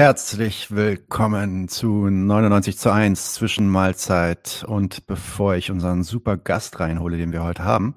Herzlich 0.00 0.70
willkommen 0.70 1.68
zu 1.68 2.08
99 2.08 2.78
zu 2.78 2.90
1 2.90 3.34
zwischen 3.34 3.68
Mahlzeit 3.68 4.64
und 4.66 5.06
bevor 5.06 5.56
ich 5.56 5.70
unseren 5.70 6.04
super 6.04 6.38
Gast 6.38 6.80
reinhole, 6.80 7.18
den 7.18 7.32
wir 7.32 7.44
heute 7.44 7.64
haben, 7.64 7.92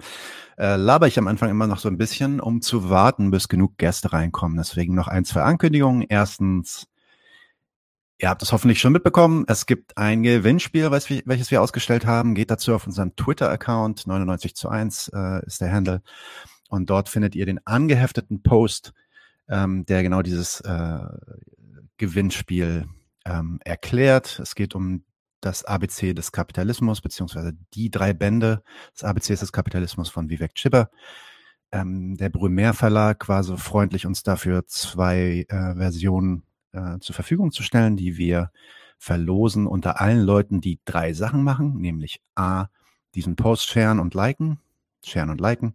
äh, 0.58 0.76
laber 0.76 1.06
ich 1.06 1.18
am 1.18 1.28
Anfang 1.28 1.48
immer 1.48 1.66
noch 1.66 1.78
so 1.78 1.88
ein 1.88 1.96
bisschen, 1.96 2.40
um 2.40 2.60
zu 2.60 2.90
warten, 2.90 3.30
bis 3.30 3.48
genug 3.48 3.78
Gäste 3.78 4.12
reinkommen. 4.12 4.58
Deswegen 4.58 4.94
noch 4.94 5.08
ein, 5.08 5.24
zwei 5.24 5.44
Ankündigungen. 5.44 6.04
Erstens, 6.06 6.88
ihr 8.18 8.28
habt 8.28 8.42
es 8.42 8.52
hoffentlich 8.52 8.80
schon 8.80 8.92
mitbekommen, 8.92 9.46
es 9.48 9.64
gibt 9.64 9.96
ein 9.96 10.22
Gewinnspiel, 10.22 10.90
welches 10.90 11.50
wir 11.50 11.62
ausgestellt 11.62 12.04
haben. 12.04 12.34
Geht 12.34 12.50
dazu 12.50 12.74
auf 12.74 12.86
unseren 12.86 13.16
Twitter-Account, 13.16 14.06
99 14.06 14.54
zu 14.54 14.68
1 14.68 15.10
äh, 15.14 15.46
ist 15.46 15.62
der 15.62 15.72
Handle. 15.72 16.02
Und 16.68 16.90
dort 16.90 17.08
findet 17.08 17.34
ihr 17.34 17.46
den 17.46 17.66
angehefteten 17.66 18.42
Post, 18.42 18.92
ähm, 19.48 19.86
der 19.86 20.02
genau 20.02 20.20
dieses 20.20 20.60
äh, 20.60 20.98
Gewinnspiel 21.96 22.86
ähm, 23.24 23.60
erklärt. 23.64 24.38
Es 24.38 24.54
geht 24.54 24.74
um 24.74 25.04
das 25.40 25.64
ABC 25.64 26.14
des 26.14 26.32
Kapitalismus, 26.32 27.00
beziehungsweise 27.00 27.52
die 27.74 27.90
drei 27.90 28.12
Bände 28.12 28.62
des 28.94 29.04
ABCs 29.04 29.40
des 29.40 29.52
Kapitalismus 29.52 30.08
von 30.08 30.30
Vivek 30.30 30.54
Chibber. 30.54 30.90
Ähm, 31.70 32.16
der 32.16 32.30
Brumer 32.30 32.72
Verlag 32.72 33.28
war 33.28 33.42
so 33.42 33.56
freundlich, 33.56 34.06
uns 34.06 34.22
dafür 34.22 34.66
zwei 34.66 35.44
äh, 35.48 35.74
Versionen 35.74 36.44
äh, 36.72 36.98
zur 37.00 37.14
Verfügung 37.14 37.52
zu 37.52 37.62
stellen, 37.62 37.96
die 37.96 38.16
wir 38.16 38.50
verlosen 38.96 39.66
unter 39.66 40.00
allen 40.00 40.20
Leuten, 40.22 40.60
die 40.60 40.80
drei 40.84 41.12
Sachen 41.12 41.42
machen, 41.42 41.76
nämlich 41.76 42.20
A, 42.34 42.68
diesen 43.14 43.36
Post 43.36 43.66
sharen 43.68 44.00
und 44.00 44.14
liken, 44.14 44.60
sharen 45.04 45.30
und 45.30 45.40
liken 45.40 45.74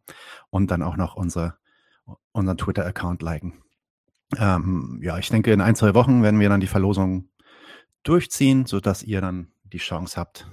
und 0.50 0.72
dann 0.72 0.82
auch 0.82 0.98
noch 0.98 1.16
unsere, 1.16 1.56
unseren 2.32 2.58
Twitter-Account 2.58 3.22
liken. 3.22 3.54
Ähm, 4.38 5.00
ja, 5.02 5.18
ich 5.18 5.30
denke, 5.30 5.52
in 5.52 5.62
ein, 5.62 5.76
zwei 5.76 5.94
Wochen 5.94 6.22
werden 6.22 6.40
wir 6.40 6.50
dann 6.50 6.60
die 6.60 6.68
Verlosung 6.68 7.30
durchziehen, 8.04 8.66
sodass 8.66 9.04
ihr 9.04 9.22
dann 9.22 9.52
die 9.64 9.80
Chance 9.80 10.18
habt, 10.18 10.52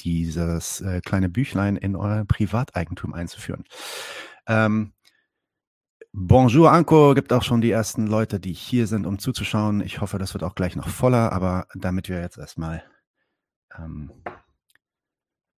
dieses 0.00 0.80
äh, 0.80 1.00
kleine 1.04 1.28
Büchlein 1.28 1.76
in 1.76 1.96
euer 1.96 2.24
Privateigentum 2.24 3.12
einzuführen. 3.12 3.64
Ähm, 4.46 4.92
Bonjour 6.18 6.72
Anko, 6.72 7.12
gibt 7.12 7.30
auch 7.34 7.42
schon 7.42 7.60
die 7.60 7.70
ersten 7.70 8.06
Leute, 8.06 8.40
die 8.40 8.54
hier 8.54 8.86
sind, 8.86 9.04
um 9.04 9.18
zuzuschauen. 9.18 9.82
Ich 9.82 10.00
hoffe, 10.00 10.16
das 10.16 10.32
wird 10.32 10.44
auch 10.44 10.54
gleich 10.54 10.74
noch 10.74 10.88
voller, 10.88 11.30
aber 11.30 11.66
damit 11.74 12.08
wir 12.08 12.22
jetzt 12.22 12.38
erstmal 12.38 12.82
ähm, 13.76 14.10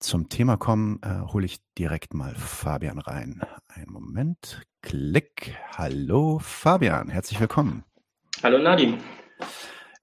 zum 0.01 0.29
Thema 0.29 0.57
kommen, 0.57 1.01
äh, 1.03 1.33
hole 1.33 1.47
ich 1.47 1.59
direkt 1.77 2.15
mal 2.15 2.35
Fabian 2.35 2.99
rein. 2.99 3.41
Einen 3.69 3.91
Moment. 3.93 4.63
Klick. 4.83 5.57
Hallo 5.77 6.39
Fabian, 6.39 7.09
herzlich 7.09 7.41
willkommen. 7.41 7.85
Hallo 8.43 8.59
Nadim. 8.59 8.99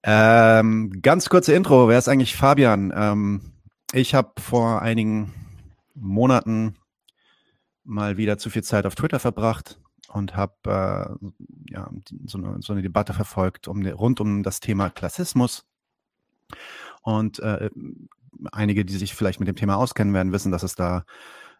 Ähm, 0.02 1.00
ganz 1.02 1.28
kurze 1.28 1.54
Intro. 1.54 1.88
Wer 1.88 1.98
ist 1.98 2.08
eigentlich 2.08 2.36
Fabian? 2.36 2.92
Ähm, 2.94 3.52
ich 3.92 4.14
habe 4.14 4.40
vor 4.40 4.82
einigen 4.82 5.32
Monaten 5.94 6.76
mal 7.82 8.16
wieder 8.16 8.38
zu 8.38 8.50
viel 8.50 8.62
Zeit 8.62 8.84
auf 8.84 8.94
Twitter 8.94 9.18
verbracht 9.18 9.80
und 10.08 10.36
habe 10.36 10.54
äh, 10.66 11.72
ja, 11.72 11.90
so, 12.26 12.38
eine, 12.38 12.60
so, 12.60 12.72
eine, 12.72 12.82
Debatte 12.82 13.14
verfolgt 13.14 13.66
um, 13.68 13.84
rund 13.86 14.20
um 14.20 14.42
das 14.42 14.60
Thema 14.60 14.90
Klassismus. 14.90 15.64
Und 17.02 17.38
äh, 17.38 17.70
einige, 18.52 18.84
die 18.84 18.96
sich 18.96 19.14
vielleicht 19.14 19.40
mit 19.40 19.48
dem 19.48 19.56
Thema 19.56 19.76
auskennen 19.76 20.14
werden, 20.14 20.32
wissen, 20.32 20.52
dass 20.52 20.62
es 20.62 20.74
da 20.74 21.04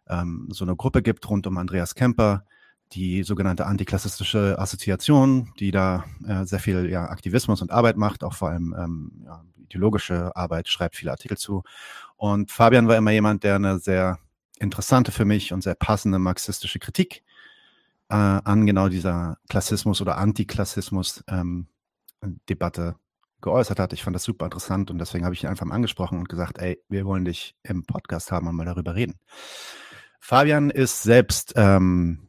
ähm, 0.09 0.49
so 0.51 0.65
eine 0.65 0.77
Gruppe 0.77 1.03
gibt 1.03 1.29
rund 1.29 1.47
um 1.47 1.59
Andreas 1.59 1.95
Kemper, 1.95 2.45
die 2.93 3.23
sogenannte 3.25 3.67
antiklassistische 3.67 4.59
Assoziation, 4.59 5.53
die 5.59 5.71
da 5.71 6.05
äh, 6.27 6.45
sehr 6.45 6.61
viel 6.61 6.89
ja, 6.89 7.09
Aktivismus 7.09 7.63
und 7.63 7.73
Arbeit 7.73 7.97
macht, 7.97 8.23
auch 8.23 8.35
vor 8.35 8.51
allem 8.51 8.75
ähm, 8.79 9.13
ja, 9.25 9.45
ideologische 9.59 10.35
Arbeit, 10.37 10.69
schreibt 10.69 10.97
viele 10.97 11.11
Artikel 11.11 11.37
zu. 11.37 11.65
Und 12.17 12.51
Fabian 12.51 12.89
war 12.89 12.97
immer 12.97 13.11
jemand, 13.11 13.43
der 13.43 13.57
eine 13.57 13.79
sehr 13.79 14.19
interessante 14.59 15.13
für 15.13 15.25
mich 15.25 15.53
und 15.53 15.63
sehr 15.63 15.75
passende 15.75 16.19
marxistische 16.19 16.79
Kritik 16.79 17.25
äh, 18.09 18.15
an 18.15 18.67
genau 18.67 18.89
dieser 18.89 19.39
Klassismus 19.49 20.01
oder 20.01 20.17
Antiklassismus 20.19 21.25
ähm, 21.29 21.67
geäußert 23.41 23.79
hat. 23.79 23.93
Ich 23.93 24.03
fand 24.03 24.15
das 24.15 24.25
super 24.25 24.47
interessant 24.47 24.91
und 24.91 24.99
deswegen 24.99 25.25
habe 25.25 25.35
ich 25.35 25.43
ihn 25.43 25.49
einfach 25.49 25.67
mal 25.67 25.75
angesprochen 25.75 26.19
und 26.19 26.29
gesagt, 26.29 26.59
ey, 26.59 26.83
wir 26.89 27.05
wollen 27.05 27.25
dich 27.25 27.55
im 27.63 27.85
Podcast 27.85 28.33
haben 28.33 28.49
und 28.49 28.57
mal 28.57 28.65
darüber 28.65 28.95
reden. 28.95 29.19
Fabian 30.21 30.71
ist 30.71 31.03
selbst 31.03 31.53
ähm, 31.57 32.29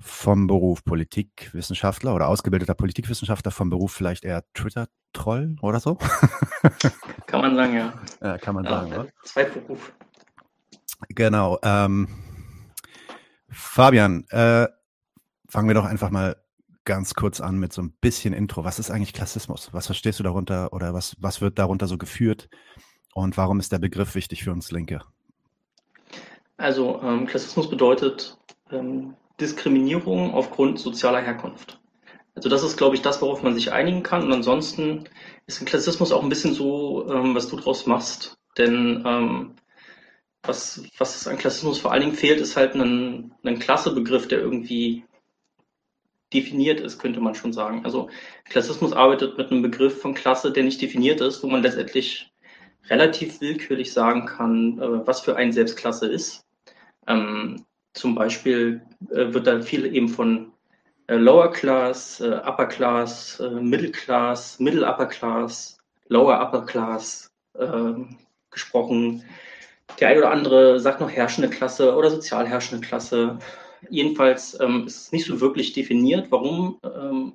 vom 0.00 0.46
Beruf 0.46 0.84
Politikwissenschaftler 0.84 2.14
oder 2.14 2.28
ausgebildeter 2.28 2.74
Politikwissenschaftler, 2.74 3.50
vom 3.50 3.68
Beruf 3.68 3.92
vielleicht 3.92 4.24
eher 4.24 4.44
Twitter-Troll 4.54 5.56
oder 5.60 5.80
so. 5.80 5.96
kann 7.26 7.40
man 7.40 7.56
sagen, 7.56 7.74
ja. 7.74 7.92
ja 8.22 8.38
kann 8.38 8.54
man 8.54 8.64
ja, 8.64 8.70
sagen, 8.70 8.92
oder? 8.92 9.08
Zwei 9.24 9.44
Beruf. 9.44 9.92
Genau. 11.08 11.58
Ähm, 11.62 12.08
Fabian, 13.50 14.24
äh, 14.30 14.68
fangen 15.48 15.68
wir 15.68 15.74
doch 15.74 15.84
einfach 15.84 16.10
mal 16.10 16.36
ganz 16.88 17.12
kurz 17.12 17.42
an 17.42 17.58
mit 17.58 17.74
so 17.74 17.82
ein 17.82 17.92
bisschen 18.00 18.32
Intro. 18.32 18.64
Was 18.64 18.78
ist 18.78 18.90
eigentlich 18.90 19.12
Klassismus? 19.12 19.68
Was 19.72 19.84
verstehst 19.84 20.18
du 20.18 20.22
darunter 20.22 20.72
oder 20.72 20.94
was, 20.94 21.14
was 21.20 21.42
wird 21.42 21.58
darunter 21.58 21.86
so 21.86 21.98
geführt? 21.98 22.48
Und 23.12 23.36
warum 23.36 23.60
ist 23.60 23.72
der 23.72 23.78
Begriff 23.78 24.14
wichtig 24.14 24.42
für 24.42 24.52
uns 24.52 24.72
Linke? 24.72 25.02
Also 26.56 26.98
ähm, 27.02 27.26
Klassismus 27.26 27.68
bedeutet 27.68 28.38
ähm, 28.70 29.14
Diskriminierung 29.38 30.32
aufgrund 30.32 30.78
sozialer 30.78 31.20
Herkunft. 31.20 31.78
Also 32.34 32.48
das 32.48 32.62
ist, 32.62 32.78
glaube 32.78 32.96
ich, 32.96 33.02
das, 33.02 33.20
worauf 33.20 33.42
man 33.42 33.54
sich 33.54 33.70
einigen 33.70 34.02
kann. 34.02 34.22
Und 34.22 34.32
ansonsten 34.32 35.04
ist 35.46 35.64
Klassismus 35.66 36.10
auch 36.10 36.22
ein 36.22 36.30
bisschen 36.30 36.54
so, 36.54 37.06
ähm, 37.12 37.34
was 37.34 37.48
du 37.48 37.56
draus 37.56 37.84
machst. 37.84 38.38
Denn 38.56 39.04
ähm, 39.06 39.56
was, 40.42 40.82
was 40.96 41.28
an 41.28 41.36
Klassismus 41.36 41.80
vor 41.80 41.92
allen 41.92 42.00
Dingen 42.00 42.16
fehlt, 42.16 42.40
ist 42.40 42.56
halt 42.56 42.74
ein, 42.74 43.34
ein 43.44 43.58
Klassebegriff, 43.58 44.26
der 44.26 44.40
irgendwie 44.40 45.04
definiert 46.32 46.80
ist, 46.80 46.98
könnte 46.98 47.20
man 47.20 47.34
schon 47.34 47.52
sagen. 47.52 47.84
Also 47.84 48.08
Klassismus 48.44 48.92
arbeitet 48.92 49.38
mit 49.38 49.50
einem 49.50 49.62
Begriff 49.62 50.00
von 50.00 50.14
Klasse, 50.14 50.52
der 50.52 50.64
nicht 50.64 50.80
definiert 50.82 51.20
ist, 51.20 51.42
wo 51.42 51.46
man 51.46 51.62
letztendlich 51.62 52.30
relativ 52.90 53.40
willkürlich 53.40 53.92
sagen 53.92 54.26
kann, 54.26 54.78
äh, 54.78 55.06
was 55.06 55.20
für 55.20 55.36
einen 55.36 55.52
selbst 55.52 55.76
Klasse 55.76 56.08
ist. 56.08 56.44
Ähm, 57.06 57.64
zum 57.94 58.14
Beispiel 58.14 58.82
äh, 59.10 59.32
wird 59.32 59.46
da 59.46 59.60
viel 59.62 59.86
eben 59.94 60.08
von 60.08 60.52
äh, 61.06 61.16
Lower 61.16 61.50
Class, 61.52 62.20
Upper 62.20 62.66
Class, 62.66 63.42
Middle 63.60 63.90
Class, 63.90 64.58
Middle 64.60 64.86
Upper 64.86 65.06
Class, 65.06 65.78
Lower 66.08 66.40
Upper 66.40 66.64
Class 66.66 67.30
ähm, 67.58 68.18
gesprochen. 68.50 69.24
Der 70.00 70.08
eine 70.08 70.18
oder 70.18 70.30
andere 70.30 70.80
sagt 70.80 71.00
noch 71.00 71.10
herrschende 71.10 71.48
Klasse 71.48 71.96
oder 71.96 72.10
sozial 72.10 72.46
herrschende 72.46 72.86
Klasse. 72.86 73.38
Jedenfalls 73.90 74.58
ähm, 74.60 74.86
ist 74.86 75.02
es 75.02 75.12
nicht 75.12 75.26
so 75.26 75.40
wirklich 75.40 75.72
definiert, 75.72 76.30
warum 76.30 76.78
ähm, 76.82 77.32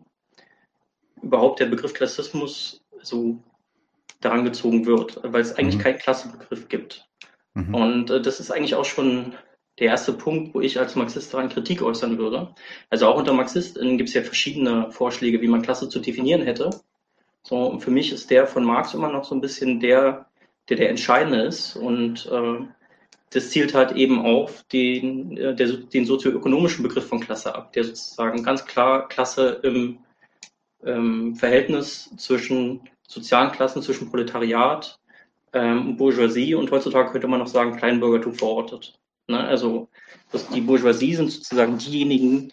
überhaupt 1.22 1.60
der 1.60 1.68
Begriff 1.68 1.94
Klassismus 1.94 2.82
so 3.02 3.38
daran 4.22 4.44
gezogen 4.44 4.86
wird, 4.86 5.20
weil 5.24 5.42
es 5.42 5.56
eigentlich 5.56 5.78
mhm. 5.78 5.82
keinen 5.82 5.98
Klassenbegriff 6.00 6.70
gibt. 6.70 7.08
Mhm. 7.54 7.76
Und 7.76 8.10
äh, 8.10 8.22
das 8.22 8.40
ist 8.40 8.52
eigentlich 8.52 8.76
auch 8.76 8.86
schon 8.86 9.34
der 9.80 9.88
erste 9.88 10.14
Punkt, 10.14 10.54
wo 10.54 10.62
ich 10.62 10.80
als 10.80 10.96
Marxist 10.96 11.34
daran 11.34 11.50
Kritik 11.50 11.82
äußern 11.82 12.18
würde. 12.18 12.54
Also 12.90 13.08
auch 13.08 13.18
unter 13.18 13.34
Marxisten 13.34 13.98
gibt 13.98 14.10
es 14.10 14.16
ja 14.16 14.22
verschiedene 14.22 14.92
Vorschläge, 14.92 15.42
wie 15.42 15.48
man 15.48 15.62
Klasse 15.62 15.90
zu 15.90 16.00
definieren 16.00 16.44
hätte. 16.44 16.70
So, 17.42 17.58
und 17.66 17.82
für 17.82 17.92
mich 17.92 18.12
ist 18.12 18.30
der 18.30 18.48
von 18.48 18.64
Marx 18.64 18.94
immer 18.94 19.12
noch 19.12 19.26
so 19.26 19.36
ein 19.36 19.42
bisschen 19.42 19.80
der, 19.80 20.28
der 20.70 20.78
der 20.78 20.90
entscheidende 20.90 21.42
ist. 21.42 21.76
Und 21.76 22.28
äh, 22.28 22.68
das 23.34 23.50
zielt 23.50 23.74
halt 23.74 23.94
eben 23.94 24.24
auf 24.26 24.64
den, 24.72 25.38
äh, 25.38 25.56
der, 25.56 25.68
den 25.68 26.06
sozioökonomischen 26.06 26.84
Begriff 26.84 27.08
von 27.08 27.20
Klasse 27.20 27.56
ab, 27.56 27.74
der 27.74 27.84
sozusagen 27.84 28.44
ganz 28.44 28.66
klar 28.66 29.08
Klasse 29.08 29.60
im 29.64 30.00
ähm, 30.86 31.36
Verhältnis 31.36 32.10
zwischen 32.18 32.82
sozialen 33.08 33.52
Klassen, 33.52 33.82
zwischen 33.82 34.10
Proletariat 34.10 35.00
ähm, 35.54 35.98
Bourgeoisie 35.98 36.56
und 36.56 36.72
heutzutage 36.72 37.12
könnte 37.12 37.28
man 37.28 37.40
noch 37.40 37.48
sagen 37.48 37.78
Kleinbürgertum 37.78 38.34
verortet. 38.34 39.00
Ne? 39.28 39.40
Also 39.40 39.88
das, 40.32 40.48
die 40.50 40.62
Bourgeoisie 40.62 41.16
sind 41.16 41.32
sozusagen 41.32 41.78
diejenigen, 41.78 42.52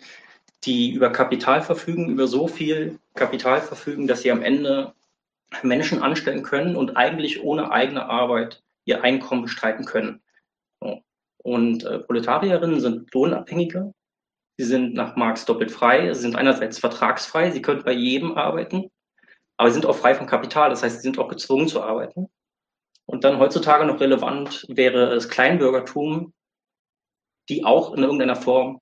die 0.64 0.92
über 0.92 1.10
Kapital 1.10 1.62
verfügen, 1.62 2.10
über 2.10 2.26
so 2.26 2.46
viel 2.46 2.98
Kapital 3.14 3.60
verfügen, 3.62 4.06
dass 4.06 4.22
sie 4.22 4.30
am 4.30 4.42
Ende 4.42 4.92
Menschen 5.62 6.02
anstellen 6.02 6.42
können 6.42 6.76
und 6.76 6.96
eigentlich 6.96 7.42
ohne 7.42 7.72
eigene 7.72 8.06
Arbeit 8.06 8.62
ihr 8.84 9.02
Einkommen 9.02 9.42
bestreiten 9.42 9.84
können. 9.84 10.20
Und 11.42 11.84
äh, 11.84 12.00
Proletarierinnen 12.00 12.80
sind 12.80 13.12
Lohnabhängige. 13.14 13.92
Sie 14.58 14.64
sind 14.64 14.94
nach 14.94 15.16
Marx 15.16 15.46
doppelt 15.46 15.70
frei. 15.70 16.12
Sie 16.12 16.20
sind 16.20 16.36
einerseits 16.36 16.78
vertragsfrei, 16.78 17.50
sie 17.50 17.62
können 17.62 17.82
bei 17.82 17.92
jedem 17.92 18.36
arbeiten, 18.36 18.90
aber 19.56 19.70
sie 19.70 19.74
sind 19.74 19.86
auch 19.86 19.96
frei 19.96 20.14
vom 20.14 20.26
Kapital. 20.26 20.70
Das 20.70 20.82
heißt, 20.82 20.96
sie 20.96 21.02
sind 21.02 21.18
auch 21.18 21.28
gezwungen 21.28 21.68
zu 21.68 21.82
arbeiten. 21.82 22.28
Und 23.06 23.24
dann 23.24 23.38
heutzutage 23.38 23.86
noch 23.86 24.00
relevant 24.00 24.66
wäre 24.68 25.14
das 25.14 25.28
Kleinbürgertum, 25.28 26.32
die 27.48 27.64
auch 27.64 27.94
in 27.94 28.02
irgendeiner 28.02 28.36
Form 28.36 28.80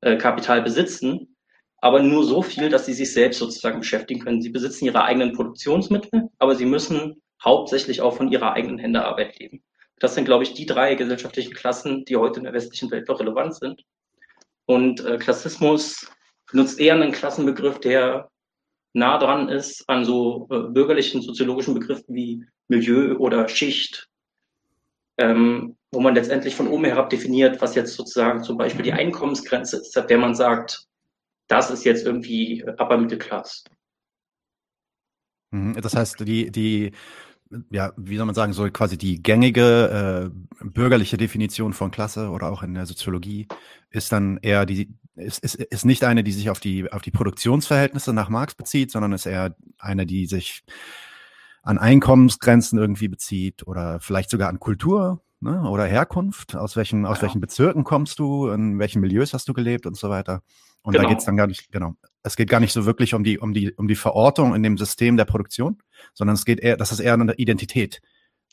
äh, 0.00 0.16
Kapital 0.16 0.62
besitzen, 0.62 1.36
aber 1.78 2.02
nur 2.02 2.24
so 2.24 2.42
viel, 2.42 2.68
dass 2.68 2.86
sie 2.86 2.92
sich 2.92 3.12
selbst 3.12 3.38
sozusagen 3.38 3.80
beschäftigen 3.80 4.20
können. 4.20 4.42
Sie 4.42 4.50
besitzen 4.50 4.84
ihre 4.84 5.04
eigenen 5.04 5.32
Produktionsmittel, 5.32 6.28
aber 6.38 6.54
sie 6.54 6.66
müssen 6.66 7.22
hauptsächlich 7.42 8.00
auch 8.02 8.16
von 8.16 8.30
ihrer 8.30 8.52
eigenen 8.52 8.78
Händearbeit 8.78 9.38
leben. 9.38 9.64
Das 9.98 10.14
sind, 10.14 10.24
glaube 10.24 10.44
ich, 10.44 10.54
die 10.54 10.66
drei 10.66 10.94
gesellschaftlichen 10.94 11.54
Klassen, 11.54 12.04
die 12.04 12.16
heute 12.16 12.38
in 12.38 12.44
der 12.44 12.52
westlichen 12.52 12.90
Welt 12.90 13.08
noch 13.08 13.20
relevant 13.20 13.54
sind. 13.54 13.82
Und 14.66 15.04
äh, 15.04 15.18
Klassismus 15.18 16.10
benutzt 16.50 16.80
eher 16.80 16.94
einen 16.94 17.12
Klassenbegriff, 17.12 17.80
der 17.80 18.30
nah 18.94 19.18
dran 19.18 19.48
ist 19.48 19.88
an 19.88 20.04
so 20.04 20.48
äh, 20.50 20.60
bürgerlichen 20.60 21.22
soziologischen 21.22 21.74
Begriffen 21.74 22.14
wie 22.14 22.44
Milieu 22.68 23.16
oder 23.16 23.48
Schicht, 23.48 24.08
ähm, 25.18 25.76
wo 25.90 26.00
man 26.00 26.14
letztendlich 26.14 26.54
von 26.54 26.68
oben 26.68 26.84
herab 26.84 27.10
definiert, 27.10 27.60
was 27.60 27.74
jetzt 27.74 27.94
sozusagen 27.94 28.42
zum 28.42 28.56
Beispiel 28.56 28.82
die 28.82 28.92
Einkommensgrenze 28.92 29.78
ist, 29.78 29.96
ab 29.96 30.08
der 30.08 30.18
man 30.18 30.34
sagt, 30.34 30.86
das 31.48 31.70
ist 31.70 31.84
jetzt 31.84 32.06
irgendwie 32.06 32.64
Upper 32.64 32.96
Mittelklasse. 32.96 33.64
Mhm, 35.50 35.74
das 35.80 35.94
heißt, 35.94 36.20
die, 36.20 36.50
die, 36.50 36.92
ja, 37.70 37.92
wie 37.96 38.16
soll 38.16 38.26
man 38.26 38.34
sagen, 38.34 38.52
so 38.52 38.68
quasi 38.70 38.98
die 38.98 39.22
gängige 39.22 40.30
äh, 40.32 40.64
bürgerliche 40.64 41.16
Definition 41.16 41.72
von 41.72 41.90
Klasse 41.90 42.30
oder 42.30 42.50
auch 42.50 42.62
in 42.62 42.74
der 42.74 42.86
Soziologie 42.86 43.48
ist 43.90 44.12
dann 44.12 44.38
eher 44.38 44.66
die, 44.66 44.94
ist, 45.14 45.38
ist, 45.40 45.56
ist 45.56 45.84
nicht 45.84 46.04
eine, 46.04 46.24
die 46.24 46.32
sich 46.32 46.50
auf 46.50 46.60
die, 46.60 46.90
auf 46.92 47.02
die 47.02 47.10
Produktionsverhältnisse 47.10 48.12
nach 48.12 48.28
Marx 48.28 48.54
bezieht, 48.54 48.90
sondern 48.90 49.12
ist 49.12 49.26
eher 49.26 49.54
eine, 49.78 50.06
die 50.06 50.26
sich 50.26 50.64
an 51.62 51.78
Einkommensgrenzen 51.78 52.78
irgendwie 52.78 53.08
bezieht 53.08 53.66
oder 53.66 54.00
vielleicht 54.00 54.30
sogar 54.30 54.48
an 54.48 54.58
Kultur 54.58 55.22
ne, 55.40 55.68
oder 55.68 55.84
Herkunft. 55.84 56.56
Aus 56.56 56.76
welchen, 56.76 57.06
aus 57.06 57.18
ja. 57.18 57.22
welchen 57.22 57.40
Bezirken 57.40 57.84
kommst 57.84 58.18
du, 58.18 58.48
in 58.48 58.78
welchen 58.78 59.00
Milieus 59.00 59.34
hast 59.34 59.48
du 59.48 59.52
gelebt 59.52 59.86
und 59.86 59.96
so 59.96 60.10
weiter. 60.10 60.42
Und 60.82 60.92
genau. 60.92 61.04
da 61.04 61.10
geht's 61.10 61.24
dann 61.24 61.36
gar 61.36 61.46
nicht, 61.46 61.70
genau. 61.70 61.94
Es 62.22 62.36
geht 62.36 62.50
gar 62.50 62.60
nicht 62.60 62.72
so 62.72 62.84
wirklich 62.84 63.14
um 63.14 63.24
die, 63.24 63.38
um 63.38 63.52
die, 63.52 63.72
um 63.72 63.88
die 63.88 63.94
Verortung 63.94 64.54
in 64.54 64.62
dem 64.62 64.76
System 64.76 65.16
der 65.16 65.24
Produktion, 65.24 65.78
sondern 66.14 66.34
es 66.34 66.44
geht 66.44 66.60
eher, 66.60 66.76
das 66.76 66.92
ist 66.92 67.00
eher 67.00 67.14
eine 67.14 67.34
Identität 67.34 68.00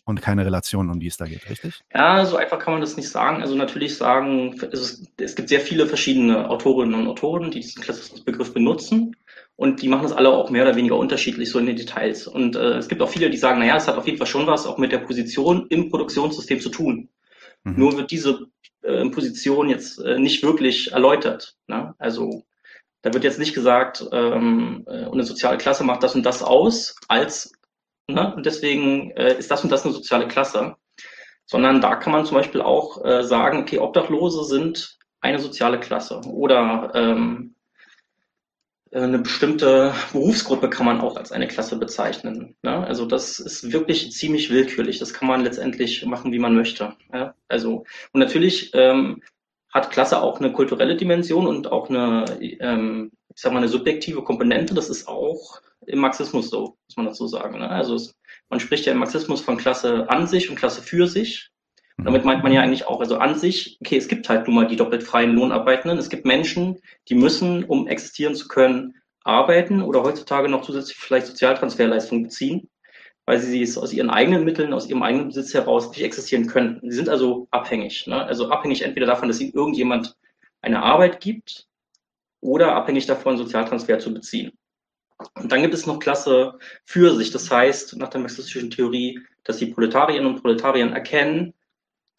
und 0.05 0.21
keine 0.21 0.45
Relation, 0.45 0.89
um 0.89 0.99
die 0.99 1.07
es 1.07 1.17
da 1.17 1.25
geht, 1.25 1.49
richtig? 1.49 1.81
Ja, 1.93 2.25
so 2.25 2.37
einfach 2.37 2.59
kann 2.59 2.73
man 2.73 2.81
das 2.81 2.97
nicht 2.97 3.09
sagen. 3.09 3.41
Also 3.41 3.55
natürlich 3.55 3.95
sagen, 3.95 4.59
es, 4.71 5.05
es 5.17 5.35
gibt 5.35 5.49
sehr 5.49 5.61
viele 5.61 5.85
verschiedene 5.85 6.49
Autorinnen 6.49 6.99
und 6.99 7.07
Autoren, 7.07 7.51
die 7.51 7.59
diesen 7.59 7.81
Klassismusbegriff 7.81 8.53
benutzen. 8.53 9.15
Und 9.55 9.81
die 9.81 9.87
machen 9.87 10.03
das 10.03 10.13
alle 10.13 10.29
auch 10.29 10.49
mehr 10.49 10.63
oder 10.63 10.75
weniger 10.75 10.95
unterschiedlich, 10.95 11.49
so 11.51 11.59
in 11.59 11.65
den 11.65 11.75
Details. 11.75 12.27
Und 12.27 12.55
äh, 12.55 12.77
es 12.77 12.87
gibt 12.87 13.01
auch 13.01 13.09
viele, 13.09 13.29
die 13.29 13.37
sagen, 13.37 13.59
naja, 13.59 13.75
es 13.75 13.87
hat 13.87 13.97
auf 13.97 14.05
jeden 14.05 14.17
Fall 14.17 14.27
schon 14.27 14.47
was 14.47 14.65
auch 14.65 14.77
mit 14.77 14.91
der 14.91 14.99
Position 14.99 15.67
im 15.69 15.89
Produktionssystem 15.89 16.59
zu 16.59 16.69
tun. 16.69 17.09
Mhm. 17.63 17.75
Nur 17.77 17.97
wird 17.97 18.11
diese 18.11 18.47
äh, 18.81 19.09
Position 19.09 19.69
jetzt 19.69 19.99
äh, 19.99 20.19
nicht 20.19 20.43
wirklich 20.43 20.91
erläutert. 20.91 21.57
Ne? 21.67 21.93
Also 21.97 22.43
da 23.01 23.13
wird 23.13 23.23
jetzt 23.23 23.39
nicht 23.39 23.53
gesagt, 23.53 24.05
ähm, 24.11 24.85
äh, 24.87 25.05
eine 25.05 25.23
soziale 25.23 25.57
Klasse 25.57 25.83
macht 25.83 26.03
das 26.03 26.15
und 26.15 26.23
das 26.23 26.43
aus, 26.43 26.95
als 27.07 27.53
ne? 28.07 28.33
und 28.35 28.45
deswegen 28.45 29.11
äh, 29.11 29.37
ist 29.37 29.51
das 29.51 29.63
und 29.63 29.71
das 29.71 29.85
eine 29.85 29.93
soziale 29.93 30.27
Klasse. 30.27 30.75
Sondern 31.45 31.81
da 31.81 31.95
kann 31.95 32.13
man 32.13 32.25
zum 32.25 32.37
Beispiel 32.37 32.61
auch 32.61 33.03
äh, 33.03 33.23
sagen, 33.23 33.61
okay, 33.61 33.79
Obdachlose 33.79 34.43
sind 34.43 34.99
eine 35.19 35.39
soziale 35.39 35.79
Klasse 35.79 36.21
oder 36.27 36.91
ähm, 36.93 37.55
äh, 37.55 37.58
eine 38.91 39.19
bestimmte 39.19 39.93
Berufsgruppe 40.11 40.69
kann 40.69 40.85
man 40.85 41.01
auch 41.01 41.15
als 41.15 41.31
eine 41.31 41.47
Klasse 41.47 41.77
bezeichnen. 41.77 42.55
Ne? 42.63 42.85
Also 42.85 43.05
das 43.05 43.39
ist 43.39 43.71
wirklich 43.71 44.11
ziemlich 44.11 44.49
willkürlich. 44.49 44.99
Das 44.99 45.13
kann 45.13 45.27
man 45.27 45.43
letztendlich 45.43 46.05
machen, 46.05 46.31
wie 46.31 46.39
man 46.39 46.55
möchte. 46.55 46.95
Ja? 47.13 47.35
Also 47.47 47.85
und 48.13 48.19
natürlich 48.19 48.71
ähm, 48.73 49.21
hat 49.71 49.91
Klasse 49.91 50.21
auch 50.21 50.39
eine 50.39 50.51
kulturelle 50.51 50.95
Dimension 50.95 51.45
und 51.45 51.71
auch 51.71 51.89
eine, 51.89 52.25
ähm, 52.41 53.11
ich 53.33 53.41
sag 53.41 53.51
mal, 53.51 53.59
eine 53.59 53.67
subjektive 53.67 54.23
Komponente. 54.23 54.73
Das 54.73 54.89
ist 54.89 55.07
auch 55.07 55.61
im 55.85 55.99
Marxismus 55.99 56.49
so, 56.49 56.77
muss 56.87 56.97
man 56.97 57.05
dazu 57.05 57.27
sagen. 57.27 57.59
Ne? 57.59 57.69
Also 57.69 57.95
es, 57.95 58.15
man 58.49 58.59
spricht 58.59 58.85
ja 58.85 58.93
im 58.93 58.99
Marxismus 58.99 59.41
von 59.41 59.57
Klasse 59.57 60.09
an 60.09 60.25
sich 60.25 60.49
und 60.49 60.55
Klasse 60.55 60.81
für 60.81 61.07
sich. 61.07 61.51
Damit 62.03 62.25
meint 62.25 62.43
man 62.43 62.51
ja 62.51 62.61
eigentlich 62.61 62.87
auch, 62.87 62.99
also 62.99 63.17
an 63.17 63.35
sich, 63.35 63.77
okay, 63.81 63.97
es 63.97 64.07
gibt 64.07 64.29
halt 64.29 64.47
nun 64.47 64.55
mal 64.55 64.67
die 64.67 64.75
doppelt 64.75 65.03
freien 65.03 65.33
Lohnarbeitenden. 65.33 65.97
Es 65.97 66.09
gibt 66.09 66.25
Menschen, 66.25 66.79
die 67.07 67.15
müssen, 67.15 67.63
um 67.63 67.87
existieren 67.87 68.35
zu 68.35 68.47
können, 68.47 68.95
arbeiten 69.23 69.81
oder 69.81 70.03
heutzutage 70.03 70.49
noch 70.49 70.63
zusätzlich 70.63 70.97
vielleicht 70.97 71.27
Sozialtransferleistungen 71.27 72.23
beziehen, 72.23 72.69
weil 73.25 73.39
sie 73.39 73.61
es 73.61 73.77
aus 73.77 73.93
ihren 73.93 74.09
eigenen 74.09 74.43
Mitteln, 74.45 74.73
aus 74.73 74.87
ihrem 74.87 75.03
eigenen 75.03 75.27
Besitz 75.27 75.53
heraus 75.53 75.89
nicht 75.89 76.01
existieren 76.01 76.47
können. 76.47 76.79
Sie 76.83 76.95
sind 76.95 77.09
also 77.09 77.47
abhängig. 77.51 78.07
Ne? 78.07 78.23
Also 78.23 78.49
abhängig 78.49 78.81
entweder 78.81 79.05
davon, 79.05 79.27
dass 79.27 79.41
ihnen 79.41 79.53
irgendjemand 79.53 80.15
eine 80.61 80.81
Arbeit 80.83 81.19
gibt 81.19 81.67
oder 82.41 82.75
abhängig 82.75 83.05
davon, 83.05 83.37
Sozialtransfer 83.37 83.99
zu 83.99 84.13
beziehen. 84.13 84.53
Und 85.35 85.51
dann 85.51 85.61
gibt 85.61 85.73
es 85.73 85.85
noch 85.85 85.99
Klasse 85.99 86.57
für 86.85 87.13
sich. 87.15 87.31
Das 87.31 87.51
heißt, 87.51 87.97
nach 87.97 88.09
der 88.09 88.21
marxistischen 88.21 88.71
Theorie, 88.71 89.19
dass 89.43 89.57
die 89.57 89.67
Proletarierinnen 89.67 90.33
und 90.33 90.41
Proletarier 90.41 90.89
erkennen, 90.91 91.53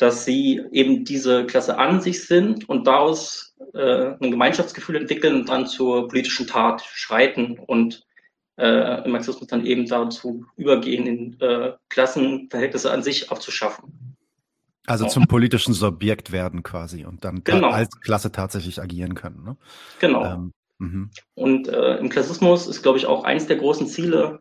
dass 0.01 0.25
sie 0.25 0.63
eben 0.73 1.05
diese 1.05 1.45
Klasse 1.45 1.77
an 1.77 2.01
sich 2.01 2.27
sind 2.27 2.67
und 2.71 2.87
daraus 2.87 3.55
äh, 3.75 4.15
ein 4.19 4.31
Gemeinschaftsgefühl 4.31 4.97
entwickeln 4.97 5.35
und 5.35 5.49
dann 5.51 5.67
zur 5.67 6.09
politischen 6.09 6.47
Tat 6.47 6.81
schreiten 6.81 7.59
und 7.59 8.07
äh, 8.57 9.05
im 9.05 9.13
Marxismus 9.13 9.47
dann 9.49 9.67
eben 9.67 9.87
dazu 9.87 10.47
übergehen, 10.57 11.07
in 11.07 11.41
äh, 11.41 11.75
Klassenverhältnisse 11.91 12.91
an 12.91 13.03
sich 13.03 13.31
abzuschaffen. 13.31 14.17
Also 14.87 15.07
zum 15.07 15.27
politischen 15.27 15.75
Subjekt 15.75 16.33
werden 16.33 16.63
quasi 16.63 17.05
und 17.05 17.23
dann 17.23 17.45
genau. 17.45 17.69
als 17.69 18.01
Klasse 18.01 18.33
tatsächlich 18.33 18.81
agieren 18.81 19.15
können. 19.15 19.45
Ne? 19.45 19.57
Genau. 19.99 20.25
Ähm, 20.25 20.53
mhm. 20.79 21.11
und 21.35 21.69
äh, 21.69 21.99
im 21.99 22.09
Klassismus 22.09 22.67
ist, 22.67 22.83
glaube 22.83 22.97
ich, 22.97 23.05
auch 23.05 23.25
eins 23.25 23.47
der 23.47 23.57
großen 23.57 23.87
Ziele, 23.87 24.41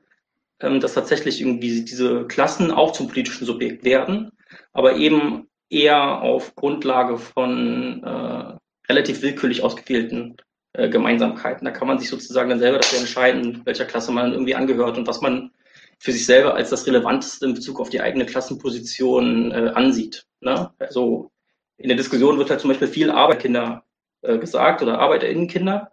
ähm, 0.62 0.80
dass 0.80 0.94
tatsächlich 0.94 1.42
irgendwie 1.42 1.84
diese 1.84 2.26
Klassen 2.28 2.72
auch 2.72 2.94
zum 2.94 3.10
politischen 3.10 3.46
Subjekt 3.46 3.84
werden, 3.84 4.32
aber 4.72 4.96
eben 4.96 5.49
eher 5.70 6.22
auf 6.22 6.56
Grundlage 6.56 7.18
von 7.18 8.04
äh, 8.04 8.58
relativ 8.90 9.22
willkürlich 9.22 9.64
ausgewählten 9.64 10.38
äh, 10.74 10.90
Gemeinsamkeiten. 10.90 11.66
Da 11.66 11.72
kann 11.72 11.88
man 11.88 12.00
sich 12.00 12.10
sozusagen 12.10 12.50
dann 12.50 12.60
selber 12.60 12.80
dafür 12.80 13.00
entscheiden, 13.00 13.62
welcher 13.66 13.86
Klasse 13.86 14.12
man 14.12 14.34
irgendwie 14.34 14.56
angehört 14.56 14.98
und 14.98 15.08
was 15.08 15.22
man 15.22 15.52
für 16.00 16.12
sich 16.12 16.26
selber 16.26 16.56
als 16.56 16.70
das 16.70 16.88
Relevanteste 16.88 17.46
in 17.46 17.54
Bezug 17.54 17.80
auf 17.80 17.90
die 17.90 18.02
eigene 18.02 18.26
Klassenposition 18.26 19.52
äh, 19.52 19.72
ansieht. 19.76 20.26
Ne? 20.42 20.72
Also 20.80 21.32
in 21.78 21.90
der 21.90 21.98
Diskussion 21.98 22.38
wird 22.38 22.50
halt 22.50 22.62
zum 22.62 22.70
Beispiel 22.70 22.88
viel 22.88 23.12
Arbeiterkinder 23.12 23.84
äh, 24.22 24.38
gesagt 24.38 24.82
oder 24.82 25.00
Arbeiterinnenkinder. 25.00 25.92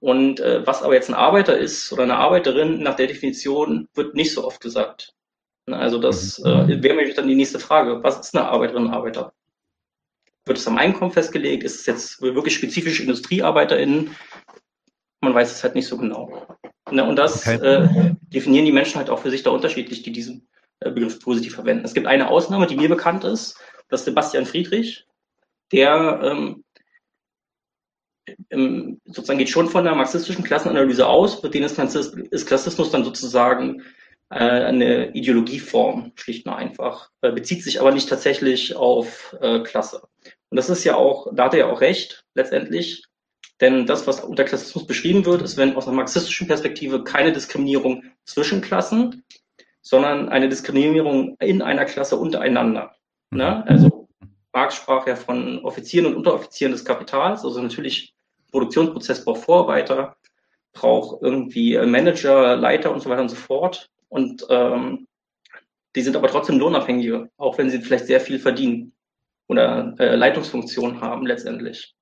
Und 0.00 0.40
äh, 0.40 0.66
was 0.66 0.82
aber 0.82 0.94
jetzt 0.94 1.08
ein 1.08 1.14
Arbeiter 1.14 1.56
ist 1.56 1.92
oder 1.92 2.02
eine 2.02 2.16
Arbeiterin 2.16 2.82
nach 2.82 2.96
der 2.96 3.06
Definition 3.06 3.88
wird 3.94 4.14
nicht 4.14 4.32
so 4.32 4.44
oft 4.44 4.60
gesagt. 4.60 5.14
Also 5.66 5.98
das 5.98 6.38
mhm. 6.38 6.70
äh, 6.70 6.82
wäre 6.82 6.94
mir 6.94 7.14
dann 7.14 7.28
die 7.28 7.34
nächste 7.34 7.58
Frage. 7.58 8.02
Was 8.02 8.20
ist 8.20 8.36
eine 8.36 8.46
Arbeiterin, 8.48 8.88
Arbeiter? 8.88 9.32
Wird 10.44 10.58
es 10.58 10.68
am 10.68 10.76
Einkommen 10.76 11.12
festgelegt? 11.12 11.64
Ist 11.64 11.80
es 11.80 11.86
jetzt 11.86 12.20
wirklich 12.20 12.54
spezifisch 12.54 13.00
IndustriearbeiterInnen? 13.00 14.14
Man 15.22 15.34
weiß 15.34 15.50
es 15.50 15.62
halt 15.62 15.74
nicht 15.74 15.86
so 15.86 15.96
genau. 15.96 16.46
Ne, 16.90 17.02
und 17.02 17.16
das 17.16 17.46
okay. 17.46 17.56
äh, 17.56 18.14
definieren 18.28 18.66
die 18.66 18.72
Menschen 18.72 18.96
halt 18.96 19.08
auch 19.08 19.20
für 19.20 19.30
sich 19.30 19.42
da 19.42 19.50
unterschiedlich, 19.50 20.02
die 20.02 20.12
diesen 20.12 20.46
äh, 20.80 20.90
Begriff 20.90 21.18
positiv 21.20 21.54
verwenden. 21.54 21.86
Es 21.86 21.94
gibt 21.94 22.06
eine 22.06 22.28
Ausnahme, 22.28 22.66
die 22.66 22.76
mir 22.76 22.90
bekannt 22.90 23.24
ist, 23.24 23.58
das 23.88 24.00
ist 24.00 24.04
Sebastian 24.04 24.44
Friedrich, 24.44 25.06
der 25.72 26.20
ähm, 26.22 26.64
sozusagen 29.06 29.38
geht 29.38 29.50
schon 29.50 29.68
von 29.68 29.84
der 29.84 29.94
marxistischen 29.94 30.44
Klassenanalyse 30.44 31.06
aus, 31.06 31.42
mit 31.42 31.54
denen 31.54 31.66
ist, 31.66 31.78
ist 31.78 32.46
Klassismus 32.46 32.90
dann 32.90 33.04
sozusagen 33.04 33.82
eine 34.28 35.14
Ideologieform, 35.14 36.12
schlicht 36.16 36.46
und 36.46 36.52
einfach, 36.52 37.10
äh, 37.20 37.30
bezieht 37.30 37.62
sich 37.62 37.80
aber 37.80 37.92
nicht 37.92 38.08
tatsächlich 38.08 38.74
auf 38.74 39.36
äh, 39.40 39.60
Klasse. 39.60 40.02
Und 40.50 40.56
das 40.56 40.70
ist 40.70 40.84
ja 40.84 40.96
auch, 40.96 41.28
da 41.32 41.44
hat 41.44 41.54
er 41.54 41.60
ja 41.60 41.66
auch 41.66 41.80
recht, 41.80 42.24
letztendlich, 42.34 43.04
denn 43.60 43.86
das, 43.86 44.06
was 44.06 44.20
unter 44.20 44.44
Klassismus 44.44 44.86
beschrieben 44.86 45.26
wird, 45.26 45.42
ist, 45.42 45.56
wenn 45.56 45.76
aus 45.76 45.86
einer 45.86 45.96
marxistischen 45.96 46.46
Perspektive 46.46 47.04
keine 47.04 47.32
Diskriminierung 47.32 48.04
zwischen 48.24 48.60
Klassen, 48.60 49.24
sondern 49.80 50.28
eine 50.28 50.48
Diskriminierung 50.48 51.36
in 51.40 51.62
einer 51.62 51.84
Klasse 51.84 52.16
untereinander. 52.16 52.96
Mhm. 53.30 53.38
Ne? 53.38 53.66
Also 53.66 54.08
Marx 54.52 54.76
sprach 54.76 55.06
ja 55.06 55.16
von 55.16 55.64
Offizieren 55.64 56.06
und 56.06 56.14
Unteroffizieren 56.16 56.72
des 56.72 56.84
Kapitals, 56.84 57.44
also 57.44 57.60
natürlich 57.60 58.14
Produktionsprozess 58.50 59.24
braucht 59.24 59.42
Vorarbeiter, 59.42 60.16
braucht 60.72 61.22
irgendwie 61.22 61.76
Manager, 61.78 62.56
Leiter 62.56 62.92
und 62.92 63.00
so 63.00 63.10
weiter 63.10 63.22
und 63.22 63.28
so 63.28 63.36
fort. 63.36 63.90
Und 64.14 64.46
ähm, 64.48 65.08
die 65.96 66.02
sind 66.02 66.14
aber 66.14 66.28
trotzdem 66.28 66.60
Lohnabhängige, 66.60 67.30
auch 67.36 67.58
wenn 67.58 67.68
sie 67.68 67.80
vielleicht 67.80 68.06
sehr 68.06 68.20
viel 68.20 68.38
verdienen 68.38 68.92
oder 69.48 69.92
äh, 69.98 70.14
Leitungsfunktionen 70.14 71.00
haben 71.00 71.26
letztendlich. 71.26 71.96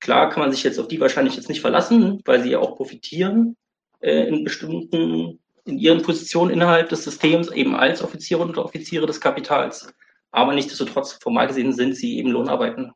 Klar 0.00 0.30
kann 0.30 0.40
man 0.40 0.50
sich 0.50 0.62
jetzt 0.62 0.78
auf 0.78 0.88
die 0.88 0.98
wahrscheinlich 0.98 1.36
jetzt 1.36 1.50
nicht 1.50 1.60
verlassen, 1.60 2.22
weil 2.24 2.42
sie 2.42 2.52
ja 2.52 2.58
auch 2.58 2.74
profitieren 2.74 3.54
äh, 4.00 4.28
in 4.28 4.44
bestimmten, 4.44 5.40
in 5.66 5.78
ihren 5.78 6.00
Positionen 6.00 6.52
innerhalb 6.52 6.88
des 6.88 7.04
Systems, 7.04 7.52
eben 7.52 7.76
als 7.76 8.02
Offiziere 8.02 8.40
und 8.40 8.56
Offiziere 8.56 9.04
des 9.04 9.20
Kapitals. 9.20 9.92
Aber 10.30 10.54
nichtsdestotrotz, 10.54 11.18
formal 11.22 11.48
gesehen, 11.48 11.74
sind 11.74 11.96
sie 11.96 12.16
eben 12.16 12.30
Lohnarbeiten. 12.30 12.92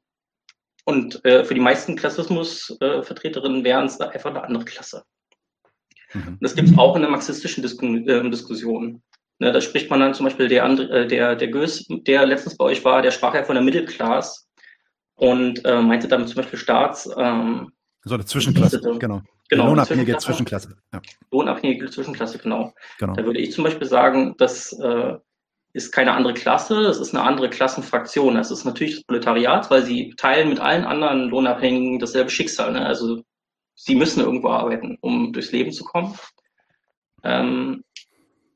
Und 0.87 1.23
äh, 1.27 1.45
für 1.45 1.53
die 1.53 1.61
meisten 1.61 1.95
Klassismus-Vertreterinnen 1.95 3.61
äh, 3.61 3.65
wären 3.65 3.85
es 3.85 4.01
einfach 4.01 4.31
eine 4.31 4.45
andere 4.45 4.65
Klasse. 4.65 5.05
Mhm. 6.15 6.29
Und 6.29 6.43
das 6.43 6.55
gibt 6.55 6.69
es 6.69 6.79
auch 6.79 6.97
in 6.97 7.03
der 7.03 7.11
marxistischen 7.11 7.63
Disku 7.63 7.87
äh, 7.87 8.31
Diskussion. 8.31 9.03
Ne, 9.39 9.51
da 9.51 9.61
spricht 9.61 9.91
man 9.91 10.01
dann 10.01 10.15
zum 10.15 10.25
Beispiel 10.25 10.49
der, 10.49 10.65
äh, 10.65 11.07
der, 11.07 11.35
der 11.35 11.49
Goes, 11.49 11.87
der 11.89 12.27
letztens 12.27 12.57
bei 12.57 12.65
euch 12.65 12.85
war, 12.85 13.03
der 13.03 13.11
sprach 13.11 13.35
ja 13.35 13.43
von 13.43 13.57
der 13.57 13.65
Mittelklasse 13.65 14.43
und 15.17 15.65
äh, 15.65 15.83
meinte 15.83 16.09
damit 16.09 16.29
zum 16.29 16.37
Beispiel 16.37 16.59
Staats. 16.59 17.11
Ähm, 17.17 17.73
so 18.05 18.15
eine 18.15 18.25
Zwischenklasse, 18.25 18.81
genau. 18.99 19.23
Genau, 19.49 19.67
lohnabhängige 19.67 20.17
Zwischenklasse. 20.17 20.69
Zwischenklasse. 20.69 20.83
Ja. 20.93 21.01
Lohnabhängige 21.31 21.91
Zwischenklasse, 21.91 22.39
genau. 22.39 22.73
genau. 22.99 23.13
Da 23.15 23.25
würde 23.25 23.41
ich 23.41 23.53
zum 23.53 23.65
Beispiel 23.65 23.87
sagen, 23.87 24.35
das 24.39 24.73
äh, 24.73 25.17
ist 25.75 25.93
keine 25.93 26.13
andere 26.13 26.35
Klasse, 26.35 26.83
das 26.83 26.99
ist 26.99 27.15
eine 27.15 27.25
andere 27.25 27.51
Klassenfraktion. 27.51 28.35
Das 28.35 28.51
ist 28.51 28.65
natürlich 28.65 28.97
das 28.97 29.05
Proletariat, 29.05 29.71
weil 29.71 29.83
sie 29.83 30.15
teilen 30.17 30.49
mit 30.49 30.61
allen 30.61 30.85
anderen 30.85 31.29
Lohnabhängigen 31.29 31.99
dasselbe 31.99 32.31
Schicksal. 32.31 32.73
Ne? 32.73 32.85
Also 32.85 33.23
sie 33.75 33.95
müssen 33.95 34.21
irgendwo 34.21 34.49
arbeiten, 34.49 34.99
um 35.01 35.33
durchs 35.33 35.53
Leben 35.53 35.73
zu 35.73 35.85
kommen. 35.85 36.19
Ähm, 37.25 37.85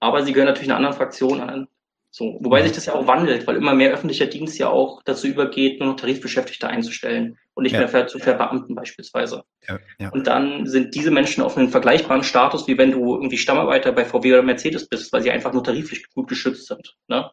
aber 0.01 0.25
sie 0.25 0.33
gehören 0.33 0.49
natürlich 0.49 0.69
einer 0.71 0.77
anderen 0.77 0.97
Fraktion 0.97 1.41
an. 1.41 1.69
So, 2.11 2.39
wobei 2.41 2.63
sich 2.63 2.73
das 2.73 2.87
ja 2.87 2.95
auch 2.95 3.07
wandelt, 3.07 3.47
weil 3.47 3.57
immer 3.57 3.75
mehr 3.75 3.93
öffentlicher 3.93 4.25
Dienst 4.25 4.59
ja 4.59 4.71
auch 4.71 5.03
dazu 5.05 5.27
übergeht, 5.27 5.81
nur 5.81 5.91
noch 5.91 5.97
Tarifbeschäftigte 5.97 6.67
einzustellen 6.67 7.37
und 7.53 7.65
nicht 7.65 7.75
ja. 7.75 7.87
mehr 7.87 8.07
zu 8.07 8.19
Verbeamten 8.19 8.75
beispielsweise. 8.75 9.45
Ja, 9.69 9.79
ja. 9.99 10.09
Und 10.11 10.27
dann 10.27 10.67
sind 10.67 10.95
diese 10.95 11.11
Menschen 11.11 11.43
auf 11.43 11.59
einem 11.59 11.69
vergleichbaren 11.69 12.23
Status, 12.23 12.67
wie 12.69 12.79
wenn 12.79 12.93
du 12.93 13.17
irgendwie 13.17 13.37
Stammarbeiter 13.37 13.93
bei 13.93 14.07
VW 14.07 14.33
oder 14.33 14.43
Mercedes 14.43 14.89
bist, 14.89 15.13
weil 15.13 15.21
sie 15.21 15.31
einfach 15.31 15.53
nur 15.53 15.63
tariflich 15.63 16.09
gut 16.15 16.29
geschützt 16.29 16.69
sind. 16.69 16.97
Ne? 17.07 17.31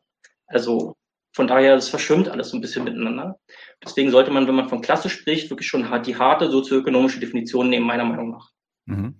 Also 0.47 0.97
von 1.33 1.47
daher, 1.47 1.75
das 1.75 1.89
verschwimmt 1.89 2.29
alles 2.29 2.49
so 2.49 2.57
ein 2.57 2.61
bisschen 2.61 2.83
miteinander. 2.83 3.39
Deswegen 3.83 4.11
sollte 4.11 4.31
man, 4.31 4.47
wenn 4.47 4.55
man 4.55 4.69
von 4.69 4.81
Klasse 4.81 5.09
spricht, 5.09 5.49
wirklich 5.49 5.67
schon 5.67 5.85
die 6.03 6.15
harte 6.15 6.49
sozioökonomische 6.49 7.19
Definition 7.19 7.69
nehmen, 7.69 7.85
meiner 7.85 8.05
Meinung 8.05 8.31
nach. 8.31 8.51
Mhm. 8.85 9.15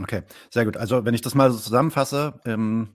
Okay, 0.00 0.22
sehr 0.50 0.64
gut. 0.64 0.76
Also 0.76 1.04
wenn 1.04 1.14
ich 1.14 1.20
das 1.20 1.34
mal 1.34 1.50
so 1.50 1.58
zusammenfasse, 1.58 2.40
ähm 2.44 2.88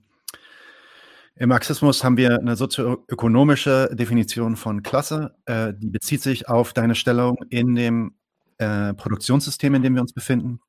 im 1.36 1.48
Marxismus 1.48 2.04
haben 2.04 2.18
wir 2.18 2.38
eine 2.38 2.54
sozioökonomische 2.54 3.88
Definition 3.94 4.56
von 4.56 4.82
Klasse, 4.82 5.34
äh, 5.46 5.72
die 5.74 5.88
bezieht 5.88 6.20
sich 6.20 6.50
auf 6.50 6.74
deine 6.74 6.94
Stellung 6.94 7.38
in 7.48 7.74
dem 7.74 8.14
äh, 8.58 8.92
Produktionssystem, 8.92 9.74
in 9.74 9.82
dem 9.82 9.94
wir 9.94 10.02
uns 10.02 10.12
befinden. 10.12 10.60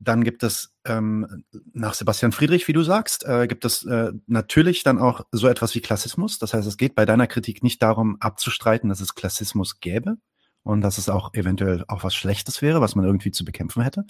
Dann 0.00 0.22
gibt 0.22 0.42
es 0.42 0.74
ähm, 0.84 1.44
nach 1.72 1.94
Sebastian 1.94 2.32
Friedrich, 2.32 2.68
wie 2.68 2.72
du 2.72 2.82
sagst, 2.82 3.24
äh, 3.24 3.46
gibt 3.46 3.64
es 3.64 3.84
äh, 3.84 4.12
natürlich 4.26 4.82
dann 4.82 4.98
auch 4.98 5.22
so 5.32 5.48
etwas 5.48 5.74
wie 5.74 5.80
Klassismus. 5.80 6.38
Das 6.38 6.54
heißt, 6.54 6.66
es 6.66 6.76
geht 6.76 6.94
bei 6.94 7.04
deiner 7.04 7.26
Kritik 7.26 7.62
nicht 7.62 7.82
darum, 7.82 8.16
abzustreiten, 8.20 8.88
dass 8.88 9.00
es 9.00 9.14
Klassismus 9.14 9.80
gäbe, 9.80 10.16
und 10.62 10.80
dass 10.82 10.98
es 10.98 11.08
auch 11.08 11.34
eventuell 11.34 11.84
auch 11.88 12.04
was 12.04 12.14
Schlechtes 12.14 12.60
wäre, 12.62 12.80
was 12.80 12.94
man 12.94 13.04
irgendwie 13.04 13.30
zu 13.30 13.44
bekämpfen 13.44 13.82
hätte, 13.82 14.04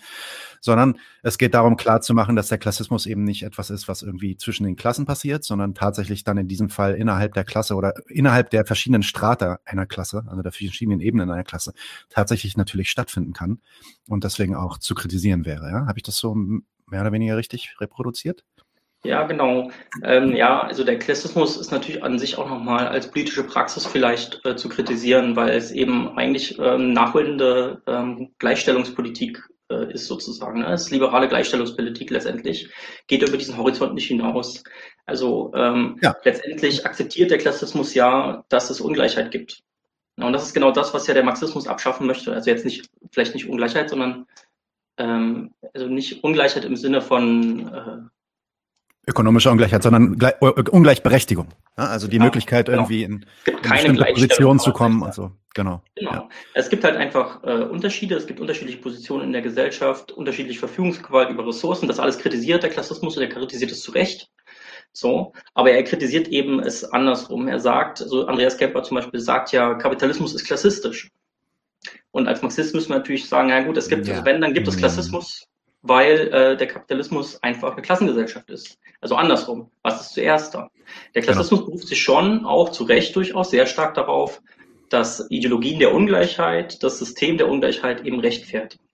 sondern 0.60 0.98
es 1.22 1.38
geht 1.38 1.54
darum, 1.54 1.76
klarzumachen, 1.76 2.36
dass 2.36 2.48
der 2.48 2.58
Klassismus 2.58 3.06
eben 3.06 3.24
nicht 3.24 3.42
etwas 3.42 3.70
ist, 3.70 3.88
was 3.88 4.02
irgendwie 4.02 4.36
zwischen 4.36 4.64
den 4.64 4.76
Klassen 4.76 5.06
passiert, 5.06 5.44
sondern 5.44 5.74
tatsächlich 5.74 6.24
dann 6.24 6.38
in 6.38 6.48
diesem 6.48 6.68
Fall 6.68 6.94
innerhalb 6.94 7.34
der 7.34 7.44
Klasse 7.44 7.74
oder 7.74 7.94
innerhalb 8.08 8.50
der 8.50 8.64
verschiedenen 8.66 9.02
Strata 9.02 9.60
einer 9.64 9.86
Klasse, 9.86 10.24
also 10.26 10.42
der 10.42 10.52
verschiedenen 10.52 11.00
Ebenen 11.00 11.30
einer 11.30 11.44
Klasse, 11.44 11.72
tatsächlich 12.08 12.56
natürlich 12.56 12.90
stattfinden 12.90 13.32
kann 13.32 13.60
und 14.06 14.24
deswegen 14.24 14.54
auch 14.54 14.78
zu 14.78 14.94
kritisieren 14.94 15.44
wäre. 15.44 15.70
Ja? 15.70 15.86
Habe 15.86 15.98
ich 15.98 16.02
das 16.02 16.16
so 16.16 16.34
mehr 16.34 17.00
oder 17.02 17.12
weniger 17.12 17.36
richtig 17.36 17.76
reproduziert? 17.80 18.44
Ja, 19.04 19.24
genau. 19.26 19.70
Ähm, 20.02 20.34
ja, 20.34 20.60
also 20.60 20.82
der 20.82 20.98
Klassismus 20.98 21.56
ist 21.56 21.70
natürlich 21.70 22.02
an 22.02 22.18
sich 22.18 22.36
auch 22.36 22.48
nochmal 22.48 22.88
als 22.88 23.10
politische 23.10 23.44
Praxis 23.44 23.86
vielleicht 23.86 24.44
äh, 24.44 24.56
zu 24.56 24.68
kritisieren, 24.68 25.36
weil 25.36 25.50
es 25.50 25.70
eben 25.70 26.18
eigentlich 26.18 26.58
ähm, 26.58 26.92
nachholende 26.92 27.80
ähm, 27.86 28.34
Gleichstellungspolitik 28.38 29.48
äh, 29.70 29.92
ist 29.92 30.06
sozusagen. 30.06 30.60
Ne? 30.60 30.72
Es 30.72 30.82
ist 30.82 30.90
liberale 30.90 31.28
Gleichstellungspolitik 31.28 32.10
letztendlich, 32.10 32.70
geht 33.06 33.26
über 33.26 33.36
diesen 33.36 33.56
Horizont 33.56 33.94
nicht 33.94 34.08
hinaus. 34.08 34.64
Also 35.06 35.52
ähm, 35.54 35.98
ja. 36.02 36.16
letztendlich 36.24 36.84
akzeptiert 36.84 37.30
der 37.30 37.38
Klassismus 37.38 37.94
ja, 37.94 38.44
dass 38.48 38.68
es 38.68 38.80
Ungleichheit 38.80 39.30
gibt. 39.30 39.62
Und 40.16 40.32
das 40.32 40.44
ist 40.44 40.54
genau 40.54 40.72
das, 40.72 40.92
was 40.92 41.06
ja 41.06 41.14
der 41.14 41.22
Marxismus 41.22 41.68
abschaffen 41.68 42.08
möchte. 42.08 42.32
Also 42.32 42.50
jetzt 42.50 42.64
nicht, 42.64 42.90
vielleicht 43.12 43.34
nicht 43.34 43.48
Ungleichheit, 43.48 43.90
sondern 43.90 44.26
ähm, 44.96 45.54
also 45.72 45.86
nicht 45.86 46.24
Ungleichheit 46.24 46.64
im 46.64 46.74
Sinne 46.74 47.00
von 47.00 47.68
äh, 47.72 48.17
ökonomische 49.08 49.50
Ungleichheit, 49.50 49.82
sondern 49.82 50.16
Gle 50.16 50.34
Ungleichberechtigung. 50.70 51.48
Ja, 51.76 51.86
also 51.86 52.08
die 52.08 52.16
ja, 52.16 52.24
Möglichkeit, 52.24 52.66
genau. 52.66 52.78
irgendwie 52.78 53.02
in, 53.02 53.26
in 53.46 53.60
bestimmte 53.62 54.04
Positionen 54.04 54.58
zu 54.60 54.72
kommen 54.72 55.02
und 55.02 55.14
so. 55.14 55.32
Genau. 55.54 55.82
genau. 55.96 56.12
Ja. 56.12 56.28
Es 56.54 56.68
gibt 56.68 56.84
halt 56.84 56.96
einfach 56.96 57.42
äh, 57.42 57.64
Unterschiede, 57.64 58.14
es 58.14 58.26
gibt 58.26 58.38
unterschiedliche 58.38 58.78
Positionen 58.78 59.24
in 59.24 59.32
der 59.32 59.42
Gesellschaft, 59.42 60.12
unterschiedliche 60.12 60.60
Verfügungsgewalt 60.60 61.30
über 61.30 61.46
Ressourcen. 61.46 61.88
Das 61.88 61.98
alles 61.98 62.18
kritisiert 62.18 62.62
der 62.62 62.70
Klassismus 62.70 63.16
und 63.16 63.22
er 63.22 63.28
kritisiert 63.28 63.72
es 63.72 63.80
zu 63.80 63.92
Recht. 63.92 64.30
So, 64.92 65.32
aber 65.54 65.70
er 65.72 65.82
kritisiert 65.84 66.28
eben 66.28 66.60
es 66.60 66.84
andersrum. 66.84 67.48
Er 67.48 67.60
sagt, 67.60 67.98
so 67.98 68.26
Andreas 68.26 68.56
Kepper 68.56 68.82
zum 68.82 68.96
Beispiel 68.96 69.20
sagt 69.20 69.52
ja, 69.52 69.74
Kapitalismus 69.74 70.34
ist 70.34 70.44
klassistisch. 70.44 71.10
Und 72.10 72.26
als 72.26 72.42
Marxist 72.42 72.74
müssen 72.74 72.90
wir 72.90 72.98
natürlich 72.98 73.28
sagen, 73.28 73.50
ja 73.50 73.62
gut, 73.62 73.76
es 73.76 73.88
gibt, 73.88 74.06
ja. 74.06 74.14
also 74.14 74.24
wenn, 74.24 74.40
dann 74.40 74.54
gibt 74.54 74.66
es 74.66 74.76
mhm. 74.76 74.80
Klassismus, 74.80 75.46
weil 75.82 76.28
äh, 76.28 76.56
der 76.56 76.66
Kapitalismus 76.66 77.42
einfach 77.42 77.72
eine 77.72 77.82
Klassengesellschaft 77.82 78.50
ist. 78.50 78.78
Also 79.00 79.14
andersrum, 79.14 79.70
was 79.82 80.00
ist 80.00 80.14
zuerst 80.14 80.54
da? 80.54 80.70
Der 81.14 81.22
Klassismus 81.22 81.60
genau. 81.60 81.70
beruft 81.70 81.88
sich 81.88 82.02
schon 82.02 82.44
auch 82.44 82.70
zu 82.70 82.84
Recht 82.84 83.14
durchaus 83.14 83.50
sehr 83.50 83.66
stark 83.66 83.94
darauf, 83.94 84.42
dass 84.88 85.30
Ideologien 85.30 85.78
der 85.78 85.94
Ungleichheit, 85.94 86.82
das 86.82 86.98
System 86.98 87.36
der 87.38 87.48
Ungleichheit 87.48 88.04
eben 88.04 88.20
rechtfertigen. 88.20 88.84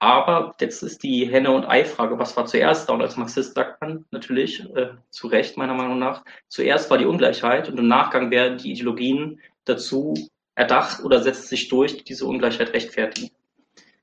Aber 0.00 0.54
jetzt 0.60 0.82
ist 0.82 1.02
die 1.02 1.26
Henne- 1.26 1.50
und 1.50 1.64
Ei-Frage, 1.66 2.18
was 2.20 2.36
war 2.36 2.46
zuerst 2.46 2.88
da? 2.88 2.92
Und 2.92 3.02
als 3.02 3.16
Marxist 3.16 3.54
sagt 3.54 3.80
man 3.80 4.04
natürlich, 4.12 4.60
äh, 4.76 4.90
zu 5.10 5.26
Recht 5.26 5.56
meiner 5.56 5.74
Meinung 5.74 5.98
nach, 5.98 6.24
zuerst 6.46 6.88
war 6.88 6.98
die 6.98 7.04
Ungleichheit 7.04 7.68
und 7.68 7.78
im 7.78 7.88
Nachgang 7.88 8.30
werden 8.30 8.58
die 8.58 8.70
Ideologien 8.70 9.40
dazu 9.64 10.14
erdacht 10.54 11.04
oder 11.04 11.20
setzt 11.20 11.48
sich 11.48 11.68
durch, 11.68 11.96
die 11.96 12.04
diese 12.04 12.26
Ungleichheit 12.26 12.72
rechtfertigen. 12.72 13.30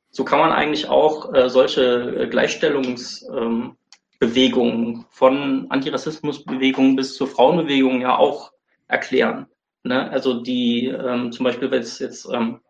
So 0.10 0.26
kann 0.26 0.40
man 0.40 0.52
eigentlich 0.52 0.90
auch 0.90 1.34
äh, 1.34 1.50
solche 1.50 2.24
äh, 2.24 2.28
Gleichstellungsbewegungen 2.28 3.78
ähm, 4.22 5.06
von 5.10 5.68
Antirassismusbewegungen 5.70 6.96
bis 6.96 7.16
zur 7.16 7.28
Frauenbewegung 7.28 8.02
ja 8.02 8.18
auch 8.18 8.52
erklären. 8.88 9.48
Ne? 9.84 10.10
Also 10.10 10.42
die 10.42 10.88
ähm, 10.88 11.32
zum 11.32 11.44
Beispiel, 11.44 11.72
wenn 11.72 11.82
es 11.82 12.00
jetzt 12.00 12.28
ähm, 12.32 12.62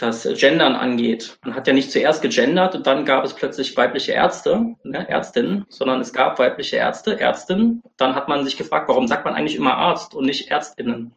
das 0.00 0.26
Gendern 0.38 0.74
angeht. 0.74 1.38
Man 1.44 1.54
hat 1.54 1.66
ja 1.66 1.74
nicht 1.74 1.92
zuerst 1.92 2.22
gegendert 2.22 2.74
und 2.74 2.86
dann 2.86 3.04
gab 3.04 3.24
es 3.24 3.34
plötzlich 3.34 3.76
weibliche 3.76 4.12
Ärzte, 4.12 4.74
ne, 4.82 5.08
Ärztinnen, 5.08 5.66
sondern 5.68 6.00
es 6.00 6.12
gab 6.12 6.38
weibliche 6.38 6.76
Ärzte, 6.76 7.20
Ärztinnen. 7.20 7.82
Dann 7.96 8.14
hat 8.14 8.28
man 8.28 8.44
sich 8.44 8.56
gefragt, 8.56 8.88
warum 8.88 9.06
sagt 9.06 9.24
man 9.24 9.34
eigentlich 9.34 9.56
immer 9.56 9.76
Arzt 9.76 10.14
und 10.14 10.24
nicht 10.24 10.50
Ärztinnen? 10.50 11.14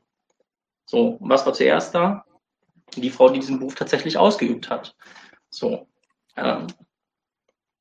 So, 0.85 1.17
was 1.21 1.45
war 1.45 1.53
zuerst 1.53 1.95
da? 1.95 2.25
Die 2.95 3.09
Frau, 3.09 3.29
die 3.29 3.39
diesen 3.39 3.59
Beruf 3.59 3.75
tatsächlich 3.75 4.17
ausgeübt 4.17 4.69
hat. 4.69 4.95
So. 5.49 5.87
Ähm. 6.35 6.67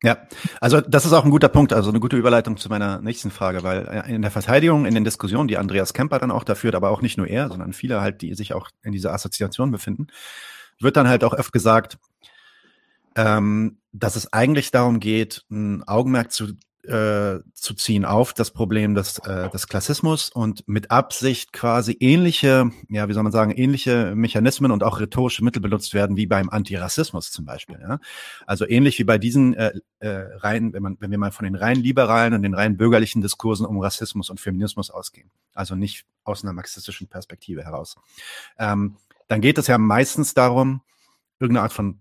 Ja, 0.05 0.27
also 0.61 0.81
das 0.81 1.07
ist 1.07 1.13
auch 1.13 1.25
ein 1.25 1.31
guter 1.31 1.49
Punkt, 1.49 1.73
also 1.73 1.91
eine 1.91 2.01
gute 2.01 2.17
Überleitung 2.17 2.57
zu 2.57 2.69
meiner 2.69 3.01
nächsten 3.01 3.31
Frage, 3.31 3.63
weil 3.63 3.87
äh, 3.87 4.13
in 4.13 4.23
der 4.23 4.33
Verteidigung, 4.33 4.85
in 4.85 4.95
den 4.95 5.05
Diskussionen, 5.05 5.47
die 5.47 5.59
Andreas 5.59 5.95
Kemper 5.95 6.19
dann 6.19 6.33
auch 6.33 6.43
da 6.43 6.57
führt, 6.57 6.75
aber 6.75 6.91
auch 6.91 7.03
nicht 7.03 7.19
nur 7.19 7.29
er, 7.29 7.49
sondern 7.49 7.73
viele 7.73 8.01
halt, 8.01 8.21
die 8.21 8.35
sich 8.35 8.53
auch 8.53 8.69
in 8.83 8.91
dieser 8.91 9.13
Assoziation 9.13 9.71
befinden, 9.71 10.09
wird 10.81 10.97
dann 10.97 11.09
halt 11.09 11.23
auch 11.23 11.35
oft 11.35 11.53
gesagt, 11.53 11.99
ähm, 13.15 13.79
dass 13.93 14.17
es 14.17 14.33
eigentlich 14.33 14.73
darum 14.73 14.99
geht, 14.99 15.45
ein 15.51 15.87
Augenmerk 15.87 16.33
zu 16.33 16.55
äh, 16.85 17.39
zu 17.55 17.75
ziehen 17.75 18.05
auf 18.05 18.33
das 18.33 18.51
Problem 18.51 18.95
des, 18.95 19.19
äh, 19.21 19.49
des 19.51 19.69
Klassismus 19.69 20.31
und 20.31 20.67
mit 20.67 20.91
Absicht 20.91 21.53
quasi 21.53 21.97
ähnliche, 22.01 22.71
ja, 22.89 23.09
wie 23.09 23.12
soll 23.12 23.23
man 23.23 23.31
sagen, 23.31 23.53
ähnliche 23.53 24.15
Mechanismen 24.17 24.73
und 24.73 24.83
auch 24.83 24.99
rhetorische 24.99 25.45
Mittel 25.45 25.61
benutzt 25.62 25.95
werden 25.95 26.17
wie 26.17 26.27
beim 26.27 26.51
Antirassismus 26.51 27.31
zum 27.31 27.45
Beispiel. 27.45 27.79
Ja? 27.81 28.01
Also 28.47 28.67
ähnlich 28.67 28.99
wie 28.99 29.05
bei 29.05 29.19
diesen 29.19 29.55
äh, 29.55 29.73
äh, 30.01 30.09
rein, 30.39 30.73
wenn 30.73 30.83
man, 30.83 30.97
wenn 30.99 31.12
wir 31.12 31.19
mal 31.19 31.31
von 31.31 31.45
den 31.45 31.55
rein 31.55 31.77
liberalen 31.77 32.35
und 32.35 32.43
den 32.43 32.55
rein 32.55 32.77
bürgerlichen 32.77 33.23
Diskursen 33.23 33.65
um 33.65 33.79
Rassismus 33.79 34.29
und 34.29 34.41
Feminismus 34.41 34.91
ausgehen, 34.91 35.31
also 35.55 35.77
nicht 35.77 36.05
aus 36.25 36.43
einer 36.43 36.53
marxistischen 36.53 37.07
Perspektive 37.07 37.65
heraus, 37.65 37.97
ähm, 38.59 38.97
dann 39.29 39.41
geht 39.41 39.57
es 39.59 39.69
ja 39.69 39.79
meistens 39.79 40.35
darum, 40.35 40.83
irgendeine 41.39 41.62
Art 41.62 41.73
von 41.73 42.01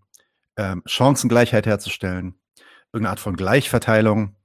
ähm, 0.58 0.82
Chancengleichheit 0.86 1.68
herzustellen, 1.68 2.36
irgendeine 2.92 3.12
Art 3.12 3.20
von 3.20 3.36
Gleichverteilung 3.36 4.36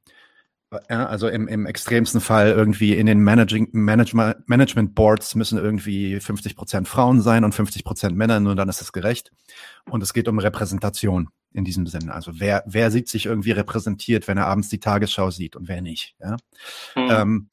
ja, 0.89 1.07
also 1.07 1.29
im, 1.29 1.49
im 1.49 1.67
extremsten 1.67 2.21
Fall 2.21 2.51
irgendwie 2.51 2.95
in 2.95 3.07
den 3.07 3.21
Managing, 3.21 3.69
Management, 3.73 4.49
Management 4.49 4.95
Boards 4.95 5.35
müssen 5.35 5.59
irgendwie 5.59 6.21
50 6.21 6.57
Prozent 6.57 6.89
Frauen 6.89 7.21
sein 7.21 7.45
und 7.45 7.55
50 7.55 7.85
Prozent 7.85 8.17
Männer, 8.17 8.41
nur 8.41 8.57
dann 8.57 8.69
ist 8.69 8.81
es 8.81 8.93
gerecht. 8.93 9.33
Und 9.91 10.03
es 10.03 10.13
geht 10.13 10.29
um 10.29 10.39
Repräsentation 10.39 11.29
in 11.53 11.65
diesem 11.65 11.87
Sinne. 11.87 12.15
Also 12.15 12.33
wer, 12.41 12.63
wer 12.67 12.91
sieht 12.91 13.09
sich 13.09 13.27
irgendwie 13.27 13.53
repräsentiert, 13.53 14.29
wenn 14.29 14.39
er 14.39 14.47
abends 14.47 14.69
die 14.69 14.81
Tagesschau 14.81 15.31
sieht 15.31 15.57
und 15.57 15.69
wer 15.69 15.83
nicht. 15.83 16.15
Ja? 16.21 16.37
Mhm. 16.95 17.09
Ähm, 17.11 17.51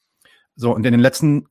so, 0.56 0.74
und 0.75 0.86
in 0.86 0.92
den 0.92 1.01
letzten 1.01 1.48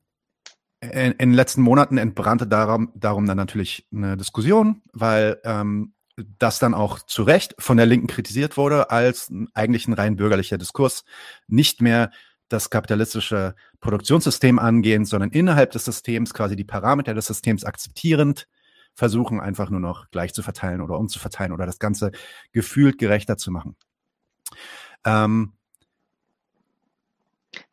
in, 0.81 1.13
in 1.13 1.29
den 1.29 1.33
letzten 1.33 1.61
Monaten 1.61 1.97
entbrannte 1.97 2.45
darum, 2.47 2.91
darum 2.95 3.25
dann 3.25 3.37
natürlich 3.37 3.87
eine 3.93 4.17
Diskussion, 4.17 4.81
weil 4.91 5.39
ähm, 5.45 5.93
das 6.15 6.59
dann 6.59 6.73
auch 6.73 6.99
zu 6.99 7.23
Recht 7.23 7.55
von 7.59 7.77
der 7.77 7.85
Linken 7.85 8.07
kritisiert 8.07 8.57
wurde, 8.57 8.91
als 8.91 9.31
eigentlich 9.53 9.87
ein 9.87 9.93
rein 9.93 10.15
bürgerlicher 10.15 10.57
Diskurs, 10.57 11.03
nicht 11.47 11.81
mehr 11.81 12.11
das 12.49 12.69
kapitalistische 12.69 13.55
Produktionssystem 13.79 14.59
angehend, 14.59 15.07
sondern 15.07 15.31
innerhalb 15.31 15.71
des 15.71 15.85
Systems 15.85 16.33
quasi 16.33 16.55
die 16.55 16.63
Parameter 16.63 17.13
des 17.13 17.25
Systems 17.25 17.63
akzeptierend 17.63 18.47
versuchen, 18.93 19.39
einfach 19.39 19.71
nur 19.71 19.79
noch 19.79 20.11
gleich 20.11 20.33
zu 20.33 20.43
verteilen 20.43 20.81
oder 20.81 20.99
umzuverteilen 20.99 21.51
oder 21.51 21.65
das 21.65 21.79
Ganze 21.79 22.11
gefühlt 22.51 22.99
gerechter 22.99 23.37
zu 23.37 23.49
machen. 23.49 23.75
Ähm, 25.03 25.53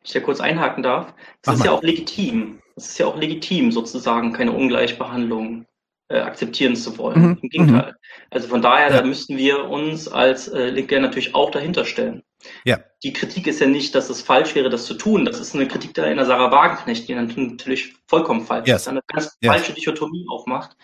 ich 0.03 0.13
ja 0.13 0.21
kurz 0.21 0.41
einhaken 0.41 0.83
darf, 0.83 1.13
das 1.43 1.55
ist 1.55 1.59
mal. 1.59 1.65
ja 1.65 1.71
auch 1.71 1.83
legitim. 1.83 2.61
Es 2.75 2.89
ist 2.89 2.97
ja 2.97 3.05
auch 3.05 3.17
legitim, 3.17 3.71
sozusagen 3.71 4.33
keine 4.33 4.51
Ungleichbehandlung 4.51 5.67
äh, 6.11 6.19
akzeptieren 6.19 6.75
zu 6.75 6.97
wollen. 6.97 7.21
Mhm. 7.21 7.39
Im 7.41 7.49
Gegenteil. 7.49 7.91
Mhm. 7.91 8.25
Also 8.29 8.47
von 8.47 8.61
daher, 8.61 8.89
ja. 8.89 9.01
da 9.01 9.05
müssten 9.05 9.37
wir 9.37 9.69
uns 9.69 10.07
als 10.07 10.47
äh, 10.47 10.69
Linke 10.69 10.99
natürlich 10.99 11.35
auch 11.35 11.51
dahinter 11.51 11.85
stellen. 11.85 12.23
Ja. 12.65 12.79
Die 13.03 13.13
Kritik 13.13 13.47
ist 13.47 13.59
ja 13.59 13.67
nicht, 13.67 13.93
dass 13.95 14.09
es 14.09 14.21
falsch 14.21 14.55
wäre, 14.55 14.69
das 14.69 14.85
zu 14.85 14.95
tun. 14.95 15.25
Das 15.25 15.39
ist 15.39 15.55
eine 15.55 15.67
Kritik 15.67 15.93
da 15.93 16.05
in 16.05 16.17
der 16.17 16.25
Sarah 16.25 16.51
Wagenknecht, 16.51 17.07
die 17.07 17.15
natürlich 17.15 17.93
vollkommen 18.07 18.41
falsch 18.41 18.67
yes. 18.67 18.81
ist, 18.81 18.87
eine 18.87 19.01
ganz 19.07 19.37
yes. 19.41 19.51
falsche 19.51 19.73
Dichotomie 19.73 20.25
aufmacht, 20.29 20.75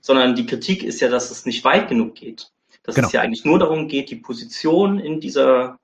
sondern 0.00 0.34
die 0.34 0.46
Kritik 0.46 0.82
ist 0.82 1.00
ja, 1.00 1.08
dass 1.08 1.30
es 1.30 1.46
nicht 1.46 1.64
weit 1.64 1.88
genug 1.88 2.14
geht. 2.14 2.50
Dass 2.82 2.94
genau. 2.94 3.08
es 3.08 3.12
ja 3.12 3.20
eigentlich 3.22 3.44
nur 3.44 3.58
darum 3.58 3.88
geht, 3.88 4.10
die 4.10 4.16
Position 4.16 5.00
in 5.00 5.20
dieser 5.20 5.78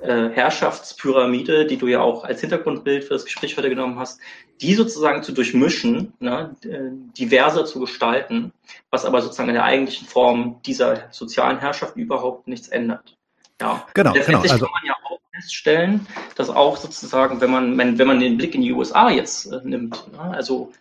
äh, 0.00 0.28
Herrschaftspyramide, 0.30 1.66
die 1.66 1.76
du 1.76 1.86
ja 1.86 2.00
auch 2.00 2.24
als 2.24 2.40
Hintergrundbild 2.40 3.04
für 3.04 3.14
das 3.14 3.24
Gespräch 3.24 3.56
heute 3.56 3.68
genommen 3.68 3.98
hast, 3.98 4.20
die 4.60 4.74
sozusagen 4.74 5.22
zu 5.22 5.32
durchmischen, 5.32 6.12
ne, 6.20 6.54
äh, 6.64 6.90
diverser 7.16 7.64
zu 7.64 7.80
gestalten, 7.80 8.52
was 8.90 9.04
aber 9.04 9.22
sozusagen 9.22 9.48
in 9.48 9.54
der 9.54 9.64
eigentlichen 9.64 10.06
Form 10.06 10.60
dieser 10.64 11.08
sozialen 11.10 11.58
Herrschaft 11.58 11.96
überhaupt 11.96 12.48
nichts 12.48 12.68
ändert. 12.68 13.16
Ja, 13.60 13.86
genau. 13.94 14.12
Letztendlich 14.12 14.52
genau. 14.52 14.52
Also, 14.52 14.66
kann 14.66 14.74
man 14.82 14.86
ja 14.86 14.94
auch 15.04 15.20
feststellen, 15.34 16.06
dass 16.36 16.50
auch 16.50 16.76
sozusagen, 16.76 17.40
wenn 17.40 17.50
man, 17.50 17.76
wenn, 17.76 17.98
wenn 17.98 18.06
man 18.06 18.20
den 18.20 18.36
Blick 18.36 18.54
in 18.54 18.62
die 18.62 18.72
USA 18.72 19.10
jetzt 19.10 19.46
äh, 19.52 19.60
nimmt, 19.64 20.12
ne, 20.12 20.20
also 20.20 20.72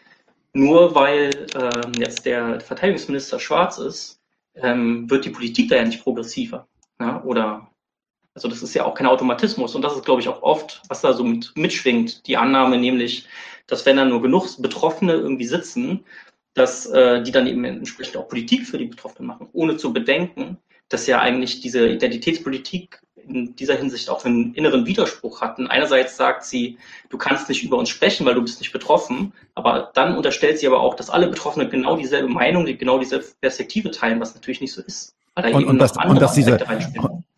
nur 0.53 0.95
weil 0.95 1.47
ähm, 1.55 1.93
jetzt 1.97 2.25
der 2.25 2.59
Verteidigungsminister 2.61 3.39
schwarz 3.39 3.77
ist, 3.77 4.19
ähm, 4.55 5.09
wird 5.09 5.25
die 5.25 5.29
Politik 5.29 5.69
da 5.69 5.75
ja 5.75 5.85
nicht 5.85 6.03
progressiver. 6.03 6.67
Ne, 6.99 7.21
oder 7.23 7.67
also 8.37 8.49
das 8.49 8.61
ist 8.61 8.75
ja 8.75 8.85
auch 8.85 8.93
kein 8.93 9.07
Automatismus 9.07 9.73
und 9.73 9.81
das 9.81 9.95
ist, 9.95 10.05
glaube 10.05 10.21
ich, 10.21 10.29
auch 10.29 10.43
oft, 10.43 10.83
was 10.89 11.01
da 11.01 11.13
so 11.13 11.23
mit, 11.23 11.53
mitschwingt, 11.55 12.27
die 12.27 12.37
Annahme 12.37 12.77
nämlich, 12.77 13.27
dass 13.65 13.83
wenn 13.87 13.97
da 13.97 14.05
nur 14.05 14.21
genug 14.21 14.61
Betroffene 14.61 15.13
irgendwie 15.13 15.47
sitzen, 15.47 16.05
dass 16.53 16.85
äh, 16.85 17.23
die 17.23 17.31
dann 17.31 17.47
eben 17.47 17.63
entsprechend 17.65 18.15
auch 18.15 18.27
Politik 18.27 18.67
für 18.67 18.77
die 18.77 18.85
Betroffenen 18.85 19.25
machen, 19.25 19.49
ohne 19.53 19.77
zu 19.77 19.91
bedenken, 19.91 20.59
dass 20.87 21.07
ja 21.07 21.19
eigentlich 21.19 21.61
diese 21.61 21.87
Identitätspolitik 21.87 23.01
in 23.15 23.55
dieser 23.55 23.73
Hinsicht 23.73 24.07
auch 24.11 24.23
einen 24.23 24.53
inneren 24.53 24.85
Widerspruch 24.85 25.41
hatten. 25.41 25.65
Einerseits 25.65 26.15
sagt 26.15 26.43
sie, 26.43 26.77
du 27.09 27.17
kannst 27.17 27.49
nicht 27.49 27.63
über 27.63 27.77
uns 27.77 27.89
sprechen, 27.89 28.23
weil 28.27 28.35
du 28.35 28.43
bist 28.43 28.59
nicht 28.59 28.71
betroffen, 28.71 29.33
aber 29.55 29.89
dann 29.95 30.15
unterstellt 30.15 30.59
sie 30.59 30.67
aber 30.67 30.79
auch, 30.79 30.93
dass 30.93 31.09
alle 31.09 31.27
Betroffenen 31.27 31.71
genau 31.71 31.97
dieselbe 31.97 32.29
Meinung, 32.29 32.65
genau 32.65 32.99
dieselbe 32.99 33.25
Perspektive 33.41 33.89
teilen, 33.89 34.19
was 34.19 34.35
natürlich 34.35 34.61
nicht 34.61 34.73
so 34.73 34.83
ist. 34.83 35.15
Weil 35.33 35.49
da 35.51 35.57
und, 35.57 35.61
eben 35.63 35.71
und, 35.71 35.79
das, 35.79 35.93
und 35.97 36.21
dass 36.21 36.33
diese, 36.33 36.59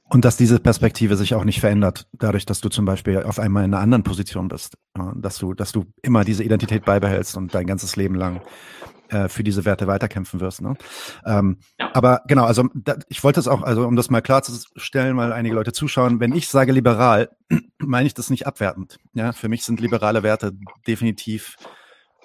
und 0.09 0.25
dass 0.25 0.37
diese 0.37 0.59
Perspektive 0.59 1.15
sich 1.15 1.35
auch 1.35 1.43
nicht 1.43 1.59
verändert, 1.59 2.07
dadurch, 2.13 2.45
dass 2.45 2.61
du 2.61 2.69
zum 2.69 2.85
Beispiel 2.85 3.23
auf 3.23 3.39
einmal 3.39 3.63
in 3.63 3.73
einer 3.73 3.81
anderen 3.81 4.03
Position 4.03 4.47
bist, 4.47 4.77
dass 5.15 5.37
du, 5.37 5.53
dass 5.53 5.71
du 5.71 5.85
immer 6.01 6.23
diese 6.23 6.43
Identität 6.43 6.85
beibehältst 6.85 7.37
und 7.37 7.53
dein 7.53 7.67
ganzes 7.67 7.95
Leben 7.95 8.15
lang 8.15 8.41
äh, 9.09 9.27
für 9.27 9.43
diese 9.43 9.65
Werte 9.65 9.87
weiterkämpfen 9.87 10.39
wirst. 10.39 10.61
Ne? 10.61 10.75
Ähm, 11.25 11.57
ja. 11.79 11.91
Aber 11.93 12.21
genau, 12.27 12.45
also 12.45 12.65
da, 12.73 12.95
ich 13.07 13.23
wollte 13.23 13.39
es 13.39 13.47
auch, 13.47 13.61
also 13.61 13.87
um 13.87 13.95
das 13.95 14.09
mal 14.09 14.21
klarzustellen, 14.21 15.15
weil 15.17 15.31
einige 15.31 15.55
Leute 15.55 15.73
zuschauen, 15.73 16.19
wenn 16.19 16.33
ich 16.33 16.47
sage 16.47 16.71
liberal, 16.71 17.29
meine 17.77 18.07
ich 18.07 18.13
das 18.13 18.29
nicht 18.29 18.47
abwertend. 18.47 18.97
Ja, 19.13 19.31
für 19.31 19.49
mich 19.49 19.63
sind 19.63 19.79
liberale 19.79 20.23
Werte 20.23 20.53
definitiv 20.87 21.55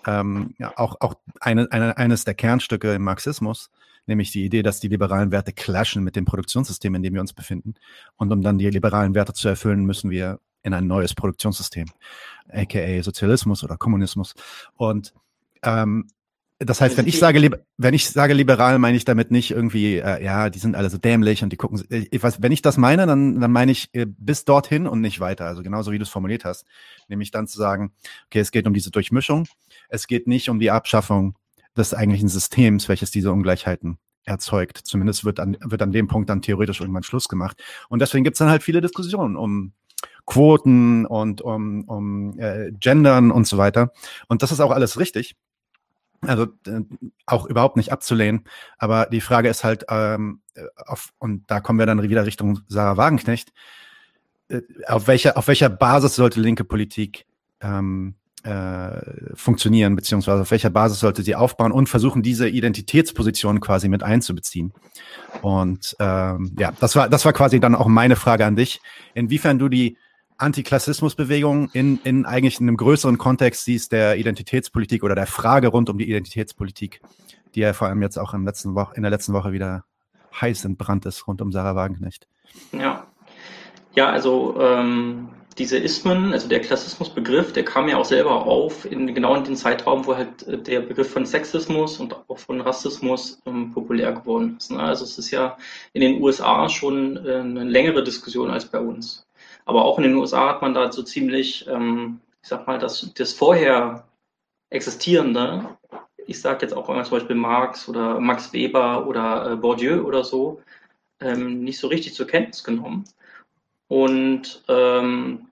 ähm, 0.06 0.54
ja, 0.58 0.72
auch, 0.76 0.96
auch 1.00 1.14
eine, 1.40 1.68
eine, 1.70 1.96
eines 1.96 2.24
der 2.24 2.34
Kernstücke 2.34 2.94
im 2.94 3.02
Marxismus 3.02 3.70
nämlich 4.06 4.32
die 4.32 4.44
Idee, 4.44 4.62
dass 4.62 4.80
die 4.80 4.88
liberalen 4.88 5.30
Werte 5.32 5.52
clashen 5.52 6.04
mit 6.04 6.16
dem 6.16 6.24
Produktionssystem, 6.24 6.94
in 6.94 7.02
dem 7.02 7.14
wir 7.14 7.20
uns 7.20 7.32
befinden. 7.32 7.74
Und 8.16 8.32
um 8.32 8.42
dann 8.42 8.58
die 8.58 8.70
liberalen 8.70 9.14
Werte 9.14 9.32
zu 9.32 9.48
erfüllen, 9.48 9.84
müssen 9.84 10.10
wir 10.10 10.40
in 10.62 10.74
ein 10.74 10.86
neues 10.86 11.14
Produktionssystem, 11.14 11.86
aka 12.48 13.02
Sozialismus 13.02 13.62
oder 13.62 13.76
Kommunismus. 13.76 14.34
Und 14.76 15.12
ähm, 15.62 16.08
das 16.58 16.80
heißt, 16.80 16.96
wenn 16.96 17.06
ich 17.06 17.18
sage, 17.18 17.50
wenn 17.76 17.94
ich 17.94 18.08
sage 18.08 18.32
liberal, 18.32 18.78
meine 18.78 18.96
ich 18.96 19.04
damit 19.04 19.30
nicht 19.30 19.50
irgendwie, 19.50 19.96
äh, 19.96 20.24
ja, 20.24 20.50
die 20.50 20.60
sind 20.60 20.76
alle 20.76 20.88
so 20.88 20.98
dämlich 20.98 21.42
und 21.42 21.50
die 21.50 21.56
gucken. 21.56 21.82
Ich 21.90 22.22
weiß, 22.22 22.42
wenn 22.42 22.52
ich 22.52 22.62
das 22.62 22.76
meine, 22.76 23.06
dann, 23.06 23.40
dann 23.40 23.50
meine 23.50 23.72
ich 23.72 23.88
äh, 23.92 24.06
bis 24.06 24.44
dorthin 24.44 24.86
und 24.86 25.00
nicht 25.00 25.20
weiter. 25.20 25.46
Also 25.46 25.62
genauso 25.62 25.90
wie 25.90 25.98
du 25.98 26.04
es 26.04 26.08
formuliert 26.08 26.44
hast, 26.44 26.64
nämlich 27.08 27.32
dann 27.32 27.48
zu 27.48 27.58
sagen, 27.58 27.92
okay, 28.26 28.38
es 28.38 28.52
geht 28.52 28.66
um 28.66 28.72
diese 28.72 28.92
Durchmischung, 28.92 29.46
es 29.88 30.06
geht 30.06 30.26
nicht 30.28 30.48
um 30.48 30.60
die 30.60 30.70
Abschaffung 30.70 31.34
des 31.76 31.94
eigentlichen 31.94 32.28
Systems, 32.28 32.88
welches 32.88 33.10
diese 33.10 33.32
Ungleichheiten 33.32 33.98
erzeugt. 34.24 34.78
Zumindest 34.84 35.24
wird 35.24 35.40
an, 35.40 35.56
wird 35.60 35.82
an 35.82 35.92
dem 35.92 36.08
Punkt 36.08 36.30
dann 36.30 36.42
theoretisch 36.42 36.80
irgendwann 36.80 37.02
Schluss 37.02 37.28
gemacht. 37.28 37.62
Und 37.88 38.00
deswegen 38.00 38.24
gibt 38.24 38.34
es 38.34 38.38
dann 38.38 38.48
halt 38.48 38.62
viele 38.62 38.80
Diskussionen 38.80 39.36
um 39.36 39.72
Quoten 40.26 41.06
und 41.06 41.42
um, 41.42 41.84
um 41.84 42.38
äh, 42.38 42.72
Gendern 42.72 43.30
und 43.30 43.46
so 43.46 43.58
weiter. 43.58 43.92
Und 44.28 44.42
das 44.42 44.52
ist 44.52 44.60
auch 44.60 44.70
alles 44.70 44.98
richtig. 44.98 45.36
Also 46.22 46.44
äh, 46.66 46.80
auch 47.26 47.46
überhaupt 47.46 47.76
nicht 47.76 47.92
abzulehnen. 47.92 48.44
Aber 48.78 49.06
die 49.06 49.20
Frage 49.20 49.48
ist 49.48 49.64
halt, 49.64 49.84
ähm, 49.88 50.40
auf, 50.76 51.12
und 51.18 51.50
da 51.50 51.60
kommen 51.60 51.78
wir 51.78 51.86
dann 51.86 52.02
wieder 52.02 52.26
Richtung 52.26 52.60
Sarah 52.68 52.96
Wagenknecht, 52.96 53.52
äh, 54.48 54.62
auf, 54.86 55.06
welcher, 55.06 55.36
auf 55.36 55.48
welcher 55.48 55.68
Basis 55.68 56.14
sollte 56.14 56.40
linke 56.40 56.64
Politik 56.64 57.26
ähm, 57.60 58.14
äh, 58.44 59.34
funktionieren, 59.34 59.96
beziehungsweise 59.96 60.42
auf 60.42 60.50
welcher 60.50 60.70
Basis 60.70 61.00
sollte 61.00 61.22
sie 61.22 61.34
aufbauen 61.34 61.72
und 61.72 61.88
versuchen, 61.88 62.22
diese 62.22 62.48
Identitätsposition 62.48 63.60
quasi 63.60 63.88
mit 63.88 64.02
einzubeziehen. 64.02 64.72
Und 65.42 65.96
ähm, 65.98 66.54
ja, 66.58 66.72
das 66.78 66.94
war, 66.94 67.08
das 67.08 67.24
war 67.24 67.32
quasi 67.32 67.58
dann 67.58 67.74
auch 67.74 67.86
meine 67.86 68.16
Frage 68.16 68.44
an 68.44 68.54
dich, 68.54 68.80
inwiefern 69.14 69.58
du 69.58 69.68
die 69.68 69.96
Antiklassismusbewegung 70.36 71.70
in, 71.72 72.00
in 72.04 72.26
eigentlich 72.26 72.60
einem 72.60 72.76
größeren 72.76 73.18
Kontext 73.18 73.64
siehst 73.64 73.92
der 73.92 74.16
Identitätspolitik 74.16 75.04
oder 75.04 75.14
der 75.14 75.26
Frage 75.26 75.68
rund 75.68 75.88
um 75.88 75.96
die 75.96 76.08
Identitätspolitik, 76.08 77.00
die 77.54 77.60
ja 77.60 77.72
vor 77.72 77.88
allem 77.88 78.02
jetzt 78.02 78.18
auch 78.18 78.34
im 78.34 78.44
letzten 78.44 78.74
Woche, 78.74 78.94
in 78.96 79.02
der 79.02 79.10
letzten 79.10 79.32
Woche 79.32 79.52
wieder 79.52 79.84
heiß 80.38 80.64
entbrannt 80.64 81.06
ist 81.06 81.26
rund 81.26 81.40
um 81.40 81.52
Sarah 81.52 81.76
Wagenknecht. 81.76 82.26
Ja, 82.72 83.06
ja, 83.94 84.10
also 84.10 84.56
ähm, 84.60 85.28
diese 85.58 85.78
Ismen, 85.78 86.32
also 86.32 86.48
der 86.48 86.60
Klassismusbegriff, 86.60 87.52
der 87.52 87.64
kam 87.64 87.88
ja 87.88 87.96
auch 87.96 88.04
selber 88.04 88.46
auf 88.46 88.84
in 88.90 89.14
genau 89.14 89.34
in 89.36 89.44
den 89.44 89.56
Zeitraum, 89.56 90.06
wo 90.06 90.16
halt 90.16 90.46
äh, 90.48 90.58
der 90.58 90.80
Begriff 90.80 91.12
von 91.12 91.26
Sexismus 91.26 92.00
und 92.00 92.16
auch 92.28 92.38
von 92.38 92.60
Rassismus 92.60 93.40
ähm, 93.46 93.72
populär 93.72 94.12
geworden 94.12 94.56
ist. 94.58 94.70
Ne? 94.70 94.80
Also 94.80 95.04
es 95.04 95.18
ist 95.18 95.30
ja 95.30 95.56
in 95.92 96.00
den 96.00 96.22
USA 96.22 96.68
schon 96.68 97.16
äh, 97.24 97.36
eine 97.36 97.64
längere 97.64 98.02
Diskussion 98.02 98.50
als 98.50 98.66
bei 98.66 98.80
uns. 98.80 99.26
Aber 99.64 99.84
auch 99.84 99.98
in 99.98 100.04
den 100.04 100.16
USA 100.16 100.48
hat 100.48 100.62
man 100.62 100.74
da 100.74 100.90
so 100.90 101.02
ziemlich, 101.02 101.66
ähm, 101.68 102.20
ich 102.42 102.48
sag 102.48 102.66
mal, 102.66 102.78
das, 102.78 103.12
das 103.14 103.32
vorher 103.32 104.04
existierende, 104.70 105.76
ich 106.26 106.40
sage 106.40 106.62
jetzt 106.62 106.74
auch 106.74 106.88
mal 106.88 107.04
zum 107.04 107.18
Beispiel 107.18 107.36
Marx 107.36 107.88
oder 107.88 108.18
Max 108.20 108.52
Weber 108.52 109.06
oder 109.06 109.52
äh, 109.52 109.56
Bourdieu 109.56 110.02
oder 110.02 110.24
so, 110.24 110.62
ähm, 111.20 111.62
nicht 111.62 111.78
so 111.78 111.86
richtig 111.88 112.14
zur 112.14 112.26
Kenntnis 112.26 112.64
genommen. 112.64 113.04
Und 113.94 114.64
ähm, 114.66 115.46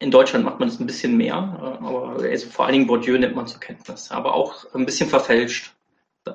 in 0.00 0.10
Deutschland 0.10 0.44
macht 0.44 0.58
man 0.58 0.68
das 0.68 0.80
ein 0.80 0.86
bisschen 0.86 1.16
mehr, 1.16 1.36
äh, 1.36 1.84
aber 1.86 2.16
also 2.20 2.48
vor 2.48 2.64
allen 2.64 2.72
Dingen 2.72 2.86
Bourdieu 2.88 3.16
nimmt 3.16 3.36
man 3.36 3.46
zur 3.46 3.60
Kenntnis, 3.60 4.10
aber 4.10 4.34
auch 4.34 4.66
ein 4.74 4.84
bisschen 4.84 5.08
verfälscht. 5.08 5.76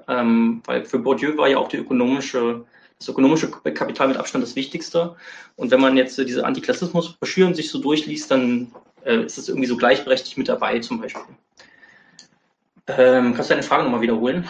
Ähm, 0.08 0.63
weil 0.65 0.86
für 0.86 0.99
Bourdieu 0.99 1.36
war 1.36 1.49
ja 1.49 1.58
auch 1.58 1.67
die 1.67 1.75
ökonomische, 1.75 2.63
das 2.97 3.10
ökonomische 3.10 3.51
Kapital 3.51 4.08
mit 4.08 4.15
Abstand 4.15 4.41
das 4.41 4.56
Wichtigste. 4.56 5.17
Und 5.58 5.69
wenn 5.69 5.82
man 5.82 5.97
jetzt 5.97 6.17
diese 6.17 6.45
Antiklassismus-Broschüren 6.45 7.56
sich 7.56 7.69
so 7.69 7.79
durchliest, 7.82 8.32
dann 8.32 8.71
äh, 9.03 9.25
ist 9.25 9.38
es 9.38 9.49
irgendwie 9.49 9.67
so 9.67 9.75
gleichberechtigt 9.75 10.38
mit 10.38 10.47
dabei 10.47 10.79
zum 10.79 11.01
Beispiel. 11.01 11.36
Ähm, 12.88 13.34
kannst 13.34 13.49
du 13.49 13.53
deine 13.53 13.63
Frage 13.63 13.84
nochmal 13.84 13.99
wiederholen? 13.99 14.47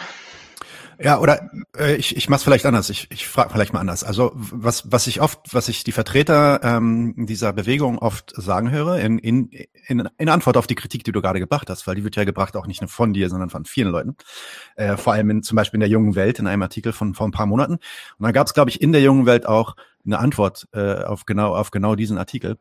Ja, 0.98 1.18
oder 1.18 1.50
äh, 1.76 1.96
ich, 1.96 2.16
ich 2.16 2.28
mache 2.28 2.38
es 2.38 2.44
vielleicht 2.44 2.66
anders. 2.66 2.90
Ich, 2.90 3.08
ich 3.10 3.26
frage 3.26 3.50
vielleicht 3.50 3.72
mal 3.72 3.80
anders. 3.80 4.04
Also 4.04 4.32
was, 4.34 4.90
was 4.90 5.06
ich 5.06 5.20
oft, 5.20 5.52
was 5.52 5.68
ich 5.68 5.84
die 5.84 5.92
Vertreter 5.92 6.60
ähm, 6.62 7.14
dieser 7.26 7.52
Bewegung 7.52 7.98
oft 7.98 8.32
sagen 8.36 8.70
höre, 8.70 8.98
in, 8.98 9.18
in, 9.18 9.50
in, 9.86 10.08
in 10.18 10.28
Antwort 10.28 10.56
auf 10.56 10.66
die 10.66 10.74
Kritik, 10.74 11.04
die 11.04 11.12
du 11.12 11.20
gerade 11.20 11.40
gebracht 11.40 11.68
hast, 11.70 11.86
weil 11.86 11.96
die 11.96 12.04
wird 12.04 12.16
ja 12.16 12.24
gebracht 12.24 12.56
auch 12.56 12.66
nicht 12.66 12.80
nur 12.80 12.88
von 12.88 13.12
dir, 13.12 13.28
sondern 13.28 13.50
von 13.50 13.64
vielen 13.64 13.90
Leuten. 13.90 14.16
Äh, 14.76 14.96
vor 14.96 15.12
allem 15.12 15.30
in, 15.30 15.42
zum 15.42 15.56
Beispiel 15.56 15.78
in 15.78 15.82
der 15.82 15.90
jungen 15.90 16.14
Welt, 16.14 16.38
in 16.38 16.46
einem 16.46 16.62
Artikel 16.62 16.92
von 16.92 17.14
vor 17.14 17.26
ein 17.26 17.32
paar 17.32 17.46
Monaten. 17.46 17.74
Und 17.74 17.80
da 18.20 18.32
gab 18.32 18.46
es, 18.46 18.54
glaube 18.54 18.70
ich, 18.70 18.80
in 18.80 18.92
der 18.92 19.02
jungen 19.02 19.26
Welt 19.26 19.46
auch 19.46 19.76
eine 20.04 20.18
Antwort 20.18 20.68
äh, 20.72 21.02
auf 21.04 21.24
genau 21.26 21.54
auf 21.54 21.70
genau 21.70 21.94
diesen 21.94 22.18
Artikel. 22.18 22.58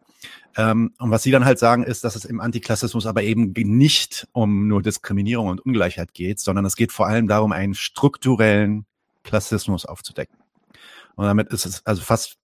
Ähm, 0.55 0.93
und 0.99 1.11
was 1.11 1.23
sie 1.23 1.31
dann 1.31 1.45
halt 1.45 1.59
sagen, 1.59 1.83
ist, 1.83 2.03
dass 2.03 2.15
es 2.15 2.25
im 2.25 2.39
Antiklassismus 2.39 3.05
aber 3.05 3.23
eben 3.23 3.53
nicht 3.55 4.27
um 4.31 4.67
nur 4.67 4.81
Diskriminierung 4.81 5.47
und 5.47 5.61
Ungleichheit 5.61 6.13
geht, 6.13 6.39
sondern 6.39 6.65
es 6.65 6.75
geht 6.75 6.91
vor 6.91 7.07
allem 7.07 7.27
darum, 7.27 7.51
einen 7.51 7.73
strukturellen 7.73 8.85
Klassismus 9.23 9.85
aufzudecken. 9.85 10.37
Und 11.15 11.25
damit 11.25 11.49
ist 11.49 11.65
es 11.65 11.85
also 11.85 12.01
fast 12.01 12.37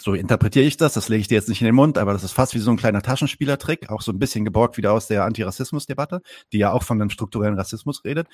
so 0.00 0.14
interpretiere 0.14 0.64
ich 0.64 0.76
das, 0.76 0.94
das 0.94 1.08
lege 1.08 1.20
ich 1.20 1.28
dir 1.28 1.36
jetzt 1.36 1.48
nicht 1.48 1.60
in 1.60 1.66
den 1.66 1.74
Mund, 1.74 1.98
aber 1.98 2.12
das 2.12 2.24
ist 2.24 2.32
fast 2.32 2.54
wie 2.54 2.58
so 2.58 2.70
ein 2.70 2.76
kleiner 2.76 3.02
Taschenspielertrick, 3.02 3.90
auch 3.90 4.02
so 4.02 4.12
ein 4.12 4.18
bisschen 4.18 4.44
geborgt 4.44 4.76
wieder 4.76 4.92
aus 4.92 5.06
der 5.06 5.24
Antirassismus-Debatte, 5.24 6.20
die 6.52 6.58
ja 6.58 6.72
auch 6.72 6.82
von 6.82 7.00
einem 7.00 7.10
strukturellen 7.10 7.54
Rassismus 7.54 8.04
redet, 8.04 8.28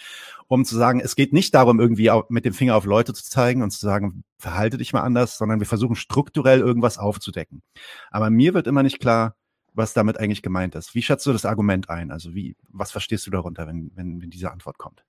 um 0.49 0.65
zu 0.65 0.77
sagen, 0.77 1.01
es 1.01 1.17
geht 1.17 1.33
nicht 1.33 1.55
darum, 1.55 1.79
irgendwie 1.79 2.11
mit 2.29 2.45
dem 2.45 2.55
Finger 2.55 2.77
auf 2.77 2.87
Leute 2.87 3.13
zu 3.13 3.25
zeigen 3.25 3.63
und 3.63 3.71
zu 3.71 3.81
sagen, 3.81 4.25
verhalte 4.39 4.79
dich 4.79 4.93
mal 4.93 5.03
anders, 5.03 5.37
sondern 5.37 5.61
wir 5.61 5.67
versuchen 5.67 5.97
strukturell 5.97 6.61
irgendwas 6.61 6.99
aufzudecken. 6.99 7.63
Aber 8.11 8.31
mir 8.31 8.55
wird 8.55 8.67
immer 8.67 8.83
nicht 8.83 9.01
klar, 9.01 9.37
was 9.75 9.93
damit 9.93 10.19
eigentlich 10.19 10.43
gemeint 10.43 10.75
ist. 10.75 10.95
Wie 10.95 11.03
schätzt 11.03 11.27
du 11.27 11.33
das 11.33 11.45
Argument 11.45 11.91
ein? 11.91 12.11
Also 12.11 12.35
wie, 12.35 12.57
was 12.69 12.91
verstehst 12.91 13.27
du 13.27 13.31
darunter, 13.31 13.67
wenn, 13.67 13.93
wenn, 13.95 14.21
wenn 14.21 14.31
diese 14.31 14.51
Antwort 14.51 14.79
kommt? 14.79 15.05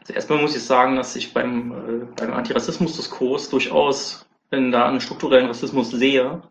Also 0.00 0.12
erstmal 0.12 0.40
muss 0.40 0.54
ich 0.54 0.62
sagen, 0.62 0.96
dass 0.96 1.16
ich 1.16 1.32
beim, 1.32 1.72
äh, 1.72 2.06
beim 2.16 2.32
Antirassismus-Diskurs 2.34 3.48
durchaus 3.48 4.26
wenn 4.52 4.70
da 4.70 4.86
einen 4.86 5.00
strukturellen 5.00 5.46
Rassismus 5.46 5.90
sehe, 5.90 6.42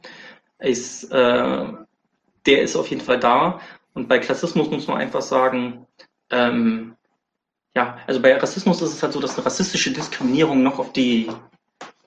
ist, 0.59 1.05
äh, 1.11 1.65
der 2.45 2.61
ist 2.61 2.75
auf 2.75 2.87
jeden 2.87 3.01
Fall 3.01 3.19
da. 3.19 3.61
Und 3.93 4.09
bei 4.09 4.19
Klassismus 4.19 4.69
muss 4.69 4.87
man 4.87 4.97
einfach 4.97 5.21
sagen, 5.21 5.85
ähm, 6.31 6.95
ja, 7.75 7.97
also 8.07 8.19
bei 8.21 8.35
Rassismus 8.35 8.81
ist 8.81 8.93
es 8.93 9.03
halt 9.03 9.13
so, 9.13 9.19
dass 9.19 9.37
eine 9.37 9.45
rassistische 9.45 9.91
Diskriminierung 9.91 10.63
noch 10.63 10.79
auf 10.79 10.91
die 10.93 11.29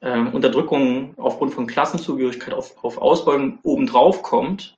äh, 0.01 0.19
Unterdrückung 0.19 1.15
aufgrund 1.17 1.55
von 1.55 1.67
Klassenzugehörigkeit, 1.67 2.53
auf, 2.53 2.83
auf 2.83 2.99
Ausbeutung 2.99 3.61
obendrauf 3.63 4.23
kommt. 4.23 4.77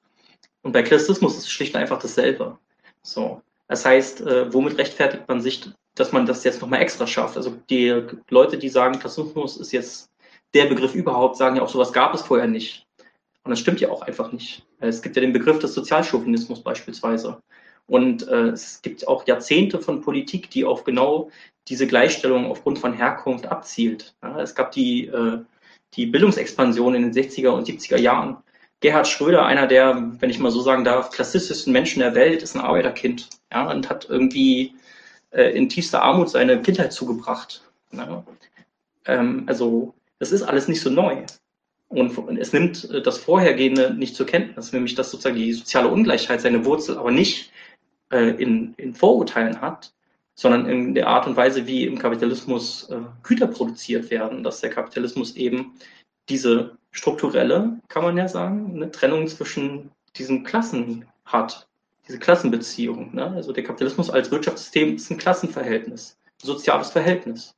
Und 0.63 0.73
bei 0.73 0.83
Klassismus 0.83 1.37
ist 1.39 1.45
es 1.45 1.51
schlicht 1.51 1.75
und 1.75 1.81
einfach 1.81 1.99
dasselbe. 1.99 2.59
So. 3.03 3.41
Das 3.69 3.87
heißt, 3.87 4.21
äh, 4.21 4.53
womit 4.53 4.77
rechtfertigt 4.77 5.27
man 5.29 5.41
sich, 5.41 5.71
dass 5.95 6.13
man 6.13 6.27
das 6.27 6.45
jetzt 6.45 6.61
nochmal 6.61 6.83
extra 6.83 7.07
schafft? 7.07 7.39
Also 7.39 7.57
die 7.71 8.05
Leute, 8.29 8.59
die 8.59 8.69
sagen, 8.69 8.99
Klassismus 8.99 9.57
ist 9.57 9.73
jetzt 9.73 10.11
der 10.57 10.67
Begriff 10.67 10.95
überhaupt, 10.95 11.37
sagen 11.37 11.57
ja 11.57 11.63
auch, 11.63 11.69
sowas 11.69 11.93
gab 11.93 12.15
es 12.15 12.23
vorher 12.23 12.49
nicht. 12.49 12.87
Und 13.45 13.51
das 13.51 13.61
stimmt 13.61 13.81
ja 13.81 13.91
auch 13.91 14.03
einfach 14.03 14.33
nicht. 14.33 14.67
Es 14.81 15.03
gibt 15.03 15.15
ja 15.15 15.21
den 15.21 15.33
Begriff 15.33 15.59
des 15.61 15.75
Sozialchauvinismus 15.75 16.63
beispielsweise. 16.63 17.41
Und 17.87 18.27
äh, 18.27 18.49
es 18.49 18.83
gibt 18.83 19.07
auch 19.07 19.27
Jahrzehnte 19.27 19.79
von 19.81 20.01
Politik, 20.01 20.51
die 20.51 20.65
auf 20.65 20.83
genau 20.83 21.31
diese 21.69 21.87
Gleichstellung 21.87 22.51
aufgrund 22.51 22.79
von 22.79 22.93
Herkunft 22.93 23.47
abzielt. 23.47 24.17
Ja, 24.23 24.41
es 24.41 24.55
gab 24.55 24.73
die, 24.73 25.07
äh, 25.07 25.39
die 25.95 26.07
Bildungsexpansion 26.07 26.95
in 26.95 27.03
den 27.03 27.13
60er 27.13 27.51
und 27.51 27.69
70er 27.69 27.99
Jahren. 27.99 28.39
Gerhard 28.81 29.07
Schröder, 29.07 29.47
einer 29.47 29.67
der, 29.67 30.13
wenn 30.19 30.31
ich 30.31 30.39
mal 30.39 30.51
so 30.51 30.61
sagen 30.61 30.85
darf, 30.85 31.11
klassischsten 31.11 31.73
Menschen 31.73 32.01
der 32.01 32.15
Welt, 32.15 32.43
ist 32.43 32.57
ein 32.57 32.61
Arbeiterkind 32.61 33.29
ja, 33.53 33.71
und 33.71 33.89
hat 33.89 34.09
irgendwie 34.09 34.75
äh, 35.31 35.51
in 35.57 35.69
tiefster 35.69 36.03
Armut 36.03 36.31
seine 36.31 36.61
Kindheit 36.63 36.93
zugebracht. 36.93 37.63
Ja. 37.93 38.25
Ähm, 39.07 39.45
also 39.47 39.95
das 40.19 40.33
ist 40.33 40.43
alles 40.43 40.69
nicht 40.69 40.81
so 40.81 40.91
neu. 40.91 41.25
Und 41.89 42.39
es 42.39 42.53
nimmt 42.53 42.91
äh, 42.91 43.03
das 43.03 43.19
Vorhergehende 43.19 43.95
nicht 43.95 44.17
zur 44.17 44.27
Kenntnis, 44.27 44.73
nämlich 44.73 44.95
dass 44.95 45.11
sozusagen 45.11 45.37
die 45.37 45.53
soziale 45.53 45.89
Ungleichheit 45.89 46.41
seine 46.41 46.65
Wurzel 46.65 46.99
aber 46.99 47.13
nicht 47.13 47.53
äh, 48.11 48.31
in, 48.31 48.75
in 48.77 48.95
Vorurteilen 48.95 49.61
hat, 49.61 49.93
sondern 50.35 50.67
in 50.67 50.95
der 50.95 51.09
Art 51.09 51.27
und 51.27 51.37
Weise, 51.37 51.67
wie 51.67 51.85
im 51.85 51.99
Kapitalismus 51.99 52.91
äh, 52.91 53.01
Güter 53.23 53.47
produziert 53.47 54.11
werden, 54.11 54.43
dass 54.43 54.61
der 54.61 54.71
Kapitalismus 54.71 55.37
eben 55.37 55.75
diese 56.29 56.77
strukturelle, 56.91 57.79
kann 57.89 58.03
man 58.03 58.17
ja 58.17 58.29
sagen, 58.29 58.73
eine 58.75 58.91
Trennung 58.91 59.29
zwischen 59.29 59.91
diesen 60.17 60.45
Klassen 60.45 61.07
hat, 61.25 61.69
diese 62.07 62.19
Klassenbeziehung. 62.19 63.15
Ne? 63.15 63.27
Also 63.31 63.53
der 63.53 63.65
Kapitalismus 63.65 64.11
als 64.11 64.31
Wirtschaftssystem 64.31 64.97
ist 64.97 65.11
ein 65.11 65.19
Klassenverhältnis, 65.19 66.19
ein 66.43 66.47
soziales 66.47 66.91
Verhältnis. 66.91 67.56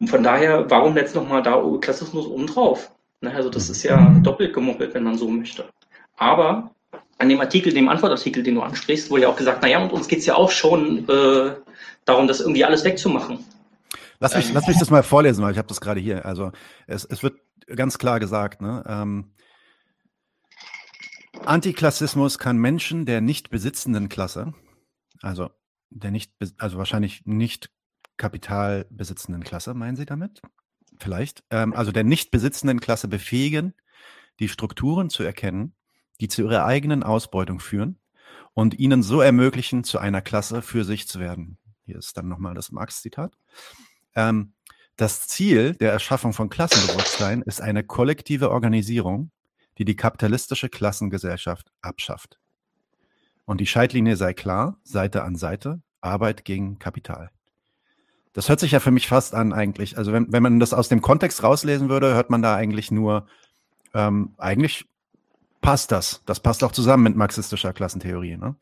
Und 0.00 0.08
von 0.08 0.22
daher, 0.22 0.68
warum 0.70 0.96
jetzt 0.96 1.14
nochmal 1.14 1.42
da 1.42 1.62
Klassismus 1.80 2.26
obendrauf? 2.26 2.92
Ne, 3.20 3.34
also 3.34 3.48
das 3.48 3.70
ist 3.70 3.82
ja 3.82 4.10
doppelt 4.22 4.52
gemoppelt, 4.52 4.92
wenn 4.94 5.04
man 5.04 5.16
so 5.16 5.28
möchte. 5.28 5.68
Aber 6.16 6.70
an 7.18 7.28
dem 7.28 7.40
Artikel, 7.40 7.72
dem 7.72 7.88
Antwortartikel, 7.88 8.42
den 8.42 8.56
du 8.56 8.62
ansprichst, 8.62 9.10
wurde 9.10 9.22
ja 9.22 9.28
auch 9.28 9.36
gesagt, 9.36 9.62
naja, 9.62 9.82
und 9.82 9.92
uns 9.92 10.08
geht 10.08 10.18
es 10.18 10.26
ja 10.26 10.34
auch 10.34 10.50
schon 10.50 11.08
äh, 11.08 11.54
darum, 12.04 12.28
das 12.28 12.40
irgendwie 12.40 12.64
alles 12.64 12.84
wegzumachen. 12.84 13.38
Lass 14.20 14.36
mich, 14.36 14.48
ähm, 14.48 14.54
lass 14.54 14.66
mich 14.66 14.78
das 14.78 14.90
mal 14.90 15.02
vorlesen, 15.02 15.42
weil 15.42 15.52
ich 15.52 15.58
habe 15.58 15.68
das 15.68 15.80
gerade 15.80 16.00
hier. 16.00 16.24
Also 16.24 16.52
es, 16.86 17.04
es 17.04 17.22
wird 17.22 17.38
ganz 17.66 17.98
klar 17.98 18.20
gesagt, 18.20 18.60
ne? 18.60 18.84
Ähm, 18.86 19.30
Antiklassismus 21.44 22.38
kann 22.38 22.58
Menschen 22.58 23.06
der 23.06 23.20
nicht 23.20 23.50
besitzenden 23.50 24.08
Klasse, 24.08 24.54
also 25.20 25.50
der 25.90 26.10
nicht, 26.10 26.32
also 26.58 26.78
wahrscheinlich 26.78 27.22
nicht 27.26 27.70
Kapital 28.16 28.86
besitzenden 28.90 29.42
Klasse, 29.44 29.74
meinen 29.74 29.96
Sie 29.96 30.06
damit? 30.06 30.40
Vielleicht. 30.98 31.44
Ähm, 31.50 31.72
also 31.74 31.92
der 31.92 32.04
nicht 32.04 32.30
besitzenden 32.30 32.80
Klasse 32.80 33.08
befähigen, 33.08 33.74
die 34.40 34.48
Strukturen 34.48 35.10
zu 35.10 35.22
erkennen, 35.22 35.74
die 36.20 36.28
zu 36.28 36.42
ihrer 36.42 36.64
eigenen 36.64 37.02
Ausbeutung 37.02 37.60
führen 37.60 37.98
und 38.52 38.78
ihnen 38.78 39.02
so 39.02 39.20
ermöglichen, 39.20 39.84
zu 39.84 39.98
einer 39.98 40.22
Klasse 40.22 40.62
für 40.62 40.84
sich 40.84 41.08
zu 41.08 41.20
werden. 41.20 41.58
Hier 41.84 41.96
ist 41.96 42.16
dann 42.16 42.28
nochmal 42.28 42.54
das 42.54 42.70
Marx-Zitat. 42.72 43.32
Ähm, 44.14 44.54
das 44.96 45.26
Ziel 45.26 45.74
der 45.74 45.92
Erschaffung 45.92 46.32
von 46.32 46.48
Klassenbewusstsein 46.48 47.42
ist 47.42 47.60
eine 47.60 47.82
kollektive 47.82 48.50
Organisierung, 48.50 49.32
die 49.78 49.84
die 49.84 49.96
kapitalistische 49.96 50.68
Klassengesellschaft 50.68 51.72
abschafft. 51.82 52.38
Und 53.44 53.60
die 53.60 53.66
Scheitlinie 53.66 54.16
sei 54.16 54.32
klar, 54.32 54.78
Seite 54.84 55.24
an 55.24 55.34
Seite, 55.34 55.82
Arbeit 56.00 56.44
gegen 56.44 56.78
Kapital. 56.78 57.30
Das 58.34 58.48
hört 58.48 58.60
sich 58.60 58.72
ja 58.72 58.80
für 58.80 58.90
mich 58.90 59.08
fast 59.08 59.34
an 59.34 59.52
eigentlich. 59.52 59.96
Also 59.96 60.12
wenn, 60.12 60.32
wenn 60.32 60.42
man 60.42 60.60
das 60.60 60.74
aus 60.74 60.88
dem 60.88 61.00
Kontext 61.00 61.42
rauslesen 61.42 61.88
würde, 61.88 62.14
hört 62.14 62.30
man 62.30 62.42
da 62.42 62.54
eigentlich 62.56 62.90
nur, 62.90 63.26
ähm, 63.94 64.34
eigentlich 64.36 64.84
passt 65.60 65.92
das. 65.92 66.22
Das 66.26 66.40
passt 66.40 66.62
auch 66.64 66.72
zusammen 66.72 67.04
mit 67.04 67.16
marxistischer 67.16 67.72
Klassentheorie. 67.72 68.36
Ne? 68.36 68.56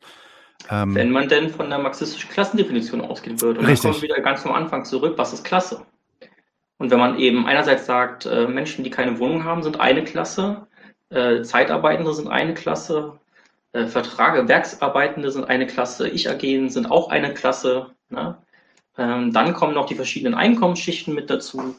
Ähm, 0.69 0.95
wenn 0.95 1.11
man 1.11 1.27
denn 1.27 1.49
von 1.49 1.69
der 1.69 1.79
marxistischen 1.79 2.29
Klassendefinition 2.29 3.01
ausgehen 3.01 3.41
würde. 3.41 3.59
Und 3.59 3.65
richtig. 3.65 3.83
dann 3.83 3.91
kommen 3.91 4.01
wir 4.03 4.09
wieder 4.09 4.21
ganz 4.21 4.45
am 4.45 4.53
Anfang 4.53 4.85
zurück, 4.85 5.15
was 5.17 5.33
ist 5.33 5.43
Klasse? 5.43 5.85
Und 6.77 6.91
wenn 6.91 6.99
man 6.99 7.17
eben 7.17 7.45
einerseits 7.47 7.85
sagt, 7.85 8.25
äh, 8.25 8.47
Menschen, 8.47 8.83
die 8.83 8.89
keine 8.89 9.19
Wohnung 9.19 9.43
haben, 9.43 9.63
sind 9.63 9.79
eine 9.79 10.03
Klasse, 10.03 10.67
äh, 11.09 11.41
Zeitarbeitende 11.41 12.13
sind 12.13 12.27
eine 12.27 12.53
Klasse, 12.53 13.19
äh, 13.71 13.85
Vertrage, 13.87 14.47
Werksarbeitende 14.47 15.31
sind 15.31 15.45
eine 15.45 15.67
Klasse, 15.67 16.09
Ich-AG 16.09 16.69
sind 16.69 16.91
auch 16.91 17.09
eine 17.09 17.33
Klasse. 17.33 17.91
Ne? 18.09 18.37
Ähm, 18.97 19.33
dann 19.33 19.53
kommen 19.53 19.73
noch 19.73 19.87
die 19.87 19.95
verschiedenen 19.95 20.35
Einkommensschichten 20.35 21.13
mit 21.15 21.29
dazu. 21.29 21.75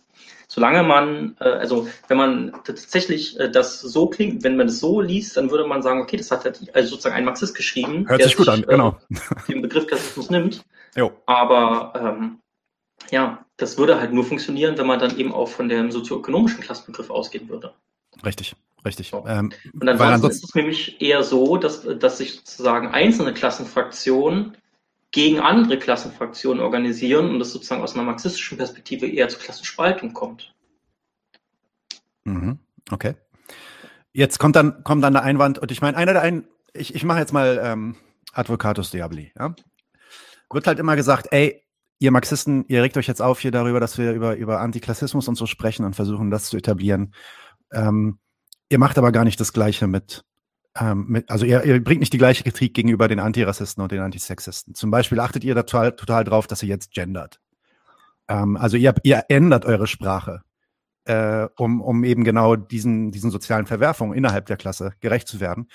Solange 0.49 0.83
man, 0.83 1.37
äh, 1.41 1.45
also 1.45 1.89
wenn 2.09 2.17
man 2.17 2.53
tatsächlich 2.65 3.39
äh, 3.39 3.51
das 3.51 3.81
so 3.81 4.09
klingt, 4.09 4.43
wenn 4.45 4.57
man 4.57 4.67
das 4.67 4.81
so 4.81 5.01
liest, 5.01 5.37
dann 5.37 5.51
würde 5.51 5.67
man 5.67 5.83
sagen, 5.83 6.01
okay, 6.01 6.17
das 6.17 6.31
hat 6.31 6.45
halt, 6.45 6.75
also 6.75 6.91
sozusagen 6.91 7.15
ein 7.15 7.25
Marxist 7.25 7.55
geschrieben. 7.55 8.09
Hört 8.09 8.23
sich 8.23 8.37
gut 8.37 8.49
an, 8.49 8.63
genau. 8.63 8.99
Äh, 9.11 9.53
den 9.53 9.63
Begriff 9.63 9.87
Klassismus 9.87 10.31
nimmt. 10.31 10.65
Jo. 10.97 11.13
Aber 11.27 11.93
ähm, 11.97 12.41
ja, 13.11 13.45
das 13.57 13.79
würde 13.79 14.01
halt 14.01 14.13
nur 14.13 14.25
funktionieren, 14.25 14.77
wenn 14.79 14.87
man 14.87 14.99
dann 14.99 15.17
eben 15.19 15.33
auch 15.33 15.49
von 15.49 15.69
dem 15.69 15.91
sozioökonomischen 15.91 16.61
Klassenbegriff 16.61 17.11
ausgehen 17.11 17.49
würde. 17.49 17.73
Richtig, 18.25 18.55
richtig. 18.85 19.11
So. 19.11 19.25
Ähm, 19.27 19.53
Und 19.73 19.89
ansonsten 19.89 20.31
ist 20.31 20.45
es 20.45 20.55
nämlich 20.55 21.01
eher 21.01 21.23
so, 21.23 21.57
dass, 21.57 21.87
dass 21.99 22.19
sich 22.19 22.35
sozusagen 22.35 22.89
einzelne 22.89 23.35
Klassenfraktionen 23.35 24.57
gegen 25.15 25.39
andere 25.39 25.79
Klassenfraktionen 25.79 26.61
organisieren 26.61 27.31
und 27.31 27.39
das 27.39 27.53
sozusagen 27.53 27.83
aus 27.83 27.95
einer 27.95 28.03
marxistischen 28.03 28.59
Perspektive 28.59 29.07
eher 29.07 29.29
zur 29.29 29.39
Klassenspaltung 29.39 30.13
kommt. 30.13 30.53
Mhm. 32.25 32.59
Okay. 32.91 33.15
Jetzt 34.13 34.41
kommt 34.41 34.57
dann, 34.57 34.83
kommt 34.83 35.05
dann 35.05 35.13
der 35.13 35.23
Einwand, 35.23 35.61
und 35.61 35.71
ich 35.71 35.81
meine, 35.81 35.97
einer 35.97 36.15
der 36.15 36.23
ein, 36.23 36.49
ich, 36.73 36.97
ich 36.97 37.05
mache 37.05 37.21
jetzt 37.21 37.33
mal 37.33 37.61
ähm, 37.63 37.95
Advocatus 38.33 38.91
Diabli, 38.91 39.31
ja. 39.39 39.55
Wird 40.51 40.67
halt 40.67 40.81
immer 40.81 40.97
gesagt, 40.97 41.29
ey, 41.31 41.63
ihr 42.01 42.11
Marxisten, 42.11 42.65
ihr 42.67 42.83
regt 42.83 42.97
euch 42.97 43.07
jetzt 43.07 43.23
auf 43.23 43.39
hier 43.39 43.53
darüber, 43.53 43.79
dass 43.79 43.97
wir 43.99 44.11
über, 44.15 44.35
über 44.35 44.61
Antiklassismus 44.61 45.29
und 45.29 45.37
so 45.37 45.47
sprechen 45.47 45.85
und 45.85 45.95
versuchen, 45.95 46.33
das 46.33 46.47
zu 46.47 46.57
etablieren. 46.57 47.15
Ähm, 47.73 48.19
ihr 48.69 48.81
macht 48.81 48.99
aber 48.99 49.13
gar 49.13 49.23
nicht 49.23 49.39
das 49.39 49.53
Gleiche 49.53 49.87
mit 49.87 50.25
ähm, 50.79 51.07
mit, 51.09 51.31
also 51.31 51.47
ihr, 51.47 51.65
ihr 51.65 51.83
bringt 51.83 52.01
nicht 52.01 52.13
die 52.13 52.19
gleiche 52.19 52.43
Kritik 52.43 52.75
gegenüber 52.75 53.09
den 53.09 53.21
Antirassisten 53.21 53.83
und 53.83 53.93
den 53.93 54.01
Antisexisten. 54.01 54.75
Zum 54.75 54.91
Beispiel 54.91 55.21
achtet 55.21 55.45
ihr 55.45 55.55
total, 55.55 55.93
total 55.93 56.25
drauf, 56.25 56.47
dass 56.47 56.63
ihr 56.63 56.69
jetzt 56.69 56.93
gendert. 56.93 57.41
Ähm, 58.29 58.57
also 58.57 58.77
ihr, 58.77 58.95
ihr 59.03 59.25
ändert 59.29 59.65
eure 59.65 59.87
Sprache. 59.87 60.43
Äh, 61.07 61.49
um, 61.57 61.83
um 61.83 62.05
eben 62.05 62.25
genau 62.25 62.57
diesen, 62.57 63.11
diesen 63.11 63.31
sozialen 63.31 63.67
Verwerfungen 63.67 64.17
innerhalb 64.17 64.47
der 64.47 64.57
Klasse 64.57 64.93
gerecht 65.01 65.29
zu 65.29 65.41
werden. 65.41 65.69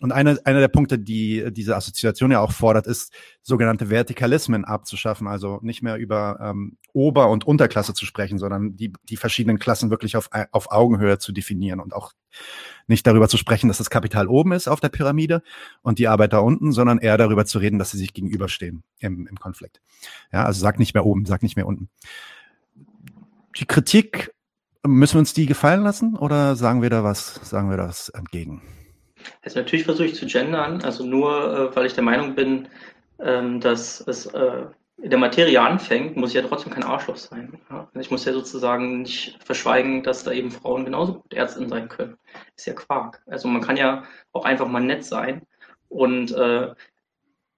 Und 0.00 0.12
eine, 0.12 0.38
einer 0.44 0.60
der 0.60 0.68
Punkte, 0.68 0.98
die 0.98 1.44
diese 1.50 1.74
Assoziation 1.74 2.30
ja 2.30 2.40
auch 2.40 2.52
fordert, 2.52 2.86
ist, 2.86 3.12
sogenannte 3.42 3.90
Vertikalismen 3.90 4.64
abzuschaffen, 4.64 5.26
also 5.26 5.58
nicht 5.62 5.82
mehr 5.82 5.96
über 5.96 6.38
ähm, 6.40 6.76
Ober- 6.92 7.30
und 7.30 7.46
Unterklasse 7.46 7.94
zu 7.94 8.06
sprechen, 8.06 8.38
sondern 8.38 8.76
die, 8.76 8.92
die 9.08 9.16
verschiedenen 9.16 9.58
Klassen 9.58 9.90
wirklich 9.90 10.16
auf, 10.16 10.28
auf 10.52 10.70
Augenhöhe 10.70 11.18
zu 11.18 11.32
definieren 11.32 11.80
und 11.80 11.94
auch 11.94 12.12
nicht 12.86 13.06
darüber 13.06 13.28
zu 13.28 13.38
sprechen, 13.38 13.68
dass 13.68 13.78
das 13.78 13.90
Kapital 13.90 14.28
oben 14.28 14.52
ist 14.52 14.68
auf 14.68 14.80
der 14.80 14.90
Pyramide 14.90 15.42
und 15.82 15.98
die 15.98 16.08
Arbeiter 16.08 16.44
unten, 16.44 16.72
sondern 16.72 16.98
eher 16.98 17.16
darüber 17.16 17.44
zu 17.44 17.58
reden, 17.58 17.78
dass 17.78 17.90
sie 17.90 17.98
sich 17.98 18.12
gegenüberstehen 18.12 18.84
im, 19.00 19.26
im 19.26 19.36
Konflikt. 19.36 19.80
Ja, 20.32 20.44
also 20.44 20.60
sag 20.60 20.78
nicht 20.78 20.94
mehr 20.94 21.06
oben, 21.06 21.24
sag 21.24 21.42
nicht 21.42 21.56
mehr 21.56 21.66
unten. 21.66 21.88
Die 23.58 23.64
Kritik 23.64 24.35
Müssen 24.86 25.14
wir 25.14 25.20
uns 25.20 25.34
die 25.34 25.46
gefallen 25.46 25.82
lassen 25.82 26.16
oder 26.16 26.56
sagen 26.56 26.82
wir 26.82 26.90
da 26.90 27.04
was, 27.04 27.34
sagen 27.42 27.70
wir 27.70 27.76
das 27.76 28.08
entgegen? 28.10 28.62
Also 29.42 29.58
natürlich 29.58 29.84
versuche 29.84 30.06
ich 30.06 30.14
zu 30.14 30.26
gendern, 30.26 30.82
also 30.82 31.04
nur 31.04 31.70
äh, 31.72 31.76
weil 31.76 31.86
ich 31.86 31.94
der 31.94 32.04
Meinung 32.04 32.34
bin, 32.34 32.68
ähm, 33.18 33.60
dass 33.60 34.00
es 34.00 34.26
äh, 34.26 34.66
in 35.02 35.10
der 35.10 35.18
Materie 35.18 35.60
anfängt, 35.60 36.16
muss 36.16 36.30
ich 36.30 36.36
ja 36.36 36.42
trotzdem 36.42 36.72
kein 36.72 36.82
Arschloch 36.82 37.16
sein. 37.16 37.58
Ja? 37.70 37.88
Also 37.92 38.00
ich 38.00 38.10
muss 38.10 38.24
ja 38.24 38.32
sozusagen 38.32 39.02
nicht 39.02 39.38
verschweigen, 39.44 40.02
dass 40.02 40.24
da 40.24 40.32
eben 40.32 40.50
Frauen 40.50 40.84
genauso 40.84 41.20
gut 41.20 41.34
Ärztinnen 41.34 41.68
sein 41.68 41.88
können. 41.88 42.16
Ist 42.56 42.66
ja 42.66 42.72
Quark. 42.72 43.22
Also 43.26 43.48
man 43.48 43.60
kann 43.60 43.76
ja 43.76 44.04
auch 44.32 44.44
einfach 44.44 44.68
mal 44.68 44.80
nett 44.80 45.04
sein. 45.04 45.42
Und 45.88 46.32
äh, 46.32 46.74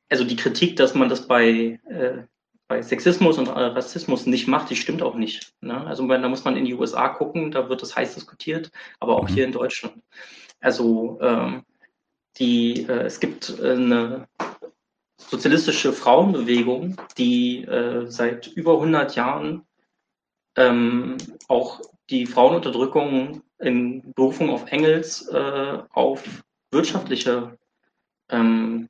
also 0.09 0.25
die 0.25 0.37
Kritik, 0.37 0.77
dass 0.77 0.95
man 0.95 1.09
das 1.09 1.29
bei 1.29 1.81
äh, 1.89 2.23
bei 2.69 2.83
Sexismus 2.83 3.39
und 3.39 3.49
Rassismus 3.49 4.27
nicht 4.27 4.47
macht, 4.47 4.69
die 4.69 4.77
stimmt 4.77 5.03
auch 5.03 5.15
nicht. 5.15 5.55
Ne? 5.63 5.87
Also 5.87 6.07
da 6.07 6.29
muss 6.29 6.45
man 6.45 6.57
in 6.57 6.67
die 6.67 6.75
USA 6.75 7.09
gucken, 7.09 7.51
da 7.51 7.69
wird 7.69 7.81
das 7.81 7.97
heiß 7.97 8.15
diskutiert, 8.15 8.71
aber 9.01 9.17
auch 9.17 9.29
mhm. 9.29 9.35
hier 9.35 9.45
in 9.47 9.53
Deutschland. 9.53 10.03
Also 10.61 11.19
ähm, 11.23 11.65
die, 12.37 12.87
äh, 12.87 13.05
es 13.05 13.21
gibt 13.21 13.61
eine 13.61 14.29
sozialistische 15.17 15.93
Frauenbewegung, 15.93 17.01
die 17.17 17.65
äh, 17.65 18.07
seit 18.07 18.47
über 18.49 18.75
100 18.75 19.17
Jahren 19.17 19.63
ähm, 20.57 21.17
auch 21.49 21.81
die 22.11 22.27
Frauenunterdrückung 22.27 23.43
in 23.59 24.13
Berufung 24.13 24.51
auf 24.51 24.71
Engels 24.71 25.27
äh, 25.29 25.79
auf 25.91 26.25
wirtschaftliche 26.71 27.59
ähm, 28.31 28.89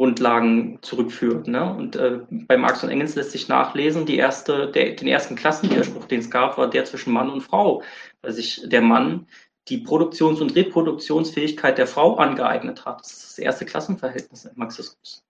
Grundlagen 0.00 0.78
zurückführt. 0.80 1.46
Ne? 1.46 1.74
Und 1.74 1.94
äh, 1.94 2.20
bei 2.30 2.56
Marx 2.56 2.82
und 2.82 2.88
Engels 2.88 3.16
lässt 3.16 3.32
sich 3.32 3.48
nachlesen, 3.48 4.06
die 4.06 4.16
erste, 4.16 4.70
der, 4.70 4.96
den 4.96 5.06
ersten 5.06 5.36
Klassenwiderspruch, 5.36 6.06
den 6.06 6.20
es 6.20 6.30
gab, 6.30 6.56
war 6.56 6.70
der 6.70 6.86
zwischen 6.86 7.12
Mann 7.12 7.28
und 7.28 7.42
Frau, 7.42 7.82
weil 8.22 8.32
sich 8.32 8.62
der 8.64 8.80
Mann 8.80 9.26
die 9.68 9.76
Produktions- 9.76 10.40
und 10.40 10.56
Reproduktionsfähigkeit 10.56 11.76
der 11.76 11.86
Frau 11.86 12.16
angeeignet 12.16 12.86
hat. 12.86 13.00
Das 13.00 13.12
ist 13.12 13.24
das 13.24 13.38
erste 13.40 13.66
Klassenverhältnis 13.66 14.46
im 14.46 14.52
Marxismus. 14.54 15.22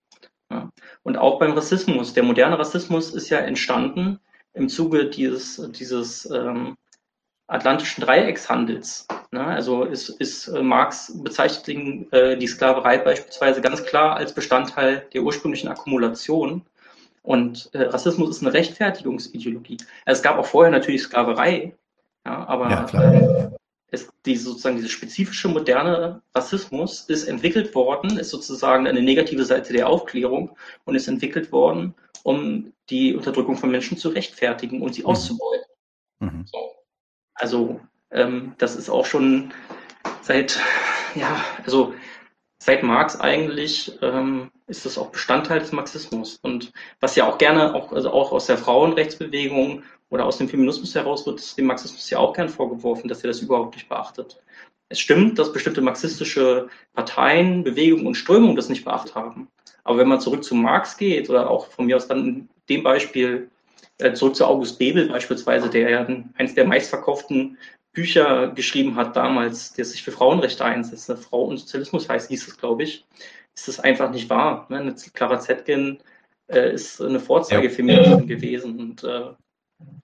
Ja? 0.53 0.71
Und 1.03 1.19
auch 1.19 1.41
beim 1.41 1.51
Rassismus. 1.51 2.13
Der 2.13 2.23
moderne 2.23 2.57
Rassismus 2.57 3.13
ist 3.13 3.29
ja 3.29 3.39
entstanden 3.39 4.21
im 4.55 4.69
Zuge 4.69 5.07
dieses, 5.07 5.61
dieses 5.73 6.31
ähm, 6.31 6.77
atlantischen 7.51 8.05
Dreieckshandels. 8.05 9.07
Ne? 9.33 9.45
Also 9.45 9.85
ist, 9.85 10.09
ist 10.09 10.49
äh, 10.49 10.63
Marx 10.63 11.13
bezeichnet 11.23 12.13
äh, 12.13 12.37
die 12.37 12.47
Sklaverei 12.47 12.99
beispielsweise 12.99 13.61
ganz 13.61 13.85
klar 13.85 14.17
als 14.17 14.35
Bestandteil 14.35 15.07
der 15.13 15.23
ursprünglichen 15.23 15.69
Akkumulation. 15.69 16.63
Und 17.23 17.69
äh, 17.73 17.83
Rassismus 17.83 18.31
ist 18.31 18.43
eine 18.43 18.53
Rechtfertigungsideologie. 18.53 19.79
Also 20.07 20.19
es 20.19 20.23
gab 20.23 20.39
auch 20.39 20.47
vorher 20.47 20.71
natürlich 20.71 21.03
Sklaverei, 21.03 21.75
ja, 22.25 22.47
aber 22.47 22.71
ja, 22.71 23.51
es, 23.91 24.09
die, 24.25 24.37
sozusagen 24.37 24.77
diese 24.77 24.89
spezifische 24.89 25.49
moderne 25.49 26.23
Rassismus 26.35 27.03
ist 27.09 27.25
entwickelt 27.25 27.75
worden, 27.75 28.19
ist 28.19 28.31
sozusagen 28.31 28.87
eine 28.87 29.03
negative 29.03 29.45
Seite 29.45 29.73
der 29.73 29.89
Aufklärung 29.89 30.57
und 30.85 30.95
ist 30.95 31.09
entwickelt 31.09 31.51
worden, 31.51 31.95
um 32.23 32.73
die 32.89 33.15
Unterdrückung 33.15 33.57
von 33.57 33.71
Menschen 33.71 33.99
zu 33.99 34.11
rechtfertigen 34.11 34.81
und 34.83 34.95
sie 34.95 35.03
mhm. 35.03 35.09
auszubeuten. 35.09 35.67
Mhm. 36.21 36.47
So. 36.47 36.70
Also 37.41 37.81
ähm, 38.11 38.55
das 38.59 38.77
ist 38.77 38.91
auch 38.91 39.07
schon 39.07 39.53
seit, 40.21 40.61
ja, 41.15 41.43
also 41.65 41.95
seit 42.59 42.83
Marx 42.83 43.19
eigentlich 43.19 43.99
ähm, 44.03 44.51
ist 44.67 44.85
das 44.85 44.99
auch 44.99 45.11
Bestandteil 45.11 45.61
des 45.61 45.73
Marxismus. 45.73 46.39
Und 46.43 46.73
was 47.01 47.17
ja 47.17 47.27
auch 47.27 47.39
gerne, 47.39 47.75
auch, 47.75 47.93
also 47.93 48.11
auch 48.11 48.31
aus 48.31 48.47
der 48.47 48.59
Frauenrechtsbewegung 48.59 49.83
oder 50.11 50.27
aus 50.27 50.37
dem 50.37 50.49
Feminismus 50.49 50.95
heraus 50.95 51.27
wird 51.27 51.57
dem 51.57 51.67
Marxismus 51.67 52.11
ja 52.11 52.19
auch 52.19 52.35
gern 52.35 52.51
vorgeworfen, 52.51 53.09
dass 53.09 53.25
er 53.25 53.29
das 53.29 53.41
überhaupt 53.41 53.75
nicht 53.75 53.89
beachtet. 53.89 54.39
Es 54.91 55.01
stimmt, 55.01 55.39
dass 55.39 55.53
bestimmte 55.53 55.81
marxistische 55.81 56.69
Parteien, 56.93 57.65
Bewegungen 57.65 58.07
und 58.07 58.17
Strömungen 58.17 58.57
das 58.57 58.69
nicht 58.69 58.85
beachtet 58.85 59.15
haben. 59.15 59.49
Aber 59.85 59.99
wenn 59.99 60.09
man 60.09 60.21
zurück 60.21 60.45
zu 60.45 60.55
Marx 60.55 60.99
geht 60.99 61.31
oder 61.31 61.49
auch 61.49 61.69
von 61.69 61.87
mir 61.87 61.97
aus 61.97 62.07
dann 62.07 62.27
in 62.27 62.49
dem 62.69 62.83
Beispiel 62.83 63.51
zurück 64.15 64.37
zu 64.37 64.47
August 64.47 64.79
Bebel 64.79 65.09
beispielsweise, 65.09 65.69
der 65.69 65.91
ja 65.91 66.07
eines 66.35 66.55
der 66.55 66.67
meistverkauften 66.67 67.59
Bücher 67.93 68.49
geschrieben 68.49 68.97
hat 68.97 69.17
damals, 69.17 69.73
der 69.73 69.85
sich 69.85 70.03
für 70.03 70.13
Frauenrechte 70.13 70.65
einsetzt. 70.65 71.13
Frau 71.29 71.45
und 71.45 71.59
Sozialismus 71.59 72.09
heißt, 72.09 72.29
hieß 72.29 72.49
es, 72.49 72.57
glaube 72.57 72.85
ich, 72.85 73.05
ist 73.55 73.69
das 73.69 73.81
einfach 73.81 74.11
nicht 74.11 74.31
wahr. 74.31 74.67
Ne? 74.69 74.95
Clara 75.13 75.41
Zetkin 75.41 75.99
äh, 76.49 76.73
ist 76.73 77.01
eine 77.01 77.21
Vorzeigefeministin 77.21 78.21
ja. 78.21 78.25
gewesen 78.25 78.79
und 78.79 79.05
äh, 79.05 79.31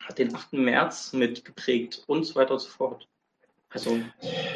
hat 0.01 0.19
den 0.19 0.35
8. 0.35 0.55
März 0.55 1.13
mitgeprägt 1.13 2.03
und 2.07 2.25
so 2.25 2.35
weiter 2.35 2.55
und 2.55 2.61
so 2.61 2.69
fort. 2.69 3.07
Also, 3.71 3.99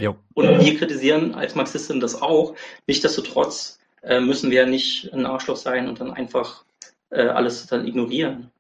jo. 0.00 0.16
und 0.34 0.64
wir 0.64 0.78
kritisieren 0.78 1.34
als 1.34 1.54
Marxistin 1.54 2.00
das 2.00 2.20
auch. 2.20 2.54
Nichtsdestotrotz 2.86 3.78
äh, 4.02 4.20
müssen 4.20 4.50
wir 4.50 4.66
nicht 4.66 5.12
ein 5.12 5.26
Arschloch 5.26 5.56
sein 5.56 5.88
und 5.88 6.00
dann 6.00 6.12
einfach 6.12 6.64
äh, 7.10 7.22
alles 7.22 7.66
dann 7.66 7.86
ignorieren. 7.86 8.50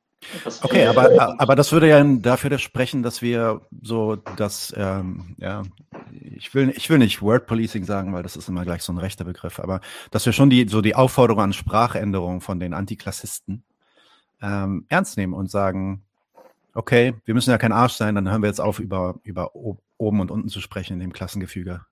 Okay, 0.62 0.86
aber, 0.86 1.40
aber 1.40 1.56
das 1.56 1.72
würde 1.72 1.88
ja 1.88 2.02
dafür 2.04 2.58
sprechen, 2.58 3.02
dass 3.02 3.22
wir 3.22 3.62
so 3.82 4.16
das, 4.16 4.72
ähm, 4.76 5.34
ja, 5.38 5.62
ich 6.12 6.54
will, 6.54 6.72
ich 6.76 6.90
will 6.90 6.98
nicht 6.98 7.22
Word 7.22 7.46
Policing 7.46 7.84
sagen, 7.84 8.12
weil 8.12 8.22
das 8.22 8.36
ist 8.36 8.48
immer 8.48 8.64
gleich 8.64 8.82
so 8.82 8.92
ein 8.92 8.98
rechter 8.98 9.24
Begriff, 9.24 9.58
aber 9.58 9.80
dass 10.10 10.26
wir 10.26 10.32
schon 10.32 10.50
die, 10.50 10.68
so 10.68 10.82
die 10.82 10.94
Aufforderung 10.94 11.42
an 11.42 11.52
Sprachänderung 11.52 12.40
von 12.40 12.60
den 12.60 12.74
Antiklassisten 12.74 13.62
ähm, 14.42 14.84
ernst 14.88 15.16
nehmen 15.16 15.32
und 15.32 15.50
sagen, 15.50 16.02
okay, 16.74 17.14
wir 17.24 17.34
müssen 17.34 17.50
ja 17.50 17.58
kein 17.58 17.72
Arsch 17.72 17.94
sein, 17.94 18.14
dann 18.14 18.28
hören 18.30 18.42
wir 18.42 18.48
jetzt 18.48 18.60
auf, 18.60 18.78
über, 18.78 19.16
über 19.22 19.54
oben 19.54 20.20
und 20.20 20.30
unten 20.30 20.48
zu 20.48 20.60
sprechen 20.60 20.94
in 20.94 21.00
dem 21.00 21.12
Klassengefüge. 21.12 21.84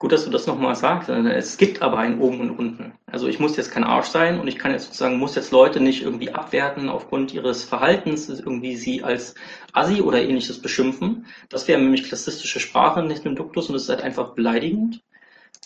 Gut, 0.00 0.12
dass 0.12 0.24
du 0.24 0.30
das 0.30 0.46
nochmal 0.46 0.74
sagst. 0.76 1.10
Es 1.10 1.58
gibt 1.58 1.82
aber 1.82 1.98
ein 1.98 2.20
Oben 2.20 2.40
und 2.40 2.58
Unten. 2.58 2.94
Also 3.04 3.28
ich 3.28 3.38
muss 3.38 3.58
jetzt 3.58 3.70
kein 3.70 3.84
Arsch 3.84 4.06
sein 4.06 4.40
und 4.40 4.48
ich 4.48 4.58
kann 4.58 4.72
jetzt 4.72 4.86
sozusagen, 4.86 5.18
muss 5.18 5.34
jetzt 5.34 5.50
Leute 5.50 5.78
nicht 5.78 6.02
irgendwie 6.02 6.30
abwerten 6.30 6.88
aufgrund 6.88 7.34
ihres 7.34 7.64
Verhaltens, 7.64 8.30
irgendwie 8.30 8.76
sie 8.76 9.04
als 9.04 9.34
Assi 9.74 10.00
oder 10.00 10.22
ähnliches 10.22 10.62
beschimpfen. 10.62 11.26
Das 11.50 11.68
wäre 11.68 11.78
nämlich 11.78 12.04
klassistische 12.04 12.60
Sprache 12.60 13.02
nicht 13.02 13.26
im 13.26 13.36
Duktus 13.36 13.68
und 13.68 13.74
es 13.74 13.82
ist 13.82 13.88
halt 13.90 14.00
einfach 14.00 14.30
beleidigend. 14.30 15.02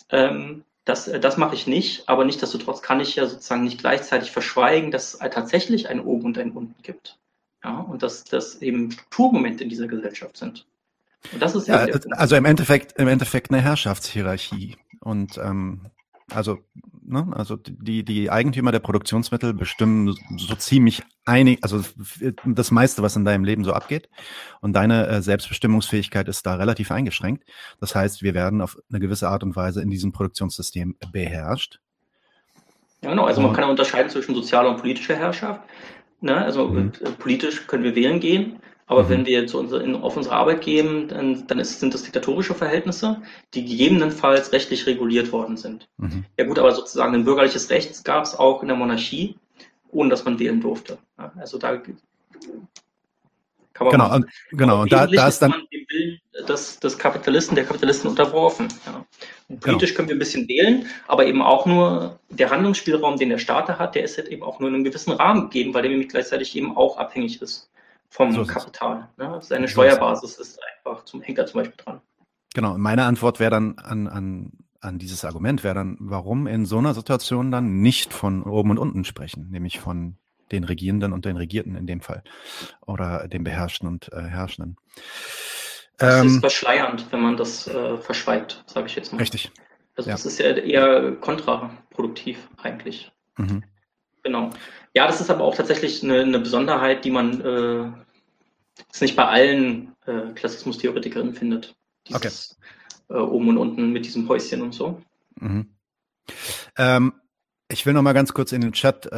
Ähm, 0.09 0.65
das, 0.83 1.05
das 1.05 1.37
mache 1.37 1.55
ich 1.55 1.65
nicht, 1.65 2.09
aber 2.09 2.25
nichtsdestotrotz 2.25 2.81
kann 2.81 2.99
ich 2.99 3.15
ja 3.15 3.27
sozusagen 3.27 3.63
nicht 3.63 3.79
gleichzeitig 3.79 4.31
verschweigen, 4.31 4.91
dass 4.91 5.13
es 5.13 5.19
tatsächlich 5.31 5.87
ein 5.87 6.01
Oben 6.01 6.25
und 6.25 6.37
ein 6.37 6.51
Unten 6.51 6.83
gibt. 6.83 7.17
Ja, 7.63 7.79
und 7.79 8.03
dass 8.03 8.25
das 8.25 8.61
eben 8.61 8.91
Strukturmomente 8.91 9.63
in 9.63 9.69
dieser 9.69 9.87
Gesellschaft 9.87 10.35
sind. 10.35 10.65
Und 11.33 11.41
das 11.41 11.55
ist 11.55 11.67
ja, 11.67 11.85
also 12.11 12.35
im 12.35 12.45
Endeffekt, 12.45 12.99
im 12.99 13.07
Endeffekt 13.07 13.51
eine 13.51 13.61
Herrschaftshierarchie. 13.61 14.75
Und 14.99 15.37
ähm, 15.37 15.91
also, 16.31 16.59
ne, 17.03 17.27
also 17.33 17.55
die, 17.55 18.03
die 18.03 18.31
Eigentümer 18.31 18.71
der 18.71 18.79
Produktionsmittel 18.79 19.53
bestimmen 19.53 20.15
so 20.37 20.55
ziemlich 20.55 21.03
einig, 21.25 21.59
also 21.61 21.83
das 22.45 22.71
meiste, 22.71 23.03
was 23.03 23.15
in 23.15 23.25
deinem 23.25 23.43
Leben 23.43 23.63
so 23.63 23.73
abgeht. 23.73 24.09
Und 24.61 24.73
deine 24.73 25.07
äh, 25.07 25.21
Selbstbestimmungsfähigkeit 25.21 26.27
ist 26.27 26.45
da 26.45 26.55
relativ 26.55 26.91
eingeschränkt. 26.91 27.43
Das 27.79 27.93
heißt, 27.95 28.23
wir 28.23 28.33
werden 28.33 28.61
auf 28.61 28.77
eine 28.89 28.99
gewisse 28.99 29.29
Art 29.29 29.43
und 29.43 29.55
Weise 29.55 29.81
in 29.81 29.89
diesem 29.89 30.11
Produktionssystem 30.11 30.95
beherrscht. 31.11 31.79
Ja, 33.01 33.11
genau. 33.11 33.25
Also 33.25 33.41
man 33.41 33.53
kann 33.53 33.65
ja 33.65 33.69
unterscheiden 33.69 34.09
zwischen 34.09 34.33
sozialer 34.33 34.71
und 34.71 34.77
politischer 34.77 35.15
Herrschaft. 35.15 35.61
Ne? 36.21 36.35
Also 36.35 36.69
mhm. 36.69 36.91
Äh, 37.01 37.11
politisch 37.11 37.67
können 37.67 37.83
wir 37.83 37.95
wählen 37.95 38.19
gehen. 38.19 38.59
Aber 38.87 39.03
mhm. 39.03 39.09
wenn 39.09 39.25
wir 39.25 39.47
zu 39.47 39.59
unser, 39.59 39.81
in, 39.81 39.95
auf 39.95 40.15
unsere 40.15 40.35
Arbeit 40.35 40.61
gehen, 40.61 41.07
dann, 41.07 41.47
dann 41.47 41.59
ist, 41.59 41.79
sind 41.79 41.93
das 41.93 42.03
diktatorische 42.03 42.53
Verhältnisse, 42.53 43.21
die 43.53 43.65
gegebenenfalls 43.65 44.51
rechtlich 44.51 44.85
reguliert 44.85 45.31
worden 45.31 45.57
sind. 45.57 45.87
Mhm. 45.97 46.25
Ja 46.37 46.45
gut, 46.45 46.59
aber 46.59 46.71
sozusagen 46.71 47.15
ein 47.15 47.25
bürgerliches 47.25 47.69
Recht 47.69 48.05
gab 48.05 48.23
es 48.25 48.35
auch 48.35 48.61
in 48.61 48.67
der 48.67 48.77
Monarchie, 48.77 49.37
ohne 49.91 50.09
dass 50.09 50.25
man 50.25 50.37
wählen 50.37 50.61
durfte. 50.61 50.99
Ja, 51.17 51.33
also 51.37 51.57
da 51.57 51.77
kann 53.73 53.87
man 53.87 53.91
genau, 53.91 54.07
machen. 54.07 54.25
genau. 54.51 54.81
Und 54.83 54.91
da, 54.91 55.07
da 55.07 55.27
ist 55.27 55.39
dann 55.39 55.51
dem 55.51 55.85
Willen 55.89 56.19
des, 56.47 56.79
des 56.79 56.97
Kapitalisten, 56.97 57.55
der 57.55 57.65
Kapitalisten 57.65 58.09
unterworfen. 58.09 58.67
Ja. 58.85 59.03
Und 59.49 59.61
politisch 59.61 59.89
genau. 59.89 59.97
können 59.97 60.09
wir 60.09 60.15
ein 60.15 60.19
bisschen 60.19 60.47
wählen, 60.47 60.85
aber 61.07 61.25
eben 61.25 61.41
auch 61.41 61.65
nur 61.65 62.19
der 62.29 62.51
Handlungsspielraum, 62.51 63.17
den 63.17 63.29
der 63.29 63.39
Staat 63.39 63.67
hat, 63.67 63.95
der 63.95 64.03
ist 64.03 64.17
halt 64.17 64.27
eben 64.27 64.43
auch 64.43 64.59
nur 64.59 64.69
in 64.69 64.75
einem 64.75 64.83
gewissen 64.83 65.11
Rahmen 65.11 65.49
gegeben, 65.49 65.73
weil 65.73 65.81
der 65.81 65.91
nämlich 65.91 66.09
gleichzeitig 66.09 66.55
eben 66.55 66.77
auch 66.77 66.97
abhängig 66.97 67.41
ist 67.41 67.69
vom 68.09 68.31
so 68.31 68.45
Kapital. 68.45 69.09
Ne? 69.17 69.39
Seine 69.41 69.67
Steuerbasis 69.67 70.37
ist 70.37 70.59
einfach 70.77 71.05
zum 71.05 71.21
Henker 71.21 71.45
zum 71.45 71.61
Beispiel 71.61 71.77
dran. 71.77 72.01
Genau, 72.53 72.77
meine 72.77 73.03
Antwort 73.03 73.39
wäre 73.39 73.51
dann 73.51 73.77
an, 73.79 74.07
an, 74.07 74.51
an 74.79 74.97
dieses 74.97 75.25
Argument, 75.25 75.63
wäre 75.63 75.75
dann, 75.75 75.97
warum 75.99 76.47
in 76.47 76.65
so 76.65 76.77
einer 76.77 76.93
Situation 76.93 77.51
dann 77.51 77.81
nicht 77.81 78.13
von 78.13 78.43
oben 78.43 78.71
und 78.71 78.77
unten 78.77 79.03
sprechen, 79.03 79.49
nämlich 79.49 79.79
von 79.79 80.17
den 80.51 80.63
Regierenden 80.63 81.11
und 81.11 81.25
den 81.25 81.37
Regierten 81.37 81.75
in 81.75 81.87
dem 81.87 82.01
Fall 82.01 82.23
oder 82.85 83.27
den 83.27 83.43
Beherrschten 83.43 83.87
und 83.87 84.11
äh, 84.13 84.21
Herrschenden. 84.21 84.77
Das 85.97 86.21
ähm, 86.21 86.27
ist 86.27 86.39
verschleiernd, 86.39 87.11
wenn 87.11 87.21
man 87.21 87.37
das 87.37 87.67
äh, 87.67 87.97
verschweigt, 87.97 88.63
sage 88.67 88.87
ich 88.87 88.95
jetzt 88.95 89.11
mal. 89.11 89.19
Richtig. 89.19 89.51
Also 89.95 90.09
ja. 90.09 90.15
das 90.15 90.25
ist 90.25 90.39
ja 90.39 90.51
eher 90.51 91.15
kontraproduktiv 91.15 92.49
eigentlich. 92.57 93.11
Mhm. 93.37 93.63
Genau. 94.25 94.49
Ja, 94.95 95.05
das 95.05 95.21
ist 95.21 95.29
aber 95.29 95.43
auch 95.43 95.55
tatsächlich 95.55 96.03
eine, 96.03 96.21
eine 96.21 96.39
Besonderheit, 96.39 97.05
die 97.05 97.11
man 97.11 97.41
äh, 97.41 97.91
nicht 98.99 99.15
bei 99.15 99.25
allen 99.25 99.95
äh, 100.07 100.33
Klassismus-Theoretikerinnen 100.33 101.35
findet. 101.35 101.75
Dieses 102.07 102.57
okay. 103.07 103.17
äh, 103.17 103.21
oben 103.21 103.49
und 103.49 103.57
unten 103.57 103.91
mit 103.93 104.05
diesem 104.05 104.27
Häuschen 104.27 104.63
und 104.63 104.73
so. 104.73 104.99
Mhm. 105.35 105.75
Ähm, 106.75 107.13
ich 107.67 107.85
will 107.85 107.93
noch 107.93 108.01
mal 108.01 108.13
ganz 108.13 108.33
kurz 108.33 108.51
in 108.51 108.61
den 108.61 108.73
Chat 108.73 109.05
äh, 109.05 109.15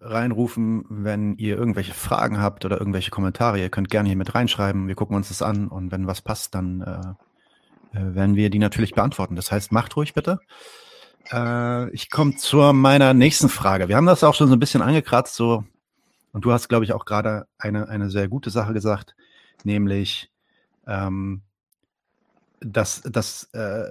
reinrufen, 0.00 0.86
wenn 0.88 1.36
ihr 1.36 1.56
irgendwelche 1.56 1.94
Fragen 1.94 2.40
habt 2.40 2.64
oder 2.64 2.78
irgendwelche 2.78 3.12
Kommentare. 3.12 3.60
Ihr 3.60 3.70
könnt 3.70 3.90
gerne 3.90 4.08
hier 4.08 4.18
mit 4.18 4.34
reinschreiben. 4.34 4.88
Wir 4.88 4.96
gucken 4.96 5.14
uns 5.14 5.28
das 5.28 5.42
an 5.42 5.68
und 5.68 5.92
wenn 5.92 6.08
was 6.08 6.20
passt, 6.20 6.56
dann 6.56 6.80
äh, 6.80 7.96
äh, 7.96 8.14
werden 8.16 8.34
wir 8.34 8.50
die 8.50 8.58
natürlich 8.58 8.92
beantworten. 8.92 9.36
Das 9.36 9.52
heißt, 9.52 9.70
macht 9.70 9.94
ruhig 9.94 10.14
bitte. 10.14 10.40
Äh, 11.30 11.90
ich 11.90 12.10
komme 12.10 12.36
zu 12.36 12.58
meiner 12.72 13.14
nächsten 13.14 13.48
Frage. 13.48 13.88
Wir 13.88 13.96
haben 13.96 14.06
das 14.06 14.24
auch 14.24 14.34
schon 14.34 14.48
so 14.48 14.54
ein 14.54 14.60
bisschen 14.60 14.82
angekratzt, 14.82 15.34
so 15.34 15.64
und 16.32 16.44
du 16.44 16.52
hast, 16.52 16.68
glaube 16.68 16.84
ich, 16.84 16.92
auch 16.92 17.04
gerade 17.04 17.46
eine 17.58 17.88
eine 17.88 18.10
sehr 18.10 18.28
gute 18.28 18.50
Sache 18.50 18.72
gesagt, 18.72 19.14
nämlich 19.64 20.30
ähm, 20.86 21.42
dass, 22.64 23.02
dass 23.02 23.44
äh, 23.52 23.84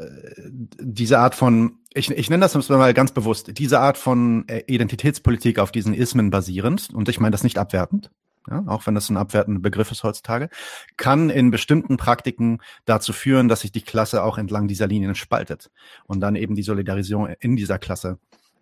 diese 0.49 1.19
Art 1.19 1.35
von, 1.35 1.79
ich, 1.93 2.09
ich 2.09 2.29
nenne 2.29 2.47
das 2.47 2.69
mal 2.69 2.93
ganz 2.93 3.11
bewusst, 3.11 3.57
diese 3.57 3.79
Art 3.79 3.97
von 3.97 4.47
äh, 4.47 4.63
Identitätspolitik 4.67 5.59
auf 5.59 5.71
diesen 5.71 5.93
Ismen 5.93 6.29
basierend, 6.29 6.89
und 6.93 7.09
ich 7.09 7.19
meine 7.19 7.31
das 7.31 7.43
nicht 7.43 7.57
abwertend, 7.57 8.11
ja, 8.49 8.63
auch 8.67 8.87
wenn 8.87 8.95
das 8.95 9.09
ein 9.09 9.17
abwertender 9.17 9.61
Begriff 9.61 9.91
ist 9.91 10.03
heutzutage, 10.03 10.49
kann 10.97 11.29
in 11.29 11.51
bestimmten 11.51 11.97
Praktiken 11.97 12.59
dazu 12.85 13.13
führen, 13.13 13.47
dass 13.47 13.61
sich 13.61 13.71
die 13.71 13.81
Klasse 13.81 14.23
auch 14.23 14.37
entlang 14.37 14.67
dieser 14.67 14.87
Linien 14.87 15.15
spaltet 15.15 15.69
und 16.05 16.21
dann 16.21 16.35
eben 16.35 16.55
die 16.55 16.63
Solidarisierung 16.63 17.27
in 17.39 17.55
dieser 17.55 17.79
Klasse 17.79 18.17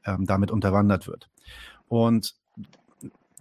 ähm, 0.05 0.25
damit 0.25 0.51
unterwandert 0.51 1.07
wird. 1.07 1.29
Und 1.87 2.35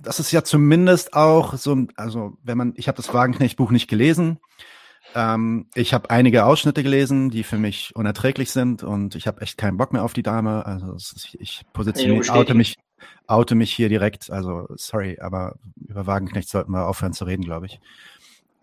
das 0.00 0.20
ist 0.20 0.30
ja 0.30 0.44
zumindest 0.44 1.14
auch 1.14 1.54
so, 1.54 1.86
also 1.96 2.36
wenn 2.42 2.56
man, 2.56 2.72
ich 2.76 2.88
habe 2.88 2.96
das 2.96 3.12
Wagenknecht-Buch 3.12 3.70
nicht 3.70 3.88
gelesen, 3.88 4.38
ähm, 5.14 5.66
ich 5.74 5.94
habe 5.94 6.10
einige 6.10 6.44
Ausschnitte 6.44 6.82
gelesen, 6.82 7.30
die 7.30 7.42
für 7.42 7.58
mich 7.58 7.96
unerträglich 7.96 8.50
sind 8.50 8.82
und 8.82 9.14
ich 9.14 9.26
habe 9.26 9.40
echt 9.40 9.58
keinen 9.58 9.76
Bock 9.76 9.92
mehr 9.92 10.04
auf 10.04 10.12
die 10.12 10.22
Dame. 10.22 10.66
Also 10.66 10.94
ist, 10.94 11.36
ich 11.38 11.62
positioniere, 11.72 12.32
oute 12.32 12.54
mich, 12.54 12.76
oute 13.26 13.54
mich 13.54 13.72
hier 13.72 13.88
direkt. 13.88 14.30
Also 14.30 14.66
sorry, 14.76 15.18
aber 15.20 15.56
über 15.76 16.06
Wagenknecht 16.06 16.48
sollten 16.48 16.72
wir 16.72 16.86
aufhören 16.86 17.12
zu 17.12 17.24
reden, 17.24 17.44
glaube 17.44 17.66
ich. 17.66 17.80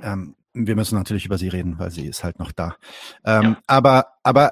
Ähm, 0.01 0.35
wir 0.53 0.75
müssen 0.75 0.95
natürlich 0.95 1.25
über 1.25 1.37
sie 1.37 1.49
reden, 1.49 1.79
weil 1.79 1.91
sie 1.91 2.07
ist 2.07 2.23
halt 2.23 2.39
noch 2.39 2.51
da. 2.51 2.75
Ähm, 3.25 3.43
ja. 3.43 3.57
Aber, 3.67 4.07
aber 4.23 4.51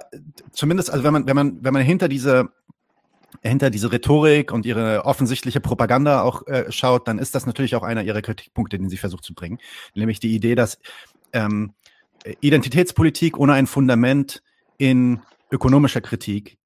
zumindest, 0.52 0.91
also 0.91 1.04
wenn 1.04 1.13
man, 1.13 1.28
wenn 1.28 1.36
man, 1.36 1.63
wenn 1.63 1.74
man 1.74 1.82
hinter 1.82 2.08
diese 2.08 2.50
hinter 3.41 3.69
diese 3.69 3.91
Rhetorik 3.91 4.52
und 4.52 4.65
ihre 4.65 5.06
offensichtliche 5.06 5.60
Propaganda 5.60 6.22
auch 6.22 6.46
äh, 6.48 6.72
schaut, 6.72 7.08
dann 7.08 7.17
ist 7.17 7.34
das 7.36 7.46
natürlich 7.46 7.76
auch 7.76 7.84
einer 7.84 8.04
ihrer 8.04 8.22
Kritikpunkte, 8.22 8.78
den 8.78 8.89
sie 8.89 8.98
versucht 8.98 9.24
zu 9.24 9.34
bringen. 9.34 9.58
Nämlich 9.96 10.19
die 10.19 10.36
Idee, 10.36 10.56
dass 10.56 10.78
ähm, 11.34 11.74
Identitätspolitik 12.41 13.38
ohne 13.38 13.54
ein 13.54 13.67
Fundament 13.67 14.43
in 14.78 15.22
ökonomischer 15.52 16.02
Kritik 16.02 16.58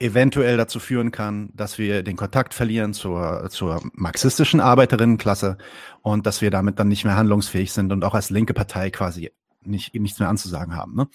eventuell 0.00 0.56
dazu 0.56 0.80
führen 0.80 1.10
kann, 1.10 1.50
dass 1.54 1.78
wir 1.78 2.02
den 2.02 2.16
Kontakt 2.16 2.54
verlieren 2.54 2.94
zur, 2.94 3.48
zur 3.50 3.82
marxistischen 3.92 4.60
Arbeiterinnenklasse 4.60 5.58
und 6.02 6.26
dass 6.26 6.40
wir 6.40 6.50
damit 6.50 6.78
dann 6.78 6.88
nicht 6.88 7.04
mehr 7.04 7.16
handlungsfähig 7.16 7.72
sind 7.72 7.92
und 7.92 8.04
auch 8.04 8.14
als 8.14 8.30
linke 8.30 8.54
Partei 8.54 8.90
quasi 8.90 9.30
nicht, 9.62 9.94
nichts 9.94 10.18
mehr 10.18 10.28
anzusagen 10.28 10.74
haben. 10.74 10.94
Ne? 10.94 11.08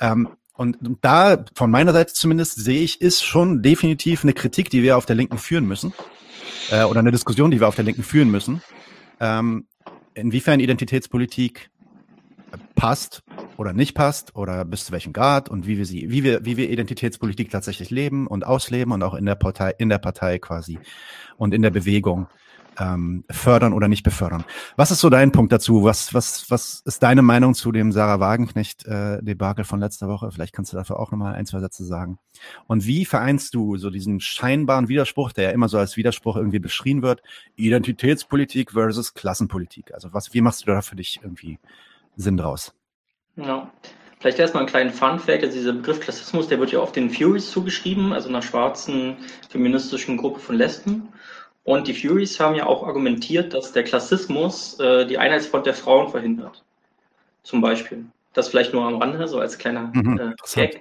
Ähm, 0.00 0.28
und 0.54 0.76
da, 1.00 1.44
von 1.54 1.70
meiner 1.70 1.92
Seite 1.92 2.12
zumindest, 2.12 2.62
sehe 2.62 2.82
ich, 2.82 3.00
ist 3.00 3.24
schon 3.24 3.62
definitiv 3.62 4.22
eine 4.22 4.34
Kritik, 4.34 4.70
die 4.70 4.82
wir 4.82 4.96
auf 4.96 5.06
der 5.06 5.16
Linken 5.16 5.38
führen 5.38 5.66
müssen. 5.66 5.92
Äh, 6.70 6.84
oder 6.84 7.00
eine 7.00 7.10
Diskussion, 7.10 7.50
die 7.50 7.60
wir 7.60 7.68
auf 7.68 7.74
der 7.74 7.84
Linken 7.84 8.02
führen 8.02 8.30
müssen. 8.30 8.62
Ähm, 9.18 9.66
inwiefern 10.14 10.60
Identitätspolitik 10.60 11.70
passt 12.74 13.22
oder 13.62 13.72
nicht 13.72 13.94
passt 13.94 14.36
oder 14.36 14.64
bis 14.64 14.84
zu 14.84 14.92
welchem 14.92 15.12
Grad 15.12 15.48
und 15.48 15.66
wie 15.66 15.78
wir 15.78 15.86
sie, 15.86 16.10
wie 16.10 16.22
wir, 16.22 16.44
wie 16.44 16.56
wir 16.56 16.68
Identitätspolitik 16.68 17.50
tatsächlich 17.50 17.90
leben 17.90 18.26
und 18.26 18.44
ausleben 18.44 18.92
und 18.92 19.02
auch 19.02 19.14
in 19.14 19.24
der 19.24 19.36
Partei, 19.36 19.74
in 19.78 19.88
der 19.88 19.98
Partei 19.98 20.38
quasi 20.38 20.78
und 21.38 21.54
in 21.54 21.62
der 21.62 21.70
Bewegung 21.70 22.26
ähm, 22.78 23.24
fördern 23.30 23.72
oder 23.72 23.86
nicht 23.86 24.02
befördern. 24.02 24.44
Was 24.76 24.90
ist 24.90 25.00
so 25.00 25.10
dein 25.10 25.30
Punkt 25.30 25.52
dazu? 25.52 25.84
Was, 25.84 26.12
was, 26.12 26.50
was 26.50 26.82
ist 26.84 27.02
deine 27.02 27.22
Meinung 27.22 27.54
zu 27.54 27.70
dem 27.70 27.92
Sarah 27.92 28.18
Wagenknecht-Debakel 28.18 29.62
äh, 29.62 29.66
von 29.66 29.78
letzter 29.80 30.08
Woche? 30.08 30.30
Vielleicht 30.32 30.54
kannst 30.54 30.72
du 30.72 30.76
dafür 30.76 30.98
auch 30.98 31.12
nochmal 31.12 31.34
ein, 31.34 31.46
zwei 31.46 31.60
Sätze 31.60 31.84
sagen. 31.84 32.18
Und 32.66 32.86
wie 32.86 33.04
vereinst 33.04 33.54
du 33.54 33.76
so 33.76 33.90
diesen 33.90 34.20
scheinbaren 34.20 34.88
Widerspruch, 34.88 35.32
der 35.32 35.44
ja 35.44 35.50
immer 35.50 35.68
so 35.68 35.78
als 35.78 35.96
Widerspruch 35.96 36.36
irgendwie 36.36 36.58
beschrien 36.58 37.02
wird, 37.02 37.22
Identitätspolitik 37.56 38.72
versus 38.72 39.14
Klassenpolitik? 39.14 39.92
Also 39.94 40.12
was, 40.12 40.34
wie 40.34 40.40
machst 40.40 40.62
du 40.62 40.66
da 40.66 40.80
für 40.80 40.96
dich 40.96 41.20
irgendwie 41.22 41.58
Sinn 42.16 42.36
draus. 42.36 42.74
Ja. 43.36 43.70
Vielleicht 44.18 44.38
erstmal 44.38 44.62
einen 44.62 44.70
kleinen 44.70 44.90
Fun-Fact. 44.90 45.42
Also 45.42 45.56
dieser 45.56 45.72
Begriff 45.72 46.00
Klassismus, 46.00 46.48
der 46.48 46.60
wird 46.60 46.70
ja 46.70 46.78
oft 46.78 46.94
den 46.94 47.10
Furies 47.10 47.50
zugeschrieben, 47.50 48.12
also 48.12 48.28
einer 48.28 48.42
schwarzen 48.42 49.16
feministischen 49.48 50.16
Gruppe 50.16 50.38
von 50.38 50.56
Lesben. 50.56 51.08
Und 51.64 51.88
die 51.88 51.94
Furies 51.94 52.38
haben 52.38 52.54
ja 52.54 52.66
auch 52.66 52.86
argumentiert, 52.86 53.54
dass 53.54 53.72
der 53.72 53.84
Klassismus 53.84 54.78
äh, 54.80 55.06
die 55.06 55.18
Einheitsfront 55.18 55.66
der 55.66 55.74
Frauen 55.74 56.10
verhindert. 56.10 56.62
Zum 57.42 57.60
Beispiel. 57.60 58.04
Das 58.32 58.48
vielleicht 58.48 58.72
nur 58.72 58.84
am 58.84 58.96
Rande, 58.96 59.26
so 59.28 59.40
als 59.40 59.58
kleiner 59.58 59.90
mhm, 59.92 60.18
äh, 60.18 60.34
Gag. 60.54 60.80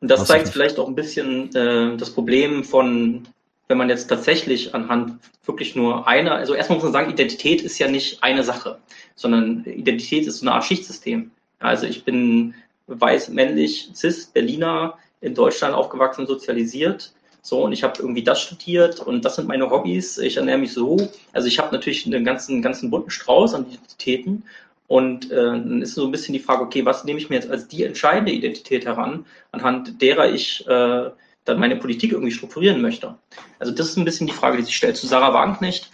Und 0.00 0.10
das 0.10 0.24
zeigt 0.24 0.48
vielleicht 0.48 0.78
auch 0.78 0.88
ein 0.88 0.94
bisschen 0.94 1.54
äh, 1.54 1.96
das 1.96 2.10
Problem 2.10 2.64
von 2.64 3.26
wenn 3.70 3.78
man 3.78 3.88
jetzt 3.88 4.08
tatsächlich 4.08 4.74
anhand 4.74 5.20
wirklich 5.44 5.76
nur 5.76 6.08
einer, 6.08 6.34
also 6.34 6.54
erstmal 6.54 6.78
muss 6.78 6.82
man 6.82 6.92
sagen, 6.92 7.12
Identität 7.12 7.62
ist 7.62 7.78
ja 7.78 7.88
nicht 7.88 8.20
eine 8.20 8.42
Sache, 8.42 8.80
sondern 9.14 9.64
Identität 9.64 10.26
ist 10.26 10.40
so 10.40 10.46
eine 10.46 10.56
Art 10.56 10.64
Schichtsystem. 10.64 11.30
Also 11.60 11.86
ich 11.86 12.04
bin 12.04 12.54
weiß, 12.86 13.28
männlich, 13.28 13.90
cis, 13.94 14.26
Berliner, 14.26 14.98
in 15.20 15.34
Deutschland 15.34 15.74
aufgewachsen, 15.74 16.26
sozialisiert. 16.26 17.12
So, 17.42 17.64
und 17.64 17.72
ich 17.72 17.82
habe 17.82 18.00
irgendwie 18.00 18.22
das 18.22 18.40
studiert 18.40 19.00
und 19.00 19.24
das 19.24 19.36
sind 19.36 19.48
meine 19.48 19.70
Hobbys. 19.70 20.18
Ich 20.18 20.36
ernähre 20.36 20.58
mich 20.58 20.72
so. 20.72 20.96
Also 21.32 21.48
ich 21.48 21.58
habe 21.58 21.74
natürlich 21.74 22.04
einen 22.06 22.24
ganzen, 22.24 22.60
ganzen 22.60 22.90
bunten 22.90 23.10
Strauß 23.10 23.54
an 23.54 23.66
Identitäten. 23.66 24.44
Und 24.88 25.30
äh, 25.30 25.36
dann 25.36 25.82
ist 25.82 25.94
so 25.94 26.04
ein 26.04 26.10
bisschen 26.10 26.32
die 26.32 26.40
Frage, 26.40 26.62
okay, 26.62 26.84
was 26.84 27.04
nehme 27.04 27.18
ich 27.20 27.30
mir 27.30 27.36
jetzt 27.36 27.50
als 27.50 27.68
die 27.68 27.84
entscheidende 27.84 28.32
Identität 28.32 28.84
heran, 28.84 29.24
anhand 29.52 30.02
derer 30.02 30.32
ich 30.32 30.66
äh, 30.66 31.10
dann 31.44 31.60
meine 31.60 31.76
Politik 31.76 32.12
irgendwie 32.12 32.32
strukturieren 32.32 32.82
möchte. 32.82 33.14
Also 33.58 33.72
das 33.72 33.90
ist 33.90 33.96
ein 33.96 34.04
bisschen 34.04 34.26
die 34.26 34.32
Frage, 34.32 34.56
die 34.56 34.64
sich 34.64 34.76
stellt 34.76 34.96
zu 34.96 35.06
Sarah 35.06 35.32
Wagenknecht. 35.32 35.90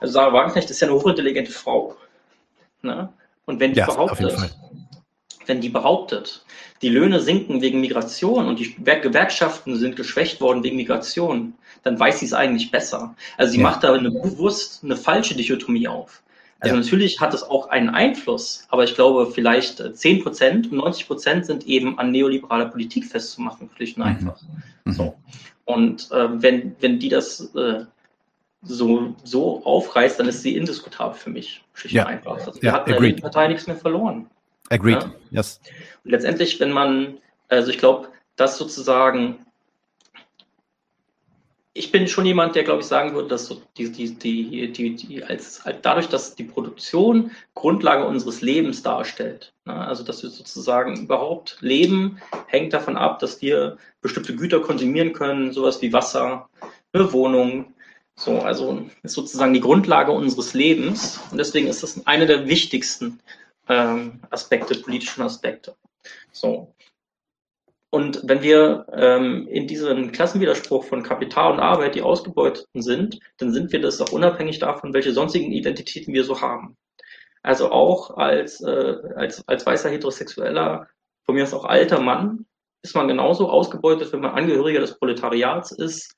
Also 0.00 0.14
Sarah 0.14 0.32
Wagenknecht 0.32 0.70
ist 0.70 0.80
ja 0.80 0.88
eine 0.88 0.96
hochintelligente 0.96 1.52
Frau. 1.52 1.96
Ne? 2.82 3.12
Und 3.44 3.60
wenn 3.60 3.72
die 3.72 3.80
ja, 3.80 3.86
behauptet, 3.86 4.34
wenn 5.48 5.60
die 5.60 5.68
behauptet, 5.68 6.44
die 6.82 6.88
Löhne 6.88 7.20
sinken 7.20 7.60
wegen 7.60 7.80
Migration 7.80 8.46
und 8.46 8.58
die 8.58 8.74
Gewerkschaften 8.74 9.76
sind 9.76 9.96
geschwächt 9.96 10.40
worden 10.40 10.62
wegen 10.62 10.76
Migration, 10.76 11.54
dann 11.82 11.98
weiß 11.98 12.20
sie 12.20 12.26
es 12.26 12.32
eigentlich 12.32 12.70
besser. 12.70 13.14
Also 13.36 13.52
sie 13.52 13.58
ja. 13.58 13.64
macht 13.64 13.82
da 13.82 13.94
eine 13.94 14.10
bewusst 14.10 14.84
eine 14.84 14.96
falsche 14.96 15.34
Dichotomie 15.34 15.88
auf. 15.88 16.22
Also 16.60 16.74
ja. 16.74 16.80
natürlich 16.80 17.20
hat 17.20 17.34
es 17.34 17.44
auch 17.44 17.68
einen 17.68 17.88
Einfluss, 17.88 18.66
aber 18.68 18.82
ich 18.84 18.94
glaube, 18.94 19.30
vielleicht 19.30 19.82
10 19.96 20.22
Prozent 20.22 20.72
und 20.72 20.78
90 20.78 21.06
Prozent 21.06 21.46
sind 21.46 21.66
eben 21.66 21.98
an 21.98 22.10
neoliberaler 22.10 22.66
Politik 22.66 23.06
festzumachen, 23.06 23.70
schlicht 23.76 23.96
und 23.96 24.02
einfach. 24.02 24.40
Mhm. 24.84 24.92
So. 24.92 25.14
Und 25.64 26.10
äh, 26.10 26.42
wenn, 26.42 26.74
wenn 26.80 26.98
die 26.98 27.08
das 27.08 27.54
äh, 27.54 27.84
so, 28.62 29.14
so 29.22 29.64
aufreißt, 29.64 30.18
dann 30.18 30.28
ist 30.28 30.42
sie 30.42 30.56
indiskutabel 30.56 31.16
für 31.16 31.30
mich, 31.30 31.62
schlicht 31.74 31.94
ja. 31.94 32.04
und 32.04 32.08
einfach. 32.08 32.38
Also 32.38 32.58
ja, 32.60 32.72
hatten 32.72 32.90
in 32.92 33.16
der 33.16 33.22
Partei 33.22 33.48
nichts 33.48 33.66
mehr 33.68 33.76
verloren. 33.76 34.28
Agreed, 34.70 35.02
ja? 35.02 35.12
yes. 35.30 35.60
Und 36.04 36.10
letztendlich, 36.10 36.60
wenn 36.60 36.72
man, 36.72 37.18
also 37.48 37.70
ich 37.70 37.78
glaube, 37.78 38.08
dass 38.36 38.58
sozusagen 38.58 39.44
ich 41.78 41.92
bin 41.92 42.08
schon 42.08 42.26
jemand, 42.26 42.56
der, 42.56 42.64
glaube 42.64 42.80
ich, 42.80 42.86
sagen 42.86 43.14
würde, 43.14 43.28
dass 43.28 43.46
so 43.46 43.62
die, 43.76 43.92
die, 43.92 44.12
die, 44.12 44.72
die, 44.72 44.96
die 44.96 45.22
als, 45.22 45.64
als 45.64 45.78
dadurch, 45.82 46.08
dass 46.08 46.34
die 46.34 46.42
Produktion 46.42 47.30
Grundlage 47.54 48.04
unseres 48.04 48.40
Lebens 48.40 48.82
darstellt, 48.82 49.52
ne, 49.64 49.74
also 49.74 50.02
dass 50.02 50.24
wir 50.24 50.30
sozusagen 50.30 50.96
überhaupt 51.04 51.56
leben, 51.60 52.18
hängt 52.48 52.72
davon 52.72 52.96
ab, 52.96 53.20
dass 53.20 53.40
wir 53.42 53.78
bestimmte 54.00 54.34
Güter 54.34 54.60
konsumieren 54.60 55.12
können, 55.12 55.52
sowas 55.52 55.80
wie 55.80 55.92
Wasser, 55.92 56.48
eine 56.92 57.12
Wohnung, 57.12 57.72
So, 58.16 58.40
also 58.40 58.84
ist 59.04 59.14
sozusagen 59.14 59.54
die 59.54 59.60
Grundlage 59.60 60.10
unseres 60.10 60.54
Lebens 60.54 61.20
und 61.30 61.38
deswegen 61.38 61.68
ist 61.68 61.84
das 61.84 62.04
eine 62.08 62.26
der 62.26 62.48
wichtigsten 62.48 63.20
ähm, 63.68 64.20
Aspekte, 64.30 64.74
politischen 64.80 65.22
Aspekte. 65.22 65.76
So. 66.32 66.74
Und 67.90 68.20
wenn 68.24 68.42
wir 68.42 68.86
ähm, 68.92 69.48
in 69.48 69.66
diesem 69.66 70.12
Klassenwiderspruch 70.12 70.84
von 70.84 71.02
Kapital 71.02 71.52
und 71.52 71.60
Arbeit 71.60 71.94
die 71.94 72.02
Ausgebeuteten 72.02 72.82
sind, 72.82 73.18
dann 73.38 73.52
sind 73.52 73.72
wir 73.72 73.80
das 73.80 74.00
auch 74.00 74.12
unabhängig 74.12 74.58
davon, 74.58 74.92
welche 74.92 75.12
sonstigen 75.12 75.52
Identitäten 75.52 76.12
wir 76.12 76.24
so 76.24 76.40
haben. 76.40 76.76
Also 77.42 77.70
auch 77.70 78.16
als, 78.16 78.60
äh, 78.60 78.96
als, 79.16 79.46
als 79.48 79.64
weißer 79.64 79.88
heterosexueller, 79.88 80.88
von 81.24 81.34
mir 81.34 81.44
aus 81.44 81.54
auch 81.54 81.64
alter 81.64 82.00
Mann, 82.00 82.46
ist 82.82 82.94
man 82.94 83.08
genauso 83.08 83.48
ausgebeutet, 83.48 84.12
wenn 84.12 84.20
man 84.20 84.32
Angehöriger 84.32 84.80
des 84.80 84.98
Proletariats 84.98 85.72
ist, 85.72 86.14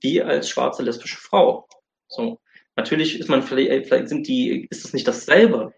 wie 0.00 0.20
als 0.22 0.48
schwarze 0.48 0.82
lesbische 0.82 1.18
Frau. 1.18 1.68
So. 2.08 2.40
Natürlich 2.74 3.20
ist 3.20 3.28
man 3.28 3.42
vielleicht, 3.42 3.86
vielleicht 3.86 4.08
sind 4.08 4.26
die, 4.26 4.66
ist 4.70 4.84
es 4.84 4.92
nicht 4.92 5.06
dasselbe, 5.06 5.72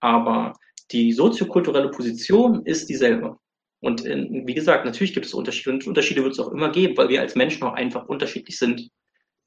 aber 0.00 0.54
die 0.90 1.12
soziokulturelle 1.12 1.90
Position 1.90 2.64
ist 2.66 2.88
dieselbe. 2.88 3.38
Und 3.80 4.04
in, 4.04 4.46
wie 4.46 4.54
gesagt, 4.54 4.84
natürlich 4.84 5.12
gibt 5.12 5.26
es 5.26 5.34
Unterschiede 5.34 5.70
und 5.70 5.86
Unterschiede 5.86 6.22
wird 6.22 6.34
es 6.34 6.40
auch 6.40 6.52
immer 6.52 6.70
geben, 6.70 6.96
weil 6.96 7.08
wir 7.08 7.20
als 7.20 7.34
Menschen 7.34 7.64
auch 7.64 7.74
einfach 7.74 8.06
unterschiedlich 8.06 8.58
sind. 8.58 8.90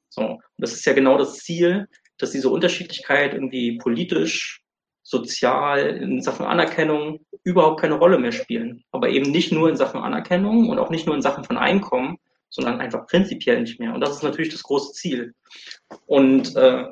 So. 0.08 0.22
Und 0.22 0.40
das 0.58 0.72
ist 0.72 0.84
ja 0.84 0.92
genau 0.92 1.16
das 1.16 1.38
Ziel, 1.38 1.88
dass 2.18 2.32
diese 2.32 2.50
Unterschiedlichkeit 2.50 3.34
irgendwie 3.34 3.78
politisch, 3.78 4.62
sozial, 5.02 5.86
in 5.86 6.20
Sachen 6.20 6.46
Anerkennung 6.46 7.24
überhaupt 7.44 7.80
keine 7.80 7.94
Rolle 7.94 8.18
mehr 8.18 8.32
spielen. 8.32 8.82
Aber 8.90 9.08
eben 9.08 9.30
nicht 9.30 9.52
nur 9.52 9.68
in 9.68 9.76
Sachen 9.76 10.00
Anerkennung 10.00 10.68
und 10.68 10.78
auch 10.78 10.90
nicht 10.90 11.06
nur 11.06 11.14
in 11.14 11.22
Sachen 11.22 11.44
von 11.44 11.56
Einkommen, 11.56 12.18
sondern 12.48 12.80
einfach 12.80 13.06
prinzipiell 13.06 13.60
nicht 13.60 13.78
mehr. 13.78 13.94
Und 13.94 14.00
das 14.00 14.16
ist 14.16 14.22
natürlich 14.22 14.52
das 14.52 14.64
große 14.64 14.92
Ziel. 14.92 15.34
Und 16.06 16.56
äh, 16.56 16.86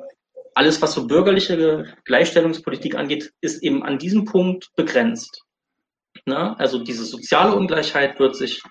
alles, 0.55 0.81
was 0.81 0.93
so 0.93 1.05
bürgerliche 1.05 1.85
Gleichstellungspolitik 2.05 2.95
angeht, 2.95 3.31
ist 3.41 3.61
eben 3.61 3.83
an 3.83 3.99
diesem 3.99 4.25
Punkt 4.25 4.73
begrenzt. 4.75 5.43
Ne? 6.25 6.57
Also 6.57 6.83
diese 6.83 7.05
soziale 7.05 7.55
Ungleichheit 7.55 8.19
wird 8.19 8.35
sich 8.35 8.63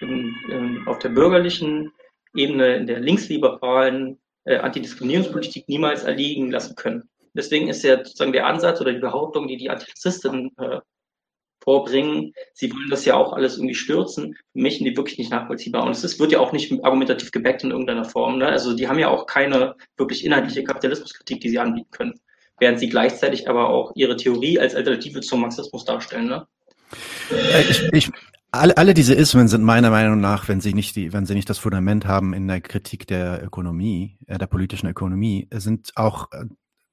in, 0.00 0.34
in, 0.48 0.86
auf 0.86 1.00
der 1.00 1.10
bürgerlichen 1.10 1.92
Ebene, 2.34 2.76
in 2.76 2.86
der 2.86 3.00
linksliberalen 3.00 4.20
äh, 4.44 4.56
Antidiskriminierungspolitik 4.58 5.68
niemals 5.68 6.04
erliegen 6.04 6.50
lassen 6.50 6.76
können. 6.76 7.10
Deswegen 7.34 7.68
ist 7.68 7.82
ja 7.82 7.96
sozusagen 7.96 8.32
der 8.32 8.46
Ansatz 8.46 8.80
oder 8.80 8.92
die 8.92 9.00
Behauptung, 9.00 9.48
die 9.48 9.56
die 9.56 9.70
Antirassisten 9.70 10.52
äh, 10.58 10.80
vorbringen. 11.62 12.32
Sie 12.54 12.72
wollen 12.72 12.90
das 12.90 13.04
ja 13.04 13.14
auch 13.14 13.32
alles 13.32 13.56
irgendwie 13.56 13.74
stürzen. 13.74 14.34
Für 14.52 14.58
mich 14.58 14.78
sind 14.78 14.86
die 14.86 14.96
wirklich 14.96 15.18
nicht 15.18 15.30
nachvollziehbar. 15.30 15.84
Und 15.84 15.92
es 15.92 16.04
ist, 16.04 16.18
wird 16.18 16.32
ja 16.32 16.40
auch 16.40 16.52
nicht 16.52 16.72
argumentativ 16.84 17.30
gebackt 17.30 17.64
in 17.64 17.70
irgendeiner 17.70 18.04
Form. 18.04 18.38
Ne? 18.38 18.46
Also 18.46 18.74
die 18.74 18.88
haben 18.88 18.98
ja 18.98 19.08
auch 19.08 19.26
keine 19.26 19.74
wirklich 19.96 20.24
inhaltliche 20.24 20.64
Kapitalismuskritik, 20.64 21.40
die 21.40 21.48
sie 21.48 21.58
anbieten 21.58 21.90
können. 21.90 22.14
Während 22.58 22.78
sie 22.78 22.88
gleichzeitig 22.88 23.48
aber 23.48 23.70
auch 23.70 23.92
ihre 23.94 24.16
Theorie 24.16 24.58
als 24.58 24.74
Alternative 24.74 25.20
zum 25.20 25.40
Marxismus 25.40 25.84
darstellen. 25.84 26.26
Ne? 26.26 26.46
Äh, 27.30 27.62
ich, 27.62 27.82
ich, 27.92 28.10
alle, 28.50 28.76
alle 28.76 28.94
diese 28.94 29.14
Ismen 29.14 29.48
sind 29.48 29.64
meiner 29.64 29.90
Meinung 29.90 30.20
nach, 30.20 30.48
wenn 30.48 30.60
sie 30.60 30.74
nicht 30.74 30.94
die, 30.94 31.12
wenn 31.12 31.26
sie 31.26 31.34
nicht 31.34 31.48
das 31.48 31.58
Fundament 31.58 32.06
haben 32.06 32.34
in 32.34 32.46
der 32.46 32.60
Kritik 32.60 33.06
der 33.06 33.42
Ökonomie, 33.42 34.18
äh, 34.26 34.38
der 34.38 34.46
politischen 34.46 34.88
Ökonomie, 34.88 35.48
sind 35.52 35.92
auch 35.96 36.30
äh, 36.32 36.44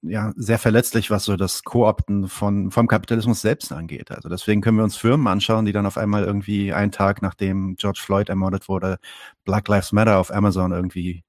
ja 0.02 0.32
sehr 0.36 0.60
verletzlich, 0.60 1.12
was 1.12 1.26
so 1.26 1.36
das 1.36 1.64
Koopten 1.64 2.28
von 2.28 2.72
vom 2.72 2.88
Kapitalismus 2.88 3.41
selbst 3.41 3.72
angeht. 3.72 4.12
Also 4.12 4.30
deswegen 4.30 4.62
können 4.62 4.78
wir 4.78 4.84
uns 4.84 4.95
Firmen 4.95 5.28
anschauen, 5.28 5.66
die 5.66 5.72
dann 5.72 5.86
auf 5.86 5.97
einmal 5.97 6.24
irgendwie 6.24 6.74
einen 6.74 6.91
Tag 6.91 7.22
nachdem 7.22 7.76
George 7.76 8.00
Floyd 8.04 8.30
ermordet 8.30 8.70
wurde, 8.70 8.97
Black 9.43 9.68
Lives 9.68 9.91
Matter 9.91 10.18
auf 10.18 10.34
Amazon 10.34 10.72
irgendwie 10.72 11.24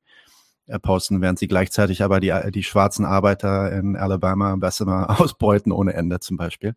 äh, 0.66 0.78
posten, 0.78 1.20
während 1.20 1.38
sie 1.38 1.48
gleichzeitig 1.48 2.02
aber 2.02 2.20
die, 2.20 2.32
die 2.52 2.62
schwarzen 2.62 3.04
Arbeiter 3.04 3.72
in 3.72 3.96
Alabama 3.96 4.54
Bessemer 4.56 5.10
ausbeuten 5.20 5.72
ohne 5.72 5.94
Ende 5.94 6.20
zum 6.20 6.36
Beispiel 6.36 6.74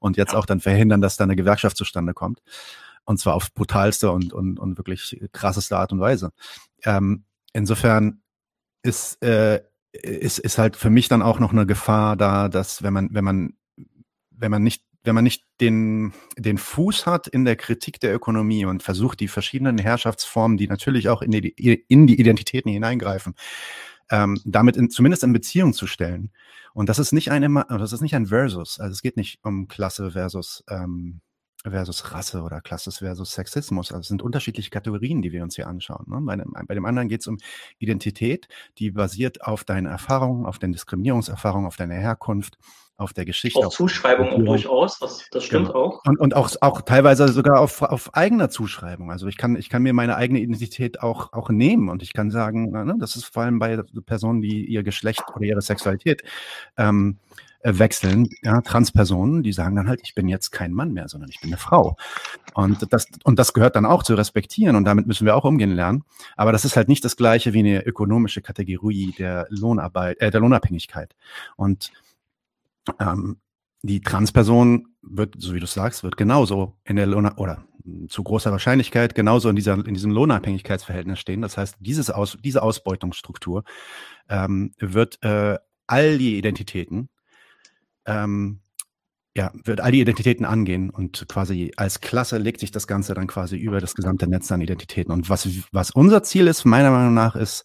und 0.00 0.16
jetzt 0.16 0.34
auch 0.34 0.46
dann 0.46 0.60
verhindern, 0.60 1.00
dass 1.00 1.16
da 1.16 1.24
eine 1.24 1.36
Gewerkschaft 1.36 1.76
zustande 1.76 2.12
kommt. 2.12 2.40
Und 3.04 3.18
zwar 3.20 3.34
auf 3.34 3.54
brutalste 3.54 4.10
und, 4.10 4.32
und, 4.32 4.58
und 4.58 4.78
wirklich 4.78 5.20
krasseste 5.30 5.78
Art 5.78 5.92
und 5.92 6.00
Weise. 6.00 6.32
Ähm, 6.82 7.24
insofern 7.52 8.20
ist 8.82 9.22
äh, 9.22 9.62
ist, 10.02 10.38
ist 10.38 10.58
halt 10.58 10.76
für 10.76 10.90
mich 10.90 11.08
dann 11.08 11.22
auch 11.22 11.38
noch 11.38 11.52
eine 11.52 11.66
Gefahr 11.66 12.16
da, 12.16 12.48
dass 12.48 12.82
wenn 12.82 12.92
man, 12.92 13.08
wenn 13.12 13.24
man, 13.24 13.54
wenn 14.30 14.50
man 14.50 14.62
nicht, 14.62 14.82
wenn 15.04 15.14
man 15.14 15.24
nicht 15.24 15.44
den, 15.60 16.12
den 16.36 16.58
Fuß 16.58 17.06
hat 17.06 17.28
in 17.28 17.44
der 17.44 17.56
Kritik 17.56 18.00
der 18.00 18.14
Ökonomie 18.14 18.64
und 18.64 18.82
versucht, 18.82 19.20
die 19.20 19.28
verschiedenen 19.28 19.78
Herrschaftsformen, 19.78 20.56
die 20.56 20.66
natürlich 20.66 21.08
auch 21.08 21.22
in 21.22 21.30
die, 21.30 21.48
in 21.88 22.06
die 22.06 22.18
Identitäten 22.18 22.72
hineingreifen, 22.72 23.34
ähm, 24.10 24.40
damit 24.44 24.76
in, 24.76 24.90
zumindest 24.90 25.22
in 25.22 25.32
Beziehung 25.32 25.72
zu 25.72 25.86
stellen. 25.86 26.32
Und 26.74 26.88
das 26.88 26.98
ist 26.98 27.12
nicht 27.12 27.30
eine, 27.30 27.64
das 27.68 27.92
ist 27.92 28.02
nicht 28.02 28.14
ein 28.14 28.26
Versus. 28.26 28.80
Also 28.80 28.92
es 28.92 29.02
geht 29.02 29.16
nicht 29.16 29.38
um 29.42 29.68
Klasse 29.68 30.10
versus 30.10 30.64
ähm, 30.68 31.20
versus 31.70 32.12
Rasse 32.12 32.42
oder 32.42 32.60
Klasse 32.60 32.90
versus 32.92 33.32
Sexismus. 33.32 33.92
Also 33.92 34.00
es 34.00 34.08
sind 34.08 34.22
unterschiedliche 34.22 34.70
Kategorien, 34.70 35.22
die 35.22 35.32
wir 35.32 35.42
uns 35.42 35.56
hier 35.56 35.66
anschauen. 35.66 36.06
Ne? 36.08 36.20
Bei, 36.22 36.36
dem, 36.36 36.52
bei, 36.66 36.74
dem, 36.74 36.84
anderen 36.84 37.08
geht 37.08 37.20
es 37.20 37.26
um 37.26 37.38
Identität, 37.78 38.48
die 38.78 38.90
basiert 38.90 39.42
auf 39.42 39.64
deinen 39.64 39.86
Erfahrungen, 39.86 40.46
auf 40.46 40.58
den 40.58 40.72
Diskriminierungserfahrungen, 40.72 41.66
auf 41.66 41.76
deiner 41.76 41.94
Herkunft, 41.94 42.58
auf 42.98 43.12
der 43.12 43.26
Geschichte. 43.26 43.58
Auch 43.58 43.68
Zuschreibungen 43.68 44.44
durchaus, 44.44 44.98
das, 44.98 45.28
das 45.30 45.44
stimmt 45.44 45.68
genau. 45.68 45.78
auch. 45.78 46.02
Und, 46.06 46.18
und 46.18 46.34
auch, 46.34 46.50
auch 46.60 46.80
teilweise 46.80 47.28
sogar 47.28 47.60
auf, 47.60 47.82
auf 47.82 48.14
eigener 48.14 48.48
Zuschreibung. 48.48 49.10
Also 49.10 49.26
ich 49.26 49.36
kann, 49.36 49.56
ich 49.56 49.68
kann 49.68 49.82
mir 49.82 49.92
meine 49.92 50.16
eigene 50.16 50.40
Identität 50.40 51.02
auch, 51.02 51.32
auch 51.32 51.50
nehmen 51.50 51.90
und 51.90 52.02
ich 52.02 52.14
kann 52.14 52.30
sagen, 52.30 52.70
ne, 52.70 52.96
das 52.98 53.16
ist 53.16 53.26
vor 53.26 53.42
allem 53.42 53.58
bei 53.58 53.82
Personen, 54.06 54.40
die 54.40 54.64
ihr 54.64 54.82
Geschlecht 54.82 55.22
oder 55.34 55.44
ihre 55.44 55.60
Sexualität 55.60 56.22
ähm, 56.78 57.18
äh, 57.28 57.45
wechseln, 57.66 58.28
ja, 58.42 58.60
Transpersonen, 58.60 59.42
die 59.42 59.52
sagen 59.52 59.76
dann 59.76 59.88
halt, 59.88 60.00
ich 60.02 60.14
bin 60.14 60.28
jetzt 60.28 60.50
kein 60.50 60.72
Mann 60.72 60.92
mehr, 60.92 61.08
sondern 61.08 61.30
ich 61.30 61.40
bin 61.40 61.50
eine 61.50 61.58
Frau. 61.58 61.96
Und 62.54 62.92
das, 62.92 63.06
und 63.24 63.38
das 63.38 63.52
gehört 63.52 63.76
dann 63.76 63.86
auch 63.86 64.02
zu 64.02 64.14
respektieren 64.14 64.76
und 64.76 64.84
damit 64.84 65.06
müssen 65.06 65.26
wir 65.26 65.36
auch 65.36 65.44
umgehen 65.44 65.72
lernen. 65.72 66.04
Aber 66.36 66.52
das 66.52 66.64
ist 66.64 66.76
halt 66.76 66.88
nicht 66.88 67.04
das 67.04 67.16
gleiche 67.16 67.52
wie 67.52 67.60
eine 67.60 67.84
ökonomische 67.84 68.40
Kategorie 68.40 69.14
der 69.18 69.46
Lohnarbeit, 69.50 70.20
äh, 70.20 70.30
der 70.30 70.40
Lohnabhängigkeit. 70.40 71.14
Und 71.56 71.92
ähm, 73.00 73.38
die 73.82 74.00
Transperson 74.00 74.88
wird, 75.02 75.34
so 75.38 75.54
wie 75.54 75.60
du 75.60 75.66
sagst, 75.66 76.02
wird 76.02 76.16
genauso 76.16 76.76
in 76.84 76.96
der 76.96 77.06
Lohn 77.06 77.28
oder 77.36 77.64
zu 78.08 78.24
großer 78.24 78.50
Wahrscheinlichkeit 78.50 79.14
genauso 79.14 79.48
in 79.48 79.56
dieser 79.56 79.74
in 79.74 79.94
diesem 79.94 80.10
Lohnabhängigkeitsverhältnis 80.10 81.20
stehen. 81.20 81.42
Das 81.42 81.56
heißt, 81.56 81.76
dieses 81.80 82.10
Aus, 82.10 82.36
diese 82.42 82.62
Ausbeutungsstruktur 82.62 83.64
ähm, 84.28 84.72
wird 84.78 85.22
äh, 85.22 85.58
all 85.86 86.18
die 86.18 86.36
Identitäten 86.36 87.08
ähm, 88.06 88.60
ja, 89.36 89.52
wird 89.64 89.80
all 89.82 89.92
die 89.92 90.00
Identitäten 90.00 90.46
angehen 90.46 90.88
und 90.88 91.26
quasi 91.28 91.70
als 91.76 92.00
Klasse 92.00 92.38
legt 92.38 92.60
sich 92.60 92.70
das 92.70 92.86
Ganze 92.86 93.12
dann 93.12 93.26
quasi 93.26 93.56
über 93.56 93.80
das 93.80 93.94
gesamte 93.94 94.26
Netz 94.26 94.50
an 94.50 94.62
Identitäten. 94.62 95.12
Und 95.12 95.28
was, 95.28 95.46
was 95.72 95.90
unser 95.90 96.22
Ziel 96.22 96.46
ist, 96.46 96.64
meiner 96.64 96.90
Meinung 96.90 97.12
nach, 97.12 97.36
ist, 97.36 97.64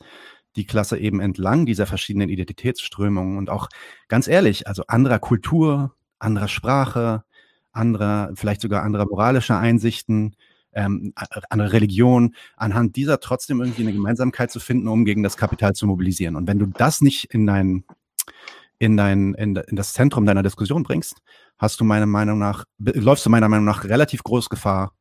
die 0.57 0.65
Klasse 0.65 0.97
eben 0.97 1.21
entlang 1.21 1.65
dieser 1.65 1.85
verschiedenen 1.87 2.27
Identitätsströmungen 2.27 3.37
und 3.37 3.49
auch 3.49 3.69
ganz 4.09 4.27
ehrlich, 4.27 4.67
also 4.67 4.83
anderer 4.87 5.19
Kultur, 5.19 5.95
anderer 6.19 6.49
Sprache, 6.49 7.23
anderer, 7.71 8.31
vielleicht 8.35 8.61
sogar 8.61 8.83
anderer 8.83 9.05
moralischer 9.05 9.57
Einsichten, 9.57 10.35
ähm, 10.73 11.13
andere 11.49 11.73
Religion, 11.73 12.35
anhand 12.55 12.95
dieser 12.95 13.19
trotzdem 13.19 13.61
irgendwie 13.61 13.83
eine 13.83 13.93
Gemeinsamkeit 13.93 14.51
zu 14.51 14.59
finden, 14.59 14.87
um 14.87 15.05
gegen 15.05 15.23
das 15.23 15.37
Kapital 15.37 15.73
zu 15.73 15.87
mobilisieren. 15.87 16.35
Und 16.35 16.47
wenn 16.47 16.59
du 16.59 16.65
das 16.65 17.01
nicht 17.01 17.33
in 17.33 17.45
dein 17.47 17.85
in, 18.81 18.97
dein, 18.97 19.35
in, 19.35 19.55
in 19.55 19.75
das 19.75 19.93
Zentrum 19.93 20.25
deiner 20.25 20.41
Diskussion 20.41 20.81
bringst, 20.81 21.21
hast 21.59 21.79
du 21.79 21.83
meiner 21.83 22.07
Meinung 22.07 22.39
nach, 22.39 22.65
läufst 22.79 23.23
du 23.23 23.29
meiner 23.29 23.47
Meinung 23.47 23.65
nach 23.65 23.83
relativ 23.83 24.23
groß 24.23 24.49
Gefahr, 24.49 24.95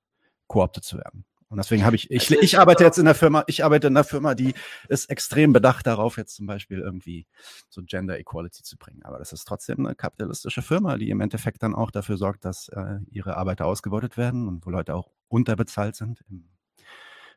kooptet 0.48 0.84
zu 0.84 0.98
werden. 0.98 1.24
Und 1.48 1.56
deswegen 1.56 1.82
habe 1.86 1.96
ich, 1.96 2.10
ich, 2.10 2.30
ich 2.30 2.58
arbeite 2.58 2.84
jetzt 2.84 2.98
in 2.98 3.06
der 3.06 3.14
Firma, 3.14 3.42
ich 3.46 3.64
arbeite 3.64 3.86
in 3.86 3.94
der 3.94 4.04
Firma, 4.04 4.34
die 4.34 4.52
ist 4.90 5.08
extrem 5.08 5.54
bedacht 5.54 5.86
darauf, 5.86 6.18
jetzt 6.18 6.36
zum 6.36 6.46
Beispiel 6.46 6.78
irgendwie 6.78 7.26
so 7.70 7.80
Gender 7.82 8.18
Equality 8.18 8.62
zu 8.62 8.76
bringen. 8.76 9.02
Aber 9.02 9.18
das 9.18 9.32
ist 9.32 9.46
trotzdem 9.46 9.86
eine 9.86 9.94
kapitalistische 9.94 10.60
Firma, 10.60 10.98
die 10.98 11.08
im 11.08 11.22
Endeffekt 11.22 11.62
dann 11.62 11.74
auch 11.74 11.90
dafür 11.90 12.18
sorgt, 12.18 12.44
dass 12.44 12.68
äh, 12.68 12.98
ihre 13.10 13.38
Arbeiter 13.38 13.64
ausgebeutet 13.64 14.18
werden 14.18 14.46
und 14.46 14.66
wo 14.66 14.70
Leute 14.70 14.94
auch 14.94 15.10
unterbezahlt 15.28 15.96
sind, 15.96 16.22
im, 16.28 16.50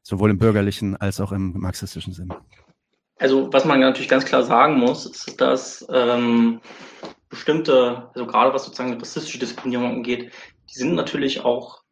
sowohl 0.01 0.29
im 0.29 0.39
bürgerlichen 0.39 0.97
als 0.97 1.21
auch 1.21 1.31
im 1.31 1.57
marxistischen 1.57 2.11
Sinn. 2.11 2.33
Also 3.23 3.53
was 3.53 3.63
man 3.63 3.79
natürlich 3.79 4.09
ganz 4.09 4.25
klar 4.25 4.43
sagen 4.43 4.77
muss, 4.77 5.05
ist, 5.05 5.39
dass 5.39 5.87
ähm, 5.89 6.59
bestimmte, 7.29 8.09
also 8.13 8.27
gerade 8.27 8.53
was 8.53 8.65
sozusagen 8.65 8.99
rassistische 8.99 9.39
Diskriminierung 9.39 9.95
angeht, 9.95 10.33
die 10.69 10.73
sind 10.73 10.93
natürlich 10.93 11.45
auch 11.45 11.83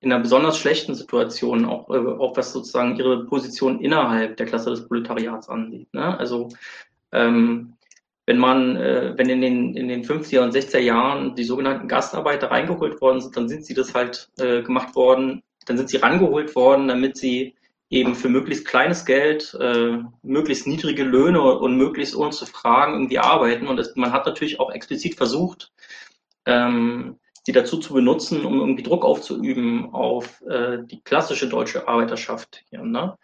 in 0.00 0.12
einer 0.12 0.20
besonders 0.20 0.58
schlechten 0.58 0.96
Situation, 0.96 1.64
auch, 1.64 1.88
äh, 1.90 1.98
auch 2.18 2.36
was 2.36 2.52
sozusagen 2.52 2.96
ihre 2.96 3.24
Position 3.24 3.80
innerhalb 3.80 4.36
der 4.36 4.46
Klasse 4.46 4.70
des 4.70 4.88
Proletariats 4.88 5.48
ansieht. 5.48 5.94
Ne? 5.94 6.18
Also 6.18 6.48
ähm, 7.12 7.74
wenn 8.26 8.38
man, 8.38 8.74
äh, 8.74 9.14
wenn 9.16 9.28
in 9.28 9.42
den, 9.42 9.76
in 9.76 9.86
den 9.86 10.02
50er 10.02 10.40
und 10.40 10.56
60er 10.56 10.80
Jahren 10.80 11.36
die 11.36 11.44
sogenannten 11.44 11.86
Gastarbeiter 11.86 12.50
reingeholt 12.50 13.00
worden 13.00 13.20
sind, 13.20 13.36
dann 13.36 13.48
sind 13.48 13.64
sie 13.64 13.74
das 13.74 13.94
halt 13.94 14.28
äh, 14.40 14.62
gemacht 14.62 14.96
worden, 14.96 15.44
dann 15.66 15.76
sind 15.76 15.88
sie 15.88 15.98
rangeholt 15.98 16.56
worden, 16.56 16.88
damit 16.88 17.16
sie 17.16 17.54
eben 17.94 18.16
für 18.16 18.28
möglichst 18.28 18.66
kleines 18.66 19.04
Geld, 19.04 19.56
äh, 19.60 19.98
möglichst 20.22 20.66
niedrige 20.66 21.04
Löhne 21.04 21.40
und 21.40 21.76
möglichst 21.76 22.16
ohne 22.16 22.32
zu 22.32 22.44
fragen 22.44 22.94
irgendwie 22.94 23.20
arbeiten. 23.20 23.68
Und 23.68 23.78
es, 23.78 23.94
man 23.94 24.12
hat 24.12 24.26
natürlich 24.26 24.58
auch 24.58 24.72
explizit 24.72 25.14
versucht, 25.14 25.72
ähm, 26.44 27.20
die 27.46 27.52
dazu 27.52 27.78
zu 27.78 27.94
benutzen, 27.94 28.44
um 28.44 28.58
irgendwie 28.58 28.82
Druck 28.82 29.04
aufzuüben 29.04 29.94
auf 29.94 30.42
äh, 30.42 30.78
die 30.84 31.02
klassische 31.02 31.48
deutsche 31.48 31.86
Arbeiterschaft 31.86 32.64
hier. 32.68 32.82
Ne? 32.82 33.16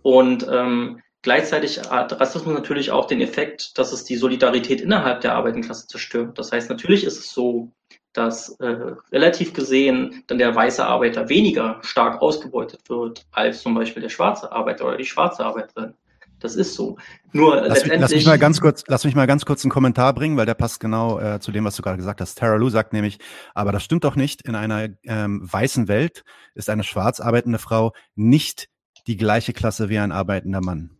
Und 0.00 0.46
ähm, 0.50 1.02
gleichzeitig 1.20 1.82
hat 1.90 2.18
Rassismus 2.18 2.54
natürlich 2.54 2.92
auch 2.92 3.06
den 3.06 3.20
Effekt, 3.20 3.76
dass 3.76 3.92
es 3.92 4.04
die 4.04 4.16
Solidarität 4.16 4.80
innerhalb 4.80 5.20
der 5.20 5.34
Arbeitenklasse 5.34 5.86
zerstört. 5.86 6.38
Das 6.38 6.50
heißt, 6.50 6.70
natürlich 6.70 7.04
ist 7.04 7.18
es 7.18 7.30
so, 7.30 7.72
dass 8.14 8.50
äh, 8.60 8.94
relativ 9.12 9.52
gesehen 9.52 10.24
dann 10.28 10.38
der 10.38 10.54
weiße 10.54 10.84
Arbeiter 10.86 11.28
weniger 11.28 11.78
stark 11.82 12.22
ausgebeutet 12.22 12.88
wird 12.88 13.26
als 13.32 13.60
zum 13.60 13.74
Beispiel 13.74 14.02
der 14.02 14.08
schwarze 14.08 14.50
Arbeiter 14.50 14.86
oder 14.86 14.96
die 14.96 15.04
schwarze 15.04 15.44
Arbeiterin. 15.44 15.94
Das 16.40 16.56
ist 16.56 16.74
so. 16.74 16.96
Nur 17.32 17.56
lass 17.56 17.84
letztendlich. 17.84 17.90
Mich, 17.90 18.00
lass 18.00 18.12
mich 18.12 18.26
mal 18.26 18.38
ganz 18.38 18.60
kurz, 18.60 18.84
lass 18.86 19.04
mich 19.04 19.14
mal 19.14 19.26
ganz 19.26 19.44
kurz 19.44 19.64
einen 19.64 19.70
Kommentar 19.70 20.12
bringen, 20.12 20.36
weil 20.36 20.46
der 20.46 20.54
passt 20.54 20.78
genau 20.78 21.18
äh, 21.18 21.40
zu 21.40 21.52
dem, 21.52 21.64
was 21.64 21.74
du 21.74 21.82
gerade 21.82 21.96
gesagt 21.96 22.20
hast. 22.20 22.36
Tara 22.36 22.56
Lou 22.56 22.68
sagt 22.68 22.92
nämlich, 22.92 23.18
aber 23.54 23.72
das 23.72 23.82
stimmt 23.82 24.04
doch 24.04 24.14
nicht. 24.14 24.46
In 24.46 24.54
einer 24.54 24.88
ähm, 25.04 25.40
weißen 25.50 25.88
Welt 25.88 26.22
ist 26.54 26.70
eine 26.70 26.84
schwarz 26.84 27.20
arbeitende 27.20 27.58
Frau 27.58 27.92
nicht 28.14 28.68
die 29.06 29.16
gleiche 29.16 29.52
Klasse 29.52 29.88
wie 29.88 29.98
ein 29.98 30.12
arbeitender 30.12 30.60
Mann. 30.60 30.90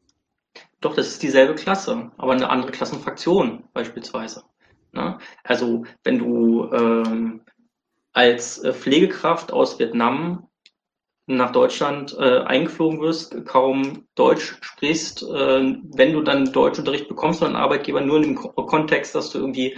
Doch, 0.81 0.95
das 0.95 1.09
ist 1.09 1.23
dieselbe 1.23 1.55
Klasse, 1.55 2.11
aber 2.17 2.33
eine 2.33 2.49
andere 2.49 2.73
Klassenfraktion 2.73 3.65
beispielsweise. 3.73 4.45
Ne? 4.95 5.19
Also 5.43 5.85
wenn 6.03 6.19
du 6.19 6.71
ähm, 6.73 7.43
als 8.13 8.59
äh, 8.63 8.73
Pflegekraft 8.73 9.53
aus 9.53 9.79
Vietnam 9.79 10.49
nach 11.27 11.53
Deutschland 11.53 12.17
äh, 12.19 12.41
eingeflogen 12.41 13.01
wirst, 13.01 13.47
kaum 13.47 14.07
Deutsch 14.15 14.57
sprichst, 14.61 15.23
äh, 15.23 15.77
wenn 15.83 16.13
du 16.13 16.23
dann 16.23 16.53
Deutschunterricht 16.53 17.09
bekommst 17.09 17.39
von 17.41 17.49
einem 17.49 17.57
Arbeitgeber, 17.57 18.01
nur 18.01 18.19
in 18.19 18.23
dem 18.23 18.35
Kontext, 18.37 19.15
dass 19.15 19.31
du 19.31 19.39
irgendwie 19.39 19.77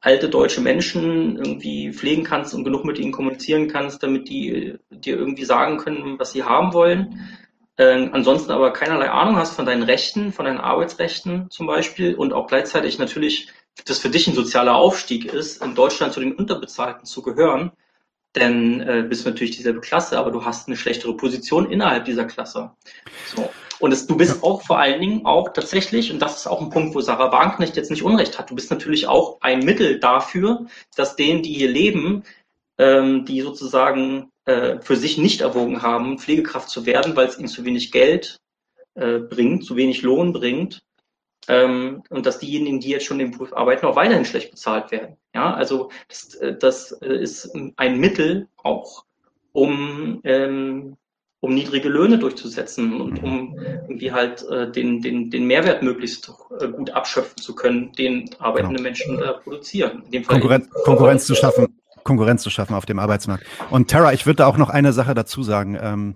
alte 0.00 0.28
deutsche 0.28 0.60
Menschen 0.60 1.36
irgendwie 1.36 1.92
pflegen 1.92 2.24
kannst 2.24 2.54
und 2.54 2.64
genug 2.64 2.84
mit 2.84 2.98
ihnen 2.98 3.12
kommunizieren 3.12 3.68
kannst, 3.68 4.02
damit 4.02 4.28
die 4.28 4.76
dir 4.90 5.16
irgendwie 5.16 5.44
sagen 5.44 5.78
können, 5.78 6.18
was 6.18 6.32
sie 6.32 6.44
haben 6.44 6.72
wollen. 6.72 7.28
Äh, 7.76 8.08
ansonsten 8.12 8.50
aber 8.52 8.72
keinerlei 8.72 9.10
Ahnung 9.10 9.36
hast 9.36 9.54
von 9.54 9.66
deinen 9.66 9.82
Rechten, 9.82 10.32
von 10.32 10.46
deinen 10.46 10.58
Arbeitsrechten 10.58 11.50
zum 11.50 11.66
Beispiel 11.66 12.14
und 12.14 12.32
auch 12.32 12.46
gleichzeitig 12.46 12.98
natürlich 12.98 13.48
das 13.84 13.98
für 13.98 14.10
dich 14.10 14.26
ein 14.26 14.34
sozialer 14.34 14.76
Aufstieg 14.76 15.26
ist, 15.26 15.62
in 15.62 15.74
Deutschland 15.74 16.12
zu 16.12 16.20
den 16.20 16.34
Unterbezahlten 16.34 17.04
zu 17.04 17.22
gehören, 17.22 17.72
denn 18.34 18.80
äh, 18.80 19.06
bist 19.08 19.24
du 19.24 19.30
natürlich 19.30 19.56
dieselbe 19.56 19.80
Klasse, 19.80 20.18
aber 20.18 20.30
du 20.30 20.44
hast 20.44 20.68
eine 20.68 20.76
schlechtere 20.76 21.16
Position 21.16 21.70
innerhalb 21.70 22.04
dieser 22.04 22.24
Klasse. 22.24 22.72
So. 23.34 23.48
Und 23.80 23.92
es, 23.92 24.06
du 24.06 24.16
bist 24.16 24.42
auch 24.42 24.62
vor 24.62 24.78
allen 24.78 25.00
Dingen 25.00 25.24
auch 25.24 25.52
tatsächlich, 25.52 26.12
und 26.12 26.20
das 26.20 26.38
ist 26.38 26.46
auch 26.46 26.60
ein 26.60 26.70
Punkt, 26.70 26.94
wo 26.94 27.00
Sarah 27.00 27.32
Wagenknecht 27.32 27.76
jetzt 27.76 27.90
nicht 27.90 28.02
Unrecht 28.02 28.38
hat, 28.38 28.50
du 28.50 28.54
bist 28.54 28.70
natürlich 28.70 29.06
auch 29.06 29.40
ein 29.40 29.60
Mittel 29.60 30.00
dafür, 30.00 30.66
dass 30.96 31.16
denen, 31.16 31.42
die 31.42 31.52
hier 31.52 31.70
leben, 31.70 32.24
ähm, 32.76 33.24
die 33.24 33.40
sozusagen 33.40 34.30
äh, 34.46 34.80
für 34.80 34.96
sich 34.96 35.16
nicht 35.18 35.40
erwogen 35.40 35.82
haben, 35.82 36.18
Pflegekraft 36.18 36.70
zu 36.70 36.86
werden, 36.86 37.14
weil 37.16 37.28
es 37.28 37.38
ihnen 37.38 37.48
zu 37.48 37.64
wenig 37.64 37.92
Geld 37.92 38.38
äh, 38.94 39.18
bringt, 39.18 39.64
zu 39.64 39.76
wenig 39.76 40.02
Lohn 40.02 40.32
bringt, 40.32 40.80
ähm, 41.48 42.02
und 42.10 42.26
dass 42.26 42.38
diejenigen, 42.38 42.80
die 42.80 42.90
jetzt 42.90 43.06
schon 43.06 43.20
im 43.20 43.32
Beruf 43.32 43.56
arbeiten, 43.56 43.86
auch 43.86 43.96
weiterhin 43.96 44.24
schlecht 44.24 44.50
bezahlt 44.50 44.90
werden. 44.90 45.16
Ja, 45.34 45.54
also 45.54 45.90
das, 46.08 46.34
äh, 46.34 46.56
das 46.56 46.92
äh, 47.02 47.14
ist 47.14 47.50
ein 47.76 47.98
Mittel 47.98 48.48
auch, 48.62 49.04
um, 49.52 50.20
ähm, 50.24 50.96
um 51.40 51.54
niedrige 51.54 51.88
Löhne 51.88 52.18
durchzusetzen 52.18 53.00
und 53.00 53.22
um 53.22 53.58
irgendwie 53.58 54.12
halt 54.12 54.46
äh, 54.50 54.70
den, 54.70 55.00
den, 55.00 55.30
den 55.30 55.46
Mehrwert 55.46 55.82
möglichst 55.82 56.30
äh, 56.60 56.68
gut 56.68 56.90
abschöpfen 56.90 57.38
zu 57.38 57.54
können, 57.54 57.92
den 57.92 58.28
arbeitende 58.38 58.76
genau. 58.76 58.82
Menschen 58.82 59.22
äh, 59.22 59.32
produzieren. 59.34 60.02
In 60.06 60.10
dem 60.10 60.24
Fall 60.24 60.34
Konkurrenz, 60.34 60.68
Konkurrenz 60.84 61.26
zu 61.26 61.34
schaffen. 61.34 61.78
Konkurrenz 62.04 62.42
zu 62.42 62.50
schaffen 62.50 62.74
auf 62.74 62.86
dem 62.86 62.98
Arbeitsmarkt. 62.98 63.44
Und 63.70 63.90
Tara, 63.90 64.12
ich 64.12 64.24
würde 64.24 64.36
da 64.36 64.46
auch 64.46 64.56
noch 64.56 64.70
eine 64.70 64.92
Sache 64.92 65.14
dazu 65.14 65.42
sagen. 65.42 65.78
Ähm, 65.80 66.14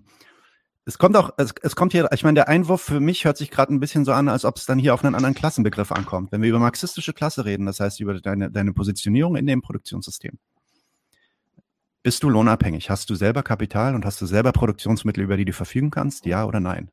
es 0.85 0.99
kommt 0.99 1.17
auch, 1.17 1.31
es, 1.37 1.55
es 1.63 1.77
kommt 1.77 1.93
hier, 1.93 2.09
ich 2.13 2.25
meine, 2.25 2.35
der 2.35 2.49
Einwurf 2.49 2.83
für 2.83 3.01
mich 3.01 3.25
hört 3.25 3.37
sich 3.37 3.51
gerade 3.51 3.73
ein 3.73 3.81
bisschen 3.81 4.05
so 4.05 4.13
an, 4.13 4.29
als 4.29 4.45
ob 4.45 4.57
es 4.57 4.67
dann 4.67 4.79
hier 4.79 4.95
auf 4.95 5.05
einen 5.05 5.15
anderen 5.15 5.35
Klassenbegriff 5.35 5.93
ankommt. 5.93 6.33
Wenn 6.33 6.43
wir 6.43 6.49
über 6.49 6.59
marxistische 6.59 7.13
Klasse 7.13 7.45
reden, 7.45 7.67
das 7.67 7.79
heißt 7.79 8.01
über 8.01 8.21
deine, 8.21 8.51
deine 8.51 8.73
Positionierung 8.73 9.37
in 9.37 9.47
dem 9.47 9.63
Produktionssystem. 9.63 10.39
Bist 12.03 12.25
du 12.25 12.29
lohnabhängig? 12.29 12.91
Hast 12.91 13.09
du 13.11 13.15
selber 13.15 13.45
Kapital 13.45 13.95
und 13.95 14.05
hast 14.05 14.21
du 14.21 14.27
selber 14.27 14.51
Produktionsmittel, 14.51 15.23
über 15.23 15.37
die 15.37 15.45
du 15.45 15.53
verfügen 15.53 15.91
kannst? 15.91 16.27
Ja 16.27 16.45
oder 16.47 16.59
nein? 16.59 16.91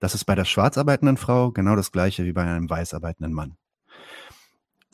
Das 0.00 0.14
ist 0.14 0.26
bei 0.26 0.34
der 0.34 0.44
schwarz 0.44 0.76
arbeitenden 0.76 1.16
Frau 1.16 1.50
genau 1.50 1.76
das 1.76 1.92
gleiche 1.92 2.26
wie 2.26 2.32
bei 2.32 2.42
einem 2.42 2.68
weiß 2.68 2.92
arbeitenden 2.92 3.32
Mann. 3.32 3.56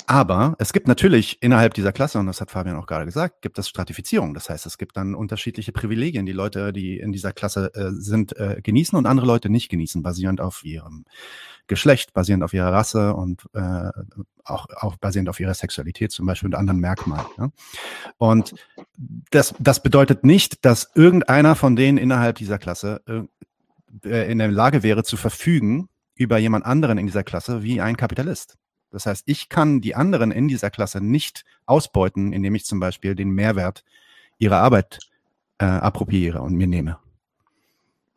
Aber 0.07 0.55
es 0.59 0.75
gibt 0.75 0.87
natürlich 0.87 1.39
innerhalb 1.41 1.73
dieser 1.73 1.93
Klasse, 1.93 2.19
und 2.19 2.27
das 2.27 2.41
hat 2.41 2.51
Fabian 2.51 2.77
auch 2.77 2.87
gerade 2.87 3.07
gesagt, 3.07 3.41
gibt 3.41 3.59
es 3.59 3.69
Stratifizierung. 3.69 4.35
Das 4.35 4.51
heißt, 4.51 4.67
es 4.67 4.77
gibt 4.77 4.99
dann 4.99 5.15
unterschiedliche 5.15 5.73
Privilegien, 5.73 6.27
die 6.27 6.33
Leute, 6.33 6.75
die 6.75 6.99
in 6.99 7.11
dieser 7.11 7.33
Klasse 7.33 7.73
äh, 7.75 7.91
sind, 7.93 8.37
äh, 8.37 8.61
genießen 8.63 8.99
und 8.99 9.07
andere 9.07 9.27
Leute 9.27 9.49
nicht 9.49 9.71
genießen, 9.71 10.03
basierend 10.03 10.43
auf 10.43 10.63
ihrem 10.63 11.07
Geschlecht, 11.69 12.13
basierend 12.13 12.45
auf 12.45 12.53
ihrer 12.53 12.71
Rasse 12.71 13.15
und 13.15 13.47
äh, 13.55 13.89
auch, 14.45 14.67
auch 14.77 14.97
basierend 14.97 15.31
auf 15.31 15.41
ihrer 15.41 15.55
Sexualität 15.55 16.13
zum 16.13 16.27
Beispiel 16.27 16.49
und 16.49 16.55
anderen 16.55 16.81
Merkmalen. 16.81 17.27
Ja? 17.39 17.51
Und 18.19 18.55
das, 19.31 19.55
das 19.59 19.83
bedeutet 19.83 20.23
nicht, 20.23 20.67
dass 20.67 20.91
irgendeiner 20.95 21.55
von 21.55 21.77
denen 21.77 21.97
innerhalb 21.97 22.37
dieser 22.37 22.59
Klasse 22.59 23.01
äh, 23.07 24.31
in 24.31 24.39
der 24.39 24.49
Lage 24.49 24.83
wäre 24.83 25.03
zu 25.03 25.17
verfügen 25.17 25.89
über 26.15 26.37
jemand 26.37 26.67
anderen 26.67 26.99
in 26.99 27.07
dieser 27.07 27.25
Klasse 27.25 27.63
wie 27.63 27.81
ein 27.81 27.97
Kapitalist. 27.97 28.59
Das 28.95 29.07
heißt, 29.07 29.25
ich 29.27 29.49
kann 29.49 29.81
die 29.81 29.95
anderen 29.95 30.31
in 30.31 30.49
dieser 30.49 30.71
Klasse 30.71 31.01
nicht 31.01 31.45
ausbeuten, 31.67 32.33
indem 32.33 32.55
ich 32.55 32.65
zum 32.65 32.81
Beispiel 32.81 33.15
den 33.15 33.31
Mehrwert 33.31 33.85
ihrer 34.39 34.59
Arbeit 34.59 35.01
äh, 35.59 35.65
appropriiere 35.65 36.43
und 36.43 36.55
mir 36.55 36.67
nehme. 36.67 36.99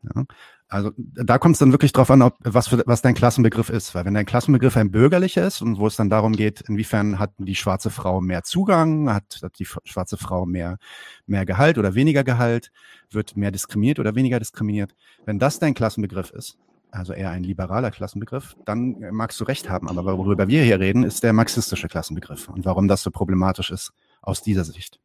Ja? 0.04 0.26
Also 0.70 0.92
da 0.98 1.38
kommt 1.38 1.56
es 1.56 1.60
dann 1.60 1.72
wirklich 1.72 1.94
drauf 1.94 2.12
an, 2.12 2.22
ob, 2.22 2.36
was, 2.42 2.68
für, 2.68 2.84
was 2.86 3.02
dein 3.02 3.16
Klassenbegriff 3.16 3.70
ist. 3.70 3.96
Weil 3.96 4.04
wenn 4.04 4.14
dein 4.14 4.26
Klassenbegriff 4.26 4.76
ein 4.76 4.92
bürgerlicher 4.92 5.48
ist 5.48 5.62
und 5.62 5.78
wo 5.78 5.88
es 5.88 5.96
dann 5.96 6.10
darum 6.10 6.34
geht, 6.34 6.62
inwiefern 6.62 7.20
hat 7.20 7.32
die 7.38 7.56
schwarze 7.56 7.90
Frau 7.90 8.20
mehr 8.20 8.44
Zugang, 8.44 9.12
hat, 9.14 9.40
hat 9.42 9.58
die 9.60 9.66
schwarze 9.66 10.18
Frau 10.18 10.46
mehr, 10.46 10.78
mehr 11.26 11.46
Gehalt 11.46 11.78
oder 11.78 11.96
weniger 11.96 12.26
Gehalt, 12.26 12.72
wird 13.10 13.38
mehr 13.38 13.52
diskriminiert 13.52 14.00
oder 14.00 14.16
weniger 14.16 14.40
diskriminiert. 14.40 14.94
Wenn 15.26 15.40
das 15.40 15.60
dein 15.60 15.74
Klassenbegriff 15.74 16.32
ist, 16.32 16.58
also 16.92 17.14
eher 17.14 17.32
ein 17.32 17.44
liberaler 17.44 17.92
Klassenbegriff, 17.92 18.56
dann 18.66 19.02
äh, 19.02 19.12
magst 19.12 19.40
du 19.40 19.44
recht 19.44 19.70
haben. 19.70 19.90
Aber 19.90 20.18
worüber 20.18 20.48
wir 20.48 20.64
hier 20.64 20.80
reden, 20.80 21.04
ist 21.04 21.24
der 21.24 21.34
marxistische 21.34 21.88
Klassenbegriff 21.88 22.50
und 22.50 22.66
warum 22.66 22.88
das 22.88 23.04
so 23.04 23.12
problematisch 23.12 23.72
ist 23.72 23.94
aus 24.22 24.42
dieser 24.42 24.64
Sicht. 24.64 25.00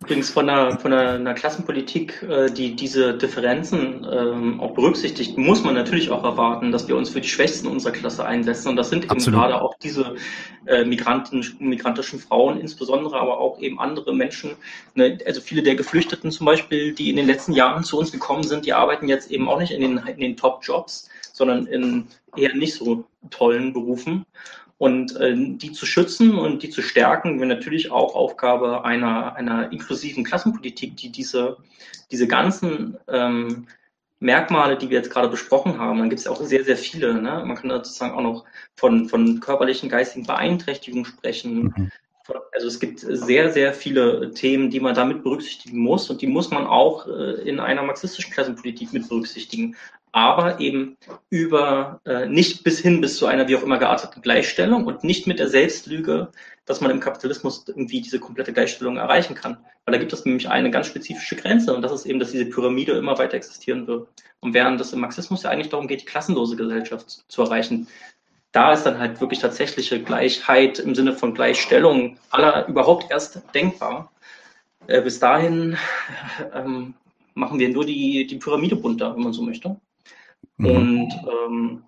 Übrigens 0.00 0.30
von 0.30 0.48
einer, 0.48 0.78
von 0.78 0.92
einer, 0.92 1.12
einer 1.14 1.34
Klassenpolitik, 1.34 2.22
äh, 2.22 2.50
die 2.50 2.76
diese 2.76 3.18
Differenzen 3.18 4.06
ähm, 4.10 4.60
auch 4.60 4.72
berücksichtigt, 4.72 5.36
muss 5.36 5.64
man 5.64 5.74
natürlich 5.74 6.10
auch 6.10 6.22
erwarten, 6.22 6.70
dass 6.70 6.86
wir 6.86 6.96
uns 6.96 7.10
für 7.10 7.20
die 7.20 7.28
Schwächsten 7.28 7.66
unserer 7.66 7.92
Klasse 7.92 8.24
einsetzen. 8.24 8.68
Und 8.68 8.76
das 8.76 8.90
sind 8.90 9.04
eben 9.04 9.18
gerade 9.18 9.60
auch 9.60 9.74
diese 9.78 10.14
äh, 10.66 10.84
Migranten, 10.84 11.44
migrantischen 11.58 12.20
Frauen 12.20 12.60
insbesondere, 12.60 13.18
aber 13.18 13.38
auch 13.38 13.58
eben 13.60 13.80
andere 13.80 14.14
Menschen. 14.14 14.52
Ne? 14.94 15.18
Also 15.26 15.40
viele 15.40 15.64
der 15.64 15.74
Geflüchteten 15.74 16.30
zum 16.30 16.46
Beispiel, 16.46 16.92
die 16.92 17.10
in 17.10 17.16
den 17.16 17.26
letzten 17.26 17.52
Jahren 17.52 17.82
zu 17.82 17.98
uns 17.98 18.12
gekommen 18.12 18.44
sind, 18.44 18.66
die 18.66 18.74
arbeiten 18.74 19.08
jetzt 19.08 19.32
eben 19.32 19.48
auch 19.48 19.58
nicht 19.58 19.72
in 19.72 19.80
den, 19.80 19.98
in 20.06 20.20
den 20.20 20.36
Top-Jobs, 20.36 21.10
sondern 21.32 21.66
in 21.66 22.06
eher 22.36 22.54
nicht 22.54 22.74
so 22.74 23.04
tollen 23.30 23.72
Berufen. 23.72 24.24
Und 24.78 25.16
äh, 25.16 25.34
die 25.36 25.72
zu 25.72 25.86
schützen 25.86 26.38
und 26.38 26.62
die 26.62 26.70
zu 26.70 26.82
stärken, 26.82 27.38
wäre 27.40 27.48
natürlich 27.48 27.90
auch 27.90 28.14
Aufgabe 28.14 28.84
einer, 28.84 29.34
einer 29.34 29.72
inklusiven 29.72 30.22
Klassenpolitik, 30.22 30.96
die 30.96 31.10
diese, 31.10 31.56
diese 32.12 32.28
ganzen 32.28 32.96
ähm, 33.08 33.66
Merkmale, 34.20 34.76
die 34.76 34.90
wir 34.90 34.98
jetzt 34.98 35.10
gerade 35.10 35.28
besprochen 35.28 35.78
haben, 35.78 35.98
dann 35.98 36.10
gibt 36.10 36.20
es 36.20 36.26
ja 36.26 36.32
auch 36.32 36.40
sehr, 36.42 36.64
sehr 36.64 36.76
viele. 36.76 37.14
Ne? 37.14 37.42
Man 37.44 37.56
kann 37.56 37.70
sozusagen 37.70 38.14
auch 38.14 38.22
noch 38.22 38.44
von, 38.76 39.08
von 39.08 39.40
körperlichen, 39.40 39.88
geistigen 39.88 40.26
Beeinträchtigungen 40.26 41.04
sprechen. 41.04 41.74
Mhm. 41.76 41.92
Also 42.52 42.66
es 42.66 42.78
gibt 42.78 43.00
sehr, 43.00 43.50
sehr 43.52 43.72
viele 43.72 44.32
Themen, 44.34 44.70
die 44.70 44.80
man 44.80 44.94
damit 44.94 45.22
berücksichtigen 45.22 45.78
muss 45.78 46.10
und 46.10 46.20
die 46.20 46.26
muss 46.26 46.50
man 46.50 46.66
auch 46.66 47.06
äh, 47.06 47.48
in 47.48 47.58
einer 47.58 47.82
marxistischen 47.82 48.32
Klassenpolitik 48.32 48.92
mit 48.92 49.08
berücksichtigen 49.08 49.76
aber 50.12 50.60
eben 50.60 50.96
über 51.30 52.00
äh, 52.04 52.26
nicht 52.26 52.64
bis 52.64 52.80
hin 52.80 53.00
bis 53.00 53.16
zu 53.16 53.26
einer 53.26 53.48
wie 53.48 53.56
auch 53.56 53.62
immer 53.62 53.78
gearteten 53.78 54.22
Gleichstellung 54.22 54.86
und 54.86 55.04
nicht 55.04 55.26
mit 55.26 55.38
der 55.38 55.48
Selbstlüge, 55.48 56.30
dass 56.66 56.80
man 56.80 56.90
im 56.90 57.00
Kapitalismus 57.00 57.64
irgendwie 57.66 58.00
diese 58.00 58.20
komplette 58.20 58.52
Gleichstellung 58.52 58.96
erreichen 58.96 59.34
kann. 59.34 59.58
Weil 59.84 59.92
da 59.92 59.98
gibt 59.98 60.12
es 60.12 60.24
nämlich 60.24 60.48
eine 60.48 60.70
ganz 60.70 60.86
spezifische 60.86 61.36
Grenze 61.36 61.74
und 61.74 61.82
das 61.82 61.92
ist 61.92 62.06
eben, 62.06 62.18
dass 62.18 62.30
diese 62.30 62.46
Pyramide 62.46 62.92
immer 62.92 63.18
weiter 63.18 63.34
existieren 63.34 63.86
wird. 63.86 64.08
Und 64.40 64.54
während 64.54 64.80
es 64.80 64.92
im 64.92 65.00
Marxismus 65.00 65.42
ja 65.42 65.50
eigentlich 65.50 65.70
darum 65.70 65.88
geht, 65.88 66.02
die 66.02 66.06
klassenlose 66.06 66.56
Gesellschaft 66.56 67.24
zu 67.28 67.42
erreichen, 67.42 67.88
da 68.52 68.72
ist 68.72 68.84
dann 68.84 68.98
halt 68.98 69.20
wirklich 69.20 69.40
tatsächliche 69.40 70.02
Gleichheit 70.02 70.78
im 70.78 70.94
Sinne 70.94 71.12
von 71.14 71.34
Gleichstellung 71.34 72.18
aller 72.30 72.66
überhaupt 72.68 73.10
erst 73.10 73.42
denkbar. 73.54 74.10
Äh, 74.86 75.02
bis 75.02 75.18
dahin 75.18 75.76
ähm, 76.54 76.94
machen 77.34 77.58
wir 77.58 77.68
nur 77.68 77.84
die, 77.84 78.26
die 78.26 78.36
Pyramide 78.36 78.76
bunter, 78.76 79.14
wenn 79.14 79.22
man 79.22 79.32
so 79.32 79.42
möchte. 79.42 79.80
Mhm. 80.58 80.66
Und 80.66 81.12
ähm, 81.26 81.82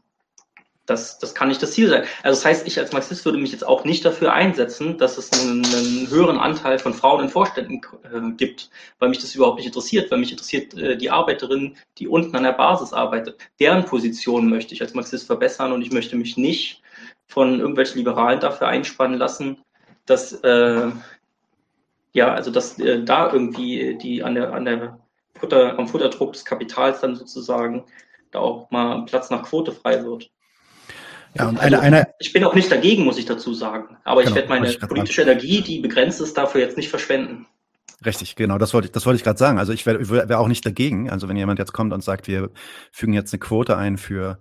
das, 0.90 1.18
das 1.18 1.34
kann 1.34 1.48
nicht 1.48 1.62
das 1.62 1.72
Ziel 1.72 1.88
sein. 1.88 2.02
Also 2.22 2.36
das 2.36 2.44
heißt, 2.44 2.66
ich 2.66 2.78
als 2.78 2.92
Marxist 2.92 3.24
würde 3.24 3.38
mich 3.38 3.52
jetzt 3.52 3.66
auch 3.66 3.84
nicht 3.84 4.04
dafür 4.04 4.32
einsetzen, 4.32 4.98
dass 4.98 5.18
es 5.18 5.32
einen, 5.32 5.64
einen 5.64 6.10
höheren 6.10 6.38
Anteil 6.38 6.80
von 6.80 6.92
Frauen 6.92 7.24
in 7.24 7.28
Vorständen 7.28 7.80
äh, 8.12 8.32
gibt, 8.36 8.70
weil 8.98 9.08
mich 9.08 9.20
das 9.20 9.34
überhaupt 9.34 9.58
nicht 9.58 9.66
interessiert, 9.66 10.10
weil 10.10 10.18
mich 10.18 10.32
interessiert 10.32 10.74
äh, 10.74 10.96
die 10.96 11.10
Arbeiterin, 11.10 11.76
die 11.98 12.08
unten 12.08 12.34
an 12.34 12.42
der 12.42 12.52
Basis 12.52 12.92
arbeitet. 12.92 13.38
Deren 13.60 13.84
Position 13.84 14.48
möchte 14.48 14.74
ich 14.74 14.82
als 14.82 14.94
Marxist 14.94 15.26
verbessern 15.26 15.72
und 15.72 15.82
ich 15.82 15.92
möchte 15.92 16.16
mich 16.16 16.36
nicht 16.36 16.82
von 17.26 17.60
irgendwelchen 17.60 17.98
Liberalen 17.98 18.40
dafür 18.40 18.66
einspannen 18.66 19.18
lassen, 19.18 19.58
dass 20.06 20.32
äh, 20.32 20.90
ja, 22.12 22.34
also 22.34 22.50
dass 22.50 22.80
äh, 22.80 23.04
da 23.04 23.32
irgendwie 23.32 23.96
die 24.02 24.24
an 24.24 24.34
der 24.34 24.52
an 24.52 24.64
der 24.64 24.98
Futter, 25.38 25.78
am 25.78 25.86
Futterdruck 25.86 26.32
des 26.32 26.44
Kapitals 26.44 27.00
dann 27.00 27.14
sozusagen 27.14 27.84
da 28.31 28.39
auch 28.39 28.70
mal 28.70 29.05
Platz 29.05 29.31
nach 29.31 29.43
Quote 29.43 29.72
frei 29.72 30.05
wird. 30.05 30.31
Ja, 31.35 31.49
und 31.49 31.61
eine, 31.61 31.78
also, 31.78 31.97
eine, 31.97 32.09
ich 32.18 32.33
bin 32.33 32.43
auch 32.45 32.55
nicht 32.55 32.70
dagegen, 32.72 33.05
muss 33.05 33.18
ich 33.18 33.26
dazu 33.26 33.55
sagen. 33.55 33.97
Aber 34.05 34.22
genau, 34.22 34.31
ich 34.31 34.37
werde 34.37 34.49
meine 34.49 34.72
politische 34.72 35.22
Energie, 35.22 35.61
die 35.61 35.78
begrenzt 35.78 36.20
ist, 36.20 36.37
dafür 36.37 36.61
jetzt 36.61 36.76
nicht 36.76 36.89
verschwenden. 36.89 37.47
Richtig, 38.05 38.35
genau, 38.35 38.59
das 38.59 38.72
wollte 38.72 38.87
ich, 38.87 38.93
das 38.93 39.07
wollte 39.07 39.18
ich 39.18 39.24
gerade 39.24 39.39
sagen. 39.39 39.59
Also 39.59 39.72
ich 39.72 39.87
wäre 39.87 40.09
wär 40.09 40.41
auch 40.41 40.49
nicht 40.49 40.64
dagegen. 40.64 41.11
Also 41.11 41.28
wenn 41.28 41.37
jemand 41.37 41.59
jetzt 41.59 41.72
kommt 41.72 41.93
und 41.93 42.03
sagt, 42.03 42.28
wir 42.28 42.51
fügen 42.91 43.12
jetzt 43.12 43.33
eine 43.33 43.41
Quote 43.41 43.76
ein 43.76 43.99
für 43.99 44.41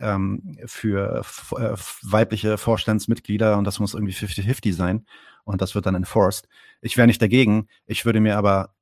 ähm, 0.00 0.58
für 0.66 1.22
äh, 1.52 1.74
weibliche 2.02 2.58
Vorstandsmitglieder 2.58 3.58
und 3.58 3.64
das 3.64 3.78
muss 3.78 3.94
irgendwie 3.94 4.12
50-50 4.12 4.72
sein 4.72 5.06
und 5.44 5.60
das 5.60 5.74
wird 5.74 5.86
dann 5.86 5.94
enforced. 5.94 6.48
Ich 6.80 6.96
wäre 6.96 7.06
nicht 7.06 7.22
dagegen. 7.22 7.68
Ich 7.86 8.04
würde 8.04 8.20
mir 8.20 8.36
aber 8.36 8.73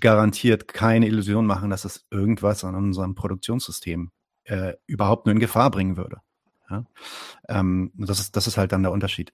garantiert 0.00 0.68
keine 0.68 1.06
Illusion 1.06 1.46
machen, 1.46 1.70
dass 1.70 1.84
es 1.84 2.06
irgendwas 2.10 2.64
an 2.64 2.74
unserem 2.74 3.14
Produktionssystem 3.14 4.10
äh, 4.44 4.74
überhaupt 4.86 5.26
nur 5.26 5.32
in 5.32 5.40
Gefahr 5.40 5.70
bringen 5.70 5.96
würde. 5.96 6.18
Ja? 6.70 6.84
Ähm, 7.48 7.92
das, 7.94 8.20
ist, 8.20 8.36
das 8.36 8.46
ist 8.46 8.56
halt 8.56 8.72
dann 8.72 8.82
der 8.82 8.92
Unterschied. 8.92 9.32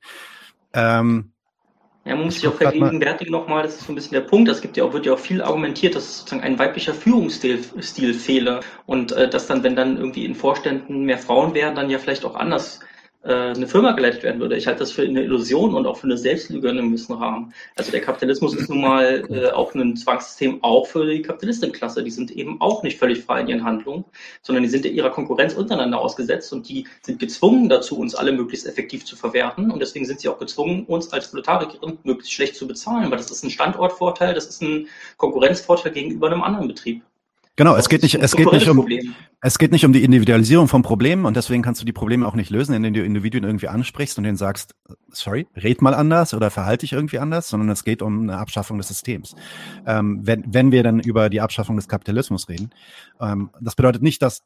Ähm, 0.73 1.33
ja, 2.05 2.17
man 2.17 2.25
muss 2.25 2.37
sich 2.37 2.49
auch 2.49 2.55
vergegenwärtigen 2.55 3.31
nochmal, 3.31 3.63
das 3.63 3.75
ist 3.75 3.87
so 3.87 3.93
ein 3.93 3.95
bisschen 3.95 4.15
der 4.15 4.23
Punkt, 4.23 4.49
es 4.49 4.63
gibt 4.63 4.77
ja 4.77 4.85
auch, 4.85 4.93
wird 4.95 5.05
ja 5.05 5.13
auch 5.13 5.19
viel 5.19 5.43
argumentiert, 5.43 5.95
dass 5.95 6.05
es 6.05 6.19
sozusagen 6.19 6.43
ein 6.43 6.59
weiblicher 6.59 6.95
Führungsstil 6.95 7.63
Stil 7.83 8.15
fehle 8.15 8.61
und 8.87 9.13
äh, 9.13 9.29
dass 9.29 9.47
dann, 9.47 9.63
wenn 9.63 9.77
dann 9.77 9.99
irgendwie 9.99 10.25
in 10.25 10.35
Vorständen 10.35 11.05
mehr 11.05 11.19
Frauen 11.19 11.53
wären, 11.53 11.75
dann 11.75 11.91
ja 11.91 11.99
vielleicht 11.99 12.25
auch 12.25 12.37
anders 12.37 12.81
eine 13.23 13.67
Firma 13.67 13.93
geleitet 13.93 14.23
werden 14.23 14.41
würde. 14.41 14.57
Ich 14.57 14.67
halte 14.67 14.81
das 14.81 14.93
für 14.93 15.03
eine 15.03 15.23
Illusion 15.23 15.75
und 15.75 15.87
auch 15.87 15.99
für 15.99 16.07
eine 16.07 16.17
Selbstlüge 16.17 16.69
in 16.71 16.79
einem 16.79 16.89
gewissen 16.89 17.15
Rahmen. 17.15 17.53
Also 17.77 17.91
der 17.91 18.01
Kapitalismus 18.01 18.55
ist 18.55 18.71
nun 18.71 18.81
mal 18.81 19.25
äh, 19.31 19.51
auch 19.51 19.75
ein 19.75 19.97
Zwangssystem 19.97 20.63
auch 20.65 20.87
für 20.87 21.05
die 21.07 21.21
Kapitalistenklasse. 21.21 22.03
Die 22.03 22.11
sind 22.11 22.31
eben 22.31 22.61
auch 22.61 22.83
nicht 22.83 22.99
völlig 22.99 23.23
frei 23.23 23.43
in 23.43 23.49
ihren 23.49 23.65
Handlungen, 23.65 24.05
sondern 24.41 24.63
die 24.63 24.71
sind 24.71 24.87
ihrer 24.87 25.11
Konkurrenz 25.11 25.55
untereinander 25.55 26.01
ausgesetzt 26.01 26.53
und 26.53 26.69
die 26.69 26.87
sind 27.03 27.19
gezwungen 27.19 27.69
dazu, 27.69 27.99
uns 27.99 28.15
alle 28.15 28.33
möglichst 28.33 28.67
effektiv 28.67 29.05
zu 29.05 29.17
verwerten 29.17 29.71
und 29.71 29.81
deswegen 29.81 30.07
sind 30.07 30.21
sie 30.21 30.29
auch 30.29 30.39
gezwungen, 30.39 30.85
uns 30.87 31.13
als 31.13 31.31
Proletarierin 31.31 31.99
möglichst 32.05 32.33
schlecht 32.33 32.57
zu 32.57 32.67
bezahlen, 32.67 33.11
weil 33.11 33.19
das 33.19 33.31
ist 33.31 33.45
ein 33.45 33.51
Standortvorteil, 33.51 34.35
das 34.35 34.47
ist 34.47 34.63
ein 34.63 34.89
Konkurrenzvorteil 35.19 35.93
gegenüber 35.93 36.29
einem 36.29 36.43
anderen 36.43 36.69
Betrieb. 36.69 37.03
Genau, 37.61 37.77
es 37.77 37.91
geht 37.91 38.03
nicht, 38.03 38.15
es 38.15 38.35
geht 38.35 38.51
nicht 38.53 38.71
um, 38.71 38.89
es 39.43 39.59
geht 39.59 39.71
nicht 39.71 39.85
um 39.85 39.93
die 39.93 40.03
Individualisierung 40.03 40.67
von 40.67 40.81
Problemen 40.81 41.27
und 41.27 41.37
deswegen 41.37 41.63
kannst 41.63 41.79
du 41.79 41.85
die 41.85 41.93
Probleme 41.93 42.27
auch 42.27 42.35
nicht 42.35 42.49
lösen, 42.49 42.73
indem 42.75 42.95
du 42.95 43.05
Individuen 43.05 43.45
irgendwie 43.45 43.69
ansprichst 43.69 44.17
und 44.17 44.25
denen 44.25 44.39
sagst, 44.39 44.75
sorry, 45.11 45.47
red 45.55 45.83
mal 45.83 45.93
anders 45.93 46.33
oder 46.33 46.51
verhalte 46.51 46.85
dich 46.85 46.95
irgendwie 46.95 47.19
anders, 47.19 47.51
sondern 47.51 47.69
es 47.69 47.85
geht 47.85 48.01
um 48.01 48.23
eine 48.23 48.39
Abschaffung 48.39 48.79
des 48.79 48.89
Systems. 48.89 49.37
Ähm, 49.87 50.21
wenn, 50.23 50.43
wenn 50.49 50.73
wir 50.73 50.83
dann 50.83 51.01
über 51.01 51.29
die 51.29 51.43
Abschaffung 51.43 51.77
des 51.77 51.87
Kapitalismus 51.87 52.49
reden, 52.49 52.71
ähm, 53.21 53.51
das 53.61 53.77
bedeutet 53.77 54.01
nicht, 54.01 54.23
dass 54.23 54.43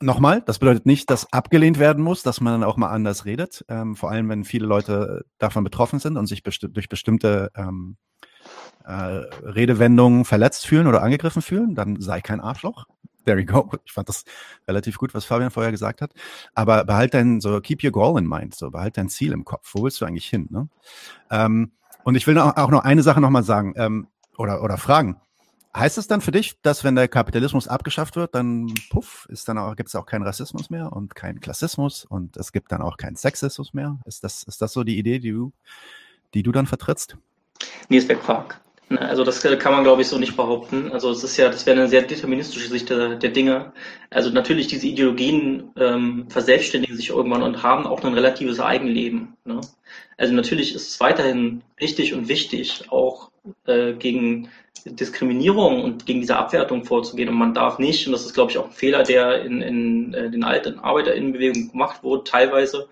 Nochmal, 0.00 0.42
das 0.46 0.60
bedeutet 0.60 0.86
nicht, 0.86 1.10
dass 1.10 1.30
abgelehnt 1.30 1.78
werden 1.78 2.02
muss, 2.02 2.22
dass 2.22 2.40
man 2.40 2.54
dann 2.54 2.64
auch 2.64 2.78
mal 2.78 2.88
anders 2.88 3.26
redet, 3.26 3.66
ähm, 3.68 3.96
vor 3.96 4.10
allem 4.10 4.30
wenn 4.30 4.44
viele 4.44 4.64
Leute 4.64 5.26
davon 5.38 5.64
betroffen 5.64 5.98
sind 5.98 6.16
und 6.16 6.26
sich 6.26 6.42
besti 6.42 6.72
durch 6.72 6.88
bestimmte 6.88 7.50
ähm, 7.54 7.96
äh, 8.84 8.92
Redewendungen 8.92 10.24
verletzt 10.24 10.66
fühlen 10.66 10.86
oder 10.86 11.02
angegriffen 11.02 11.42
fühlen, 11.42 11.74
dann 11.74 12.00
sei 12.00 12.20
kein 12.20 12.40
Arschloch. 12.40 12.86
There 13.24 13.38
you 13.38 13.46
go. 13.46 13.70
Ich 13.84 13.92
fand 13.92 14.08
das 14.08 14.24
relativ 14.66 14.98
gut, 14.98 15.14
was 15.14 15.24
Fabian 15.24 15.50
vorher 15.50 15.72
gesagt 15.72 16.00
hat. 16.00 16.12
Aber 16.54 16.84
behalt 16.84 17.14
dein, 17.14 17.40
so 17.40 17.60
keep 17.60 17.84
your 17.84 17.92
goal 17.92 18.18
in 18.18 18.26
mind, 18.26 18.54
so 18.54 18.70
behalt 18.70 18.96
dein 18.96 19.08
Ziel 19.08 19.32
im 19.32 19.44
Kopf. 19.44 19.70
Wo 19.74 19.82
willst 19.82 20.00
du 20.00 20.04
eigentlich 20.04 20.26
hin? 20.26 20.48
Ne? 20.50 20.68
Ähm, 21.30 21.72
und 22.04 22.14
ich 22.14 22.26
will 22.26 22.38
auch 22.38 22.70
noch 22.70 22.84
eine 22.84 23.02
Sache 23.02 23.20
nochmal 23.20 23.42
sagen 23.42 23.74
ähm, 23.76 24.08
oder, 24.38 24.62
oder 24.62 24.78
fragen. 24.78 25.20
Heißt 25.76 25.98
es 25.98 26.06
dann 26.06 26.22
für 26.22 26.32
dich, 26.32 26.60
dass 26.62 26.82
wenn 26.82 26.94
der 26.94 27.08
Kapitalismus 27.08 27.68
abgeschafft 27.68 28.16
wird, 28.16 28.34
dann 28.34 28.72
puff, 28.88 29.26
ist 29.30 29.48
dann 29.48 29.58
auch, 29.58 29.76
gibt 29.76 29.90
es 29.90 29.94
auch 29.94 30.06
keinen 30.06 30.22
Rassismus 30.22 30.70
mehr 30.70 30.92
und 30.92 31.14
keinen 31.14 31.40
Klassismus 31.40 32.06
und 32.06 32.36
es 32.38 32.52
gibt 32.52 32.72
dann 32.72 32.80
auch 32.80 32.96
keinen 32.96 33.16
Sexismus 33.16 33.74
mehr? 33.74 33.98
Ist 34.06 34.24
das, 34.24 34.42
ist 34.44 34.62
das 34.62 34.72
so 34.72 34.82
die 34.82 34.98
Idee, 34.98 35.18
die 35.18 35.32
du, 35.32 35.52
die 36.32 36.42
du 36.42 36.52
dann 36.52 36.66
vertrittst? 36.66 37.18
Nee, 37.88 37.98
ist 37.98 38.08
Quark. 38.08 38.60
Ne, 38.90 39.00
also 39.00 39.22
das 39.24 39.42
kann 39.42 39.72
man, 39.72 39.84
glaube 39.84 40.02
ich, 40.02 40.08
so 40.08 40.18
nicht 40.18 40.36
behaupten. 40.36 40.92
Also 40.92 41.10
es 41.10 41.22
ist 41.22 41.36
ja, 41.36 41.48
das 41.48 41.66
wäre 41.66 41.78
eine 41.78 41.88
sehr 41.88 42.02
deterministische 42.02 42.68
Sicht 42.68 42.88
der, 42.90 43.16
der 43.16 43.30
Dinge. 43.30 43.72
Also 44.10 44.30
natürlich, 44.30 44.68
diese 44.68 44.86
Ideologien 44.86 45.70
ähm, 45.76 46.26
verselbstständigen 46.30 46.96
sich 46.96 47.10
irgendwann 47.10 47.42
und 47.42 47.62
haben 47.62 47.86
auch 47.86 48.02
ein 48.02 48.14
relatives 48.14 48.60
Eigenleben. 48.60 49.36
Ne? 49.44 49.60
Also 50.16 50.32
natürlich 50.32 50.74
ist 50.74 50.88
es 50.88 51.00
weiterhin 51.00 51.62
richtig 51.80 52.14
und 52.14 52.28
wichtig, 52.28 52.84
auch 52.90 53.30
äh, 53.66 53.92
gegen 53.92 54.48
Diskriminierung 54.86 55.82
und 55.84 56.06
gegen 56.06 56.20
diese 56.20 56.36
Abwertung 56.36 56.84
vorzugehen. 56.84 57.28
Und 57.28 57.36
man 57.36 57.54
darf 57.54 57.78
nicht, 57.78 58.06
und 58.06 58.12
das 58.12 58.24
ist, 58.24 58.34
glaube 58.34 58.50
ich, 58.50 58.58
auch 58.58 58.66
ein 58.66 58.72
Fehler, 58.72 59.02
der 59.02 59.42
in, 59.42 59.60
in 59.60 60.14
äh, 60.14 60.30
den 60.30 60.44
alten 60.44 60.78
ArbeiterInnenbewegungen 60.78 61.72
gemacht 61.72 62.02
wurde, 62.02 62.24
teilweise 62.24 62.88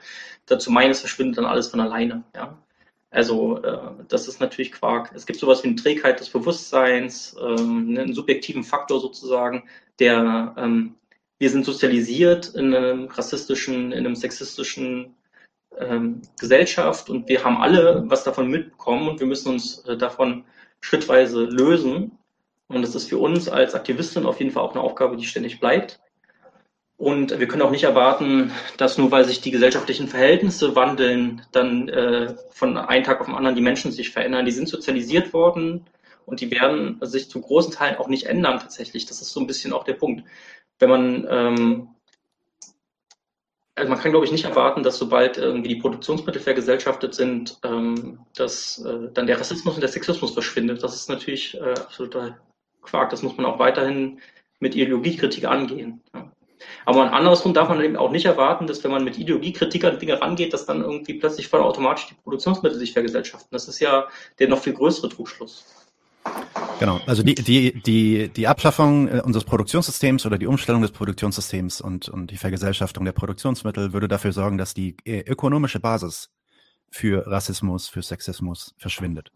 dazu 0.46 0.70
meinen, 0.70 0.90
es 0.90 1.00
verschwindet 1.00 1.38
dann 1.38 1.46
alles 1.46 1.68
von 1.68 1.80
alleine. 1.80 2.22
Ja? 2.34 2.58
Also 3.16 3.62
äh, 3.62 3.78
das 4.08 4.28
ist 4.28 4.40
natürlich 4.40 4.72
Quark. 4.72 5.10
Es 5.14 5.24
gibt 5.24 5.40
sowas 5.40 5.64
wie 5.64 5.68
eine 5.68 5.76
Trägheit 5.76 6.20
des 6.20 6.28
Bewusstseins, 6.28 7.34
ähm, 7.40 7.92
ne, 7.94 8.02
einen 8.02 8.12
subjektiven 8.12 8.62
Faktor 8.62 9.00
sozusagen, 9.00 9.64
der 9.98 10.54
ähm, 10.58 10.96
wir 11.38 11.48
sind 11.48 11.64
sozialisiert 11.64 12.54
in 12.54 12.74
einem 12.74 13.06
rassistischen, 13.06 13.92
in 13.92 14.04
einem 14.04 14.16
sexistischen 14.16 15.14
ähm, 15.78 16.20
Gesellschaft 16.38 17.08
und 17.08 17.26
wir 17.26 17.42
haben 17.42 17.56
alle 17.56 18.04
was 18.06 18.22
davon 18.22 18.50
mitbekommen 18.50 19.08
und 19.08 19.18
wir 19.18 19.26
müssen 19.26 19.54
uns 19.54 19.78
äh, 19.86 19.96
davon 19.96 20.44
schrittweise 20.82 21.44
lösen. 21.44 22.18
Und 22.68 22.82
das 22.82 22.94
ist 22.94 23.08
für 23.08 23.18
uns 23.18 23.48
als 23.48 23.74
Aktivistin 23.74 24.26
auf 24.26 24.40
jeden 24.40 24.50
Fall 24.50 24.62
auch 24.62 24.72
eine 24.72 24.82
Aufgabe, 24.82 25.16
die 25.16 25.24
ständig 25.24 25.58
bleibt. 25.58 26.00
Und 26.98 27.38
wir 27.38 27.46
können 27.46 27.62
auch 27.62 27.70
nicht 27.70 27.84
erwarten, 27.84 28.52
dass 28.78 28.96
nur 28.96 29.10
weil 29.10 29.26
sich 29.26 29.42
die 29.42 29.50
gesellschaftlichen 29.50 30.08
Verhältnisse 30.08 30.74
wandeln, 30.74 31.42
dann 31.52 31.88
äh, 31.90 32.34
von 32.50 32.78
einem 32.78 33.04
Tag 33.04 33.20
auf 33.20 33.26
den 33.26 33.34
anderen 33.34 33.54
die 33.54 33.62
Menschen 33.62 33.92
sich 33.92 34.10
verändern. 34.10 34.46
Die 34.46 34.52
sind 34.52 34.68
sozialisiert 34.68 35.34
worden 35.34 35.84
und 36.24 36.40
die 36.40 36.50
werden 36.50 36.98
sich 37.02 37.28
zu 37.28 37.40
großen 37.42 37.72
Teilen 37.72 37.96
auch 37.96 38.08
nicht 38.08 38.26
ändern 38.26 38.60
tatsächlich. 38.60 39.04
Das 39.04 39.20
ist 39.20 39.30
so 39.32 39.40
ein 39.40 39.46
bisschen 39.46 39.74
auch 39.74 39.84
der 39.84 39.92
Punkt. 39.92 40.24
Wenn 40.78 40.88
man, 40.88 41.26
ähm, 41.28 41.88
also 43.74 43.90
man 43.90 43.98
kann 43.98 44.10
glaube 44.10 44.24
ich 44.24 44.32
nicht 44.32 44.46
erwarten, 44.46 44.82
dass 44.82 44.96
sobald 44.96 45.36
irgendwie 45.36 45.68
die 45.68 45.80
Produktionsmittel 45.80 46.40
vergesellschaftet 46.40 47.14
sind, 47.14 47.58
ähm, 47.62 48.20
dass 48.34 48.78
äh, 48.78 49.10
dann 49.12 49.26
der 49.26 49.38
Rassismus 49.38 49.74
und 49.74 49.82
der 49.82 49.90
Sexismus 49.90 50.32
verschwindet. 50.32 50.82
Das 50.82 50.94
ist 50.94 51.10
natürlich 51.10 51.54
äh, 51.56 51.72
absoluter 51.72 52.38
Quark. 52.80 53.10
Das 53.10 53.22
muss 53.22 53.36
man 53.36 53.44
auch 53.44 53.58
weiterhin 53.58 54.20
mit 54.60 54.74
Ideologiekritik 54.74 55.44
angehen. 55.44 56.02
Ja. 56.14 56.32
Aber 56.84 57.10
Grund 57.42 57.56
darf 57.56 57.68
man 57.68 57.80
eben 57.80 57.96
auch 57.96 58.10
nicht 58.10 58.26
erwarten, 58.26 58.66
dass 58.66 58.82
wenn 58.84 58.90
man 58.90 59.04
mit 59.04 59.18
Ideologiekritik 59.18 59.84
an 59.84 59.98
Dinge 59.98 60.20
rangeht, 60.20 60.52
dass 60.52 60.66
dann 60.66 60.82
irgendwie 60.82 61.14
plötzlich 61.14 61.48
voll 61.48 61.60
automatisch 61.60 62.06
die 62.06 62.14
Produktionsmittel 62.14 62.78
sich 62.78 62.92
vergesellschaften. 62.92 63.48
Das 63.50 63.68
ist 63.68 63.80
ja 63.80 64.06
der 64.38 64.48
noch 64.48 64.58
viel 64.58 64.72
größere 64.72 65.08
Trugschluss. 65.08 65.64
Genau, 66.78 67.00
also 67.06 67.22
die, 67.22 67.34
die, 67.34 67.72
die, 67.82 68.28
die 68.28 68.48
Abschaffung 68.48 69.08
äh, 69.08 69.22
unseres 69.24 69.44
Produktionssystems 69.44 70.26
oder 70.26 70.38
die 70.38 70.46
Umstellung 70.46 70.82
des 70.82 70.90
Produktionssystems 70.90 71.80
und, 71.80 72.08
und 72.08 72.30
die 72.30 72.36
Vergesellschaftung 72.36 73.04
der 73.04 73.12
Produktionsmittel 73.12 73.92
würde 73.92 74.08
dafür 74.08 74.32
sorgen, 74.32 74.58
dass 74.58 74.74
die 74.74 74.96
äh, 75.04 75.20
ökonomische 75.20 75.80
Basis 75.80 76.30
für 76.90 77.26
Rassismus, 77.26 77.88
für 77.88 78.02
Sexismus 78.02 78.74
verschwindet 78.78 79.30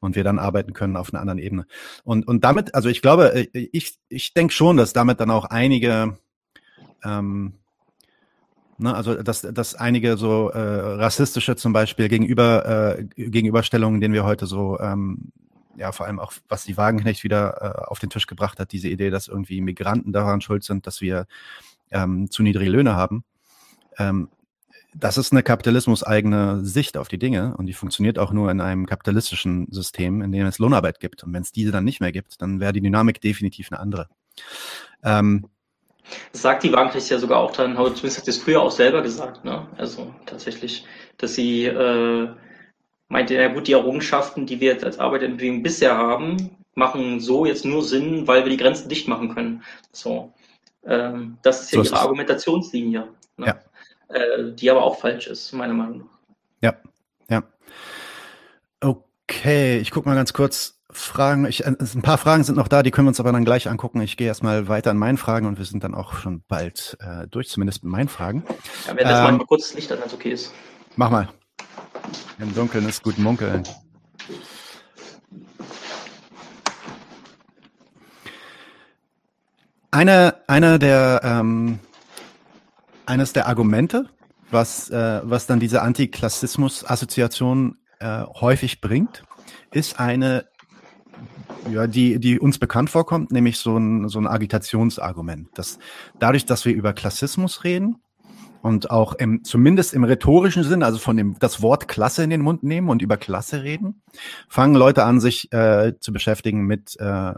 und 0.00 0.16
wir 0.16 0.24
dann 0.24 0.38
arbeiten 0.38 0.72
können 0.72 0.96
auf 0.96 1.12
einer 1.12 1.20
anderen 1.20 1.38
Ebene. 1.38 1.66
Und, 2.04 2.28
und 2.28 2.44
damit, 2.44 2.74
also 2.74 2.88
ich 2.88 3.00
glaube, 3.00 3.34
äh, 3.34 3.68
ich, 3.72 3.96
ich 4.08 4.34
denke 4.34 4.52
schon, 4.52 4.76
dass 4.76 4.92
damit 4.92 5.20
dann 5.20 5.30
auch 5.30 5.46
einige 5.46 6.18
ähm, 7.06 7.52
ne, 8.78 8.94
also 8.94 9.14
dass, 9.22 9.42
dass 9.42 9.74
einige 9.74 10.16
so 10.16 10.50
äh, 10.50 10.58
rassistische 10.58 11.56
zum 11.56 11.72
Beispiel 11.72 12.08
gegenüber 12.08 12.98
äh, 12.98 13.04
Gegenüberstellungen, 13.16 14.00
denen 14.00 14.14
wir 14.14 14.24
heute 14.24 14.46
so 14.46 14.78
ähm, 14.80 15.32
ja 15.76 15.92
vor 15.92 16.06
allem 16.06 16.18
auch 16.18 16.32
was 16.48 16.64
die 16.64 16.76
Wagenknecht 16.76 17.24
wieder 17.24 17.62
äh, 17.62 17.86
auf 17.86 17.98
den 17.98 18.10
Tisch 18.10 18.26
gebracht 18.26 18.58
hat, 18.58 18.72
diese 18.72 18.88
Idee, 18.88 19.10
dass 19.10 19.28
irgendwie 19.28 19.60
Migranten 19.60 20.12
daran 20.12 20.40
schuld 20.40 20.64
sind, 20.64 20.86
dass 20.86 21.00
wir 21.00 21.26
ähm, 21.90 22.30
zu 22.30 22.42
niedrige 22.42 22.70
Löhne 22.70 22.96
haben. 22.96 23.24
Ähm, 23.98 24.28
das 24.98 25.18
ist 25.18 25.32
eine 25.32 25.42
kapitalismus-eigene 25.42 26.64
Sicht 26.64 26.96
auf 26.96 27.08
die 27.08 27.18
Dinge 27.18 27.54
und 27.56 27.66
die 27.66 27.74
funktioniert 27.74 28.18
auch 28.18 28.32
nur 28.32 28.50
in 28.50 28.62
einem 28.62 28.86
kapitalistischen 28.86 29.70
System, 29.70 30.22
in 30.22 30.32
dem 30.32 30.46
es 30.46 30.58
Lohnarbeit 30.58 31.00
gibt. 31.00 31.22
Und 31.22 31.34
wenn 31.34 31.42
es 31.42 31.52
diese 31.52 31.70
dann 31.70 31.84
nicht 31.84 32.00
mehr 32.00 32.12
gibt, 32.12 32.40
dann 32.40 32.60
wäre 32.60 32.72
die 32.72 32.80
Dynamik 32.80 33.20
definitiv 33.20 33.70
eine 33.70 33.78
andere. 33.78 34.08
Ähm, 35.02 35.48
Das 36.32 36.42
sagt 36.42 36.62
die 36.62 36.72
Wagenknecht 36.72 37.10
ja 37.10 37.18
sogar 37.18 37.38
auch 37.38 37.52
dann, 37.52 37.74
zumindest 37.74 38.18
hat 38.18 38.24
sie 38.24 38.30
es 38.30 38.38
früher 38.38 38.62
auch 38.62 38.70
selber 38.70 39.02
gesagt, 39.02 39.44
ne? 39.44 39.66
Also 39.76 40.14
tatsächlich, 40.24 40.84
dass 41.18 41.34
sie 41.34 41.64
äh, 41.64 42.28
meinte, 43.08 43.34
ja 43.34 43.48
gut, 43.48 43.66
die 43.66 43.72
Errungenschaften, 43.72 44.46
die 44.46 44.60
wir 44.60 44.72
jetzt 44.72 44.84
als 44.84 44.98
Arbeiterbewegung 44.98 45.62
bisher 45.62 45.96
haben, 45.96 46.56
machen 46.74 47.20
so 47.20 47.46
jetzt 47.46 47.64
nur 47.64 47.82
Sinn, 47.82 48.26
weil 48.26 48.44
wir 48.44 48.50
die 48.50 48.56
Grenzen 48.56 48.88
dicht 48.88 49.08
machen 49.08 49.34
können. 49.34 49.62
So. 49.92 50.32
Ähm, 50.84 51.38
das 51.42 51.62
ist 51.62 51.72
ja 51.72 51.82
so 51.82 51.90
ihre 51.90 52.00
Argumentationslinie. 52.00 53.08
Ne? 53.36 53.46
Ja. 53.46 53.58
Äh, 54.08 54.52
die 54.52 54.70
aber 54.70 54.84
auch 54.84 55.00
falsch 55.00 55.26
ist, 55.26 55.52
meiner 55.52 55.74
Meinung 55.74 55.98
nach. 55.98 56.06
Ja, 56.62 56.76
ja. 57.28 57.42
Okay, 58.80 59.78
ich 59.78 59.90
gucke 59.90 60.08
mal 60.08 60.14
ganz 60.14 60.32
kurz. 60.32 60.75
Fragen, 60.90 61.46
ich, 61.46 61.64
äh, 61.64 61.74
ein 61.78 62.02
paar 62.02 62.18
Fragen 62.18 62.44
sind 62.44 62.54
noch 62.56 62.68
da, 62.68 62.82
die 62.82 62.90
können 62.90 63.06
wir 63.06 63.10
uns 63.10 63.20
aber 63.20 63.32
dann 63.32 63.44
gleich 63.44 63.68
angucken. 63.68 64.00
Ich 64.00 64.16
gehe 64.16 64.26
erstmal 64.28 64.68
weiter 64.68 64.90
an 64.92 64.98
meinen 64.98 65.18
Fragen 65.18 65.46
und 65.46 65.58
wir 65.58 65.64
sind 65.64 65.82
dann 65.82 65.94
auch 65.94 66.14
schon 66.14 66.42
bald 66.46 66.96
äh, 67.00 67.26
durch, 67.26 67.48
zumindest 67.48 67.82
mit 67.82 67.92
meinen 67.92 68.08
Fragen. 68.08 68.44
Ja, 68.86 68.96
wenn 68.96 69.04
das 69.04 69.28
ähm, 69.28 69.38
mal 69.38 69.46
kurz 69.46 69.68
das 69.68 69.74
Licht 69.74 69.90
an, 69.92 69.98
wenn 69.98 70.06
es 70.06 70.14
okay 70.14 70.30
ist. 70.30 70.52
Mach 70.94 71.10
mal. 71.10 71.28
Im 72.38 72.54
Dunkeln 72.54 72.88
ist 72.88 73.02
gut 73.02 73.18
munkeln. 73.18 73.64
Eine, 79.90 80.36
eine 80.46 80.78
der, 80.78 81.22
ähm, 81.24 81.78
eines 83.06 83.32
der 83.32 83.48
Argumente, 83.48 84.10
was, 84.50 84.90
äh, 84.90 85.20
was 85.24 85.46
dann 85.46 85.58
diese 85.58 85.82
Antiklassismus-Assoziation 85.82 87.78
äh, 87.98 88.22
häufig 88.22 88.80
bringt, 88.80 89.24
ist 89.72 89.98
eine, 89.98 90.46
ja, 91.70 91.86
die, 91.86 92.18
die 92.18 92.38
uns 92.38 92.58
bekannt 92.58 92.90
vorkommt, 92.90 93.30
nämlich 93.32 93.58
so 93.58 93.76
ein, 93.76 94.08
so 94.08 94.18
ein 94.18 94.26
Agitationsargument. 94.26 95.48
Dass 95.54 95.78
dadurch, 96.18 96.46
dass 96.46 96.64
wir 96.64 96.74
über 96.74 96.92
Klassismus 96.92 97.64
reden, 97.64 97.96
und 98.66 98.90
auch 98.90 99.12
im, 99.14 99.44
zumindest 99.44 99.94
im 99.94 100.02
rhetorischen 100.02 100.64
Sinn, 100.64 100.82
also 100.82 100.98
von 100.98 101.16
dem 101.16 101.38
das 101.38 101.62
Wort 101.62 101.86
Klasse 101.86 102.24
in 102.24 102.30
den 102.30 102.40
Mund 102.40 102.64
nehmen 102.64 102.88
und 102.88 103.00
über 103.00 103.16
Klasse 103.16 103.62
reden, 103.62 104.02
fangen 104.48 104.74
Leute 104.74 105.04
an, 105.04 105.20
sich 105.20 105.52
äh, 105.52 105.92
zu 106.00 106.12
beschäftigen 106.12 106.66
mit 106.66 106.98
äh, 106.98 107.32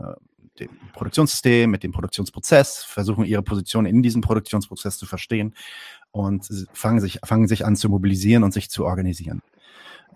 dem 0.58 0.70
Produktionssystem, 0.94 1.70
mit 1.70 1.82
dem 1.82 1.92
Produktionsprozess, 1.92 2.82
versuchen 2.82 3.24
ihre 3.24 3.42
Position 3.42 3.84
in 3.84 4.02
diesem 4.02 4.22
Produktionsprozess 4.22 4.96
zu 4.96 5.04
verstehen 5.04 5.54
und 6.12 6.48
fangen 6.72 7.00
sich, 7.00 7.18
fangen 7.24 7.46
sich 7.46 7.66
an 7.66 7.76
zu 7.76 7.90
mobilisieren 7.90 8.42
und 8.42 8.52
sich 8.52 8.70
zu 8.70 8.86
organisieren. 8.86 9.42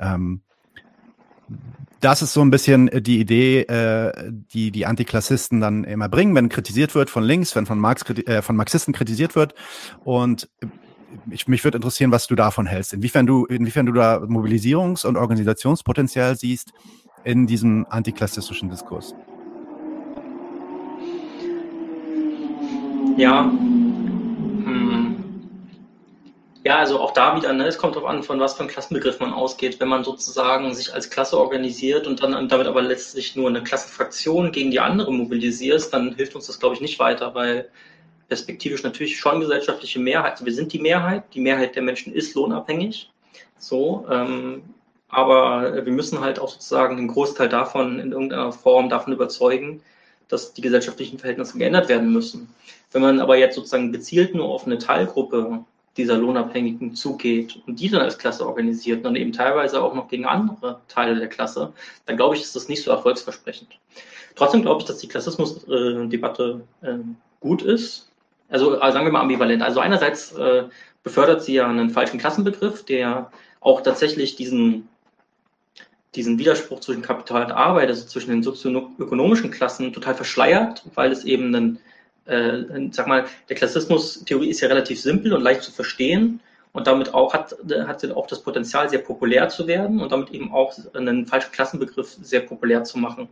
Ähm, 0.01 0.41
das 2.01 2.21
ist 2.21 2.33
so 2.33 2.41
ein 2.41 2.51
bisschen 2.51 2.91
die 2.93 3.21
Idee, 3.21 3.61
äh, 3.61 4.33
die 4.53 4.73
die 4.73 4.87
Antiklassisten 4.87 5.61
dann 5.61 5.85
immer 5.85 6.09
bringen, 6.09 6.35
wenn 6.35 6.49
kritisiert 6.49 6.95
wird 6.95 7.11
von 7.11 7.23
links, 7.23 7.55
wenn 7.55 7.65
von, 7.65 7.79
Marx, 7.79 8.03
äh, 8.11 8.43
von 8.43 8.57
Marxisten 8.57 8.93
kritisiert 8.93 9.37
wird. 9.37 9.55
Und 10.05 10.49
ich, 11.31 11.47
mich 11.47 11.63
würde 11.63 11.77
interessieren, 11.77 12.11
was 12.11 12.27
du 12.27 12.35
davon 12.35 12.67
hältst. 12.67 12.93
Inwiefern 12.93 13.27
du, 13.27 13.45
inwiefern 13.47 13.87
du 13.87 13.93
da 13.93 14.17
Mobilisierungs- 14.17 15.07
und 15.07 15.17
Organisationspotenzial 15.17 16.37
siehst 16.37 16.73
in 17.25 17.47
diesem 17.47 17.87
antiklassistischen 17.89 18.69
Diskurs. 18.69 19.15
Ja. 23.17 23.53
Ja, 26.65 26.79
also 26.79 27.01
auch 27.01 27.11
da 27.13 27.37
wieder, 27.37 27.53
ne, 27.53 27.67
es 27.67 27.77
kommt 27.77 27.97
darauf 27.97 28.09
an, 28.09 28.23
von 28.23 28.39
was 28.39 28.55
für 28.55 28.61
einem 28.61 28.69
Klassenbegriff 28.69 29.19
man 29.19 29.33
ausgeht. 29.33 29.81
Wenn 29.81 29.89
man 29.89 30.05
sozusagen 30.05 30.73
sich 30.75 30.95
als 30.95 31.11
Klasse 31.11 31.39
organisiert 31.39 32.07
und 32.07 32.23
dann 32.23 32.49
damit 32.49 32.69
aber 32.69 32.83
letztlich 32.83 33.35
nur 33.35 33.49
eine 33.49 33.65
Klassenfraktion 33.65 34.53
gegen 34.53 34.71
die 34.71 34.79
andere 34.79 35.13
mobilisiert, 35.13 35.93
dann 35.93 36.15
hilft 36.15 36.37
uns 36.37 36.47
das, 36.47 36.61
glaube 36.61 36.77
ich, 36.77 36.81
nicht 36.81 37.01
weiter, 37.01 37.35
weil 37.35 37.69
perspektivisch 38.29 38.85
natürlich 38.85 39.19
schon 39.19 39.41
gesellschaftliche 39.41 39.99
Mehrheit. 39.99 40.33
Also 40.33 40.47
wir 40.47 40.55
sind 40.55 40.73
die 40.73 40.79
Mehrheit. 40.79 41.25
Die 41.35 41.41
Mehrheit 41.41 41.75
der 41.75 41.83
Menschen 41.83 42.13
ist 42.13 42.35
lohnabhängig. 42.35 43.11
So, 43.59 44.07
ähm, 44.09 44.63
aber 45.09 45.85
wir 45.85 45.93
müssen 45.93 46.21
halt 46.21 46.39
auch 46.39 46.49
sozusagen 46.49 46.97
den 46.97 47.09
Großteil 47.09 47.49
davon 47.49 47.99
in 47.99 48.13
irgendeiner 48.13 48.53
Form 48.53 48.89
davon 48.89 49.13
überzeugen, 49.13 49.83
dass 50.29 50.55
die 50.55 50.63
gesellschaftlichen 50.63 51.19
Verhältnisse 51.19 51.59
geändert 51.59 51.89
werden 51.89 52.13
müssen. 52.13 52.55
Wenn 52.93 53.03
man 53.03 53.21
aber 53.21 53.37
jetzt 53.37 53.57
sozusagen 53.57 53.93
gezielt 53.93 54.35
nur 54.35 54.47
auf 54.47 54.65
eine 54.65 54.79
Teilgruppe 54.79 55.65
dieser 55.97 56.17
Lohnabhängigen 56.17 56.95
zugeht 56.95 57.61
und 57.67 57.81
die 57.81 57.91
dann 57.91 58.01
als 58.01 58.19
Klasse 58.19 58.47
organisiert 58.47 58.99
und 58.99 59.05
dann 59.05 59.17
eben 59.17 59.33
teilweise 59.33 59.83
auch 59.83 59.95
noch 59.95 60.09
gegen 60.09 60.25
andere 60.25 60.81
Teile 60.89 61.19
der 61.19 61.29
Klasse, 61.29 61.73
dann 62.07 62.17
glaube 62.17 62.35
ich, 62.35 62.43
ist 62.43 62.57
das 62.57 62.69
nicht 62.69 62.83
so 62.83 62.91
erfolgsversprechend. 62.91 63.79
Trotzdem 64.35 64.63
glaube 64.63 64.81
ich, 64.81 64.87
dass 64.87 64.99
die 64.99 65.09
Klassismusdebatte 65.09 66.63
äh, 66.81 66.95
gut 67.41 67.63
ist, 67.63 68.13
also 68.53 68.77
äh, 68.77 68.93
sagen 68.93 69.07
wir 69.07 69.13
mal 69.13 69.23
ambivalent. 69.23 69.63
Also 69.63 69.81
einerseits 69.81 70.33
äh, 70.33 70.65
befördert 71.03 71.43
sie 71.43 71.55
ja 71.55 71.67
einen 71.67 71.91
falschen 71.91 72.19
Klassenbegriff, 72.19 72.85
der 72.85 73.33
auch 73.61 73.81
tatsächlich 73.81 74.37
diesen, 74.37 74.89
diesen 76.15 76.39
Widerspruch 76.39 76.81
zwischen 76.81 77.03
Kapital 77.03 77.45
und 77.45 77.53
Arbeit, 77.53 77.89
also 77.89 78.07
zwischen 78.07 78.31
den 78.31 78.43
sozioökonomischen 78.43 79.51
Klassen, 79.51 79.93
total 79.93 80.15
verschleiert, 80.15 80.85
weil 80.95 81.11
es 81.11 81.25
eben 81.25 81.55
einen, 81.55 81.79
äh, 82.27 82.89
sag 82.91 83.07
mal, 83.07 83.27
der 83.49 83.57
Klassismus-Theorie 83.57 84.51
ist 84.51 84.61
ja 84.61 84.69
relativ 84.69 85.01
simpel 85.01 85.33
und 85.33 85.43
leicht 85.43 85.63
zu 85.63 85.73
verstehen 85.73 86.41
und 86.73 86.87
damit 86.87 87.13
auch 87.15 87.35
hat, 87.35 87.57
hat 87.87 88.01
sie 88.01 88.15
auch 88.15 88.27
das 88.27 88.43
Potenzial, 88.43 88.89
sehr 88.89 89.01
populär 89.01 89.49
zu 89.49 89.67
werden 89.67 90.01
und 90.01 90.13
damit 90.13 90.31
eben 90.31 90.53
auch 90.53 90.75
einen 90.95 91.27
falschen 91.27 91.53
Klassenbegriff 91.53 92.17
sehr 92.23 92.41
populär 92.41 92.85
zu 92.85 92.99
machen. 92.99 93.29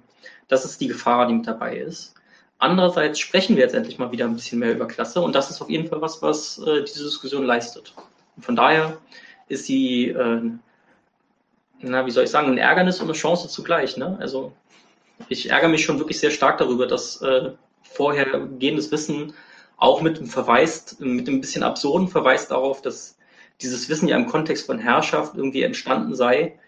Das 0.48 0.64
ist 0.64 0.80
die 0.80 0.88
Gefahr, 0.88 1.26
die 1.26 1.34
mit 1.34 1.46
dabei 1.46 1.76
ist. 1.76 2.14
Andererseits 2.58 3.18
sprechen 3.18 3.56
wir 3.56 3.62
jetzt 3.62 3.74
endlich 3.74 3.98
mal 3.98 4.12
wieder 4.12 4.26
ein 4.26 4.34
bisschen 4.34 4.58
mehr 4.58 4.72
über 4.72 4.86
Klasse 4.86 5.22
und 5.22 5.34
das 5.34 5.50
ist 5.50 5.62
auf 5.62 5.70
jeden 5.70 5.88
Fall 5.88 6.02
was, 6.02 6.20
was 6.20 6.58
äh, 6.58 6.84
diese 6.84 7.04
Diskussion 7.04 7.46
leistet. 7.46 7.94
Und 8.36 8.44
von 8.44 8.56
daher 8.56 8.98
ist 9.48 9.64
sie, 9.64 10.08
äh, 10.08 10.42
na, 11.80 12.04
wie 12.04 12.10
soll 12.10 12.24
ich 12.24 12.30
sagen, 12.30 12.48
ein 12.48 12.58
Ärgernis 12.58 13.00
und 13.00 13.06
eine 13.06 13.14
Chance 13.14 13.48
zugleich. 13.48 13.96
Ne? 13.96 14.18
Also 14.20 14.52
ich 15.30 15.50
ärgere 15.50 15.68
mich 15.70 15.84
schon 15.84 15.98
wirklich 15.98 16.20
sehr 16.20 16.30
stark 16.30 16.58
darüber, 16.58 16.86
dass 16.86 17.22
äh, 17.22 17.50
vorhergehendes 18.00 18.90
Wissen 18.90 19.34
auch 19.76 20.00
mit 20.00 20.16
dem 20.16 20.26
Verweis, 20.26 20.96
mit 21.00 21.26
dem 21.26 21.42
bisschen 21.42 21.62
absurden 21.62 22.08
Verweis 22.08 22.48
darauf, 22.48 22.80
dass 22.80 23.18
dieses 23.60 23.90
Wissen 23.90 24.08
ja 24.08 24.16
im 24.16 24.26
Kontext 24.26 24.64
von 24.64 24.78
Herrschaft 24.78 25.36
irgendwie 25.36 25.62
entstanden 25.62 26.14
sei, 26.14 26.58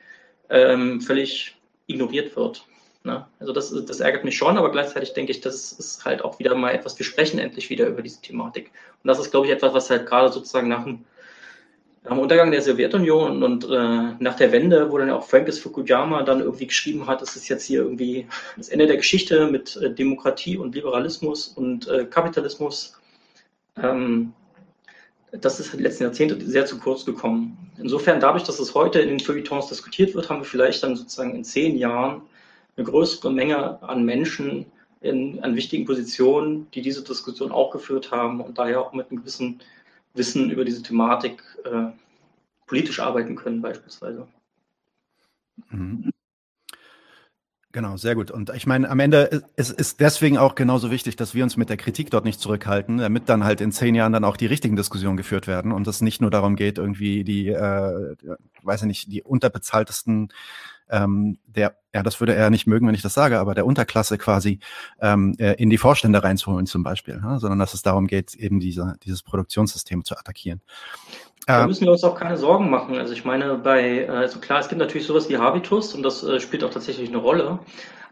ähm, 0.51 1.01
völlig 1.01 1.57
ignoriert 1.87 2.37
wird. 2.37 2.67
Ne? 3.03 3.27
Also 3.41 3.55
das, 3.55 3.75
das 3.87 4.01
ärgert 4.01 4.25
mich 4.25 4.37
schon, 4.37 4.59
aber 4.59 4.71
gleichzeitig 4.71 5.15
denke 5.15 5.33
ich, 5.33 5.41
das 5.41 5.73
ist 5.73 6.05
halt 6.05 6.23
auch 6.23 6.39
wieder 6.39 6.55
mal 6.55 6.73
etwas, 6.75 6.99
wir 6.99 7.07
sprechen 7.07 7.39
endlich 7.39 7.71
wieder 7.71 7.87
über 7.87 8.03
diese 8.03 8.21
Thematik. 8.21 8.71
Und 9.03 9.09
das 9.09 9.19
ist, 9.19 9.31
glaube 9.31 9.47
ich, 9.47 9.53
etwas, 9.55 9.73
was 9.73 9.89
halt 9.89 10.05
gerade 10.05 10.31
sozusagen 10.31 10.69
nach 10.69 10.85
dem, 10.85 11.07
dem 12.09 12.19
Untergang 12.19 12.51
der 12.51 12.63
Sowjetunion 12.63 13.43
und 13.43 13.65
äh, 13.65 14.15
nach 14.19 14.35
der 14.35 14.51
Wende, 14.51 14.91
wo 14.91 14.99
dann 14.99 15.11
auch 15.11 15.27
Francis 15.27 15.61
Fukuyama 15.61 16.23
dann 16.23 16.41
irgendwie 16.41 16.67
geschrieben 16.67 17.07
hat, 17.07 17.23
es 17.23 17.37
ist 17.37 17.49
jetzt 17.49 17.65
hier 17.65 17.83
irgendwie 17.83 18.27
das 18.57 18.69
Ende 18.69 18.87
der 18.87 18.97
Geschichte 18.97 19.49
mit 19.49 19.77
äh, 19.77 19.93
Demokratie 19.93 20.57
und 20.57 20.75
Liberalismus 20.75 21.49
und 21.49 21.89
äh, 21.89 22.05
Kapitalismus. 22.05 22.99
Ähm, 23.81 24.33
das 25.31 25.61
ist 25.61 25.73
in 25.73 25.79
den 25.79 25.85
letzten 25.85 26.03
Jahrzehnten 26.03 26.47
sehr 26.47 26.67
zu 26.67 26.79
kurz 26.79 27.07
gekommen. 27.07 27.57
Insofern, 27.79 28.21
dadurch, 28.21 28.43
dass 28.45 28.59
es 28.59 28.75
heute 28.75 29.01
in 29.01 29.09
den 29.09 29.21
Feuilletons 29.21 29.69
diskutiert 29.69 30.15
wird, 30.15 30.29
haben 30.29 30.41
wir 30.41 30.45
vielleicht 30.45 30.83
dann 30.83 30.95
sozusagen 30.95 31.35
in 31.35 31.45
zehn 31.45 31.79
Jahren 31.79 32.23
eine 32.77 32.85
größere 32.85 33.33
Menge 33.33 33.83
an 33.83 34.05
Menschen 34.05 34.67
in, 35.01 35.43
an 35.43 35.57
wichtigen 35.57 35.87
Positionen, 35.87 36.67
die 36.75 36.83
diese 36.83 37.03
Diskussion 37.03 37.51
auch 37.51 37.71
geführt 37.71 38.11
haben 38.11 38.41
und 38.41 38.59
daher 38.59 38.81
auch 38.81 38.93
mit 38.93 39.11
einem 39.11 39.21
gewissen 39.21 39.61
Wissen 40.15 40.51
über 40.51 40.65
diese 40.65 40.83
Thematik 40.83 41.43
äh, 41.65 41.91
politisch 42.67 43.01
arbeiten 43.01 43.37
können 43.37 43.63
beispielsweise. 43.63 44.27
Mhm. 45.71 46.11
Genau, 47.73 47.97
sehr 47.97 48.15
gut. 48.15 48.31
Und 48.31 48.51
ich 48.55 48.67
meine, 48.67 48.91
am 48.91 49.01
Ende 49.01 49.45
ist 49.57 49.81
es 49.81 49.97
deswegen 49.97 50.37
auch 50.37 50.55
genauso 50.55 50.91
wichtig, 50.91 51.17
dass 51.17 51.35
wir 51.35 51.43
uns 51.43 51.57
mit 51.57 51.71
der 51.71 51.79
Kritik 51.79 52.11
dort 52.11 52.27
nicht 52.27 52.39
zurückhalten, 52.39 52.99
damit 52.99 53.31
dann 53.31 53.45
halt 53.45 53.63
in 53.63 53.73
zehn 53.73 53.95
Jahren 53.95 54.13
dann 54.13 54.25
auch 54.25 54.37
die 54.37 54.47
richtigen 54.47 54.77
Diskussionen 54.77 55.17
geführt 55.17 55.47
werden 55.47 55.73
und 55.73 55.87
es 55.87 56.03
nicht 56.03 56.21
nur 56.21 56.31
darum 56.31 56.55
geht, 56.55 56.77
irgendwie 56.77 57.25
die, 57.25 57.49
äh, 57.49 58.15
weiß 58.63 58.83
ich 58.83 58.87
nicht, 58.87 59.13
die 59.13 59.23
unterbezahltesten 59.23 60.29
ähm, 60.91 61.39
der, 61.47 61.79
ja, 61.95 62.03
das 62.03 62.21
würde 62.21 62.35
er 62.35 62.51
nicht 62.51 62.67
mögen, 62.67 62.87
wenn 62.87 62.95
ich 62.95 63.03
das 63.03 63.15
sage, 63.15 63.39
aber 63.39 63.55
der 63.55 63.67
Unterklasse 63.67 64.19
quasi 64.19 64.61
ähm, 65.01 65.35
äh, 65.39 65.55
in 65.55 65.71
die 65.71 65.79
Vorstände 65.79 66.23
reinzuholen 66.23 66.67
zum 66.67 66.83
Beispiel, 66.83 67.21
ja, 67.23 67.39
sondern 67.39 67.59
dass 67.59 67.75
es 67.75 67.83
darum 67.83 68.07
geht, 68.07 68.35
eben 68.35 68.61
diese, 68.61 68.97
dieses 69.05 69.23
Produktionssystem 69.23 70.05
zu 70.05 70.17
attackieren. 70.17 70.61
Da 71.47 71.63
ähm, 71.63 71.67
müssen 71.67 71.85
wir 71.85 71.93
uns 71.93 72.05
auch 72.05 72.15
keine 72.15 72.37
Sorgen 72.37 72.71
machen. 72.71 72.97
Also 72.97 73.13
ich 73.13 73.25
meine, 73.25 73.59
bei, 73.59 74.09
also 74.09 74.39
klar, 74.39 74.61
es 74.61 74.69
gibt 74.69 74.79
natürlich 74.79 75.07
sowas 75.07 75.29
wie 75.29 75.39
Habitus 75.39 75.95
und 75.95 76.03
das 76.03 76.23
äh, 76.23 76.41
spielt 76.41 76.65
auch 76.65 76.71
tatsächlich 76.71 77.09
eine 77.09 77.19
Rolle, 77.19 77.59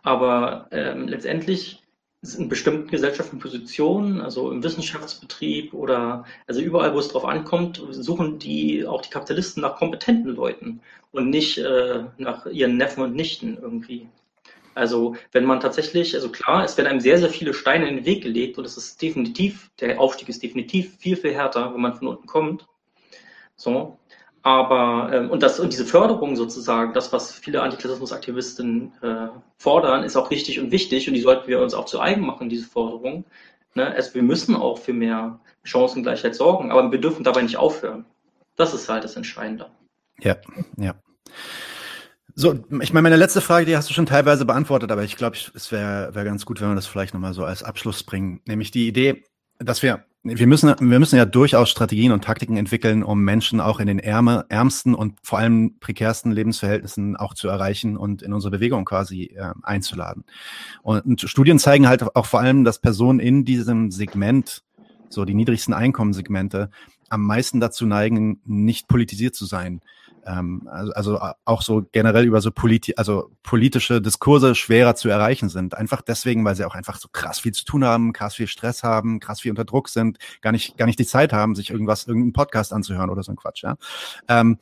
aber 0.03 0.67
ähm, 0.73 1.09
letztendlich 1.09 1.83
in 2.23 2.49
bestimmten 2.51 2.89
gesellschaftlichen 2.89 3.41
Positionen, 3.41 4.21
also 4.21 4.51
im 4.51 4.63
Wissenschaftsbetrieb 4.63 5.73
oder 5.73 6.25
also 6.47 6.61
überall, 6.61 6.95
wo 6.95 6.99
es 6.99 7.09
drauf 7.09 7.25
ankommt, 7.25 7.83
suchen 7.91 8.39
die 8.39 8.87
auch 8.87 9.01
die 9.01 9.09
Kapitalisten 9.09 9.63
nach 9.63 9.77
kompetenten 9.77 10.35
Leuten 10.35 10.81
und 11.13 11.31
nicht 11.31 11.57
äh, 11.59 12.05
nach 12.19 12.45
ihren 12.47 12.77
Neffen 12.77 13.03
und 13.03 13.15
Nichten 13.15 13.57
irgendwie. 13.61 14.07
Also 14.75 15.17
wenn 15.33 15.47
man 15.47 15.61
tatsächlich, 15.61 16.15
also 16.15 16.31
klar, 16.31 16.65
es 16.65 16.77
werden 16.77 16.89
einem 16.89 17.01
sehr, 17.01 17.19
sehr 17.19 17.31
viele 17.31 17.55
Steine 17.55 17.89
in 17.89 17.97
den 17.97 18.05
Weg 18.05 18.23
gelegt 18.23 18.59
und 18.59 18.67
es 18.67 18.77
ist 18.77 19.01
definitiv, 19.01 19.71
der 19.81 19.99
Aufstieg 19.99 20.29
ist 20.29 20.43
definitiv 20.43 20.97
viel, 20.99 21.17
viel 21.17 21.33
härter, 21.33 21.73
wenn 21.73 21.81
man 21.81 21.95
von 21.95 22.09
unten 22.09 22.27
kommt. 22.27 22.67
So. 23.57 23.99
Aber, 24.43 25.11
ähm, 25.13 25.31
und, 25.31 25.43
das, 25.43 25.61
und 25.61 25.73
diese 25.73 25.85
Förderung 25.85 26.35
sozusagen, 26.35 26.95
das, 26.95 27.13
was 27.13 27.33
viele 27.33 27.63
Antiklassismusaktivisten 27.63 28.93
äh, 29.03 29.29
fordern, 29.59 30.03
ist 30.03 30.17
auch 30.17 30.31
richtig 30.31 30.59
und 30.61 30.71
wichtig 30.73 31.09
und 31.09 31.15
die 31.15 31.21
sollten 31.21 31.47
wir 31.47 31.61
uns 31.61 31.75
auch 31.75 31.85
zu 31.85 32.01
eigen 32.01 32.25
machen, 32.25 32.49
diese 32.49 32.67
Forderung. 32.67 33.25
Ne? 33.75 33.87
Also 33.87 34.15
wir 34.15 34.23
müssen 34.23 34.57
auch 34.57 34.79
für 34.79 34.95
mehr 34.95 35.39
Chancengleichheit 35.63 36.35
sorgen, 36.35 36.73
aber 36.73 36.91
wir 36.91 37.01
dürfen 37.01 37.23
dabei 37.23 37.43
nicht 37.43 37.59
aufhören. 37.59 38.07
Das 38.57 38.73
ist 38.73 38.89
halt 38.89 39.05
das 39.05 39.17
Entscheidende. 39.17 39.67
Ja, 40.21 40.37
ja. 40.77 40.95
So, 42.35 42.55
ich 42.81 42.93
meine, 42.93 43.03
meine 43.03 43.17
letzte 43.17 43.43
Frage, 43.43 43.67
die 43.67 43.77
hast 43.77 43.91
du 43.91 43.95
schon 43.95 44.07
teilweise 44.07 44.47
beantwortet, 44.47 44.91
aber 44.91 45.03
ich 45.03 45.17
glaube, 45.17 45.37
es 45.55 45.73
wäre 45.73 46.15
wär 46.15 46.25
ganz 46.25 46.47
gut, 46.47 46.61
wenn 46.61 46.69
wir 46.69 46.75
das 46.75 46.87
vielleicht 46.87 47.13
nochmal 47.13 47.35
so 47.35 47.45
als 47.45 47.63
Abschluss 47.63 48.03
bringen. 48.03 48.41
Nämlich 48.47 48.71
die 48.71 48.89
Idee, 48.89 49.25
dass 49.61 49.83
wir, 49.83 50.05
wir 50.23 50.47
müssen, 50.47 50.69
wir 50.69 50.99
müssen 50.99 51.17
ja 51.17 51.25
durchaus 51.27 51.71
Strategien 51.71 52.13
und 52.13 52.25
Taktiken 52.25 52.57
entwickeln, 52.57 53.03
um 53.03 53.23
Menschen 53.23 53.61
auch 53.61 53.79
in 53.79 53.87
den 53.87 53.99
ärmer, 53.99 54.47
ärmsten 54.49 54.95
und 54.95 55.19
vor 55.23 55.39
allem 55.39 55.79
prekärsten 55.81 56.33
Lebensverhältnissen 56.33 57.17
auch 57.17 57.35
zu 57.35 57.49
erreichen 57.49 57.97
und 57.97 58.23
in 58.23 58.33
unsere 58.33 58.51
Bewegung 58.51 58.85
quasi 58.85 59.35
äh, 59.37 59.53
einzuladen. 59.63 60.25
Und, 60.83 61.05
und 61.05 61.21
Studien 61.21 61.59
zeigen 61.59 61.89
halt 61.89 62.17
auch 62.17 62.27
vor 62.27 62.41
allem, 62.41 62.65
dass 62.65 62.81
Personen 62.81 63.21
in 63.21 63.45
diesem 63.45 63.91
Segment, 63.91 64.63
so 65.09 65.25
die 65.25 65.35
niedrigsten 65.35 65.75
Einkommenssegmente, 65.75 66.71
am 67.11 67.23
meisten 67.23 67.61
dazu 67.61 67.87
neigen, 67.87 68.41
nicht 68.45 68.89
politisiert 68.89 69.35
zu 69.35 69.45
sein 69.45 69.81
ähm, 70.27 70.69
also, 70.71 70.93
also 70.93 71.21
auch 71.45 71.63
so 71.63 71.87
generell 71.93 72.25
über 72.25 72.41
so 72.41 72.51
politi 72.51 72.95
also 72.97 73.31
politische 73.43 74.01
Diskurse 74.01 74.55
schwerer 74.55 74.95
zu 74.95 75.09
erreichen 75.09 75.49
sind. 75.49 75.75
Einfach 75.77 76.03
deswegen, 76.03 76.45
weil 76.45 76.57
sie 76.57 76.65
auch 76.65 76.75
einfach 76.75 76.99
so 76.99 77.09
krass 77.13 77.41
viel 77.41 77.53
zu 77.53 77.65
tun 77.65 77.85
haben, 77.85 78.13
krass 78.13 78.35
viel 78.35 78.47
Stress 78.47 78.83
haben, 78.83 79.21
krass 79.21 79.41
viel 79.41 79.51
unter 79.51 79.65
Druck 79.65 79.89
sind, 79.89 80.19
gar 80.41 80.53
nicht, 80.53 80.77
gar 80.77 80.87
nicht 80.87 80.99
die 80.99 81.07
Zeit 81.07 81.33
haben, 81.33 81.55
sich 81.55 81.71
irgendwas, 81.71 82.07
irgendeinen 82.07 82.33
Podcast 82.33 82.73
anzuhören 82.73 83.11
oder 83.11 83.23
so 83.23 83.33
ein 83.33 83.37
Quatsch, 83.37 83.63
ja. 83.63 83.77
Ähm, 84.29 84.59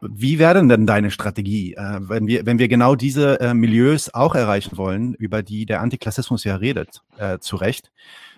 wie 0.00 0.38
wäre 0.38 0.66
denn 0.66 0.86
deine 0.86 1.10
Strategie, 1.10 1.74
äh, 1.74 1.98
wenn 2.00 2.26
wir, 2.26 2.46
wenn 2.46 2.58
wir 2.58 2.68
genau 2.68 2.94
diese 2.94 3.40
äh, 3.40 3.52
Milieus 3.52 4.12
auch 4.14 4.34
erreichen 4.34 4.76
wollen, 4.76 5.14
über 5.14 5.42
die 5.42 5.66
der 5.66 5.80
Antiklassismus 5.80 6.44
ja 6.44 6.56
redet, 6.56 7.02
äh, 7.18 7.38
zu 7.38 7.56
Recht? 7.56 7.90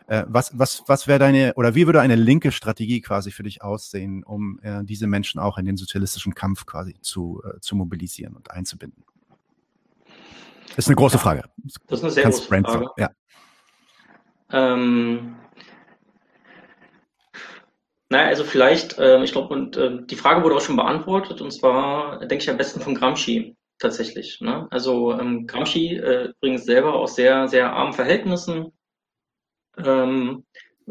Äh, 0.08 0.24
was, 0.26 0.58
was, 0.58 0.82
was 0.86 1.06
wäre 1.06 1.18
deine, 1.18 1.52
oder 1.54 1.74
wie 1.74 1.84
würde 1.84 2.00
eine 2.00 2.16
linke 2.16 2.50
Strategie 2.50 3.02
quasi 3.02 3.30
für 3.30 3.42
dich 3.42 3.62
aussehen, 3.62 4.24
um 4.24 4.58
äh, 4.62 4.82
diese 4.82 5.06
Menschen 5.06 5.38
auch 5.38 5.58
in 5.58 5.66
den 5.66 5.76
sozialistischen 5.76 6.34
Kampf 6.34 6.64
quasi 6.64 6.96
zu, 7.02 7.42
äh, 7.44 7.60
zu 7.60 7.76
mobilisieren 7.76 8.34
und 8.34 8.50
einzubinden? 8.50 9.04
Das 10.68 10.86
ist 10.86 10.88
eine 10.88 10.96
große 10.96 11.18
Frage. 11.18 11.44
Das 11.88 11.98
ist 11.98 12.04
eine 12.04 12.12
sehr 12.12 12.22
Kannst 12.22 12.48
große 12.48 12.62
Frage. 12.62 12.86
Ja. 12.96 13.10
Ähm, 14.50 15.36
naja, 18.08 18.28
also 18.28 18.44
vielleicht, 18.44 18.98
äh, 18.98 19.22
ich 19.22 19.32
glaube, 19.32 19.52
und 19.52 19.76
äh, 19.76 20.06
die 20.06 20.16
Frage 20.16 20.42
wurde 20.42 20.56
auch 20.56 20.62
schon 20.62 20.76
beantwortet, 20.76 21.42
und 21.42 21.50
zwar 21.50 22.20
denke 22.20 22.44
ich 22.44 22.48
am 22.48 22.56
besten 22.56 22.80
von 22.80 22.94
Gramsci 22.94 23.58
tatsächlich. 23.78 24.40
Ne? 24.40 24.66
Also 24.70 25.12
ähm, 25.18 25.46
Gramsci 25.46 25.96
äh, 25.96 26.32
übrigens 26.40 26.64
selber 26.64 26.94
aus 26.94 27.14
sehr, 27.14 27.46
sehr 27.48 27.74
armen 27.74 27.92
Verhältnissen, 27.92 28.72
ähm, 29.84 30.44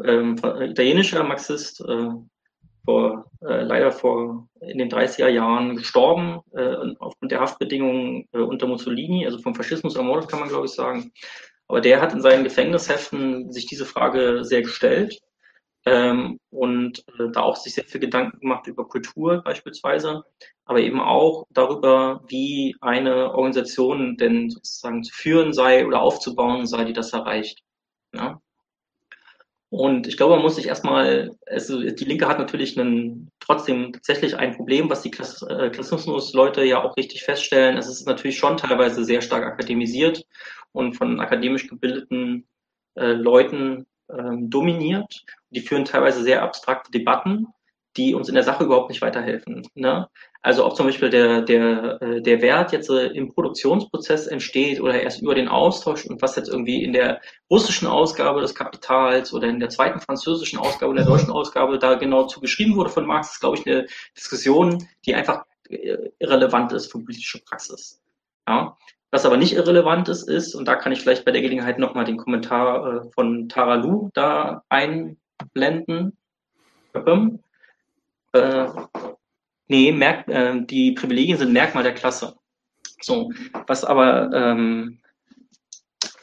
ähm, 0.04 0.36
italienischer 0.36 1.24
Marxist, 1.24 1.80
äh, 1.80 2.10
vor, 2.88 3.30
äh, 3.42 3.64
leider 3.64 3.92
vor 3.92 4.48
in 4.60 4.78
den 4.78 4.88
30er 4.88 5.28
Jahren 5.28 5.76
gestorben, 5.76 6.40
äh, 6.52 6.74
aufgrund 7.00 7.30
der 7.30 7.40
Haftbedingungen 7.40 8.26
äh, 8.32 8.38
unter 8.38 8.66
Mussolini, 8.66 9.26
also 9.26 9.38
vom 9.38 9.54
Faschismus 9.54 9.94
ermordet, 9.96 10.30
kann 10.30 10.40
man 10.40 10.48
glaube 10.48 10.66
ich 10.66 10.72
sagen. 10.72 11.12
Aber 11.66 11.82
der 11.82 12.00
hat 12.00 12.14
in 12.14 12.22
seinen 12.22 12.44
Gefängnisheften 12.44 13.52
sich 13.52 13.66
diese 13.66 13.84
Frage 13.84 14.42
sehr 14.42 14.62
gestellt 14.62 15.18
ähm, 15.84 16.40
und 16.50 17.00
äh, 17.18 17.30
da 17.30 17.42
auch 17.42 17.56
sich 17.56 17.74
sehr 17.74 17.84
viel 17.84 18.00
Gedanken 18.00 18.40
gemacht 18.40 18.66
über 18.66 18.88
Kultur 18.88 19.42
beispielsweise, 19.44 20.24
aber 20.64 20.80
eben 20.80 21.00
auch 21.00 21.44
darüber, 21.50 22.22
wie 22.28 22.74
eine 22.80 23.34
Organisation 23.34 24.16
denn 24.16 24.48
sozusagen 24.48 25.02
zu 25.04 25.12
führen 25.14 25.52
sei 25.52 25.86
oder 25.86 26.00
aufzubauen 26.00 26.66
sei, 26.66 26.84
die 26.84 26.94
das 26.94 27.12
erreicht. 27.12 27.62
Ja? 28.14 28.40
Und 29.70 30.06
ich 30.06 30.16
glaube, 30.16 30.34
man 30.34 30.42
muss 30.42 30.56
sich 30.56 30.66
erstmal, 30.66 31.36
also 31.46 31.80
die 31.82 32.04
Linke 32.04 32.26
hat 32.26 32.38
natürlich 32.38 32.78
einen, 32.78 33.30
trotzdem 33.38 33.92
tatsächlich 33.92 34.36
ein 34.36 34.56
Problem, 34.56 34.88
was 34.88 35.02
die 35.02 35.10
Klass, 35.10 35.42
äh, 35.42 35.68
Klassismus-Leute 35.68 36.64
ja 36.64 36.82
auch 36.82 36.96
richtig 36.96 37.22
feststellen. 37.22 37.76
Es 37.76 37.86
ist 37.86 38.06
natürlich 38.06 38.38
schon 38.38 38.56
teilweise 38.56 39.04
sehr 39.04 39.20
stark 39.20 39.44
akademisiert 39.44 40.24
und 40.72 40.94
von 40.94 41.20
akademisch 41.20 41.68
gebildeten 41.68 42.46
äh, 42.94 43.12
Leuten 43.12 43.86
ähm, 44.10 44.48
dominiert. 44.48 45.24
Die 45.50 45.60
führen 45.60 45.84
teilweise 45.84 46.22
sehr 46.22 46.42
abstrakte 46.42 46.90
Debatten, 46.90 47.48
die 47.98 48.14
uns 48.14 48.28
in 48.28 48.34
der 48.34 48.44
Sache 48.44 48.64
überhaupt 48.64 48.88
nicht 48.88 49.02
weiterhelfen. 49.02 49.66
Ne? 49.74 50.08
Also 50.40 50.64
auch 50.64 50.74
zum 50.74 50.86
Beispiel 50.86 51.10
der, 51.10 51.42
der, 51.42 52.00
äh, 52.00 52.22
der 52.22 52.40
Wert 52.40 52.72
jetzt 52.72 52.88
äh, 52.88 53.08
im 53.08 53.34
Produktionsprozess 53.34 54.28
entsteht 54.28 54.80
oder 54.80 55.02
erst 55.02 55.20
über 55.20 55.34
den 55.34 55.48
Austausch 55.48 56.06
und 56.06 56.22
was 56.22 56.36
jetzt 56.36 56.48
irgendwie 56.48 56.84
in 56.84 56.92
der 56.92 57.20
russischen 57.50 57.88
Ausgabe 57.88 58.40
des 58.40 58.54
Kapitals 58.54 59.34
oder 59.34 59.48
in 59.48 59.58
der 59.58 59.68
zweiten 59.68 60.00
französischen 60.00 60.58
Ausgabe 60.60 60.92
oder 60.92 61.02
der 61.02 61.10
deutschen 61.10 61.32
Ausgabe 61.32 61.78
da 61.78 61.96
genau 61.96 62.26
zu 62.26 62.40
geschrieben 62.40 62.76
wurde 62.76 62.90
von 62.90 63.04
Marx, 63.04 63.32
ist, 63.32 63.40
glaube 63.40 63.58
ich, 63.58 63.66
eine 63.66 63.86
Diskussion, 64.16 64.86
die 65.04 65.14
einfach 65.14 65.44
äh, 65.68 65.96
irrelevant 66.20 66.72
ist 66.72 66.90
für 66.92 67.00
politische 67.00 67.42
Praxis. 67.44 68.00
Ja? 68.48 68.76
Was 69.10 69.26
aber 69.26 69.38
nicht 69.38 69.54
irrelevant 69.54 70.08
ist, 70.08 70.28
ist, 70.28 70.54
und 70.54 70.68
da 70.68 70.76
kann 70.76 70.92
ich 70.92 71.00
vielleicht 71.00 71.24
bei 71.24 71.32
der 71.32 71.42
Gelegenheit 71.42 71.78
nochmal 71.78 72.04
den 72.04 72.18
Kommentar 72.18 73.10
von 73.14 73.48
Tara 73.48 73.76
Lu 73.76 74.10
da 74.12 74.62
einblenden. 74.68 76.16
Äh, 78.32 78.68
Nee, 79.68 79.92
Merk 79.92 80.26
äh, 80.28 80.60
die 80.64 80.92
Privilegien 80.92 81.38
sind 81.38 81.52
Merkmal 81.52 81.84
der 81.84 81.94
Klasse. 81.94 82.34
So, 83.02 83.30
was 83.66 83.84
aber 83.84 84.30
ähm, 84.32 85.00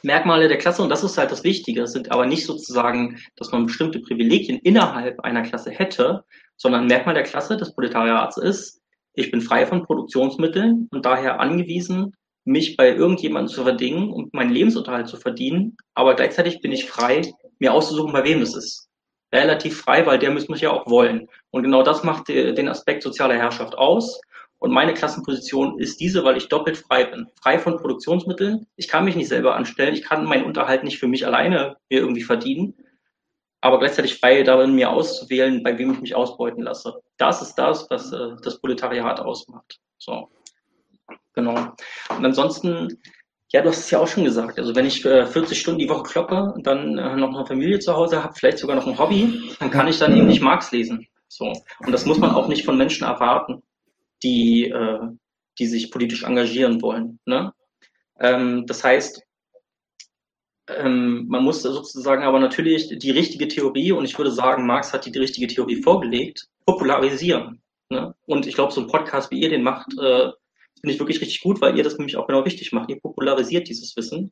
Merkmale 0.02 0.48
der 0.48 0.58
Klasse, 0.58 0.82
und 0.82 0.90
das 0.90 1.04
ist 1.04 1.16
halt 1.16 1.30
das 1.30 1.44
Wichtige, 1.44 1.86
sind 1.86 2.10
aber 2.10 2.26
nicht 2.26 2.44
sozusagen, 2.44 3.18
dass 3.36 3.52
man 3.52 3.66
bestimmte 3.66 4.00
Privilegien 4.00 4.58
innerhalb 4.58 5.20
einer 5.20 5.42
Klasse 5.42 5.70
hätte, 5.70 6.24
sondern 6.56 6.86
Merkmal 6.86 7.14
der 7.14 7.22
Klasse 7.22 7.56
des 7.56 7.72
Proletariats 7.72 8.36
ist, 8.36 8.82
ich 9.14 9.30
bin 9.30 9.40
frei 9.40 9.64
von 9.64 9.84
Produktionsmitteln 9.84 10.88
und 10.90 11.06
daher 11.06 11.40
angewiesen, 11.40 12.14
mich 12.44 12.76
bei 12.76 12.94
irgendjemandem 12.94 13.52
zu 13.52 13.62
verdingen 13.62 14.10
und 14.10 14.34
meinen 14.34 14.52
Lebensunterhalt 14.52 15.08
zu 15.08 15.16
verdienen, 15.16 15.76
aber 15.94 16.14
gleichzeitig 16.14 16.60
bin 16.60 16.72
ich 16.72 16.88
frei, 16.88 17.32
mir 17.58 17.72
auszusuchen, 17.72 18.12
bei 18.12 18.24
wem 18.24 18.42
es 18.42 18.54
ist 18.54 18.86
relativ 19.32 19.80
frei, 19.80 20.06
weil 20.06 20.18
der 20.18 20.30
muss 20.30 20.48
mich 20.48 20.60
ja 20.60 20.70
auch 20.70 20.86
wollen. 20.88 21.28
Und 21.50 21.62
genau 21.62 21.82
das 21.82 22.04
macht 22.04 22.28
den 22.28 22.68
Aspekt 22.68 23.02
sozialer 23.02 23.36
Herrschaft 23.36 23.76
aus. 23.76 24.20
Und 24.58 24.72
meine 24.72 24.94
Klassenposition 24.94 25.78
ist 25.78 26.00
diese, 26.00 26.24
weil 26.24 26.36
ich 26.36 26.48
doppelt 26.48 26.78
frei 26.78 27.04
bin. 27.04 27.26
Frei 27.40 27.58
von 27.58 27.76
Produktionsmitteln. 27.76 28.66
Ich 28.76 28.88
kann 28.88 29.04
mich 29.04 29.16
nicht 29.16 29.28
selber 29.28 29.54
anstellen. 29.54 29.94
Ich 29.94 30.02
kann 30.02 30.24
meinen 30.24 30.44
Unterhalt 30.44 30.82
nicht 30.82 30.98
für 30.98 31.08
mich 31.08 31.26
alleine 31.26 31.76
mir 31.90 32.00
irgendwie 32.00 32.22
verdienen. 32.22 32.74
Aber 33.60 33.78
gleichzeitig 33.78 34.18
frei 34.18 34.42
darin, 34.42 34.74
mir 34.74 34.90
auszuwählen, 34.90 35.62
bei 35.62 35.76
wem 35.76 35.92
ich 35.92 36.00
mich 36.00 36.14
ausbeuten 36.14 36.62
lasse. 36.62 37.02
Das 37.16 37.42
ist 37.42 37.54
das, 37.56 37.90
was 37.90 38.12
äh, 38.12 38.36
das 38.42 38.60
Proletariat 38.60 39.20
ausmacht. 39.20 39.80
So. 39.98 40.30
Genau. 41.34 41.54
Und 42.16 42.24
ansonsten 42.24 43.00
ja, 43.52 43.62
du 43.62 43.68
hast 43.68 43.78
es 43.78 43.90
ja 43.90 44.00
auch 44.00 44.08
schon 44.08 44.24
gesagt. 44.24 44.58
Also 44.58 44.74
wenn 44.74 44.86
ich 44.86 45.04
äh, 45.04 45.26
40 45.26 45.58
Stunden 45.58 45.78
die 45.78 45.88
Woche 45.88 46.02
kloppe 46.02 46.52
und 46.54 46.66
dann 46.66 46.98
äh, 46.98 47.16
noch 47.16 47.34
eine 47.34 47.46
Familie 47.46 47.78
zu 47.78 47.94
Hause 47.94 48.22
habe, 48.22 48.34
vielleicht 48.34 48.58
sogar 48.58 48.76
noch 48.76 48.86
ein 48.86 48.98
Hobby, 48.98 49.50
dann 49.60 49.70
kann 49.70 49.88
ich 49.88 49.98
dann 49.98 50.16
eben 50.16 50.26
nicht 50.26 50.42
Marx 50.42 50.72
lesen. 50.72 51.06
So. 51.28 51.52
Und 51.80 51.92
das 51.92 52.06
muss 52.06 52.18
man 52.18 52.30
auch 52.30 52.48
nicht 52.48 52.64
von 52.64 52.76
Menschen 52.76 53.06
erwarten, 53.06 53.62
die, 54.22 54.70
äh, 54.70 55.00
die 55.58 55.66
sich 55.66 55.90
politisch 55.90 56.24
engagieren 56.24 56.82
wollen. 56.82 57.20
Ne? 57.24 57.52
Ähm, 58.18 58.66
das 58.66 58.82
heißt, 58.82 59.22
ähm, 60.68 61.26
man 61.28 61.44
muss 61.44 61.62
sozusagen 61.62 62.24
aber 62.24 62.40
natürlich 62.40 62.98
die 62.98 63.10
richtige 63.10 63.46
Theorie, 63.46 63.92
und 63.92 64.04
ich 64.04 64.18
würde 64.18 64.32
sagen, 64.32 64.66
Marx 64.66 64.92
hat 64.92 65.06
die, 65.06 65.16
richtige 65.16 65.46
Theorie 65.46 65.82
vorgelegt, 65.82 66.48
popularisieren. 66.64 67.62
Ne? 67.88 68.14
Und 68.26 68.46
ich 68.46 68.54
glaube, 68.54 68.72
so 68.72 68.80
ein 68.80 68.88
Podcast, 68.88 69.30
wie 69.30 69.40
ihr 69.40 69.50
den 69.50 69.62
macht, 69.62 69.96
äh, 69.98 70.30
finde 70.86 70.94
ich 70.94 71.00
wirklich 71.00 71.20
richtig 71.20 71.40
gut, 71.40 71.60
weil 71.60 71.76
ihr 71.76 71.82
das 71.82 71.98
nämlich 71.98 72.16
auch 72.16 72.28
genau 72.28 72.42
richtig 72.42 72.70
macht. 72.70 72.88
Ihr 72.90 73.00
popularisiert 73.00 73.66
dieses 73.66 73.96
Wissen, 73.96 74.30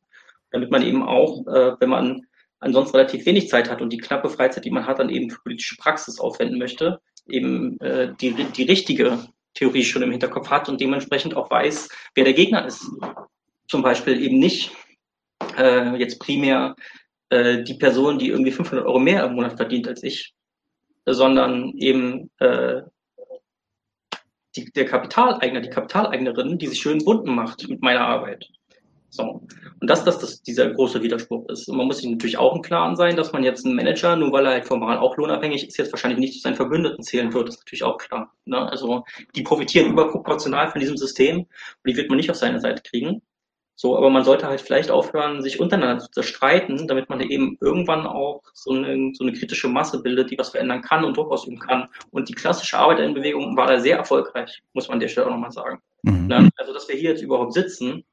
damit 0.52 0.70
man 0.70 0.82
eben 0.82 1.02
auch, 1.02 1.44
äh, 1.48 1.72
wenn 1.80 1.88
man 1.88 2.22
ansonsten 2.60 2.96
relativ 2.96 3.26
wenig 3.26 3.48
Zeit 3.48 3.68
hat 3.68 3.82
und 3.82 3.92
die 3.92 3.98
knappe 3.98 4.30
Freizeit, 4.30 4.64
die 4.64 4.70
man 4.70 4.86
hat, 4.86 5.00
dann 5.00 5.10
eben 5.10 5.30
für 5.30 5.40
politische 5.40 5.76
Praxis 5.76 6.20
aufwenden 6.20 6.60
möchte, 6.60 7.00
eben 7.26 7.80
äh, 7.80 8.14
die, 8.20 8.34
die 8.34 8.62
richtige 8.62 9.18
Theorie 9.54 9.82
schon 9.82 10.02
im 10.02 10.12
Hinterkopf 10.12 10.48
hat 10.48 10.68
und 10.68 10.80
dementsprechend 10.80 11.36
auch 11.36 11.50
weiß, 11.50 11.88
wer 12.14 12.22
der 12.22 12.34
Gegner 12.34 12.64
ist. 12.66 12.88
Zum 13.66 13.82
Beispiel 13.82 14.22
eben 14.22 14.38
nicht 14.38 14.70
äh, 15.58 15.96
jetzt 15.96 16.20
primär 16.20 16.76
äh, 17.30 17.64
die 17.64 17.74
Person, 17.74 18.20
die 18.20 18.28
irgendwie 18.28 18.52
500 18.52 18.86
Euro 18.86 19.00
mehr 19.00 19.24
im 19.24 19.34
Monat 19.34 19.56
verdient 19.56 19.88
als 19.88 20.04
ich, 20.04 20.34
sondern 21.04 21.72
eben 21.78 22.30
äh, 22.38 22.82
die, 24.56 24.70
der 24.72 24.86
Kapitaleigner, 24.86 25.60
die 25.60 25.70
Kapitaleignerin, 25.70 26.58
die 26.58 26.66
sich 26.66 26.80
schön 26.80 27.04
bunten 27.04 27.34
macht 27.34 27.68
mit 27.68 27.82
meiner 27.82 28.06
Arbeit. 28.06 28.48
So. 29.14 29.46
Und 29.80 29.90
dass 29.90 30.04
das, 30.04 30.18
das 30.18 30.42
dieser 30.42 30.70
große 30.70 31.00
Widerspruch 31.00 31.48
ist. 31.48 31.68
Und 31.68 31.76
man 31.76 31.86
muss 31.86 31.98
sich 31.98 32.10
natürlich 32.10 32.36
auch 32.36 32.56
im 32.56 32.62
Klaren 32.62 32.96
sein, 32.96 33.14
dass 33.14 33.32
man 33.32 33.44
jetzt 33.44 33.64
einen 33.64 33.76
Manager, 33.76 34.16
nur 34.16 34.32
weil 34.32 34.44
er 34.44 34.52
halt 34.52 34.66
formal 34.66 34.98
auch 34.98 35.16
lohnabhängig 35.16 35.68
ist, 35.68 35.78
jetzt 35.78 35.92
wahrscheinlich 35.92 36.18
nicht 36.18 36.34
zu 36.34 36.40
seinen 36.40 36.56
Verbündeten 36.56 37.04
zählen 37.04 37.32
wird. 37.32 37.46
Das 37.46 37.54
ist 37.54 37.60
natürlich 37.60 37.84
auch 37.84 37.98
klar. 37.98 38.32
Ne? 38.44 38.58
Also 38.58 39.04
die 39.36 39.42
profitieren 39.42 39.92
überproportional 39.92 40.68
von 40.68 40.80
diesem 40.80 40.96
System 40.96 41.38
und 41.38 41.48
die 41.86 41.96
wird 41.96 42.08
man 42.08 42.16
nicht 42.16 42.30
auf 42.30 42.36
seine 42.36 42.60
Seite 42.60 42.82
kriegen. 42.82 43.22
So, 43.76 43.96
aber 43.96 44.08
man 44.08 44.22
sollte 44.22 44.46
halt 44.46 44.60
vielleicht 44.60 44.90
aufhören, 44.90 45.42
sich 45.42 45.58
untereinander 45.58 46.08
zu 46.08 46.22
streiten, 46.22 46.86
damit 46.86 47.08
man 47.08 47.20
eben 47.20 47.58
irgendwann 47.60 48.06
auch 48.06 48.42
so 48.52 48.72
eine, 48.72 49.12
so 49.14 49.24
eine 49.24 49.32
kritische 49.32 49.68
Masse 49.68 50.00
bildet, 50.00 50.30
die 50.30 50.38
was 50.38 50.50
verändern 50.50 50.82
kann 50.82 51.04
und 51.04 51.16
Druck 51.16 51.32
ausüben 51.32 51.58
kann. 51.58 51.88
Und 52.12 52.28
die 52.28 52.34
klassische 52.34 52.78
Arbeiterinnenbewegung 52.78 53.56
war 53.56 53.66
da 53.66 53.80
sehr 53.80 53.96
erfolgreich, 53.96 54.62
muss 54.74 54.86
man 54.86 54.94
an 54.94 55.00
der 55.00 55.08
Stelle 55.08 55.26
auch 55.26 55.32
nochmal 55.32 55.50
sagen. 55.50 55.80
Mhm. 56.02 56.26
Ne? 56.28 56.50
Also, 56.56 56.72
dass 56.72 56.88
wir 56.88 56.94
hier 56.94 57.10
jetzt 57.10 57.22
überhaupt 57.22 57.52
sitzen, 57.52 58.04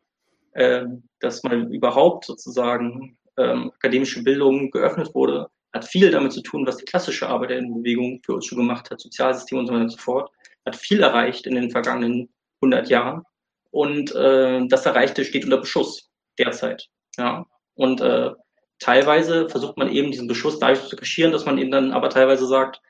äh, 0.53 0.85
dass 1.19 1.43
mal 1.43 1.71
überhaupt 1.71 2.25
sozusagen 2.25 3.17
ähm, 3.37 3.71
akademische 3.75 4.23
Bildung 4.23 4.71
geöffnet 4.71 5.13
wurde, 5.13 5.47
hat 5.73 5.85
viel 5.85 6.09
damit 6.09 6.33
zu 6.33 6.41
tun, 6.41 6.65
was 6.65 6.77
die 6.77 6.85
klassische 6.85 7.29
Arbeiterinnenbewegung 7.29 8.21
für 8.25 8.33
uns 8.33 8.45
schon 8.45 8.57
gemacht 8.57 8.89
hat, 8.89 8.99
Sozialsystem 8.99 9.59
und 9.59 9.67
so 9.67 9.73
weiter 9.73 9.83
und 9.83 9.89
so 9.89 9.97
fort, 9.97 10.31
hat 10.65 10.75
viel 10.75 11.01
erreicht 11.01 11.45
in 11.45 11.55
den 11.55 11.69
vergangenen 11.69 12.29
100 12.61 12.89
Jahren 12.89 13.23
und 13.71 14.13
äh, 14.15 14.67
das 14.67 14.85
Erreichte 14.85 15.25
steht 15.25 15.45
unter 15.45 15.57
Beschuss 15.57 16.09
derzeit. 16.37 16.87
Ja. 17.17 17.45
Und 17.73 18.01
äh, 18.01 18.31
teilweise 18.79 19.49
versucht 19.49 19.77
man 19.77 19.89
eben 19.89 20.11
diesen 20.11 20.27
Beschuss 20.27 20.59
dadurch 20.59 20.87
zu 20.87 20.95
kaschieren, 20.95 21.31
dass 21.31 21.45
man 21.45 21.57
eben 21.57 21.71
dann 21.71 21.91
aber 21.91 22.09
teilweise 22.09 22.45
sagt, 22.45 22.81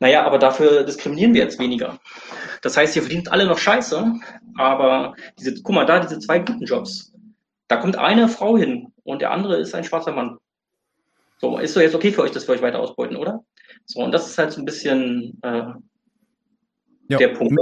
naja, 0.00 0.24
aber 0.24 0.38
dafür 0.38 0.84
diskriminieren 0.84 1.34
wir 1.34 1.42
jetzt 1.42 1.58
weniger. 1.58 1.98
Das 2.62 2.76
heißt, 2.76 2.94
ihr 2.96 3.02
verdient 3.02 3.32
alle 3.32 3.46
noch 3.46 3.58
Scheiße, 3.58 4.12
aber 4.56 5.14
diese, 5.38 5.54
guck 5.62 5.74
mal, 5.74 5.86
da 5.86 6.00
diese 6.00 6.18
zwei 6.18 6.40
guten 6.40 6.64
Jobs, 6.64 7.12
da 7.68 7.76
kommt 7.76 7.96
eine 7.96 8.28
Frau 8.28 8.56
hin 8.56 8.92
und 9.04 9.22
der 9.22 9.30
andere 9.30 9.56
ist 9.56 9.74
ein 9.74 9.84
schwarzer 9.84 10.12
Mann. 10.12 10.38
So, 11.38 11.58
ist 11.58 11.74
so 11.74 11.80
jetzt 11.80 11.94
okay 11.94 12.12
für 12.12 12.22
euch, 12.22 12.32
dass 12.32 12.46
wir 12.48 12.54
euch 12.54 12.62
weiter 12.62 12.80
ausbeuten, 12.80 13.16
oder? 13.16 13.44
So, 13.86 14.00
und 14.00 14.12
das 14.12 14.28
ist 14.28 14.38
halt 14.38 14.52
so 14.52 14.60
ein 14.60 14.64
bisschen 14.64 15.38
äh, 15.42 15.62
ja. 17.08 17.18
der 17.18 17.28
Punkt. 17.28 17.54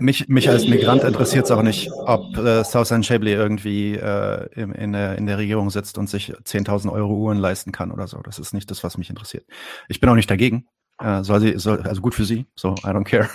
Mich, 0.00 0.28
mich 0.28 0.48
als 0.48 0.66
Migrant 0.66 1.04
interessiert 1.04 1.44
es 1.46 1.50
auch 1.50 1.62
nicht, 1.62 1.90
ob 1.92 2.36
äh, 2.36 2.64
Southern 2.64 3.02
Shabley 3.02 3.32
irgendwie 3.32 3.94
äh, 3.94 4.48
in, 4.54 4.72
in, 4.72 4.92
der, 4.92 5.16
in 5.16 5.26
der 5.26 5.38
Regierung 5.38 5.70
sitzt 5.70 5.98
und 5.98 6.08
sich 6.08 6.32
10.000 6.32 6.92
Euro 6.92 7.14
Uhren 7.14 7.38
leisten 7.38 7.72
kann 7.72 7.92
oder 7.92 8.06
so. 8.06 8.18
Das 8.18 8.38
ist 8.38 8.52
nicht 8.52 8.70
das, 8.70 8.84
was 8.84 8.98
mich 8.98 9.10
interessiert. 9.10 9.44
Ich 9.88 10.00
bin 10.00 10.08
auch 10.08 10.14
nicht 10.14 10.30
dagegen. 10.30 10.66
Äh, 10.98 11.22
soll 11.22 11.40
sie, 11.40 11.58
soll, 11.58 11.82
also 11.82 12.00
gut 12.00 12.14
für 12.14 12.24
sie, 12.24 12.46
so 12.54 12.74
I 12.78 12.88
don't 12.88 13.04
care. 13.04 13.28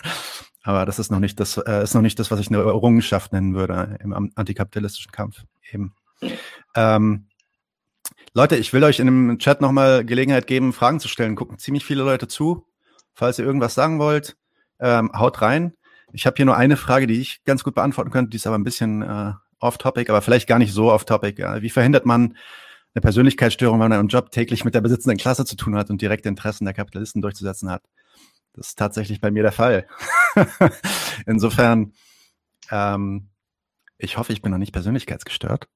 Aber 0.64 0.86
das 0.86 1.00
ist 1.00 1.12
noch 1.12 1.20
nicht 1.20 1.40
das, 1.40 1.58
äh, 1.58 1.84
ist 1.84 1.94
noch 1.94 2.02
nicht 2.02 2.20
das, 2.20 2.32
was 2.32 2.40
ich 2.40 2.48
eine 2.50 2.60
Errungenschaft 2.60 3.34
nennen 3.34 3.56
würde 3.56 3.98
im 4.02 4.32
antikapitalistischen 4.36 5.12
Kampf 5.12 5.44
eben. 5.72 5.96
Ähm, 6.76 7.28
Leute, 8.34 8.56
ich 8.56 8.72
will 8.72 8.84
euch 8.84 9.00
in 9.00 9.08
dem 9.08 9.40
Chat 9.40 9.60
nochmal 9.60 10.06
Gelegenheit 10.06 10.48
geben, 10.48 10.74
Fragen 10.74 11.00
zu 11.00 11.08
stellen. 11.08 11.36
Gucken 11.36 11.58
ziemlich 11.58 11.84
viele 11.84 12.04
Leute 12.04 12.28
zu. 12.28 12.66
Falls 13.14 13.40
ihr 13.40 13.46
irgendwas 13.46 13.74
sagen 13.74 14.00
wollt, 14.00 14.38
ähm, 14.82 15.12
haut 15.14 15.42
rein. 15.42 15.74
Ich 16.12 16.26
habe 16.26 16.36
hier 16.36 16.46
nur 16.46 16.58
eine 16.58 16.76
Frage, 16.76 17.08
die 17.08 17.22
ich 17.22 17.44
ganz 17.46 17.64
gut 17.64 17.76
beantworten 17.76 18.12
könnte, 18.12 18.32
die 18.32 18.38
ist 18.38 18.48
aber 18.48 18.58
ein 18.58 18.64
bisschen 18.64 19.02
äh, 19.02 19.34
off-topic, 19.60 20.10
aber 20.10 20.22
vielleicht 20.22 20.48
gar 20.48 20.60
nicht 20.60 20.74
so 20.74 20.92
off-topic. 20.92 21.42
Ja. 21.42 21.62
Wie 21.62 21.70
verhindert 21.70 22.06
man 22.06 22.36
eine 22.94 23.02
Persönlichkeitsstörung, 23.02 23.80
wenn 23.80 23.90
man 23.90 24.00
einen 24.00 24.10
Job 24.10 24.32
täglich 24.32 24.66
mit 24.66 24.76
der 24.76 24.82
besitzenden 24.82 25.18
Klasse 25.18 25.46
zu 25.46 25.56
tun 25.56 25.78
hat 25.78 25.90
und 25.90 26.02
direkte 26.02 26.28
Interessen 26.28 26.66
der 26.66 26.74
Kapitalisten 26.74 27.22
durchzusetzen 27.22 27.70
hat? 27.70 27.84
Das 28.54 28.70
ist 28.70 28.80
tatsächlich 28.80 29.22
bei 29.22 29.32
mir 29.32 29.44
der 29.44 29.54
Fall. 29.54 29.88
Insofern, 31.26 31.94
ähm, 32.70 33.30
ich 33.98 34.18
hoffe, 34.18 34.34
ich 34.34 34.42
bin 34.42 34.52
noch 34.52 34.58
nicht 34.58 34.74
persönlichkeitsgestört. 34.74 35.70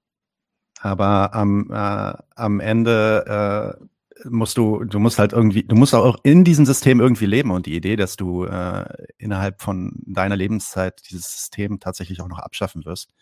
Aber 0.82 1.34
am, 1.34 1.72
äh, 1.72 2.14
am 2.36 2.60
Ende 2.60 3.78
äh, 3.80 3.86
musst 4.24 4.58
du, 4.58 4.84
du 4.84 5.00
musst 5.00 5.20
halt 5.20 5.34
irgendwie, 5.34 5.64
du 5.64 5.76
musst 5.76 5.94
auch 5.94 6.18
in 6.24 6.44
diesem 6.44 6.66
System 6.66 7.00
irgendwie 7.00 7.26
leben 7.26 7.52
und 7.52 7.66
die 7.66 7.76
Idee, 7.76 7.96
dass 7.96 8.16
du 8.16 8.46
äh, 8.46 8.86
innerhalb 9.18 9.62
von 9.62 9.94
deiner 10.06 10.36
Lebenszeit 10.36 11.02
dieses 11.10 11.32
System 11.32 11.80
tatsächlich 11.80 12.22
auch 12.22 12.28
noch 12.28 12.40
abschaffen 12.40 12.86
wirst. 12.86 13.14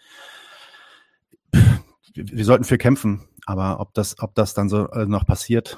Wir, 2.13 2.45
sollten 2.45 2.63
für 2.63 2.77
kämpfen, 2.77 3.27
aber 3.45 3.79
ob 3.79 3.93
das, 3.93 4.19
ob 4.19 4.35
das 4.35 4.53
dann 4.53 4.69
so 4.69 4.87
äh, 4.89 5.05
noch 5.05 5.25
passiert, 5.25 5.77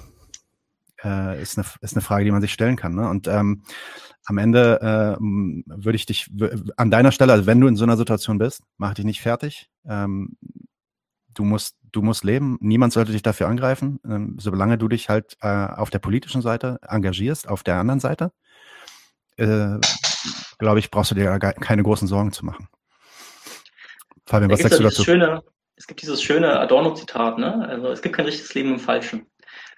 äh, 1.03 1.41
ist, 1.41 1.57
eine, 1.57 1.65
ist 1.81 1.95
eine 1.95 2.01
Frage, 2.01 2.25
die 2.25 2.31
man 2.31 2.41
sich 2.41 2.51
stellen 2.51 2.75
kann. 2.75 2.95
Ne? 2.95 3.07
Und 3.09 3.27
ähm, 3.27 3.63
am 4.25 4.37
Ende 4.37 4.81
äh, 4.81 5.21
würde 5.21 5.95
ich 5.95 6.05
dich 6.05 6.29
an 6.77 6.91
deiner 6.91 7.11
Stelle, 7.11 7.31
also 7.31 7.45
wenn 7.45 7.61
du 7.61 7.67
in 7.67 7.75
so 7.75 7.83
einer 7.83 7.97
Situation 7.97 8.37
bist, 8.37 8.63
mach 8.77 8.93
dich 8.95 9.05
nicht 9.05 9.21
fertig. 9.21 9.69
Ähm, 9.87 10.37
du 11.35 11.43
musst, 11.43 11.77
du 11.91 12.01
musst 12.01 12.23
leben. 12.23 12.57
Niemand 12.61 12.93
sollte 12.93 13.11
dich 13.11 13.21
dafür 13.21 13.47
angreifen, 13.47 13.99
ähm, 14.05 14.37
solange 14.39 14.77
du 14.77 14.87
dich 14.87 15.09
halt 15.09 15.37
äh, 15.41 15.47
auf 15.47 15.89
der 15.89 15.99
politischen 15.99 16.41
Seite 16.41 16.79
engagierst, 16.87 17.47
auf 17.47 17.63
der 17.63 17.75
anderen 17.75 17.99
Seite. 17.99 18.31
Äh, 19.37 19.79
Glaube 20.57 20.79
ich, 20.79 20.89
brauchst 20.89 21.11
du 21.11 21.15
dir 21.15 21.37
keine 21.39 21.83
großen 21.83 22.07
Sorgen 22.07 22.31
zu 22.31 22.45
machen. 22.45 22.67
Fabian, 24.25 24.49
was 24.49 24.61
sagst 24.61 24.79
du 24.79 24.83
dazu? 24.83 25.03
Schöne, 25.03 25.43
es 25.75 25.85
gibt 25.85 26.01
dieses 26.01 26.23
schöne 26.23 26.59
Adorno-Zitat, 26.59 27.37
ne? 27.37 27.67
Also 27.67 27.89
es 27.89 28.01
gibt 28.01 28.15
kein 28.15 28.25
richtiges 28.25 28.53
Leben 28.53 28.73
im 28.73 28.79
Falschen. 28.79 29.27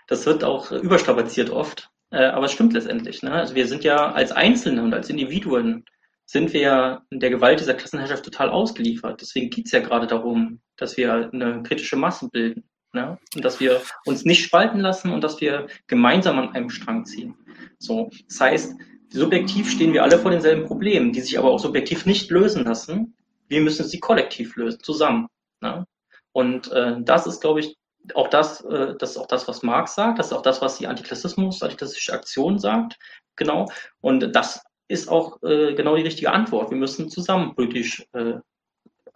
Das 0.07 0.25
wird 0.25 0.43
auch 0.43 0.71
überstrapaziert 0.71 1.49
oft, 1.49 1.89
äh, 2.11 2.25
aber 2.25 2.45
es 2.45 2.53
stimmt 2.53 2.73
letztendlich. 2.73 3.23
Ne? 3.23 3.31
Also 3.31 3.55
wir 3.55 3.67
sind 3.67 3.83
ja 3.83 4.11
als 4.13 4.31
Einzelne 4.31 4.83
und 4.83 4.93
als 4.93 5.09
Individuen 5.09 5.83
sind 6.27 6.53
wir 6.53 6.61
ja 6.61 7.01
der 7.09 7.29
Gewalt 7.29 7.61
dieser 7.61 7.73
Klassenherrschaft 7.73 8.25
total 8.25 8.49
ausgeliefert. 8.49 9.21
Deswegen 9.21 9.49
geht 9.49 9.65
es 9.67 9.71
ja 9.71 9.79
gerade 9.79 10.07
darum, 10.07 10.59
dass 10.75 10.97
wir 10.97 11.29
eine 11.31 11.63
kritische 11.63 11.95
Masse 11.95 12.29
bilden. 12.29 12.69
Ne? 12.93 13.17
Und 13.33 13.45
dass 13.45 13.59
wir 13.59 13.81
uns 14.05 14.25
nicht 14.25 14.43
spalten 14.43 14.79
lassen 14.79 15.11
und 15.11 15.23
dass 15.23 15.39
wir 15.39 15.67
gemeinsam 15.87 16.37
an 16.37 16.53
einem 16.53 16.69
Strang 16.69 17.05
ziehen. 17.05 17.35
So, 17.79 18.09
das 18.27 18.41
heißt, 18.41 18.75
subjektiv 19.09 19.71
stehen 19.71 19.93
wir 19.93 20.03
alle 20.03 20.19
vor 20.19 20.31
denselben 20.31 20.65
Problemen, 20.65 21.13
die 21.13 21.21
sich 21.21 21.39
aber 21.39 21.49
auch 21.49 21.59
subjektiv 21.59 22.05
nicht 22.05 22.29
lösen 22.29 22.65
lassen. 22.65 23.15
Wir 23.47 23.61
müssen 23.61 23.87
sie 23.87 23.99
kollektiv 23.99 24.57
lösen, 24.57 24.83
zusammen. 24.83 25.27
Ne? 25.61 25.85
Und 26.33 26.69
äh, 26.73 26.95
das 26.99 27.25
ist, 27.25 27.39
glaube 27.39 27.61
ich, 27.61 27.77
auch 28.15 28.27
das, 28.27 28.61
äh, 28.65 28.95
das 28.99 29.11
ist 29.11 29.17
auch 29.17 29.27
das, 29.27 29.47
was 29.47 29.63
Marx 29.63 29.95
sagt, 29.95 30.19
das 30.19 30.27
ist 30.27 30.33
auch 30.33 30.41
das, 30.41 30.61
was 30.61 30.77
die 30.77 30.87
Antiklassismus, 30.87 31.61
antiklassische 31.61 32.13
Aktion 32.13 32.59
sagt. 32.59 32.97
Genau. 33.37 33.69
Und 34.01 34.35
das 34.35 34.61
ist 34.87 35.09
auch 35.09 35.41
äh, 35.43 35.73
genau 35.73 35.95
die 35.95 36.03
richtige 36.03 36.31
Antwort. 36.31 36.71
Wir 36.71 36.77
müssen 36.77 37.09
zusammen 37.09 37.55
politisch 37.55 38.05
äh, 38.13 38.35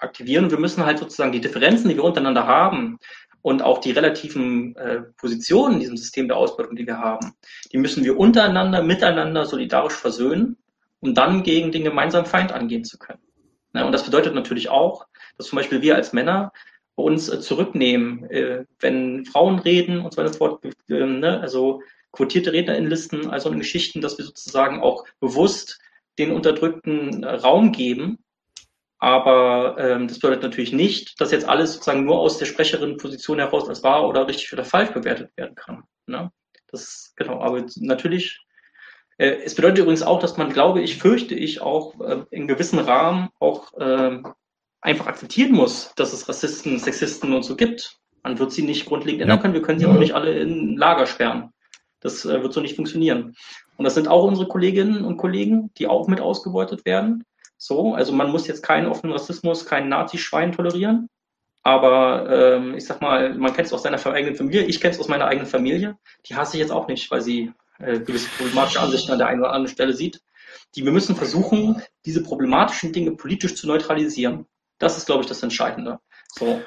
aktivieren 0.02 0.50
wir 0.50 0.60
müssen 0.60 0.86
halt 0.86 1.00
sozusagen 1.00 1.32
die 1.32 1.42
Differenzen, 1.42 1.90
die 1.90 1.96
wir 1.96 2.04
untereinander 2.04 2.48
haben 2.48 2.98
und 3.42 3.62
auch 3.62 3.80
die 3.80 3.92
relativen 3.92 4.76
äh, 4.76 5.02
Positionen 5.18 5.76
in 5.76 5.80
diesem 5.80 5.98
System 5.98 6.28
der 6.28 6.38
Ausbeutung, 6.38 6.76
die 6.76 6.86
wir 6.86 6.98
haben, 6.98 7.34
die 7.72 7.78
müssen 7.78 8.04
wir 8.04 8.18
untereinander, 8.18 8.84
miteinander 8.84 9.46
solidarisch 9.46 9.94
versöhnen, 9.94 10.58
um 11.00 11.14
dann 11.14 11.44
gegen 11.44 11.72
den 11.72 11.84
gemeinsamen 11.84 12.26
Feind 12.26 12.52
angehen 12.52 12.84
zu 12.84 12.98
können. 12.98 13.22
Ja, 13.74 13.86
und 13.86 13.92
das 13.92 14.04
bedeutet 14.04 14.36
natürlich 14.36 14.70
auch, 14.70 15.08
dass 15.38 15.48
zum 15.48 15.58
Beispiel 15.58 15.82
wir 15.82 15.96
als 15.96 16.14
Männer 16.14 16.52
uns 16.96 17.30
äh, 17.30 17.40
zurücknehmen, 17.40 18.30
äh, 18.30 18.66
wenn 18.80 19.26
Frauen 19.26 19.60
reden 19.60 20.02
und 20.02 20.14
so 20.14 20.22
weiter 20.22 20.34
fort. 20.34 20.64
Äh, 20.66 21.06
ne? 21.06 21.40
Also 21.42 21.82
quotierte 22.12 22.54
Rednerinnenlisten, 22.54 23.30
also 23.30 23.50
in 23.50 23.60
Geschichten, 23.60 24.02
dass 24.02 24.18
wir 24.18 24.26
sozusagen 24.26 24.82
auch 24.82 25.06
bewusst 25.20 25.80
den 26.20 26.32
Unterdrückten 26.32 27.24
äh, 27.24 27.36
Raum 27.36 27.72
geben. 27.72 28.20
Aber 29.00 29.78
ähm, 29.80 30.08
das 30.08 30.20
bedeutet 30.20 30.44
natürlich 30.44 30.74
nicht, 30.74 31.20
dass 31.20 31.32
jetzt 31.32 31.50
alles 31.50 31.74
sozusagen 31.74 32.06
nur 32.06 32.20
aus 32.20 32.38
der 32.38 32.46
Sprecherin-Position 32.46 33.40
heraus 33.40 33.68
als 33.68 33.82
wahr 33.82 34.08
oder 34.08 34.28
richtig 34.28 34.54
oder 34.54 34.64
falsch 34.64 34.92
bewertet 34.92 35.32
werden 35.36 35.56
kann. 35.56 35.84
Ne? 36.06 36.32
Das 36.68 37.14
genau, 37.16 37.42
aber 37.42 37.66
natürlich. 37.78 38.40
Äh, 39.18 39.38
es 39.44 39.56
bedeutet 39.56 39.80
übrigens 39.80 40.04
auch, 40.04 40.20
dass 40.20 40.38
man, 40.38 40.52
glaube 40.52 40.82
ich, 40.82 40.98
fürchte 40.98 41.34
ich 41.34 41.62
auch 41.62 42.00
äh, 42.00 42.24
in 42.30 42.48
gewissen 42.48 42.80
Rahmen 42.80 43.30
auch 43.40 43.74
äh, 43.80 44.22
einfach 44.82 45.08
akzeptieren 45.08 45.54
muss, 45.54 45.94
dass 45.96 46.14
es 46.14 46.28
Rassisten, 46.30 46.78
Sexisten 46.78 47.34
und 47.34 47.44
so 47.44 47.56
gibt. 47.56 47.98
Man 48.24 48.38
wird 48.38 48.52
sie 48.52 48.64
nicht 48.64 48.86
grundlegend 48.86 49.24
ändern 49.24 49.40
können. 49.40 49.54
Wir 49.54 49.62
können 49.64 49.80
sie 49.80 49.88
auch 49.88 49.98
nicht 49.98 50.14
alle 50.14 50.40
in 50.40 50.78
Lager 50.78 51.08
sperren. 51.08 51.52
Das 52.02 52.26
äh, 52.26 52.42
wird 52.42 52.54
so 52.54 52.62
nicht 52.62 52.76
funktionieren. 52.76 53.36
Und 53.78 53.86
das 53.86 53.96
sind 53.96 54.08
auch 54.08 54.26
unsere 54.26 54.48
Kolleginnen 54.48 55.06
und 55.06 55.18
Kollegen, 55.18 55.72
die 55.78 55.88
auch 55.88 56.08
mit 56.08 56.20
ausgebeutet 56.20 56.86
werden. 56.86 57.24
So, 57.58 57.94
also 57.94 58.12
man 58.12 58.32
muss 58.32 58.48
jetzt 58.48 58.64
keinen 58.64 58.88
offenen 58.88 59.14
Rassismus, 59.14 59.66
keinen 59.66 59.90
Nazi-Schwein 59.90 60.52
tolerieren. 60.52 61.08
Aber 61.64 62.28
ähm, 62.30 62.74
ich 62.74 62.86
sag 62.86 63.02
mal, 63.02 63.36
man 63.36 63.54
kennt 63.54 63.68
es 63.68 63.74
aus 63.74 63.84
seiner 63.84 64.04
eigenen 64.04 64.36
Familie. 64.36 64.64
Ich 64.64 64.82
kenne 64.82 64.94
es 64.94 65.00
aus 65.00 65.08
meiner 65.08 65.26
eigenen 65.26 65.48
Familie. 65.48 65.98
Die 66.26 66.36
hasse 66.36 66.58
ich 66.58 66.62
jetzt 66.62 66.72
auch 66.72 66.88
nicht, 66.88 67.12
weil 67.12 67.22
sie 67.22 67.54
äh, 67.78 68.00
gewisse 68.00 68.30
problematische 68.30 68.80
Ansichten 68.80 69.12
an 69.12 69.20
der 69.20 69.28
einen 69.28 69.42
oder 69.42 69.54
anderen 69.54 69.74
Stelle 69.74 69.94
sieht. 69.94 70.22
Die 70.76 70.84
wir 70.84 70.92
müssen 70.92 71.16
versuchen, 71.16 71.82
diese 72.06 72.24
problematischen 72.24 72.94
Dinge 72.94 73.12
politisch 73.12 73.56
zu 73.56 73.68
neutralisieren. 73.68 74.48
Das 74.80 74.98
ist, 74.98 75.06
glaube 75.06 75.22
ich, 75.22 75.28
das 75.28 75.44
Entscheidende. 75.44 76.00
So. 76.30 76.62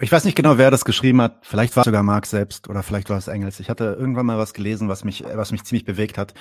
Ich 0.00 0.10
weiß 0.10 0.24
nicht 0.24 0.34
genau, 0.34 0.58
wer 0.58 0.72
das 0.72 0.84
geschrieben 0.84 1.20
hat. 1.22 1.38
Vielleicht 1.42 1.76
war 1.76 1.82
es 1.82 1.84
sogar 1.84 2.02
Marx 2.02 2.30
selbst 2.30 2.68
oder 2.68 2.82
vielleicht 2.82 3.10
war 3.10 3.18
es 3.18 3.28
Engels. 3.28 3.60
Ich 3.60 3.70
hatte 3.70 3.96
irgendwann 3.98 4.26
mal 4.26 4.38
was 4.38 4.52
gelesen, 4.52 4.88
was 4.88 5.04
mich, 5.04 5.24
was 5.34 5.52
mich 5.52 5.62
ziemlich 5.64 5.84
bewegt 5.84 6.18
hat. 6.18 6.34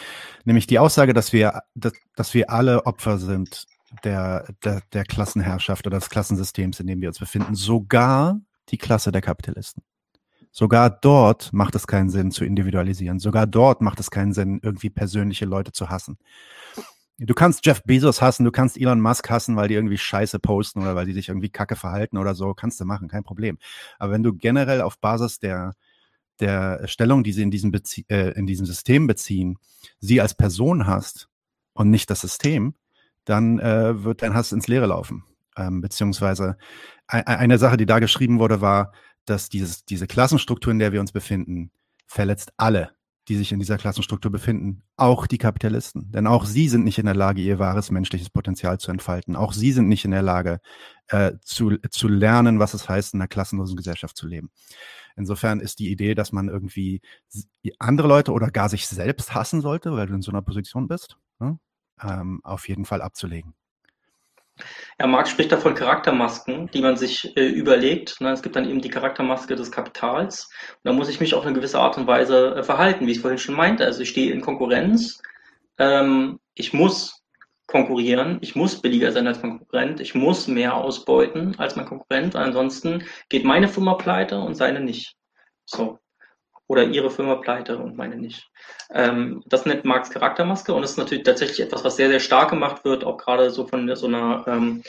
Nämlich 0.44 0.66
die 0.66 0.80
Aussage, 0.80 1.14
dass 1.14 1.34
wir, 1.34 1.62
dass, 1.76 1.94
dass 2.16 2.34
wir 2.34 2.50
alle 2.50 2.86
Opfer 2.88 3.20
sind 3.20 3.68
der, 4.04 4.48
der, 4.64 4.82
der 4.92 5.04
Klassenherrschaft 5.04 5.86
oder 5.86 6.00
des 6.00 6.10
Klassensystems, 6.10 6.80
in 6.80 6.88
dem 6.88 7.02
wir 7.02 7.10
uns 7.10 7.20
befinden. 7.20 7.54
Sogar 7.54 8.40
die 8.70 8.80
Klasse 8.80 9.12
der 9.12 9.22
Kapitalisten. 9.22 9.84
Sogar 10.52 10.90
dort 10.90 11.54
macht 11.54 11.76
es 11.76 11.86
keinen 11.86 12.10
Sinn 12.10 12.32
zu 12.32 12.46
individualisieren. 12.46 13.20
Sogar 13.20 13.46
dort 13.46 13.82
macht 13.82 14.00
es 14.00 14.12
keinen 14.12 14.34
Sinn, 14.34 14.60
irgendwie 14.64 14.90
persönliche 14.90 15.46
Leute 15.46 15.72
zu 15.72 15.90
hassen. 15.90 16.18
Du 17.20 17.34
kannst 17.36 17.66
Jeff 17.66 17.84
Bezos 17.84 18.22
hassen, 18.22 18.44
du 18.44 18.52
kannst 18.52 18.76
Elon 18.76 19.00
Musk 19.00 19.30
hassen, 19.30 19.56
weil 19.56 19.68
die 19.68 19.76
irgendwie 19.76 19.98
Scheiße 19.98 20.40
posten 20.40 20.82
oder 20.82 20.96
weil 20.96 21.06
die 21.06 21.14
sich 21.14 21.30
irgendwie 21.30 21.50
kacke 21.50 21.76
verhalten 21.76 22.18
oder 22.18 22.34
so, 22.34 22.54
kannst 22.56 22.80
du 22.80 22.86
machen, 22.86 23.08
kein 23.08 23.24
Problem. 23.24 23.60
Aber 24.00 24.14
wenn 24.14 24.24
du 24.24 24.34
generell 24.34 24.82
auf 24.82 25.00
Basis 25.00 25.38
der, 25.40 25.74
der 26.40 26.88
Stellung, 26.88 27.24
die 27.24 27.32
sie 27.32 27.44
in 27.44 27.52
diesem, 27.52 27.72
Bezie 27.72 28.06
äh, 28.10 28.32
in 28.38 28.48
diesem 28.48 28.66
System 28.66 29.06
beziehen, 29.06 29.58
sie 30.00 30.22
als 30.22 30.34
Person 30.34 30.88
hast 30.88 31.30
und 31.74 31.92
nicht 31.92 32.10
das 32.10 32.22
System, 32.22 32.74
dann 33.26 33.60
äh, 33.60 34.04
wird 34.04 34.24
dein 34.24 34.34
Hass 34.34 34.52
ins 34.52 34.68
Leere 34.68 34.88
laufen. 34.88 35.24
Ähm, 35.56 35.82
beziehungsweise 35.82 36.58
eine 37.08 37.60
Sache, 37.60 37.78
die 37.78 37.86
da 37.86 38.00
geschrieben 38.00 38.40
wurde, 38.40 38.60
war, 38.60 38.92
dass 39.26 39.50
dieses, 39.50 39.86
diese 39.86 40.08
Klassenstruktur, 40.08 40.72
in 40.72 40.80
der 40.80 40.92
wir 40.92 41.00
uns 41.00 41.12
befinden, 41.12 41.70
verletzt 42.08 42.54
alle, 42.58 42.92
die 43.28 43.36
sich 43.36 43.52
in 43.52 43.60
dieser 43.60 43.78
Klassenstruktur 43.78 44.32
befinden, 44.32 44.84
auch 44.98 45.28
die 45.28 45.38
Kapitalisten. 45.38 46.12
Denn 46.12 46.28
auch 46.28 46.46
sie 46.46 46.68
sind 46.68 46.84
nicht 46.84 47.00
in 47.00 47.06
der 47.06 47.16
Lage, 47.16 47.42
ihr 47.42 47.60
wahres 47.60 47.92
menschliches 47.92 48.30
Potenzial 48.30 48.80
zu 48.80 48.92
entfalten. 48.92 49.36
Auch 49.36 49.54
sie 49.54 49.72
sind 49.72 49.88
nicht 49.88 50.04
in 50.04 50.12
der 50.12 50.22
Lage, 50.22 50.60
äh, 51.08 51.34
zu, 51.42 51.78
zu 51.90 52.08
lernen, 52.08 52.60
was 52.60 52.74
es 52.74 52.90
heißt, 52.90 53.14
in 53.14 53.22
einer 53.22 53.28
klassenlosen 53.28 53.78
Gesellschaft 53.78 54.18
zu 54.18 54.28
leben. 54.28 54.52
Insofern 55.16 55.60
ist 55.60 55.80
die 55.80 55.92
Idee, 55.92 56.16
dass 56.16 56.32
man 56.32 56.50
irgendwie 56.50 57.02
andere 57.80 58.08
Leute 58.08 58.32
oder 58.32 58.52
gar 58.52 58.70
sich 58.70 58.88
selbst 58.88 59.34
hassen 59.34 59.62
sollte, 59.62 59.94
weil 59.94 60.08
du 60.08 60.16
in 60.16 60.22
so 60.22 60.32
einer 60.32 60.42
Position 60.42 60.88
bist, 60.88 61.18
ne? 61.40 61.60
ähm, 62.02 62.42
auf 62.44 62.68
jeden 62.68 62.86
Fall 62.86 63.02
abzulegen. 63.02 63.54
Ja, 65.00 65.08
Marx 65.08 65.32
spricht 65.32 65.52
da 65.52 65.58
von 65.58 65.74
Charaktermasken, 65.74 66.70
die 66.74 66.82
man 66.82 66.98
sich 66.98 67.36
äh, 67.36 67.48
überlegt. 67.48 68.22
Ne? 68.22 68.32
Es 68.32 68.42
gibt 68.44 68.56
dann 68.56 68.70
eben 68.70 68.82
die 68.82 68.90
Charaktermaske 68.90 69.56
des 69.56 69.72
Kapitals. 69.72 70.50
Und 70.76 70.86
da 70.86 70.94
muss 70.94 71.10
ich 71.10 71.20
mich 71.20 71.34
auf 71.34 71.46
eine 71.46 71.54
gewisse 71.54 71.80
Art 71.80 71.98
und 71.98 72.08
Weise 72.08 72.56
äh, 72.56 72.64
verhalten, 72.64 73.08
wie 73.08 73.12
ich 73.12 73.20
vorhin 73.20 73.40
schon 73.40 73.56
meinte. 73.56 73.86
Also 73.86 74.02
ich 74.02 74.10
stehe 74.10 74.32
in 74.32 74.42
Konkurrenz. 74.42 75.22
Ähm, 75.80 76.40
ich 76.54 76.74
muss 76.74 77.24
konkurrieren. 77.66 78.38
Ich 78.42 78.56
muss 78.56 78.82
billiger 78.82 79.12
sein 79.12 79.28
als 79.28 79.42
mein 79.42 79.58
Konkurrent. 79.58 80.00
Ich 80.00 80.14
muss 80.14 80.48
mehr 80.48 80.76
ausbeuten 80.76 81.58
als 81.58 81.76
mein 81.76 81.86
Konkurrent. 81.86 82.36
Ansonsten 82.36 83.04
geht 83.30 83.46
meine 83.46 83.68
Firma 83.68 83.96
pleite 83.96 84.40
und 84.40 84.56
seine 84.56 84.80
nicht. 84.80 85.16
So 85.66 86.00
oder 86.74 86.84
ihre 86.84 87.12
Firma 87.12 87.36
pleite 87.36 87.78
und 87.78 87.96
meine 87.96 88.18
nicht. 88.18 88.50
Ähm, 88.92 89.44
das 89.46 89.66
nennt 89.66 89.86
Marx 89.86 90.10
Charaktermaske 90.10 90.74
und 90.74 90.84
ist 90.84 90.98
natürlich 90.98 91.24
tatsächlich 91.24 91.62
etwas, 91.62 91.84
was 91.84 91.96
sehr, 91.96 92.10
sehr 92.10 92.20
stark 92.20 92.50
gemacht 92.50 92.84
wird, 92.84 93.04
auch 93.04 93.18
gerade 93.18 93.52
so 93.52 93.68
von 93.68 93.96
so 93.96 94.08
einer, 94.08 94.44
ähm, 94.48 94.84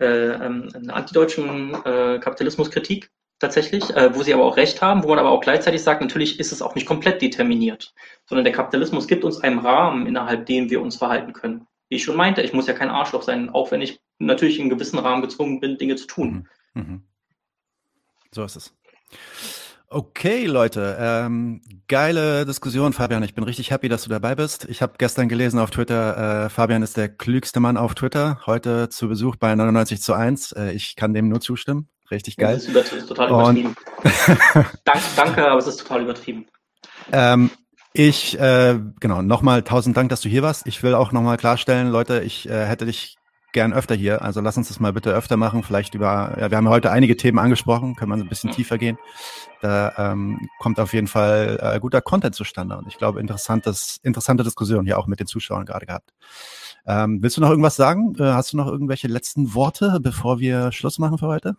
äh, 0.00 0.06
ähm, 0.06 0.68
einer 0.74 0.96
antideutschen 0.96 1.74
äh, 1.84 2.18
Kapitalismuskritik 2.18 3.10
tatsächlich, 3.38 3.88
äh, 3.90 4.14
wo 4.14 4.22
sie 4.24 4.34
aber 4.34 4.44
auch 4.44 4.56
recht 4.56 4.82
haben, 4.82 5.04
wo 5.04 5.08
man 5.08 5.20
aber 5.20 5.30
auch 5.30 5.40
gleichzeitig 5.40 5.80
sagt, 5.80 6.00
natürlich 6.00 6.40
ist 6.40 6.50
es 6.50 6.60
auch 6.60 6.74
nicht 6.74 6.86
komplett 6.86 7.22
determiniert, 7.22 7.94
sondern 8.26 8.44
der 8.44 8.52
Kapitalismus 8.52 9.06
gibt 9.06 9.22
uns 9.24 9.40
einen 9.40 9.60
Rahmen, 9.60 10.06
innerhalb 10.06 10.46
dem 10.46 10.70
wir 10.70 10.82
uns 10.82 10.96
verhalten 10.96 11.32
können. 11.32 11.66
Wie 11.88 11.96
ich 11.96 12.04
schon 12.04 12.16
meinte, 12.16 12.42
ich 12.42 12.52
muss 12.52 12.66
ja 12.66 12.74
kein 12.74 12.90
Arschloch 12.90 13.22
sein, 13.22 13.48
auch 13.48 13.70
wenn 13.70 13.80
ich 13.80 14.00
natürlich 14.18 14.58
in 14.58 14.68
gewissen 14.68 14.98
Rahmen 14.98 15.22
gezwungen 15.22 15.60
bin, 15.60 15.78
Dinge 15.78 15.94
zu 15.94 16.06
tun. 16.08 16.48
Mhm. 16.74 16.82
Mhm. 16.82 17.02
So 18.32 18.44
ist 18.44 18.56
es. 18.56 18.74
Okay, 19.90 20.44
Leute, 20.44 20.98
ähm, 21.00 21.62
geile 21.88 22.44
Diskussion, 22.44 22.92
Fabian. 22.92 23.22
Ich 23.22 23.34
bin 23.34 23.44
richtig 23.44 23.70
happy, 23.70 23.88
dass 23.88 24.02
du 24.02 24.10
dabei 24.10 24.34
bist. 24.34 24.66
Ich 24.68 24.82
habe 24.82 24.92
gestern 24.98 25.30
gelesen 25.30 25.58
auf 25.58 25.70
Twitter, 25.70 26.44
äh, 26.44 26.48
Fabian 26.50 26.82
ist 26.82 26.98
der 26.98 27.08
klügste 27.08 27.58
Mann 27.58 27.78
auf 27.78 27.94
Twitter. 27.94 28.38
Heute 28.44 28.90
zu 28.90 29.08
Besuch 29.08 29.36
bei 29.36 29.54
99 29.54 30.02
zu 30.02 30.12
1. 30.12 30.52
Äh, 30.52 30.72
ich 30.72 30.94
kann 30.94 31.14
dem 31.14 31.28
nur 31.28 31.40
zustimmen. 31.40 31.88
Richtig 32.10 32.36
geil. 32.36 32.56
Das 32.56 32.64
ist, 32.64 32.68
über, 32.68 32.80
das 32.80 32.92
ist 32.92 33.06
total 33.06 33.28
übertrieben. 33.30 33.74
danke, 34.84 35.04
danke, 35.16 35.48
aber 35.48 35.58
es 35.58 35.66
ist 35.66 35.78
total 35.78 36.02
übertrieben. 36.02 36.46
Ähm, 37.10 37.50
ich, 37.94 38.38
äh, 38.38 38.78
genau, 39.00 39.22
nochmal 39.22 39.62
tausend 39.62 39.96
Dank, 39.96 40.10
dass 40.10 40.20
du 40.20 40.28
hier 40.28 40.42
warst. 40.42 40.66
Ich 40.66 40.82
will 40.82 40.94
auch 40.94 41.12
nochmal 41.12 41.38
klarstellen, 41.38 41.88
Leute, 41.88 42.22
ich 42.22 42.46
äh, 42.46 42.66
hätte 42.66 42.84
dich 42.84 43.17
gern 43.52 43.72
öfter 43.72 43.94
hier. 43.94 44.22
Also 44.22 44.40
lass 44.40 44.56
uns 44.56 44.68
das 44.68 44.80
mal 44.80 44.92
bitte 44.92 45.12
öfter 45.12 45.36
machen. 45.36 45.62
Vielleicht 45.62 45.94
über, 45.94 46.36
ja, 46.38 46.50
wir 46.50 46.56
haben 46.56 46.68
heute 46.68 46.90
einige 46.90 47.16
Themen 47.16 47.38
angesprochen, 47.38 47.96
können 47.96 48.10
wir 48.10 48.16
ein 48.16 48.28
bisschen 48.28 48.50
tiefer 48.50 48.78
gehen. 48.78 48.98
Da 49.60 49.92
ähm, 49.96 50.48
kommt 50.58 50.78
auf 50.80 50.92
jeden 50.92 51.06
Fall 51.06 51.58
äh, 51.60 51.80
guter 51.80 52.00
Content 52.00 52.34
zustande 52.34 52.76
und 52.76 52.86
ich 52.86 52.98
glaube, 52.98 53.20
interessantes, 53.20 53.98
interessante 54.02 54.44
Diskussion 54.44 54.84
hier 54.84 54.98
auch 54.98 55.06
mit 55.06 55.20
den 55.20 55.26
Zuschauern 55.26 55.66
gerade 55.66 55.86
gehabt. 55.86 56.12
Ähm, 56.86 57.22
willst 57.22 57.36
du 57.36 57.40
noch 57.40 57.50
irgendwas 57.50 57.76
sagen? 57.76 58.14
Äh, 58.18 58.24
hast 58.24 58.52
du 58.52 58.56
noch 58.56 58.66
irgendwelche 58.66 59.08
letzten 59.08 59.54
Worte, 59.54 59.98
bevor 60.00 60.38
wir 60.38 60.72
Schluss 60.72 60.98
machen 60.98 61.18
für 61.18 61.26
heute? 61.26 61.56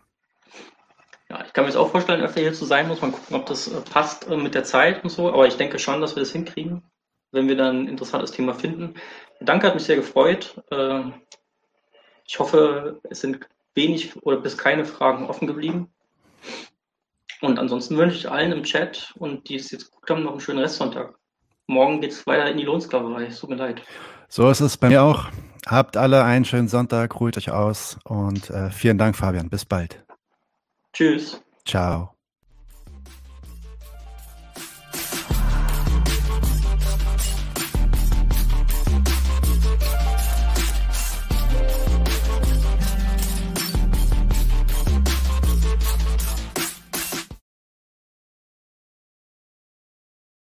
Ja, 1.28 1.44
ich 1.44 1.52
kann 1.52 1.64
mir 1.64 1.68
jetzt 1.70 1.76
auch 1.76 1.90
vorstellen, 1.90 2.22
öfter 2.22 2.40
hier 2.40 2.52
zu 2.52 2.64
sein, 2.64 2.88
muss 2.88 3.00
man 3.00 3.12
gucken, 3.12 3.36
ob 3.36 3.46
das 3.46 3.68
äh, 3.68 3.80
passt 3.82 4.28
äh, 4.28 4.36
mit 4.36 4.54
der 4.54 4.64
Zeit 4.64 5.04
und 5.04 5.10
so, 5.10 5.32
aber 5.32 5.46
ich 5.46 5.56
denke 5.56 5.78
schon, 5.78 6.00
dass 6.00 6.16
wir 6.16 6.20
das 6.20 6.32
hinkriegen, 6.32 6.82
wenn 7.30 7.46
wir 7.46 7.56
dann 7.56 7.84
ein 7.84 7.88
interessantes 7.88 8.32
Thema 8.32 8.54
finden. 8.54 8.94
Danke, 9.40 9.68
hat 9.68 9.74
mich 9.74 9.84
sehr 9.84 9.96
gefreut. 9.96 10.60
Ich 12.30 12.38
hoffe, 12.38 13.00
es 13.10 13.22
sind 13.22 13.40
wenig 13.74 14.14
oder 14.22 14.36
bis 14.36 14.56
keine 14.56 14.84
Fragen 14.84 15.26
offen 15.26 15.48
geblieben. 15.48 15.88
Und 17.40 17.58
ansonsten 17.58 17.96
wünsche 17.96 18.18
ich 18.18 18.30
allen 18.30 18.52
im 18.52 18.62
Chat 18.62 19.12
und 19.18 19.48
die 19.48 19.56
es 19.56 19.72
jetzt 19.72 19.86
geguckt 19.86 20.10
haben, 20.10 20.22
noch 20.22 20.30
einen 20.30 20.40
schönen 20.40 20.60
Restsonntag. 20.60 21.16
Morgen 21.66 22.00
geht 22.00 22.12
es 22.12 22.24
weiter 22.28 22.48
in 22.48 22.56
die 22.56 22.62
Lohnsklaverei. 22.62 23.26
Es 23.26 23.40
tut 23.40 23.50
mir 23.50 23.56
leid. 23.56 23.82
So 24.28 24.48
ist 24.48 24.60
es 24.60 24.76
bei 24.76 24.90
mir 24.90 25.02
auch. 25.02 25.26
Habt 25.66 25.96
alle 25.96 26.22
einen 26.22 26.44
schönen 26.44 26.68
Sonntag, 26.68 27.18
ruht 27.18 27.36
euch 27.36 27.50
aus 27.50 27.98
und 28.04 28.48
äh, 28.50 28.70
vielen 28.70 28.96
Dank, 28.96 29.16
Fabian. 29.16 29.50
Bis 29.50 29.64
bald. 29.64 30.00
Tschüss. 30.92 31.42
Ciao. 31.66 32.14